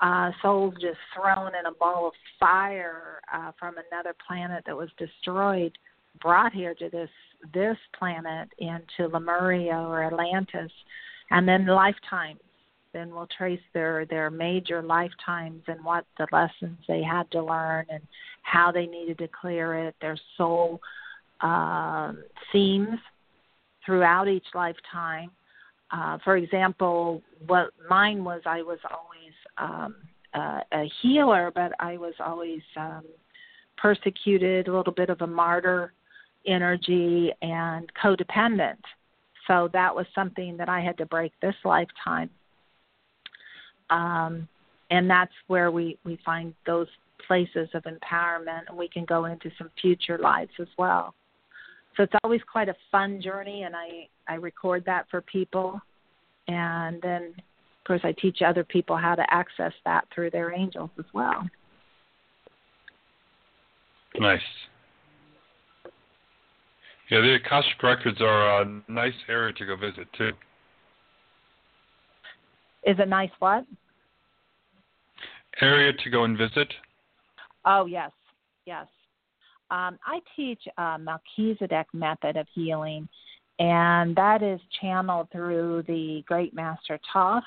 uh, 0.00 0.32
souls 0.42 0.74
just 0.74 0.98
thrown 1.14 1.52
in 1.58 1.66
a 1.66 1.74
ball 1.78 2.08
of 2.08 2.14
fire 2.40 3.20
uh, 3.32 3.52
from 3.60 3.76
another 3.92 4.14
planet 4.26 4.64
that 4.66 4.76
was 4.76 4.88
destroyed, 4.98 5.70
brought 6.20 6.52
here 6.52 6.74
to 6.74 6.88
this 6.90 7.10
this 7.54 7.76
planet 7.96 8.48
into 8.58 9.06
Lemuria 9.12 9.76
or 9.76 10.02
Atlantis, 10.02 10.72
and 11.30 11.46
then 11.46 11.64
lifetimes. 11.66 12.40
Then 12.92 13.10
we'll 13.10 13.28
trace 13.36 13.60
their 13.72 14.04
their 14.06 14.30
major 14.30 14.82
lifetimes 14.82 15.62
and 15.66 15.84
what 15.84 16.04
the 16.18 16.26
lessons 16.32 16.78
they 16.86 17.02
had 17.02 17.30
to 17.32 17.42
learn 17.42 17.86
and 17.88 18.02
how 18.42 18.70
they 18.70 18.86
needed 18.86 19.18
to 19.18 19.28
clear 19.28 19.86
it. 19.88 19.94
Their 20.00 20.18
soul 20.36 20.80
um, 21.40 22.22
themes 22.52 22.98
throughout 23.84 24.28
each 24.28 24.46
lifetime. 24.54 25.30
Uh, 25.90 26.18
for 26.24 26.36
example, 26.36 27.22
what 27.46 27.70
mine 27.88 28.24
was, 28.24 28.40
I 28.46 28.62
was 28.62 28.78
always 28.90 29.34
um, 29.58 29.96
uh, 30.34 30.60
a 30.72 30.90
healer, 31.02 31.52
but 31.54 31.72
I 31.80 31.98
was 31.98 32.14
always 32.18 32.62
um, 32.76 33.02
persecuted, 33.76 34.68
a 34.68 34.76
little 34.76 34.92
bit 34.92 35.10
of 35.10 35.20
a 35.20 35.26
martyr 35.26 35.92
energy, 36.46 37.30
and 37.42 37.90
codependent. 38.02 38.78
So 39.46 39.68
that 39.72 39.94
was 39.94 40.06
something 40.14 40.56
that 40.56 40.68
I 40.68 40.80
had 40.80 40.96
to 40.98 41.06
break 41.06 41.32
this 41.40 41.54
lifetime. 41.64 42.30
Um, 43.92 44.48
and 44.90 45.08
that's 45.08 45.32
where 45.46 45.70
we, 45.70 45.98
we 46.04 46.18
find 46.24 46.54
those 46.66 46.88
places 47.26 47.68
of 47.74 47.84
empowerment, 47.84 48.62
and 48.68 48.76
we 48.76 48.88
can 48.88 49.04
go 49.04 49.26
into 49.26 49.50
some 49.58 49.70
future 49.80 50.18
lives 50.18 50.50
as 50.60 50.68
well. 50.78 51.14
So 51.96 52.02
it's 52.02 52.12
always 52.24 52.40
quite 52.50 52.68
a 52.68 52.74
fun 52.90 53.20
journey 53.20 53.64
and 53.64 53.76
i 53.76 54.08
i 54.26 54.34
record 54.34 54.84
that 54.86 55.06
for 55.10 55.20
people. 55.20 55.80
And 56.48 57.00
then 57.02 57.34
of 57.36 57.86
course 57.86 58.00
i 58.02 58.12
teach 58.12 58.38
other 58.40 58.64
people 58.64 58.96
how 58.96 59.14
to 59.14 59.24
access 59.30 59.72
that 59.84 60.06
through 60.14 60.30
their 60.30 60.54
angels 60.54 60.90
as 60.98 61.04
well. 61.12 61.46
Nice. 64.18 64.40
Yeah 67.10 67.20
the 67.20 67.34
akashic 67.34 67.82
records 67.82 68.20
are 68.20 68.62
a 68.62 68.82
nice 68.88 69.12
area 69.28 69.52
to 69.52 69.66
go 69.66 69.76
visit 69.76 70.08
too. 70.16 70.32
Is 72.84 72.96
a 72.98 73.06
nice 73.06 73.30
what 73.38 73.66
area 75.60 75.92
to 75.92 76.10
go 76.10 76.24
and 76.24 76.38
visit 76.38 76.72
oh 77.64 77.86
yes 77.86 78.10
yes 78.66 78.86
um, 79.72 79.98
I 80.04 80.20
teach 80.36 80.60
a 80.76 80.98
Melchizedek 80.98 81.86
method 81.94 82.36
of 82.36 82.46
healing, 82.54 83.08
and 83.58 84.14
that 84.16 84.42
is 84.42 84.60
channeled 84.78 85.28
through 85.32 85.84
the 85.88 86.22
great 86.26 86.52
master 86.52 87.00
Thoth 87.10 87.42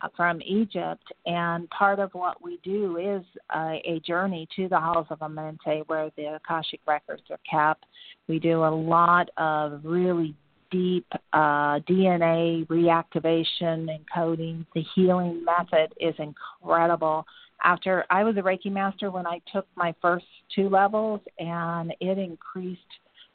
uh, 0.00 0.08
from 0.16 0.40
Egypt. 0.42 1.02
And 1.26 1.68
part 1.70 1.98
of 1.98 2.10
what 2.12 2.40
we 2.40 2.60
do 2.62 2.98
is 2.98 3.24
uh, 3.52 3.78
a 3.84 4.00
journey 4.06 4.46
to 4.54 4.68
the 4.68 4.78
halls 4.78 5.08
of 5.10 5.18
Amenti 5.18 5.82
where 5.88 6.10
the 6.16 6.36
Akashic 6.36 6.80
records 6.86 7.24
are 7.30 7.40
kept. 7.50 7.84
We 8.28 8.38
do 8.38 8.62
a 8.62 8.70
lot 8.70 9.28
of 9.38 9.80
really 9.82 10.36
deep 10.70 11.06
uh, 11.32 11.80
DNA 11.80 12.66
reactivation 12.66 13.94
and 13.94 14.00
coding. 14.14 14.66
The 14.74 14.84
healing 14.94 15.44
method 15.44 15.92
is 16.00 16.14
incredible 16.18 17.26
after 17.64 18.04
I 18.10 18.24
was 18.24 18.36
a 18.36 18.40
Reiki 18.40 18.70
master 18.70 19.10
when 19.10 19.26
I 19.26 19.40
took 19.52 19.66
my 19.74 19.94
first 20.00 20.26
two 20.54 20.68
levels, 20.68 21.20
and 21.38 21.92
it 22.00 22.18
increased 22.18 22.80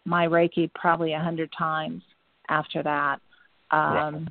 my 0.05 0.27
Reiki 0.27 0.72
probably 0.73 1.14
a 1.14 1.19
hundred 1.19 1.51
times 1.57 2.01
after 2.49 2.84
that. 2.84 3.19
Um, 3.72 3.93
wow. 3.93 4.22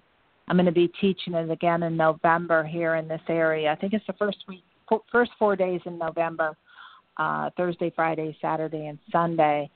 I'm 0.48 0.56
going 0.56 0.66
to 0.66 0.72
be 0.72 0.90
teaching 1.00 1.34
it 1.34 1.50
again 1.50 1.82
in 1.82 1.96
November 1.96 2.64
here 2.64 2.96
in 2.96 3.08
this 3.08 3.20
area. 3.28 3.70
I 3.70 3.74
think 3.76 3.92
it's 3.92 4.06
the 4.06 4.12
first 4.14 4.38
week, 4.48 4.64
first 5.10 5.30
four 5.38 5.56
days 5.56 5.80
in 5.86 5.98
November, 5.98 6.56
uh, 7.16 7.50
Thursday, 7.56 7.92
Friday, 7.94 8.36
Saturday, 8.40 8.86
and 8.86 8.98
Sunday. 9.10 9.70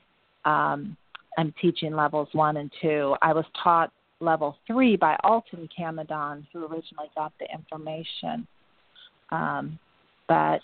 Um, 0.45 0.95
I'm 1.37 1.53
teaching 1.61 1.95
levels 1.95 2.27
one 2.33 2.57
and 2.57 2.71
two. 2.81 3.15
I 3.21 3.31
was 3.31 3.45
taught 3.63 3.91
level 4.19 4.57
three 4.65 4.95
by 4.95 5.15
Alton 5.23 5.69
Kamadon, 5.77 6.45
who 6.51 6.65
originally 6.65 7.09
got 7.15 7.31
the 7.39 7.45
information. 7.53 8.47
Um, 9.31 9.77
but 10.27 10.61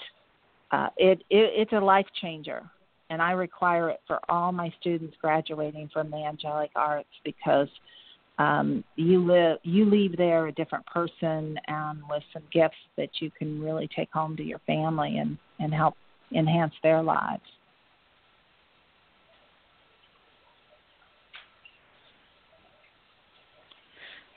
uh, 0.72 0.90
it, 0.98 1.20
it 1.30 1.52
it's 1.56 1.74
a 1.74 1.80
life 1.80 2.08
changer, 2.20 2.64
and 3.10 3.22
I 3.22 3.32
require 3.32 3.90
it 3.90 4.02
for 4.08 4.20
all 4.30 4.52
my 4.52 4.74
students 4.80 5.16
graduating 5.22 5.90
from 5.94 6.10
the 6.10 6.18
angelic 6.18 6.72
arts 6.76 7.10
because 7.24 7.68
um, 8.40 8.84
you 8.96 9.24
live 9.24 9.60
you 9.64 9.86
leave 9.86 10.18
there 10.18 10.48
a 10.48 10.52
different 10.52 10.86
person 10.88 11.58
and 11.68 12.00
with 12.10 12.24
some 12.34 12.44
gifts 12.52 12.76
that 12.98 13.10
you 13.20 13.30
can 13.30 13.62
really 13.62 13.88
take 13.96 14.12
home 14.12 14.36
to 14.38 14.44
your 14.44 14.60
family 14.66 15.20
and 15.20 15.38
and 15.60 15.74
help 15.74 15.96
enhance 16.36 16.74
their 16.82 17.04
lives. 17.04 17.44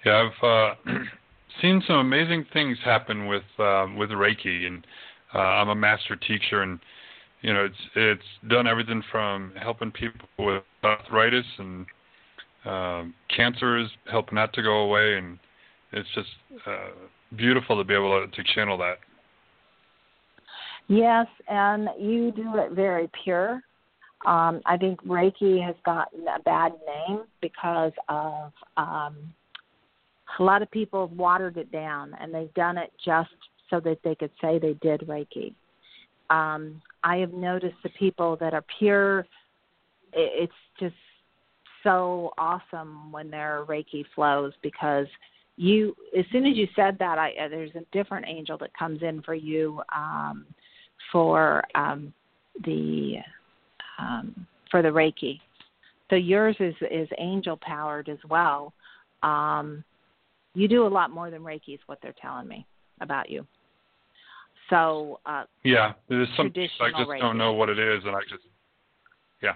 Yeah, 0.06 0.30
I've 0.30 0.44
uh, 0.44 0.74
seen 1.60 1.82
some 1.84 1.96
amazing 1.96 2.46
things 2.52 2.78
happen 2.84 3.26
with 3.26 3.42
uh, 3.58 3.86
with 3.98 4.10
Reiki, 4.10 4.64
and 4.64 4.86
uh, 5.34 5.38
I'm 5.38 5.68
a 5.68 5.74
master 5.74 6.14
teacher, 6.14 6.62
and 6.62 6.78
you 7.42 7.52
know 7.52 7.64
it's 7.64 7.90
it's 7.96 8.48
done 8.48 8.68
everything 8.68 9.02
from 9.10 9.52
helping 9.60 9.90
people 9.90 10.28
with 10.38 10.62
arthritis 10.84 11.44
and 11.58 11.86
um, 12.66 13.14
cancers, 13.34 13.90
helping 14.08 14.36
that 14.36 14.52
to 14.54 14.62
go 14.62 14.78
away, 14.82 15.18
and 15.18 15.40
it's 15.90 16.08
just 16.14 16.28
uh, 16.68 16.90
beautiful 17.36 17.76
to 17.76 17.82
be 17.82 17.94
able 17.94 18.28
to, 18.28 18.30
to 18.30 18.54
channel 18.54 18.78
that. 18.78 18.98
Yes, 20.86 21.26
and 21.48 21.88
you 21.98 22.30
do 22.30 22.58
it 22.58 22.70
very 22.70 23.10
pure. 23.24 23.60
Um, 24.24 24.60
I 24.66 24.76
think 24.76 25.04
Reiki 25.04 25.60
has 25.66 25.74
gotten 25.84 26.20
a 26.28 26.40
bad 26.44 26.74
name 26.86 27.22
because 27.40 27.92
of 28.08 28.52
um, 28.76 29.16
a 30.38 30.42
lot 30.42 30.62
of 30.62 30.70
people 30.70 31.06
have 31.06 31.16
watered 31.16 31.56
it 31.56 31.70
down 31.72 32.14
and 32.20 32.32
they've 32.32 32.52
done 32.54 32.78
it 32.78 32.92
just 33.04 33.30
so 33.70 33.80
that 33.80 33.98
they 34.04 34.14
could 34.14 34.30
say 34.40 34.58
they 34.58 34.74
did 34.74 35.00
Reiki. 35.02 35.54
Um, 36.30 36.80
I 37.04 37.16
have 37.18 37.32
noticed 37.32 37.76
the 37.82 37.90
people 37.90 38.36
that 38.40 38.52
are 38.52 38.64
pure, 38.78 39.26
it's 40.12 40.52
just 40.78 40.94
so 41.82 42.32
awesome 42.36 43.12
when 43.12 43.30
their 43.30 43.64
Reiki 43.68 44.04
flows 44.14 44.52
because 44.62 45.06
you, 45.56 45.96
as 46.18 46.24
soon 46.32 46.46
as 46.46 46.56
you 46.56 46.66
said 46.76 46.96
that, 46.98 47.18
I, 47.18 47.30
uh, 47.40 47.48
there's 47.48 47.74
a 47.74 47.84
different 47.92 48.26
angel 48.28 48.58
that 48.58 48.76
comes 48.76 49.02
in 49.02 49.22
for 49.22 49.34
you 49.34 49.80
um, 49.94 50.46
for 51.12 51.62
um, 51.74 52.12
the 52.64 53.16
um, 53.98 54.46
for 54.70 54.82
the 54.82 54.88
Reiki. 54.88 55.40
So 56.10 56.16
yours 56.16 56.56
is 56.60 56.74
is 56.90 57.08
angel 57.18 57.58
powered 57.62 58.08
as 58.08 58.18
well. 58.28 58.72
Um, 59.22 59.82
you 60.56 60.68
do 60.68 60.86
a 60.86 60.88
lot 60.88 61.10
more 61.10 61.30
than 61.30 61.42
Reiki 61.42 61.74
is 61.74 61.80
what 61.84 61.98
they're 62.02 62.14
telling 62.20 62.48
me 62.48 62.66
about 63.02 63.28
you. 63.28 63.46
So 64.70 65.20
uh, 65.26 65.44
yeah, 65.64 65.92
there's 66.08 66.28
some 66.36 66.46
I 66.46 66.90
just 66.90 67.10
Reiki. 67.10 67.20
don't 67.20 67.36
know 67.36 67.52
what 67.52 67.68
it 67.68 67.78
is, 67.78 68.02
and 68.04 68.16
I 68.16 68.20
just 68.22 68.42
yeah. 69.42 69.52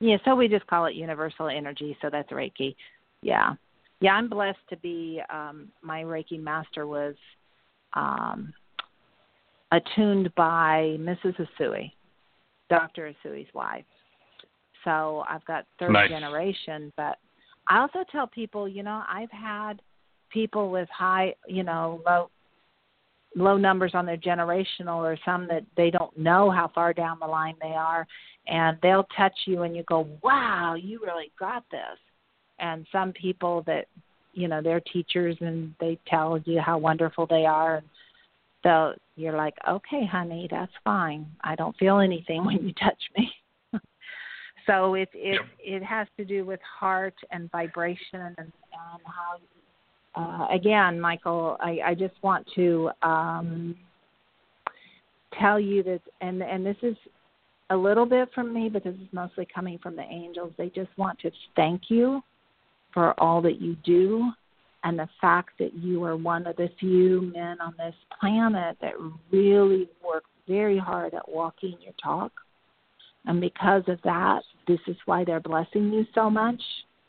Yeah, 0.00 0.18
so 0.24 0.34
we 0.34 0.48
just 0.48 0.66
call 0.66 0.84
it 0.86 0.94
universal 0.94 1.48
energy. 1.48 1.96
So 2.02 2.10
that's 2.10 2.30
Reiki. 2.30 2.76
Yeah, 3.22 3.54
yeah. 4.00 4.12
I'm 4.12 4.28
blessed 4.28 4.58
to 4.68 4.76
be. 4.76 5.20
Um, 5.32 5.68
my 5.80 6.02
Reiki 6.02 6.38
master 6.38 6.86
was 6.86 7.14
um, 7.94 8.52
attuned 9.72 10.32
by 10.34 10.98
Mrs. 11.00 11.46
Usui, 11.58 11.90
Dr. 12.68 13.14
Usui's 13.24 13.52
wife. 13.54 13.84
So 14.84 15.24
I've 15.28 15.44
got 15.46 15.64
third 15.78 15.92
nice. 15.92 16.10
generation, 16.10 16.92
but 16.96 17.16
I 17.66 17.78
also 17.80 18.04
tell 18.12 18.26
people, 18.26 18.68
you 18.68 18.82
know, 18.82 19.02
I've 19.08 19.30
had 19.30 19.80
people 20.32 20.70
with 20.70 20.88
high, 20.88 21.34
you 21.46 21.62
know, 21.62 22.00
low 22.06 22.30
low 23.34 23.56
numbers 23.56 23.92
on 23.94 24.04
their 24.04 24.16
generational 24.16 24.96
or 24.98 25.16
some 25.24 25.48
that 25.48 25.64
they 25.74 25.90
don't 25.90 26.16
know 26.18 26.50
how 26.50 26.70
far 26.74 26.92
down 26.92 27.18
the 27.18 27.26
line 27.26 27.54
they 27.62 27.72
are 27.72 28.06
and 28.46 28.76
they'll 28.82 29.06
touch 29.16 29.32
you 29.46 29.62
and 29.62 29.74
you 29.74 29.82
go 29.84 30.06
wow 30.22 30.74
you 30.74 31.00
really 31.02 31.32
got 31.38 31.64
this. 31.70 31.98
And 32.58 32.86
some 32.92 33.12
people 33.12 33.62
that 33.66 33.86
you 34.34 34.48
know 34.48 34.60
they're 34.62 34.80
teachers 34.80 35.36
and 35.40 35.74
they 35.80 35.98
tell 36.06 36.38
you 36.44 36.60
how 36.60 36.78
wonderful 36.78 37.26
they 37.26 37.46
are 37.46 37.76
and 37.76 37.86
so 38.62 38.92
you're 39.16 39.36
like 39.36 39.54
okay 39.68 40.04
honey 40.04 40.46
that's 40.50 40.72
fine. 40.84 41.26
I 41.42 41.54
don't 41.54 41.76
feel 41.78 42.00
anything 42.00 42.44
when 42.44 42.62
you 42.66 42.72
touch 42.74 43.02
me. 43.16 43.30
So 44.66 44.94
it 44.94 45.08
it 45.12 45.40
it 45.58 45.82
has 45.82 46.06
to 46.16 46.24
do 46.24 46.44
with 46.44 46.60
heart 46.62 47.14
and 47.30 47.50
vibration 47.50 47.98
and, 48.12 48.38
and 48.38 48.52
how 49.04 49.38
uh, 50.14 50.46
again, 50.50 51.00
Michael, 51.00 51.56
I, 51.60 51.78
I 51.86 51.94
just 51.94 52.14
want 52.22 52.46
to 52.54 52.90
um, 53.02 53.74
tell 55.38 55.58
you 55.58 55.82
that, 55.84 56.00
and 56.20 56.42
and 56.42 56.64
this 56.64 56.76
is 56.82 56.96
a 57.70 57.76
little 57.76 58.04
bit 58.04 58.28
from 58.34 58.52
me, 58.52 58.68
but 58.68 58.84
this 58.84 58.94
is 58.94 59.08
mostly 59.12 59.46
coming 59.54 59.78
from 59.78 59.96
the 59.96 60.02
angels. 60.02 60.52
They 60.58 60.68
just 60.68 60.90
want 60.98 61.18
to 61.20 61.30
thank 61.56 61.82
you 61.88 62.22
for 62.92 63.18
all 63.18 63.40
that 63.42 63.60
you 63.60 63.76
do 63.84 64.30
and 64.84 64.98
the 64.98 65.08
fact 65.20 65.50
that 65.58 65.74
you 65.74 66.04
are 66.04 66.16
one 66.16 66.46
of 66.46 66.56
the 66.56 66.68
few 66.78 67.32
men 67.34 67.60
on 67.60 67.74
this 67.78 67.94
planet 68.20 68.76
that 68.82 68.94
really 69.30 69.88
work 70.04 70.24
very 70.46 70.76
hard 70.76 71.14
at 71.14 71.26
walking 71.28 71.76
your 71.80 71.94
talk. 72.02 72.32
And 73.24 73.40
because 73.40 73.84
of 73.86 73.98
that, 74.02 74.42
this 74.66 74.80
is 74.88 74.96
why 75.06 75.24
they're 75.24 75.40
blessing 75.40 75.92
you 75.92 76.04
so 76.14 76.28
much. 76.28 76.60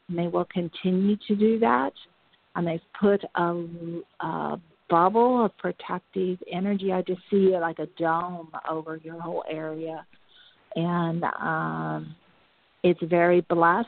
And 0.08 0.18
they 0.18 0.28
will 0.28 0.46
continue 0.46 1.18
to 1.28 1.36
do 1.36 1.60
that 1.60 1.92
and 2.56 2.68
they've 2.68 2.80
put 3.00 3.24
a, 3.36 3.66
a 4.20 4.62
bubble 4.90 5.46
of 5.46 5.58
protective 5.58 6.38
energy. 6.52 6.92
I 6.92 7.02
just 7.02 7.22
see 7.30 7.54
it 7.54 7.60
like 7.60 7.80
a 7.80 7.88
dome 7.98 8.52
over 8.70 8.98
your 8.98 9.20
whole 9.20 9.44
area, 9.50 10.06
and 10.76 11.24
um, 11.24 12.16
it's 12.84 13.02
very 13.04 13.42
blessed 13.42 13.88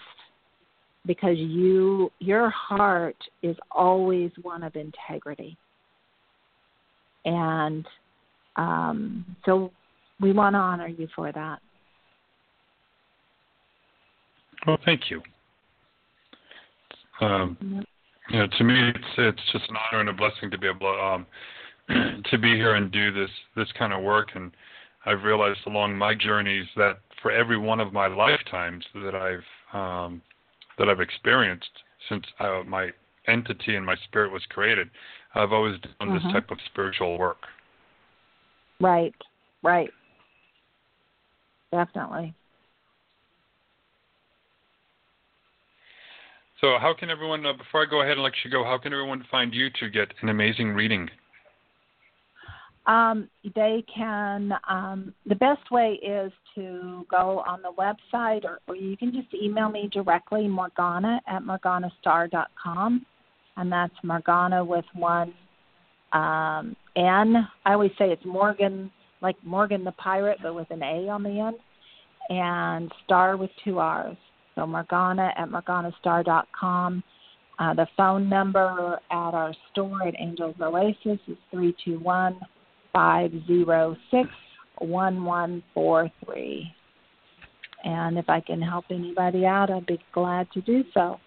because 1.06 1.38
you 1.38 2.12
your 2.20 2.50
heart 2.50 3.18
is 3.44 3.56
always 3.72 4.32
one 4.42 4.64
of 4.64 4.76
integrity, 4.76 5.58
and 7.26 7.86
um, 8.56 9.36
so 9.46 9.72
we 10.20 10.32
want 10.32 10.54
to 10.54 10.60
honor 10.60 10.88
you 10.88 11.08
for 11.16 11.32
that. 11.32 11.60
Well, 14.66 14.80
thank 14.84 15.12
you. 15.12 15.22
Um, 17.22 17.86
you 18.36 18.41
know, 18.41 18.48
to 18.57 18.64
me, 18.66 18.90
it's 18.90 19.14
it's 19.18 19.52
just 19.53 19.70
an 19.70 19.78
honor 19.78 20.02
and 20.02 20.10
a 20.10 20.14
blessing 20.14 20.52
to 20.52 20.57
be 20.57 20.68
able 20.68 20.91
to 20.91 21.02
um, 21.02 21.26
to 22.32 22.38
be 22.38 22.53
here 22.56 22.76
and 22.76 22.91
do 22.91 23.10
this 23.14 23.30
this 23.56 23.70
kind 23.80 23.94
of 23.94 24.03
work. 24.03 24.32
And 24.36 24.52
I've 25.06 25.24
realized 25.24 25.60
along 25.68 25.98
my 25.98 26.14
journeys 26.14 26.66
that 26.76 26.98
for 27.22 27.32
every 27.32 27.57
one 27.57 27.80
of 27.80 27.94
my 27.94 28.07
lifetimes 28.07 28.84
that 28.95 29.16
I've 29.16 29.74
um, 29.74 30.22
that 30.78 30.90
I've 30.90 30.99
experienced 30.99 31.70
since 32.10 32.26
uh, 32.41 32.64
my 32.68 32.90
entity 33.30 33.78
and 33.78 33.86
my 33.86 33.95
spirit 34.03 34.34
was 34.34 34.44
created, 34.49 34.90
I've 35.34 35.53
always 35.53 35.80
done 35.80 36.10
mm-hmm. 36.10 36.16
this 36.16 36.34
type 36.34 36.52
of 36.52 36.57
spiritual 36.66 37.18
work. 37.18 37.40
Right, 38.82 39.16
right, 39.64 39.91
definitely. 41.72 42.34
So, 46.61 46.77
how 46.80 46.94
can 46.98 47.10
everyone, 47.10 47.45
uh, 47.45 47.53
before 47.53 47.84
I 47.84 47.86
go 47.90 48.02
ahead 48.02 48.14
and 48.14 48.23
let 48.23 48.34
you 48.44 48.52
go, 48.52 48.64
how 48.64 48.77
can 48.77 48.94
everyone 48.94 49.26
find 49.30 49.53
you 49.53 49.69
to 49.80 49.90
get 49.90 50.14
an 50.22 50.30
amazing 50.30 50.69
reading? 50.69 51.10
Um, 52.88 53.30
they 53.56 53.84
can, 53.94 54.53
um, 54.69 55.14
the 55.26 55.36
best 55.36 55.72
way 55.72 55.99
is 56.03 56.32
to 56.53 57.06
go 57.10 57.44
on 57.48 57.61
the 57.61 57.72
website 57.72 58.45
or, 58.45 58.60
or 58.68 58.76
you 58.76 58.95
can 58.95 59.11
just 59.11 59.34
email 59.34 59.69
me 59.69 59.90
directly, 59.91 60.48
Morgana 60.48 61.19
at 61.27 61.41
morganastarr.com. 61.41 63.06
And 63.57 63.72
that's 63.72 63.94
Morgana 64.03 64.64
with 64.64 64.86
one 64.94 65.34
um, 66.14 66.76
N. 66.95 67.48
I 67.65 67.73
always 67.73 67.91
say 67.98 68.11
it's 68.11 68.26
Morgan, 68.26 68.91
like 69.22 69.36
Morgan 69.44 69.84
the 69.84 69.94
pirate, 69.94 70.38
but 70.44 70.53
with 70.53 70.69
an 70.69 70.84
A 70.84 71.10
on 71.10 71.23
the 71.23 71.40
end. 71.40 71.57
And 72.30 72.91
star 73.03 73.36
with 73.36 73.49
two 73.64 73.80
R's. 73.80 74.18
So 74.56 74.65
Morgana 74.65 75.34
at 75.38 75.49
morganastarr.com. 75.49 77.03
Uh, 77.57 77.73
the 77.73 77.88
phone 77.95 78.27
number 78.27 78.99
at 79.11 79.34
our 79.34 79.53
store 79.72 80.07
at 80.07 80.14
Angels 80.19 80.56
Oasis 80.61 81.19
is 81.27 81.38
321 81.52 82.40
506 82.91 84.30
1143. 84.80 86.76
And 87.84 88.18
if 88.18 88.30
I 88.30 88.41
can 88.41 88.61
help 88.61 88.86
anybody 88.90 89.45
out, 89.45 89.69
I'd 89.69 89.86
be 89.86 89.99
glad 90.11 90.52
to 90.53 90.61
do 90.61 90.84
so. 90.94 91.19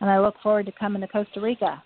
And 0.00 0.08
I 0.08 0.20
look 0.20 0.36
forward 0.42 0.66
to 0.66 0.72
coming 0.72 1.02
to 1.02 1.08
Costa 1.08 1.40
Rica. 1.40 1.82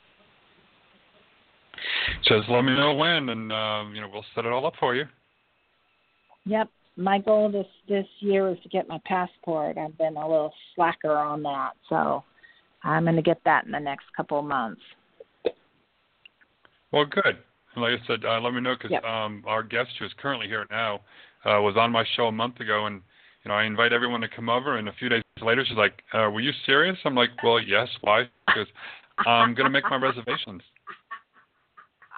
Just 2.25 2.49
let 2.49 2.63
me 2.63 2.75
know 2.75 2.95
when, 2.95 3.29
and 3.29 3.53
uh, 3.53 3.85
you 3.95 4.01
know 4.01 4.09
we'll 4.13 4.25
set 4.35 4.45
it 4.45 4.53
all 4.53 4.67
up 4.67 4.75
for 4.81 4.95
you. 4.95 5.05
Yep, 6.45 6.69
my 6.99 7.19
goal 7.21 7.49
this 7.49 7.67
this 7.89 8.07
year 8.19 8.51
is 8.51 8.59
to 8.65 8.69
get 8.69 8.89
my 8.89 9.01
passport. 9.07 9.79
I've 9.79 9.97
been 9.97 10.17
a 10.17 10.29
little 10.29 10.53
slacker 10.75 11.17
on 11.17 11.43
that, 11.45 11.71
so 11.89 12.25
I'm 12.83 13.05
going 13.05 13.17
to 13.17 13.23
get 13.23 13.41
that 13.45 13.65
in 13.65 13.71
the 13.71 13.79
next 13.79 14.07
couple 14.17 14.41
of 14.41 14.45
months. 14.45 14.81
Well, 16.93 17.05
good. 17.05 17.39
Like 17.77 18.01
I 18.03 18.07
said, 18.07 18.25
uh, 18.25 18.41
let 18.41 18.53
me 18.53 18.61
know 18.61 18.75
because 18.75 18.91
yep. 18.91 19.05
um, 19.05 19.45
our 19.47 19.63
guest 19.63 19.91
who 19.99 20.07
is 20.07 20.13
currently 20.21 20.49
here 20.49 20.67
now 20.71 20.97
uh, 21.45 21.63
was 21.63 21.77
on 21.79 21.93
my 21.93 22.05
show 22.17 22.27
a 22.27 22.33
month 22.33 22.59
ago, 22.59 22.87
and 22.87 23.01
you 23.45 23.49
know 23.49 23.55
I 23.55 23.65
invite 23.65 23.93
everyone 23.93 24.21
to 24.23 24.29
come 24.29 24.49
over. 24.49 24.79
And 24.79 24.89
a 24.89 24.93
few 24.99 25.09
days 25.09 25.23
later, 25.41 25.65
she's 25.67 25.77
like, 25.77 26.03
uh, 26.13 26.29
"Were 26.31 26.41
you 26.41 26.51
serious?" 26.67 26.99
I'm 27.05 27.15
like, 27.15 27.31
"Well, 27.45 27.61
yes. 27.61 27.87
Why?" 28.01 28.25
Because 28.49 28.67
I'm 29.25 29.55
going 29.55 29.67
to 29.67 29.71
make 29.71 29.85
my 29.85 29.97
reservations. 30.03 30.63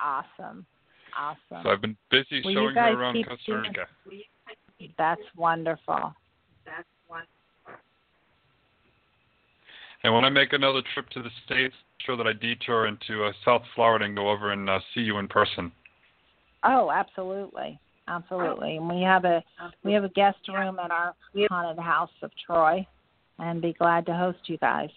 Awesome. 0.03 0.65
Awesome. 1.19 1.63
So 1.63 1.69
I've 1.69 1.83
been 1.83 1.97
busy 2.11 2.41
well, 2.45 2.55
showing 2.55 2.75
her 2.77 2.93
around 2.95 3.23
Costa 3.29 3.59
Rica. 3.59 3.87
That's 4.99 5.21
wonderful. 5.37 6.15
That's 6.65 6.89
wonderful. 7.09 7.31
And 10.03 10.15
when 10.15 10.25
I 10.25 10.31
make 10.31 10.53
another 10.53 10.83
trip 10.95 11.09
to 11.11 11.23
the 11.23 11.31
States, 11.45 11.75
sure 12.05 12.17
that 12.17 12.27
I 12.27 12.33
detour 12.33 12.87
into 12.87 13.25
uh, 13.25 13.33
South 13.45 13.63
Florida 13.75 14.05
and 14.05 14.17
go 14.17 14.31
over 14.31 14.53
and 14.53 14.69
uh, 14.69 14.81
see 14.95 15.01
you 15.01 15.19
in 15.19 15.29
person. 15.29 15.71
Oh, 16.65 16.91
absolutely. 16.91 17.79
Absolutely. 18.09 18.77
And 18.77 18.89
we 18.89 19.03
have 19.03 19.25
a 19.25 19.43
we 19.85 19.93
have 19.93 20.05
a 20.05 20.09
guest 20.11 20.39
room 20.49 20.79
at 20.79 20.91
our 20.91 21.15
haunted 21.49 21.83
house 21.83 22.11
of 22.23 22.31
Troy 22.45 22.85
and 23.39 23.63
be 23.63 23.73
glad 23.75 24.05
to 24.07 24.15
host 24.15 24.39
you 24.47 24.59
guys. 24.59 24.91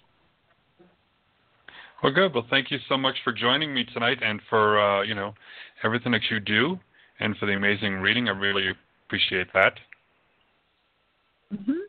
Well, 2.02 2.12
good. 2.12 2.34
Well, 2.34 2.46
thank 2.50 2.72
you 2.72 2.80
so 2.90 2.98
much 2.98 3.16
for 3.24 3.32
joining 3.32 3.74
me 3.74 3.86
tonight 3.94 4.18
and 4.22 4.42
for 4.50 4.82
uh, 4.82 5.04
you 5.04 5.14
know 5.14 5.36
everything 5.84 6.12
that 6.14 6.24
you 6.32 6.40
do 6.40 6.80
and 7.20 7.38
for 7.38 7.46
the 7.46 7.54
amazing 7.54 7.96
reading. 7.96 8.30
I 8.30 8.32
really 8.32 8.72
appreciate 9.14 9.54
that. 9.54 9.80
Mhm. 11.54 11.82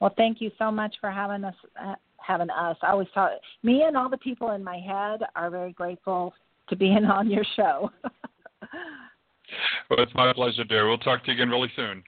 Well, 0.00 0.12
thank 0.16 0.40
you 0.40 0.50
so 0.58 0.72
much 0.72 0.96
for 1.00 1.10
having 1.10 1.44
us. 1.44 1.54
Uh, 1.76 1.94
having 2.18 2.50
us. 2.50 2.76
I 2.82 2.88
always 2.88 3.06
thought 3.14 3.32
me 3.62 3.82
and 3.82 3.96
all 3.96 4.08
the 4.08 4.18
people 4.18 4.50
in 4.52 4.62
my 4.62 4.78
head 4.78 5.22
are 5.34 5.50
very 5.50 5.72
grateful 5.72 6.32
to 6.68 6.76
being 6.76 7.04
on 7.04 7.28
your 7.30 7.44
show. 7.56 7.90
well, 9.90 9.98
it's 9.98 10.14
my 10.14 10.32
pleasure, 10.32 10.62
dear. 10.64 10.88
We'll 10.88 10.98
talk 10.98 11.24
to 11.24 11.32
you 11.32 11.34
again 11.34 11.50
really 11.50 11.70
soon. 11.74 12.04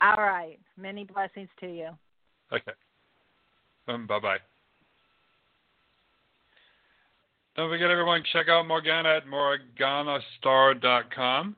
All 0.00 0.14
right. 0.16 0.60
Many 0.76 1.02
blessings 1.04 1.48
to 1.58 1.66
you. 1.66 1.88
Okay. 2.52 2.70
Um, 3.88 4.06
bye 4.06 4.20
bye. 4.20 4.38
Don't 7.56 7.68
forget, 7.68 7.90
everyone, 7.90 8.22
check 8.32 8.48
out 8.48 8.68
Morgana 8.68 9.16
at 9.16 9.26
morganastarr.com. 9.26 11.56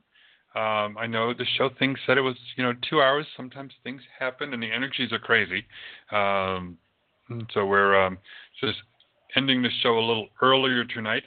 Um, 0.55 0.97
I 0.99 1.07
know 1.07 1.33
the 1.33 1.45
show 1.57 1.69
thing 1.79 1.95
said 2.05 2.17
it 2.17 2.21
was, 2.21 2.35
you 2.55 2.63
know, 2.63 2.73
two 2.89 3.01
hours. 3.01 3.25
Sometimes 3.35 3.73
things 3.83 4.01
happen 4.19 4.53
and 4.53 4.61
the 4.61 4.71
energies 4.71 5.11
are 5.11 5.19
crazy. 5.19 5.65
Um, 6.11 6.77
so 7.53 7.65
we're 7.65 7.99
um, 8.05 8.19
just 8.61 8.77
ending 9.35 9.63
the 9.63 9.69
show 9.81 9.97
a 9.97 10.05
little 10.05 10.27
earlier 10.41 10.85
tonight. 10.85 11.23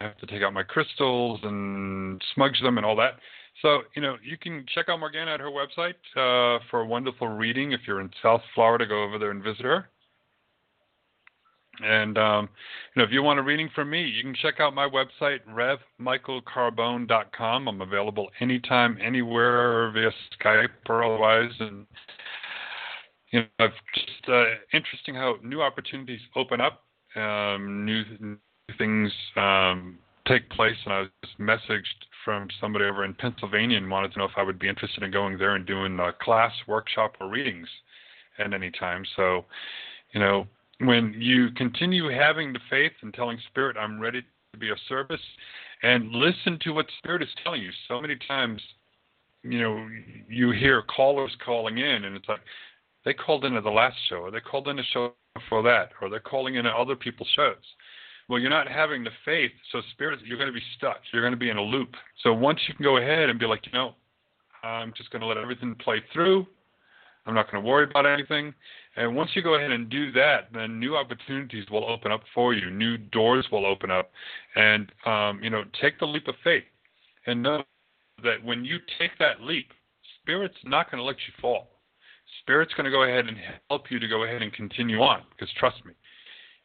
I 0.00 0.04
have 0.04 0.18
to 0.18 0.26
take 0.26 0.42
out 0.42 0.52
my 0.52 0.62
crystals 0.62 1.40
and 1.42 2.22
smudge 2.34 2.60
them 2.62 2.76
and 2.76 2.86
all 2.86 2.94
that. 2.96 3.14
So, 3.62 3.80
you 3.96 4.02
know, 4.02 4.16
you 4.22 4.36
can 4.36 4.64
check 4.72 4.88
out 4.88 5.00
Morgana 5.00 5.32
at 5.32 5.40
her 5.40 5.50
website 5.50 5.94
uh, 6.16 6.62
for 6.70 6.80
a 6.80 6.86
wonderful 6.86 7.26
reading. 7.26 7.72
If 7.72 7.80
you're 7.86 8.00
in 8.00 8.10
South 8.22 8.42
Florida, 8.54 8.86
go 8.86 9.02
over 9.02 9.18
there 9.18 9.32
and 9.32 9.42
visit 9.42 9.64
her. 9.64 9.88
And 11.84 12.18
um, 12.18 12.48
you 12.94 13.00
know, 13.00 13.04
if 13.06 13.12
you 13.12 13.22
want 13.22 13.38
a 13.38 13.42
reading 13.42 13.70
from 13.74 13.90
me, 13.90 14.02
you 14.02 14.22
can 14.22 14.34
check 14.34 14.60
out 14.60 14.74
my 14.74 14.88
website, 14.88 15.38
revmichaelcarbone.com. 16.00 17.68
I'm 17.68 17.80
available 17.80 18.28
anytime, 18.40 18.98
anywhere 19.02 19.90
via 19.92 20.10
Skype 20.40 20.68
or 20.88 21.04
otherwise. 21.04 21.52
And 21.60 21.86
you 23.30 23.40
know, 23.40 23.46
it's 23.60 23.74
just 23.94 24.28
uh, 24.28 24.44
interesting 24.72 25.14
how 25.14 25.36
new 25.42 25.62
opportunities 25.62 26.20
open 26.34 26.60
up, 26.60 26.84
um, 27.14 27.84
new, 27.84 28.02
new 28.20 28.36
things 28.76 29.12
um, 29.36 29.98
take 30.26 30.48
place. 30.50 30.76
And 30.84 30.92
I 30.92 31.00
was 31.00 31.10
messaged 31.38 32.06
from 32.24 32.48
somebody 32.60 32.84
over 32.86 33.04
in 33.04 33.14
Pennsylvania 33.14 33.76
and 33.76 33.90
wanted 33.90 34.12
to 34.12 34.18
know 34.18 34.24
if 34.24 34.32
I 34.36 34.42
would 34.42 34.58
be 34.58 34.68
interested 34.68 35.02
in 35.02 35.10
going 35.10 35.38
there 35.38 35.54
and 35.54 35.66
doing 35.66 35.98
a 36.00 36.12
class, 36.12 36.52
workshop, 36.66 37.14
or 37.20 37.28
readings 37.28 37.68
at 38.38 38.52
any 38.52 38.70
time. 38.70 39.04
So, 39.16 39.44
you 40.12 40.20
know, 40.20 40.46
when 40.80 41.14
you 41.18 41.50
continue 41.52 42.08
having 42.08 42.52
the 42.52 42.60
faith 42.70 42.92
and 43.02 43.12
telling 43.12 43.38
Spirit, 43.48 43.76
I'm 43.76 44.00
ready 44.00 44.22
to 44.52 44.58
be 44.58 44.70
of 44.70 44.78
service, 44.88 45.20
and 45.82 46.10
listen 46.10 46.58
to 46.62 46.72
what 46.72 46.86
Spirit 46.98 47.22
is 47.22 47.28
telling 47.42 47.62
you. 47.62 47.70
So 47.88 48.00
many 48.00 48.16
times, 48.26 48.60
you 49.42 49.60
know, 49.60 49.88
you 50.28 50.50
hear 50.50 50.82
callers 50.82 51.36
calling 51.44 51.78
in, 51.78 52.04
and 52.04 52.16
it's 52.16 52.28
like, 52.28 52.40
they 53.04 53.14
called 53.14 53.44
in 53.44 53.56
at 53.56 53.64
the 53.64 53.70
last 53.70 53.96
show, 54.08 54.16
or 54.16 54.30
they 54.30 54.40
called 54.40 54.68
in 54.68 54.78
a 54.78 54.84
show 54.92 55.14
for 55.48 55.62
that, 55.62 55.90
or 56.00 56.10
they're 56.10 56.20
calling 56.20 56.56
in 56.56 56.66
at 56.66 56.74
other 56.74 56.96
people's 56.96 57.30
shows. 57.34 57.54
Well, 58.28 58.38
you're 58.38 58.50
not 58.50 58.68
having 58.68 59.04
the 59.04 59.10
faith, 59.24 59.52
so 59.72 59.80
spirit, 59.92 60.20
you're 60.24 60.36
going 60.36 60.52
to 60.52 60.54
be 60.54 60.64
stuck. 60.76 60.98
You're 61.12 61.22
going 61.22 61.32
to 61.32 61.38
be 61.38 61.48
in 61.48 61.56
a 61.56 61.62
loop. 61.62 61.94
So 62.22 62.32
once 62.34 62.60
you 62.68 62.74
can 62.74 62.84
go 62.84 62.98
ahead 62.98 63.30
and 63.30 63.38
be 63.38 63.46
like, 63.46 63.64
you 63.66 63.72
know, 63.72 63.94
I'm 64.62 64.92
just 64.96 65.10
going 65.10 65.22
to 65.22 65.26
let 65.26 65.38
everything 65.38 65.74
play 65.76 66.02
through. 66.12 66.46
I'm 67.28 67.34
not 67.34 67.52
going 67.52 67.62
to 67.62 67.68
worry 67.68 67.84
about 67.84 68.06
anything. 68.06 68.54
And 68.96 69.14
once 69.14 69.30
you 69.34 69.42
go 69.42 69.54
ahead 69.54 69.70
and 69.70 69.90
do 69.90 70.10
that, 70.12 70.48
then 70.52 70.80
new 70.80 70.96
opportunities 70.96 71.68
will 71.70 71.84
open 71.84 72.10
up 72.10 72.22
for 72.34 72.54
you. 72.54 72.70
New 72.70 72.96
doors 72.96 73.46
will 73.52 73.66
open 73.66 73.90
up, 73.90 74.10
and 74.56 74.90
um, 75.04 75.38
you 75.42 75.50
know, 75.50 75.62
take 75.80 76.00
the 76.00 76.06
leap 76.06 76.26
of 76.26 76.34
faith, 76.42 76.64
and 77.26 77.42
know 77.42 77.62
that 78.24 78.42
when 78.42 78.64
you 78.64 78.78
take 78.98 79.10
that 79.18 79.42
leap, 79.42 79.68
Spirit's 80.22 80.56
not 80.64 80.90
going 80.90 81.00
to 81.00 81.04
let 81.04 81.16
you 81.16 81.34
fall. 81.40 81.68
Spirit's 82.40 82.72
going 82.74 82.86
to 82.86 82.90
go 82.90 83.04
ahead 83.04 83.26
and 83.26 83.36
help 83.68 83.90
you 83.90 83.98
to 83.98 84.08
go 84.08 84.24
ahead 84.24 84.42
and 84.42 84.52
continue 84.52 85.00
on. 85.00 85.22
Because 85.30 85.52
trust 85.60 85.76
me, 85.84 85.92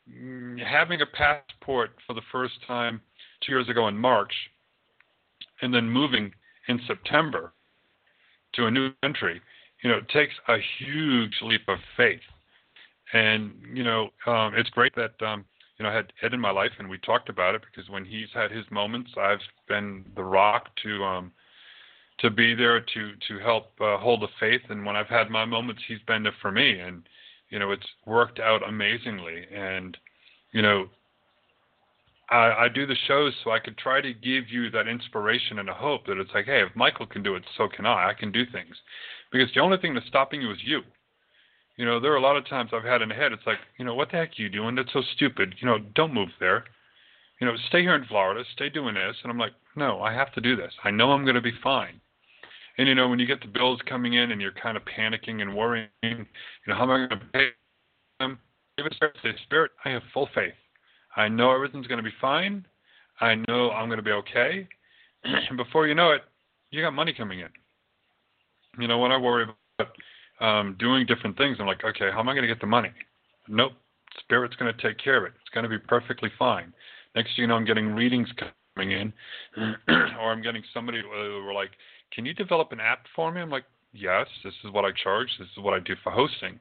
mm, 0.10 0.66
having 0.66 1.02
a 1.02 1.06
passport 1.06 1.92
for 2.08 2.14
the 2.14 2.22
first 2.32 2.54
time 2.66 3.02
two 3.46 3.52
years 3.52 3.68
ago 3.68 3.90
in 3.90 3.98
March, 3.98 4.34
and 5.62 5.74
then 5.74 5.90
moving 5.90 6.32
in 6.70 6.80
September 6.88 7.54
to 8.54 8.66
a 8.66 8.72
new 8.72 8.92
country 9.04 9.42
you 9.84 9.90
know, 9.90 9.98
it 9.98 10.10
takes 10.10 10.34
a 10.48 10.58
huge 10.80 11.34
leap 11.42 11.68
of 11.68 11.78
faith. 11.96 12.22
And 13.14 13.52
you 13.74 13.84
know, 13.84 14.10
um, 14.26 14.54
it's 14.56 14.70
great 14.72 14.96
that 14.96 15.22
um, 15.22 15.46
you 15.78 15.84
know 15.84 15.90
I 15.90 15.96
had 15.96 16.14
Ed 16.24 16.34
in 16.34 16.40
my 16.40 16.52
life, 16.52 16.72
and 16.80 16.90
we 16.90 16.98
talked 17.00 17.30
about 17.30 17.54
it 17.54 17.62
because 17.62 17.90
when 17.92 18.06
he's 18.06 18.30
had 18.34 18.50
his 18.50 18.66
moments, 18.72 19.12
I've 19.18 19.40
been 19.68 20.06
the 20.16 20.24
rock 20.24 20.70
to 20.84 21.04
um, 21.04 21.32
to 22.20 22.32
be 22.32 22.56
there 22.56 22.80
to 22.80 23.12
to 23.28 23.40
help 23.44 23.68
uh, 23.80 23.98
hold 23.98 24.22
the 24.22 24.30
faith. 24.40 24.62
And 24.70 24.86
when 24.86 24.96
I've 24.96 25.08
had 25.08 25.30
my 25.30 25.46
moments, 25.46 25.84
he's 25.88 26.02
been 26.08 26.24
there 26.24 26.36
for 26.42 26.52
me, 26.52 26.80
and 26.80 27.04
you 27.50 27.60
know, 27.60 27.72
it's 27.72 27.86
worked 28.08 28.40
out 28.40 28.68
amazingly. 28.68 29.46
And 29.54 29.96
you 30.54 30.64
know, 30.64 30.86
I, 32.32 32.52
I 32.52 32.68
do 32.74 32.88
the 32.88 32.96
shows 33.08 33.34
so 33.44 33.52
I 33.52 33.60
could 33.60 33.78
try 33.78 34.02
to 34.02 34.14
give 34.14 34.50
you 34.50 34.72
that 34.72 34.88
inspiration 34.88 35.60
and 35.60 35.70
a 35.70 35.74
hope 35.74 36.08
that 36.08 36.18
it's 36.18 36.32
like, 36.34 36.46
hey, 36.46 36.64
if 36.64 36.76
Michael 36.76 37.06
can 37.06 37.22
do 37.22 37.36
it, 37.36 37.44
so 37.58 37.68
can 37.68 37.86
I. 37.86 38.10
I 38.10 38.14
can 38.18 38.32
do 38.32 38.44
things 38.46 38.76
because 39.34 39.50
the 39.54 39.62
only 39.62 39.78
thing 39.78 39.96
that's 39.96 40.06
stopping 40.08 40.42
you 40.42 40.52
is 40.52 40.60
you. 40.64 40.82
You 41.76 41.86
know, 41.86 42.00
there 42.00 42.14
are 42.14 42.18
a 42.18 42.22
lot 42.22 42.38
of 42.38 42.48
times 42.48 42.70
I've 42.72 42.84
had 42.84 43.02
in 43.02 43.10
the 43.10 43.16
head, 43.16 43.34
it's 43.34 43.48
like, 43.48 43.58
you 43.80 43.84
know, 43.84 43.96
what 43.96 44.12
the 44.12 44.18
heck 44.18 44.30
are 44.30 44.42
you 44.42 44.48
doing? 44.48 44.76
That's 44.76 44.94
so 44.94 45.02
stupid. 45.16 45.56
You 45.60 45.68
know, 45.68 45.80
don't 45.96 46.14
move 46.14 46.30
there. 46.40 46.66
You 47.42 47.48
know, 47.48 47.56
stay 47.68 47.82
here 47.82 47.96
in 47.96 48.06
Florida, 48.06 48.44
stay 48.54 48.70
doing 48.70 48.94
this. 48.94 49.16
And 49.24 49.32
I'm 49.32 49.40
like, 49.40 49.54
no, 49.76 50.02
I 50.02 50.14
have 50.14 50.32
to 50.34 50.42
do 50.42 50.56
this. 50.56 50.72
I 50.84 50.92
know 50.92 51.12
I'm 51.12 51.24
going 51.24 51.36
to 51.36 51.42
be 51.42 51.58
fine. 51.64 52.00
And, 52.78 52.88
you 52.88 52.94
know, 52.94 53.10
when 53.10 53.18
you 53.18 53.26
get 53.26 53.42
the 53.42 53.48
bills 53.48 53.80
coming 53.90 54.14
in 54.14 54.32
and 54.32 54.40
you're 54.40 54.52
kind 54.52 54.78
of 54.78 54.84
panicking 54.86 55.42
and 55.42 55.56
worrying, 55.56 55.90
you 56.04 56.26
know, 56.68 56.76
how 56.76 56.84
am 56.84 56.92
I 56.92 56.98
going 57.08 57.10
to 57.10 57.26
pay 57.34 57.48
them? 58.20 58.38
Give 58.78 58.86
it 58.86 58.96
say, 59.02 59.30
Spirit, 59.44 59.72
I 59.84 59.90
have 59.90 60.04
full 60.14 60.30
faith. 60.36 60.54
I 61.16 61.28
know 61.28 61.54
everything's 61.54 61.88
going 61.88 62.04
to 62.04 62.04
be 62.04 62.16
fine. 62.22 62.66
I 63.20 63.36
know 63.48 63.72
I'm 63.72 63.90
going 63.90 63.98
to 63.98 64.04
be 64.04 64.12
okay. 64.12 64.68
and 65.24 65.58
before 65.58 65.88
you 65.88 65.96
know 65.96 66.12
it, 66.12 66.22
you 66.70 66.82
got 66.84 66.94
money 66.94 67.14
coming 67.14 67.40
in 67.40 67.50
you 68.80 68.88
know, 68.88 69.00
when 69.00 69.12
I 69.12 69.18
worry 69.18 69.48
about 69.80 69.92
um, 70.40 70.76
doing 70.80 71.06
different 71.06 71.38
things, 71.38 71.58
I'm 71.60 71.68
like, 71.68 71.84
okay, 71.84 72.10
how 72.12 72.20
am 72.20 72.30
I 72.30 72.34
going 72.34 72.44
to 72.44 72.48
get 72.48 72.62
the 72.62 72.68
money? 72.68 72.92
Nope, 73.48 73.74
Spirit's 74.20 74.56
going 74.56 74.74
to 74.74 74.82
take 74.82 74.98
care 74.98 75.18
of 75.18 75.24
it. 75.26 75.34
It's 75.42 75.50
going 75.54 75.64
to 75.64 75.70
be 75.70 75.80
perfectly 75.80 76.32
fine. 76.38 76.74
Next 77.16 77.30
thing 77.36 77.44
you 77.44 77.48
know, 77.48 77.56
I'm 77.56 77.66
getting 77.66 77.94
readings 77.94 78.30
coming 78.76 78.92
in, 78.92 79.14
or 79.88 80.32
I'm 80.32 80.42
getting 80.42 80.64
somebody 80.74 81.02
who 81.02 81.48
are 81.48 81.54
like, 81.54 81.72
can 82.12 82.26
you 82.26 82.34
develop 82.34 82.72
an 82.72 82.80
app 82.80 83.06
for 83.16 83.32
me? 83.32 83.42
I'm 83.42 83.50
like, 83.50 83.66
yes, 83.94 84.28
this 84.44 84.54
is 84.64 84.72
what 84.72 84.86
I 84.86 84.90
charge. 85.04 85.30
This 85.40 85.48
is 85.56 85.64
what 85.64 85.74
I 85.74 85.80
do 85.80 85.94
for 86.04 86.12
hosting. 86.12 86.60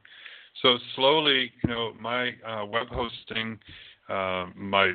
So 0.60 0.76
slowly, 0.96 1.50
you 1.64 1.70
know, 1.70 1.92
my 1.98 2.30
uh, 2.46 2.66
web 2.66 2.88
hosting, 2.88 3.58
uh, 4.08 4.46
my 4.54 4.92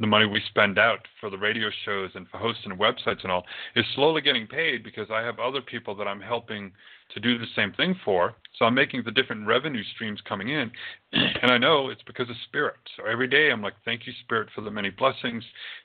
the 0.00 0.06
money 0.06 0.24
we 0.24 0.40
spend 0.48 0.78
out 0.78 1.06
for 1.20 1.28
the 1.28 1.36
radio 1.36 1.68
shows 1.84 2.10
and 2.14 2.26
for 2.28 2.38
hosting 2.38 2.72
websites 2.72 3.22
and 3.22 3.30
all 3.30 3.44
is 3.76 3.84
slowly 3.94 4.22
getting 4.22 4.46
paid 4.46 4.82
because 4.82 5.08
I 5.10 5.20
have 5.20 5.38
other 5.38 5.60
people 5.60 5.94
that 5.96 6.08
I'm 6.08 6.20
helping 6.20 6.72
to 7.12 7.20
do 7.20 7.36
the 7.36 7.46
same 7.54 7.72
thing 7.72 7.94
for. 8.02 8.34
So 8.58 8.64
I'm 8.64 8.74
making 8.74 9.02
the 9.04 9.10
different 9.10 9.46
revenue 9.46 9.82
streams 9.94 10.20
coming 10.26 10.48
in. 10.48 10.70
And 11.42 11.50
I 11.50 11.58
know 11.58 11.88
it's 11.88 12.02
because 12.06 12.28
of 12.28 12.36
Spirit. 12.48 12.76
So 12.96 13.04
every 13.06 13.26
day 13.26 13.50
I'm 13.50 13.62
like, 13.62 13.74
thank 13.84 14.06
you, 14.06 14.12
Spirit, 14.24 14.48
for 14.54 14.60
the 14.60 14.70
many 14.70 14.90
blessings. 14.90 15.42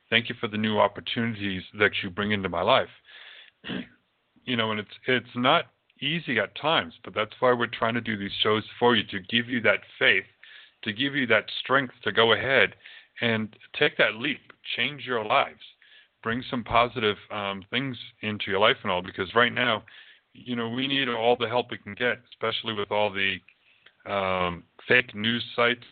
Thank 0.09 0.27
you 0.27 0.35
for 0.39 0.47
the 0.47 0.57
new 0.57 0.79
opportunities 0.79 1.63
that 1.79 1.91
you 2.03 2.09
bring 2.09 2.31
into 2.31 2.49
my 2.49 2.61
life. 2.61 2.89
you 4.43 4.55
know, 4.55 4.71
and 4.71 4.79
it's 4.79 4.91
it's 5.07 5.35
not 5.35 5.65
easy 6.01 6.39
at 6.39 6.55
times, 6.59 6.93
but 7.03 7.13
that's 7.15 7.31
why 7.39 7.53
we're 7.53 7.67
trying 7.67 7.93
to 7.93 8.01
do 8.01 8.17
these 8.17 8.35
shows 8.43 8.63
for 8.79 8.95
you 8.95 9.03
to 9.07 9.19
give 9.29 9.49
you 9.49 9.61
that 9.61 9.79
faith, 9.97 10.25
to 10.83 10.91
give 10.91 11.15
you 11.15 11.25
that 11.27 11.45
strength 11.61 11.93
to 12.03 12.11
go 12.11 12.33
ahead 12.33 12.75
and 13.21 13.55
take 13.77 13.97
that 13.97 14.15
leap, 14.15 14.39
change 14.75 15.05
your 15.05 15.23
lives, 15.23 15.61
bring 16.23 16.43
some 16.49 16.63
positive 16.63 17.17
um, 17.31 17.63
things 17.69 17.97
into 18.21 18.45
your 18.47 18.59
life 18.59 18.77
and 18.83 18.91
all. 18.91 19.01
Because 19.01 19.33
right 19.35 19.53
now, 19.53 19.83
you 20.33 20.55
know, 20.55 20.69
we 20.69 20.87
need 20.87 21.07
all 21.07 21.37
the 21.39 21.47
help 21.47 21.71
we 21.71 21.77
can 21.77 21.93
get, 21.93 22.19
especially 22.33 22.73
with 22.73 22.91
all 22.91 23.11
the 23.11 23.37
um, 24.11 24.63
fake 24.87 25.15
news 25.15 25.43
sites 25.55 25.83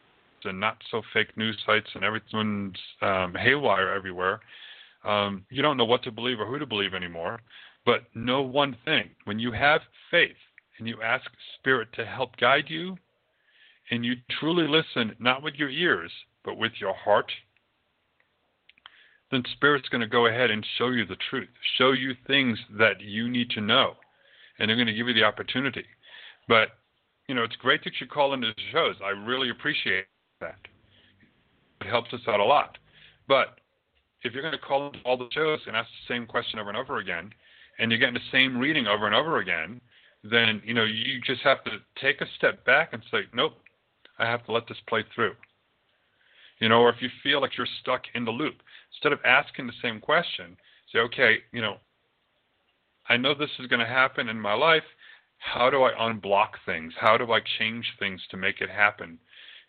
and 0.43 0.59
not 0.59 0.77
so 0.91 1.01
fake 1.13 1.35
news 1.37 1.57
sites 1.65 1.87
and 1.95 2.03
everything's 2.03 2.77
um, 3.01 3.33
haywire 3.35 3.93
everywhere. 3.93 4.41
Um, 5.05 5.45
you 5.49 5.61
don't 5.61 5.77
know 5.77 5.85
what 5.85 6.03
to 6.03 6.11
believe 6.11 6.39
or 6.39 6.45
who 6.45 6.59
to 6.59 6.65
believe 6.65 6.93
anymore. 6.93 7.39
But 7.85 8.03
know 8.13 8.41
one 8.41 8.77
thing: 8.85 9.09
when 9.25 9.39
you 9.39 9.51
have 9.51 9.81
faith 10.09 10.37
and 10.79 10.87
you 10.87 11.01
ask 11.01 11.25
Spirit 11.59 11.89
to 11.93 12.05
help 12.05 12.37
guide 12.37 12.65
you, 12.67 12.97
and 13.91 14.05
you 14.05 14.13
truly 14.39 14.67
listen, 14.67 15.15
not 15.19 15.43
with 15.43 15.55
your 15.55 15.69
ears, 15.69 16.11
but 16.43 16.57
with 16.57 16.73
your 16.79 16.93
heart, 16.93 17.31
then 19.31 19.43
Spirit's 19.53 19.89
going 19.89 20.01
to 20.01 20.07
go 20.07 20.27
ahead 20.27 20.51
and 20.51 20.65
show 20.77 20.89
you 20.89 21.05
the 21.05 21.17
truth, 21.29 21.49
show 21.77 21.91
you 21.91 22.13
things 22.27 22.59
that 22.77 23.01
you 23.01 23.29
need 23.29 23.49
to 23.51 23.61
know, 23.61 23.93
and 24.59 24.69
they're 24.69 24.75
going 24.75 24.87
to 24.87 24.93
give 24.93 25.07
you 25.07 25.13
the 25.13 25.23
opportunity. 25.23 25.85
But, 26.47 26.69
you 27.27 27.35
know, 27.35 27.43
it's 27.43 27.55
great 27.55 27.83
that 27.83 27.93
you 27.99 28.07
call 28.07 28.33
into 28.33 28.47
the 28.47 28.61
shows. 28.71 28.95
I 29.03 29.09
really 29.09 29.49
appreciate 29.49 30.05
that. 30.39 30.59
It 31.81 31.87
helps 31.87 32.13
us 32.13 32.21
out 32.27 32.39
a 32.39 32.45
lot. 32.45 32.77
But 33.27 33.59
if 34.21 34.33
you're 34.33 34.43
going 34.43 34.53
to 34.53 34.59
call 34.59 34.87
into 34.87 34.99
all 34.99 35.17
the 35.17 35.29
shows 35.31 35.59
and 35.67 35.75
ask 35.75 35.89
the 35.89 36.13
same 36.13 36.25
question 36.25 36.59
over 36.59 36.69
and 36.69 36.77
over 36.77 36.99
again, 36.99 37.31
and 37.79 37.91
you're 37.91 37.99
getting 37.99 38.13
the 38.13 38.31
same 38.31 38.57
reading 38.57 38.87
over 38.87 39.05
and 39.05 39.15
over 39.15 39.39
again, 39.39 39.81
then 40.23 40.61
you 40.63 40.73
know 40.73 40.83
you 40.83 41.19
just 41.25 41.41
have 41.41 41.63
to 41.65 41.71
take 42.01 42.21
a 42.21 42.25
step 42.37 42.63
back 42.65 42.93
and 42.93 43.01
say, 43.11 43.21
nope, 43.33 43.53
I 44.19 44.25
have 44.25 44.45
to 44.45 44.51
let 44.51 44.67
this 44.67 44.77
play 44.87 45.03
through. 45.13 45.33
You 46.59 46.69
know, 46.69 46.79
or 46.81 46.89
if 46.89 47.01
you 47.01 47.09
feel 47.21 47.41
like 47.41 47.57
you're 47.57 47.67
stuck 47.81 48.03
in 48.13 48.25
the 48.25 48.31
loop, 48.31 48.55
instead 48.91 49.11
of 49.11 49.19
asking 49.25 49.67
the 49.67 49.73
same 49.81 49.99
question, 49.99 50.55
say, 50.91 50.99
okay, 50.99 51.37
you 51.51 51.61
know, 51.61 51.77
I 53.09 53.17
know 53.17 53.33
this 53.33 53.49
is 53.59 53.67
going 53.67 53.79
to 53.81 53.85
happen 53.85 54.29
in 54.29 54.39
my 54.39 54.53
life. 54.53 54.83
How 55.37 55.69
do 55.69 55.83
I 55.83 55.91
unblock 55.93 56.51
things? 56.65 56.93
How 56.97 57.17
do 57.17 57.31
I 57.31 57.39
change 57.59 57.85
things 57.99 58.21
to 58.31 58.37
make 58.37 58.61
it 58.61 58.69
happen? 58.69 59.19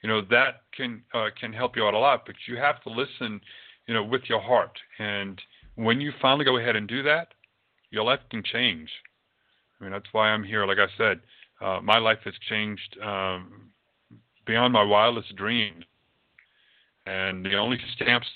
You 0.03 0.09
know, 0.09 0.21
that 0.31 0.63
can 0.77 1.03
uh, 1.13 1.31
can 1.39 1.53
help 1.53 1.77
you 1.77 1.85
out 1.85 1.95
a 1.95 1.99
lot, 1.99 2.27
but 2.27 2.37
you 2.47 2.57
have 2.59 2.83
to 2.83 2.91
listen, 2.91 3.41
you 3.87 3.95
know, 3.95 4.05
with 4.05 4.23
your 4.29 4.41
heart. 4.41 4.79
And 4.99 5.41
when 5.75 6.01
you 6.01 6.13
finally 6.21 6.45
go 6.45 6.59
ahead 6.59 6.77
and 6.77 6.87
do 6.87 7.03
that, 7.05 7.29
your 7.91 8.05
life 8.05 8.21
can 8.31 8.43
change. 8.45 8.91
I 9.81 9.85
mean, 9.85 9.93
that's 9.93 10.13
why 10.13 10.29
I'm 10.29 10.45
here. 10.45 10.67
Like 10.67 10.79
I 10.79 10.87
said, 10.97 11.21
uh, 11.61 11.81
my 11.83 11.99
life 11.99 12.19
has 12.25 12.35
changed 12.49 12.97
um, 13.03 13.71
beyond 14.47 14.73
my 14.73 14.83
wildest 14.83 15.35
dreams. 15.37 15.85
And 17.07 17.45
the 17.45 17.57
only 17.57 17.79
stamps 17.95 18.27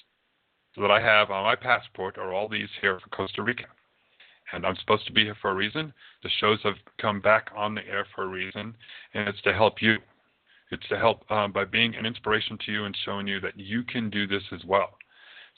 that 0.77 0.91
I 0.91 1.01
have 1.01 1.31
on 1.31 1.45
my 1.45 1.57
passport 1.57 2.19
are 2.19 2.33
all 2.33 2.49
these 2.49 2.69
here 2.81 3.01
for 3.01 3.09
Costa 3.11 3.43
Rica. 3.43 3.65
And 4.53 4.65
I'm 4.65 4.77
supposed 4.77 5.07
to 5.07 5.13
be 5.13 5.25
here 5.25 5.37
for 5.41 5.51
a 5.51 5.55
reason. 5.55 5.93
The 6.23 6.31
shows 6.41 6.59
have 6.63 6.77
come 7.01 7.21
back 7.21 7.51
on 7.55 7.75
the 7.75 7.87
air 7.87 8.07
for 8.15 8.25
a 8.25 8.29
reason, 8.29 8.75
and 9.15 9.29
it's 9.29 9.43
to 9.43 9.53
help 9.53 9.83
you. 9.83 9.99
It's 10.71 10.87
to 10.89 10.99
help 10.99 11.31
um, 11.31 11.53
by 11.53 11.65
being 11.65 11.95
an 11.95 12.07
inspiration 12.07 12.59
to 12.65 12.73
you 12.73 12.85
and 12.85 12.97
showing 13.05 13.27
you 13.27 13.41
that 13.41 13.59
you 13.59 13.83
can 13.83 14.11
do 14.11 14.27
this 14.27 14.43
as 14.53 14.65
well. 14.65 14.91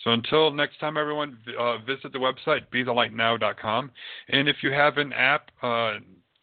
So 0.05 0.13
until 0.13 0.51
next 0.51 0.79
time, 0.81 0.97
everyone, 0.97 1.39
uh, 1.59 1.79
visit 1.79 2.13
the 2.13 2.19
website, 2.19 2.63
bethelightnow.com. 2.73 3.91
And 4.29 4.49
if 4.49 4.57
you 4.63 4.73
have 4.73 4.97
an 4.99 5.13
app, 5.13 5.51
uh, 5.63 5.95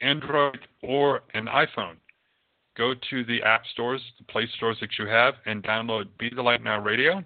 Android 0.02 0.60
or 0.84 1.22
an 1.34 1.48
iPhone, 1.48 1.96
go 2.78 2.94
to 3.10 3.26
the 3.26 3.42
app 3.44 3.64
stores, 3.74 4.02
the 4.18 4.24
Play 4.26 4.48
stores 4.56 4.78
that 4.82 4.90
you 5.00 5.08
have, 5.08 5.36
and 5.46 5.64
download 5.64 6.06
Be 6.20 6.30
the 6.34 6.42
Light 6.42 6.64
Now 6.64 6.80
Radio. 6.80 7.24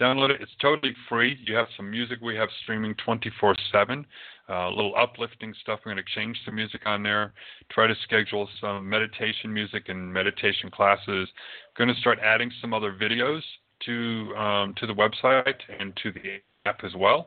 Download 0.00 0.30
it. 0.30 0.40
It's 0.40 0.52
totally 0.60 0.94
free. 1.08 1.38
You 1.46 1.54
have 1.54 1.68
some 1.76 1.88
music 1.90 2.18
we 2.22 2.34
have 2.36 2.48
streaming 2.62 2.94
24 3.04 3.54
7. 3.70 4.06
A 4.48 4.52
uh, 4.52 4.70
little 4.70 4.94
uplifting 4.96 5.54
stuff. 5.62 5.78
We're 5.84 5.92
going 5.92 6.04
to 6.04 6.20
change 6.20 6.36
the 6.44 6.52
music 6.52 6.80
on 6.86 7.04
there. 7.04 7.32
Try 7.70 7.86
to 7.86 7.94
schedule 8.02 8.48
some 8.60 8.88
meditation 8.88 9.52
music 9.52 9.84
and 9.88 10.12
meditation 10.12 10.68
classes. 10.70 11.28
Going 11.78 11.94
to 11.94 12.00
start 12.00 12.18
adding 12.20 12.50
some 12.60 12.74
other 12.74 12.92
videos 12.92 13.42
to 13.86 14.34
um, 14.36 14.74
to 14.78 14.86
the 14.86 14.94
website 14.94 15.54
and 15.78 15.96
to 16.02 16.10
the 16.10 16.40
app 16.66 16.82
as 16.84 16.94
well. 16.96 17.26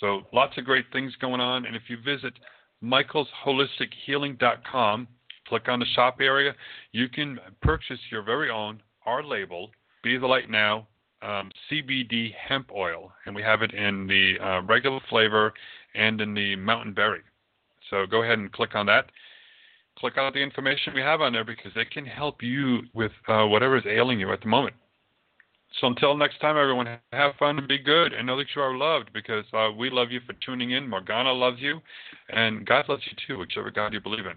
So 0.00 0.22
lots 0.32 0.58
of 0.58 0.64
great 0.64 0.84
things 0.92 1.14
going 1.20 1.40
on. 1.40 1.64
And 1.64 1.74
if 1.74 1.84
you 1.88 1.96
visit 2.04 2.34
michaelsholistichealing.com, 2.82 5.08
click 5.50 5.68
on 5.68 5.80
the 5.80 5.86
shop 5.94 6.18
area, 6.20 6.54
you 6.92 7.08
can 7.08 7.38
purchase 7.60 7.98
your 8.10 8.22
very 8.22 8.48
own 8.48 8.80
our 9.04 9.22
label, 9.22 9.70
Be 10.02 10.16
the 10.16 10.26
Light 10.26 10.48
Now 10.48 10.86
um, 11.22 11.50
CBD 11.70 12.32
hemp 12.34 12.70
oil, 12.74 13.12
and 13.26 13.34
we 13.34 13.42
have 13.42 13.62
it 13.62 13.74
in 13.74 14.06
the 14.06 14.34
uh, 14.42 14.62
regular 14.62 15.00
flavor 15.08 15.52
and 15.94 16.20
in 16.20 16.34
the 16.34 16.56
mountain 16.56 16.94
berry. 16.94 17.20
So 17.90 18.06
go 18.06 18.22
ahead 18.22 18.38
and 18.38 18.50
click 18.52 18.74
on 18.74 18.86
that. 18.86 19.10
Click 19.98 20.16
on 20.16 20.32
the 20.32 20.38
information 20.38 20.94
we 20.94 21.02
have 21.02 21.20
on 21.20 21.32
there 21.32 21.44
because 21.44 21.72
it 21.76 21.90
can 21.90 22.06
help 22.06 22.42
you 22.42 22.82
with 22.94 23.12
uh, 23.28 23.44
whatever 23.46 23.76
is 23.76 23.84
ailing 23.86 24.20
you 24.20 24.32
at 24.32 24.40
the 24.40 24.46
moment. 24.46 24.76
So 25.80 25.86
until 25.86 26.16
next 26.16 26.40
time, 26.40 26.56
everyone, 26.56 26.98
have 27.12 27.34
fun 27.38 27.58
and 27.58 27.68
be 27.68 27.78
good 27.78 28.12
and 28.12 28.26
know 28.26 28.36
that 28.38 28.46
you 28.56 28.62
are 28.62 28.76
loved 28.76 29.12
because 29.12 29.44
uh, 29.52 29.70
we 29.76 29.90
love 29.90 30.10
you 30.10 30.20
for 30.26 30.32
tuning 30.44 30.72
in. 30.72 30.88
Morgana 30.88 31.32
loves 31.32 31.60
you, 31.60 31.80
and 32.30 32.66
God 32.66 32.88
loves 32.88 33.02
you 33.06 33.16
too, 33.26 33.38
whichever 33.38 33.70
God 33.70 33.92
you 33.92 34.00
believe 34.00 34.26
in. 34.26 34.36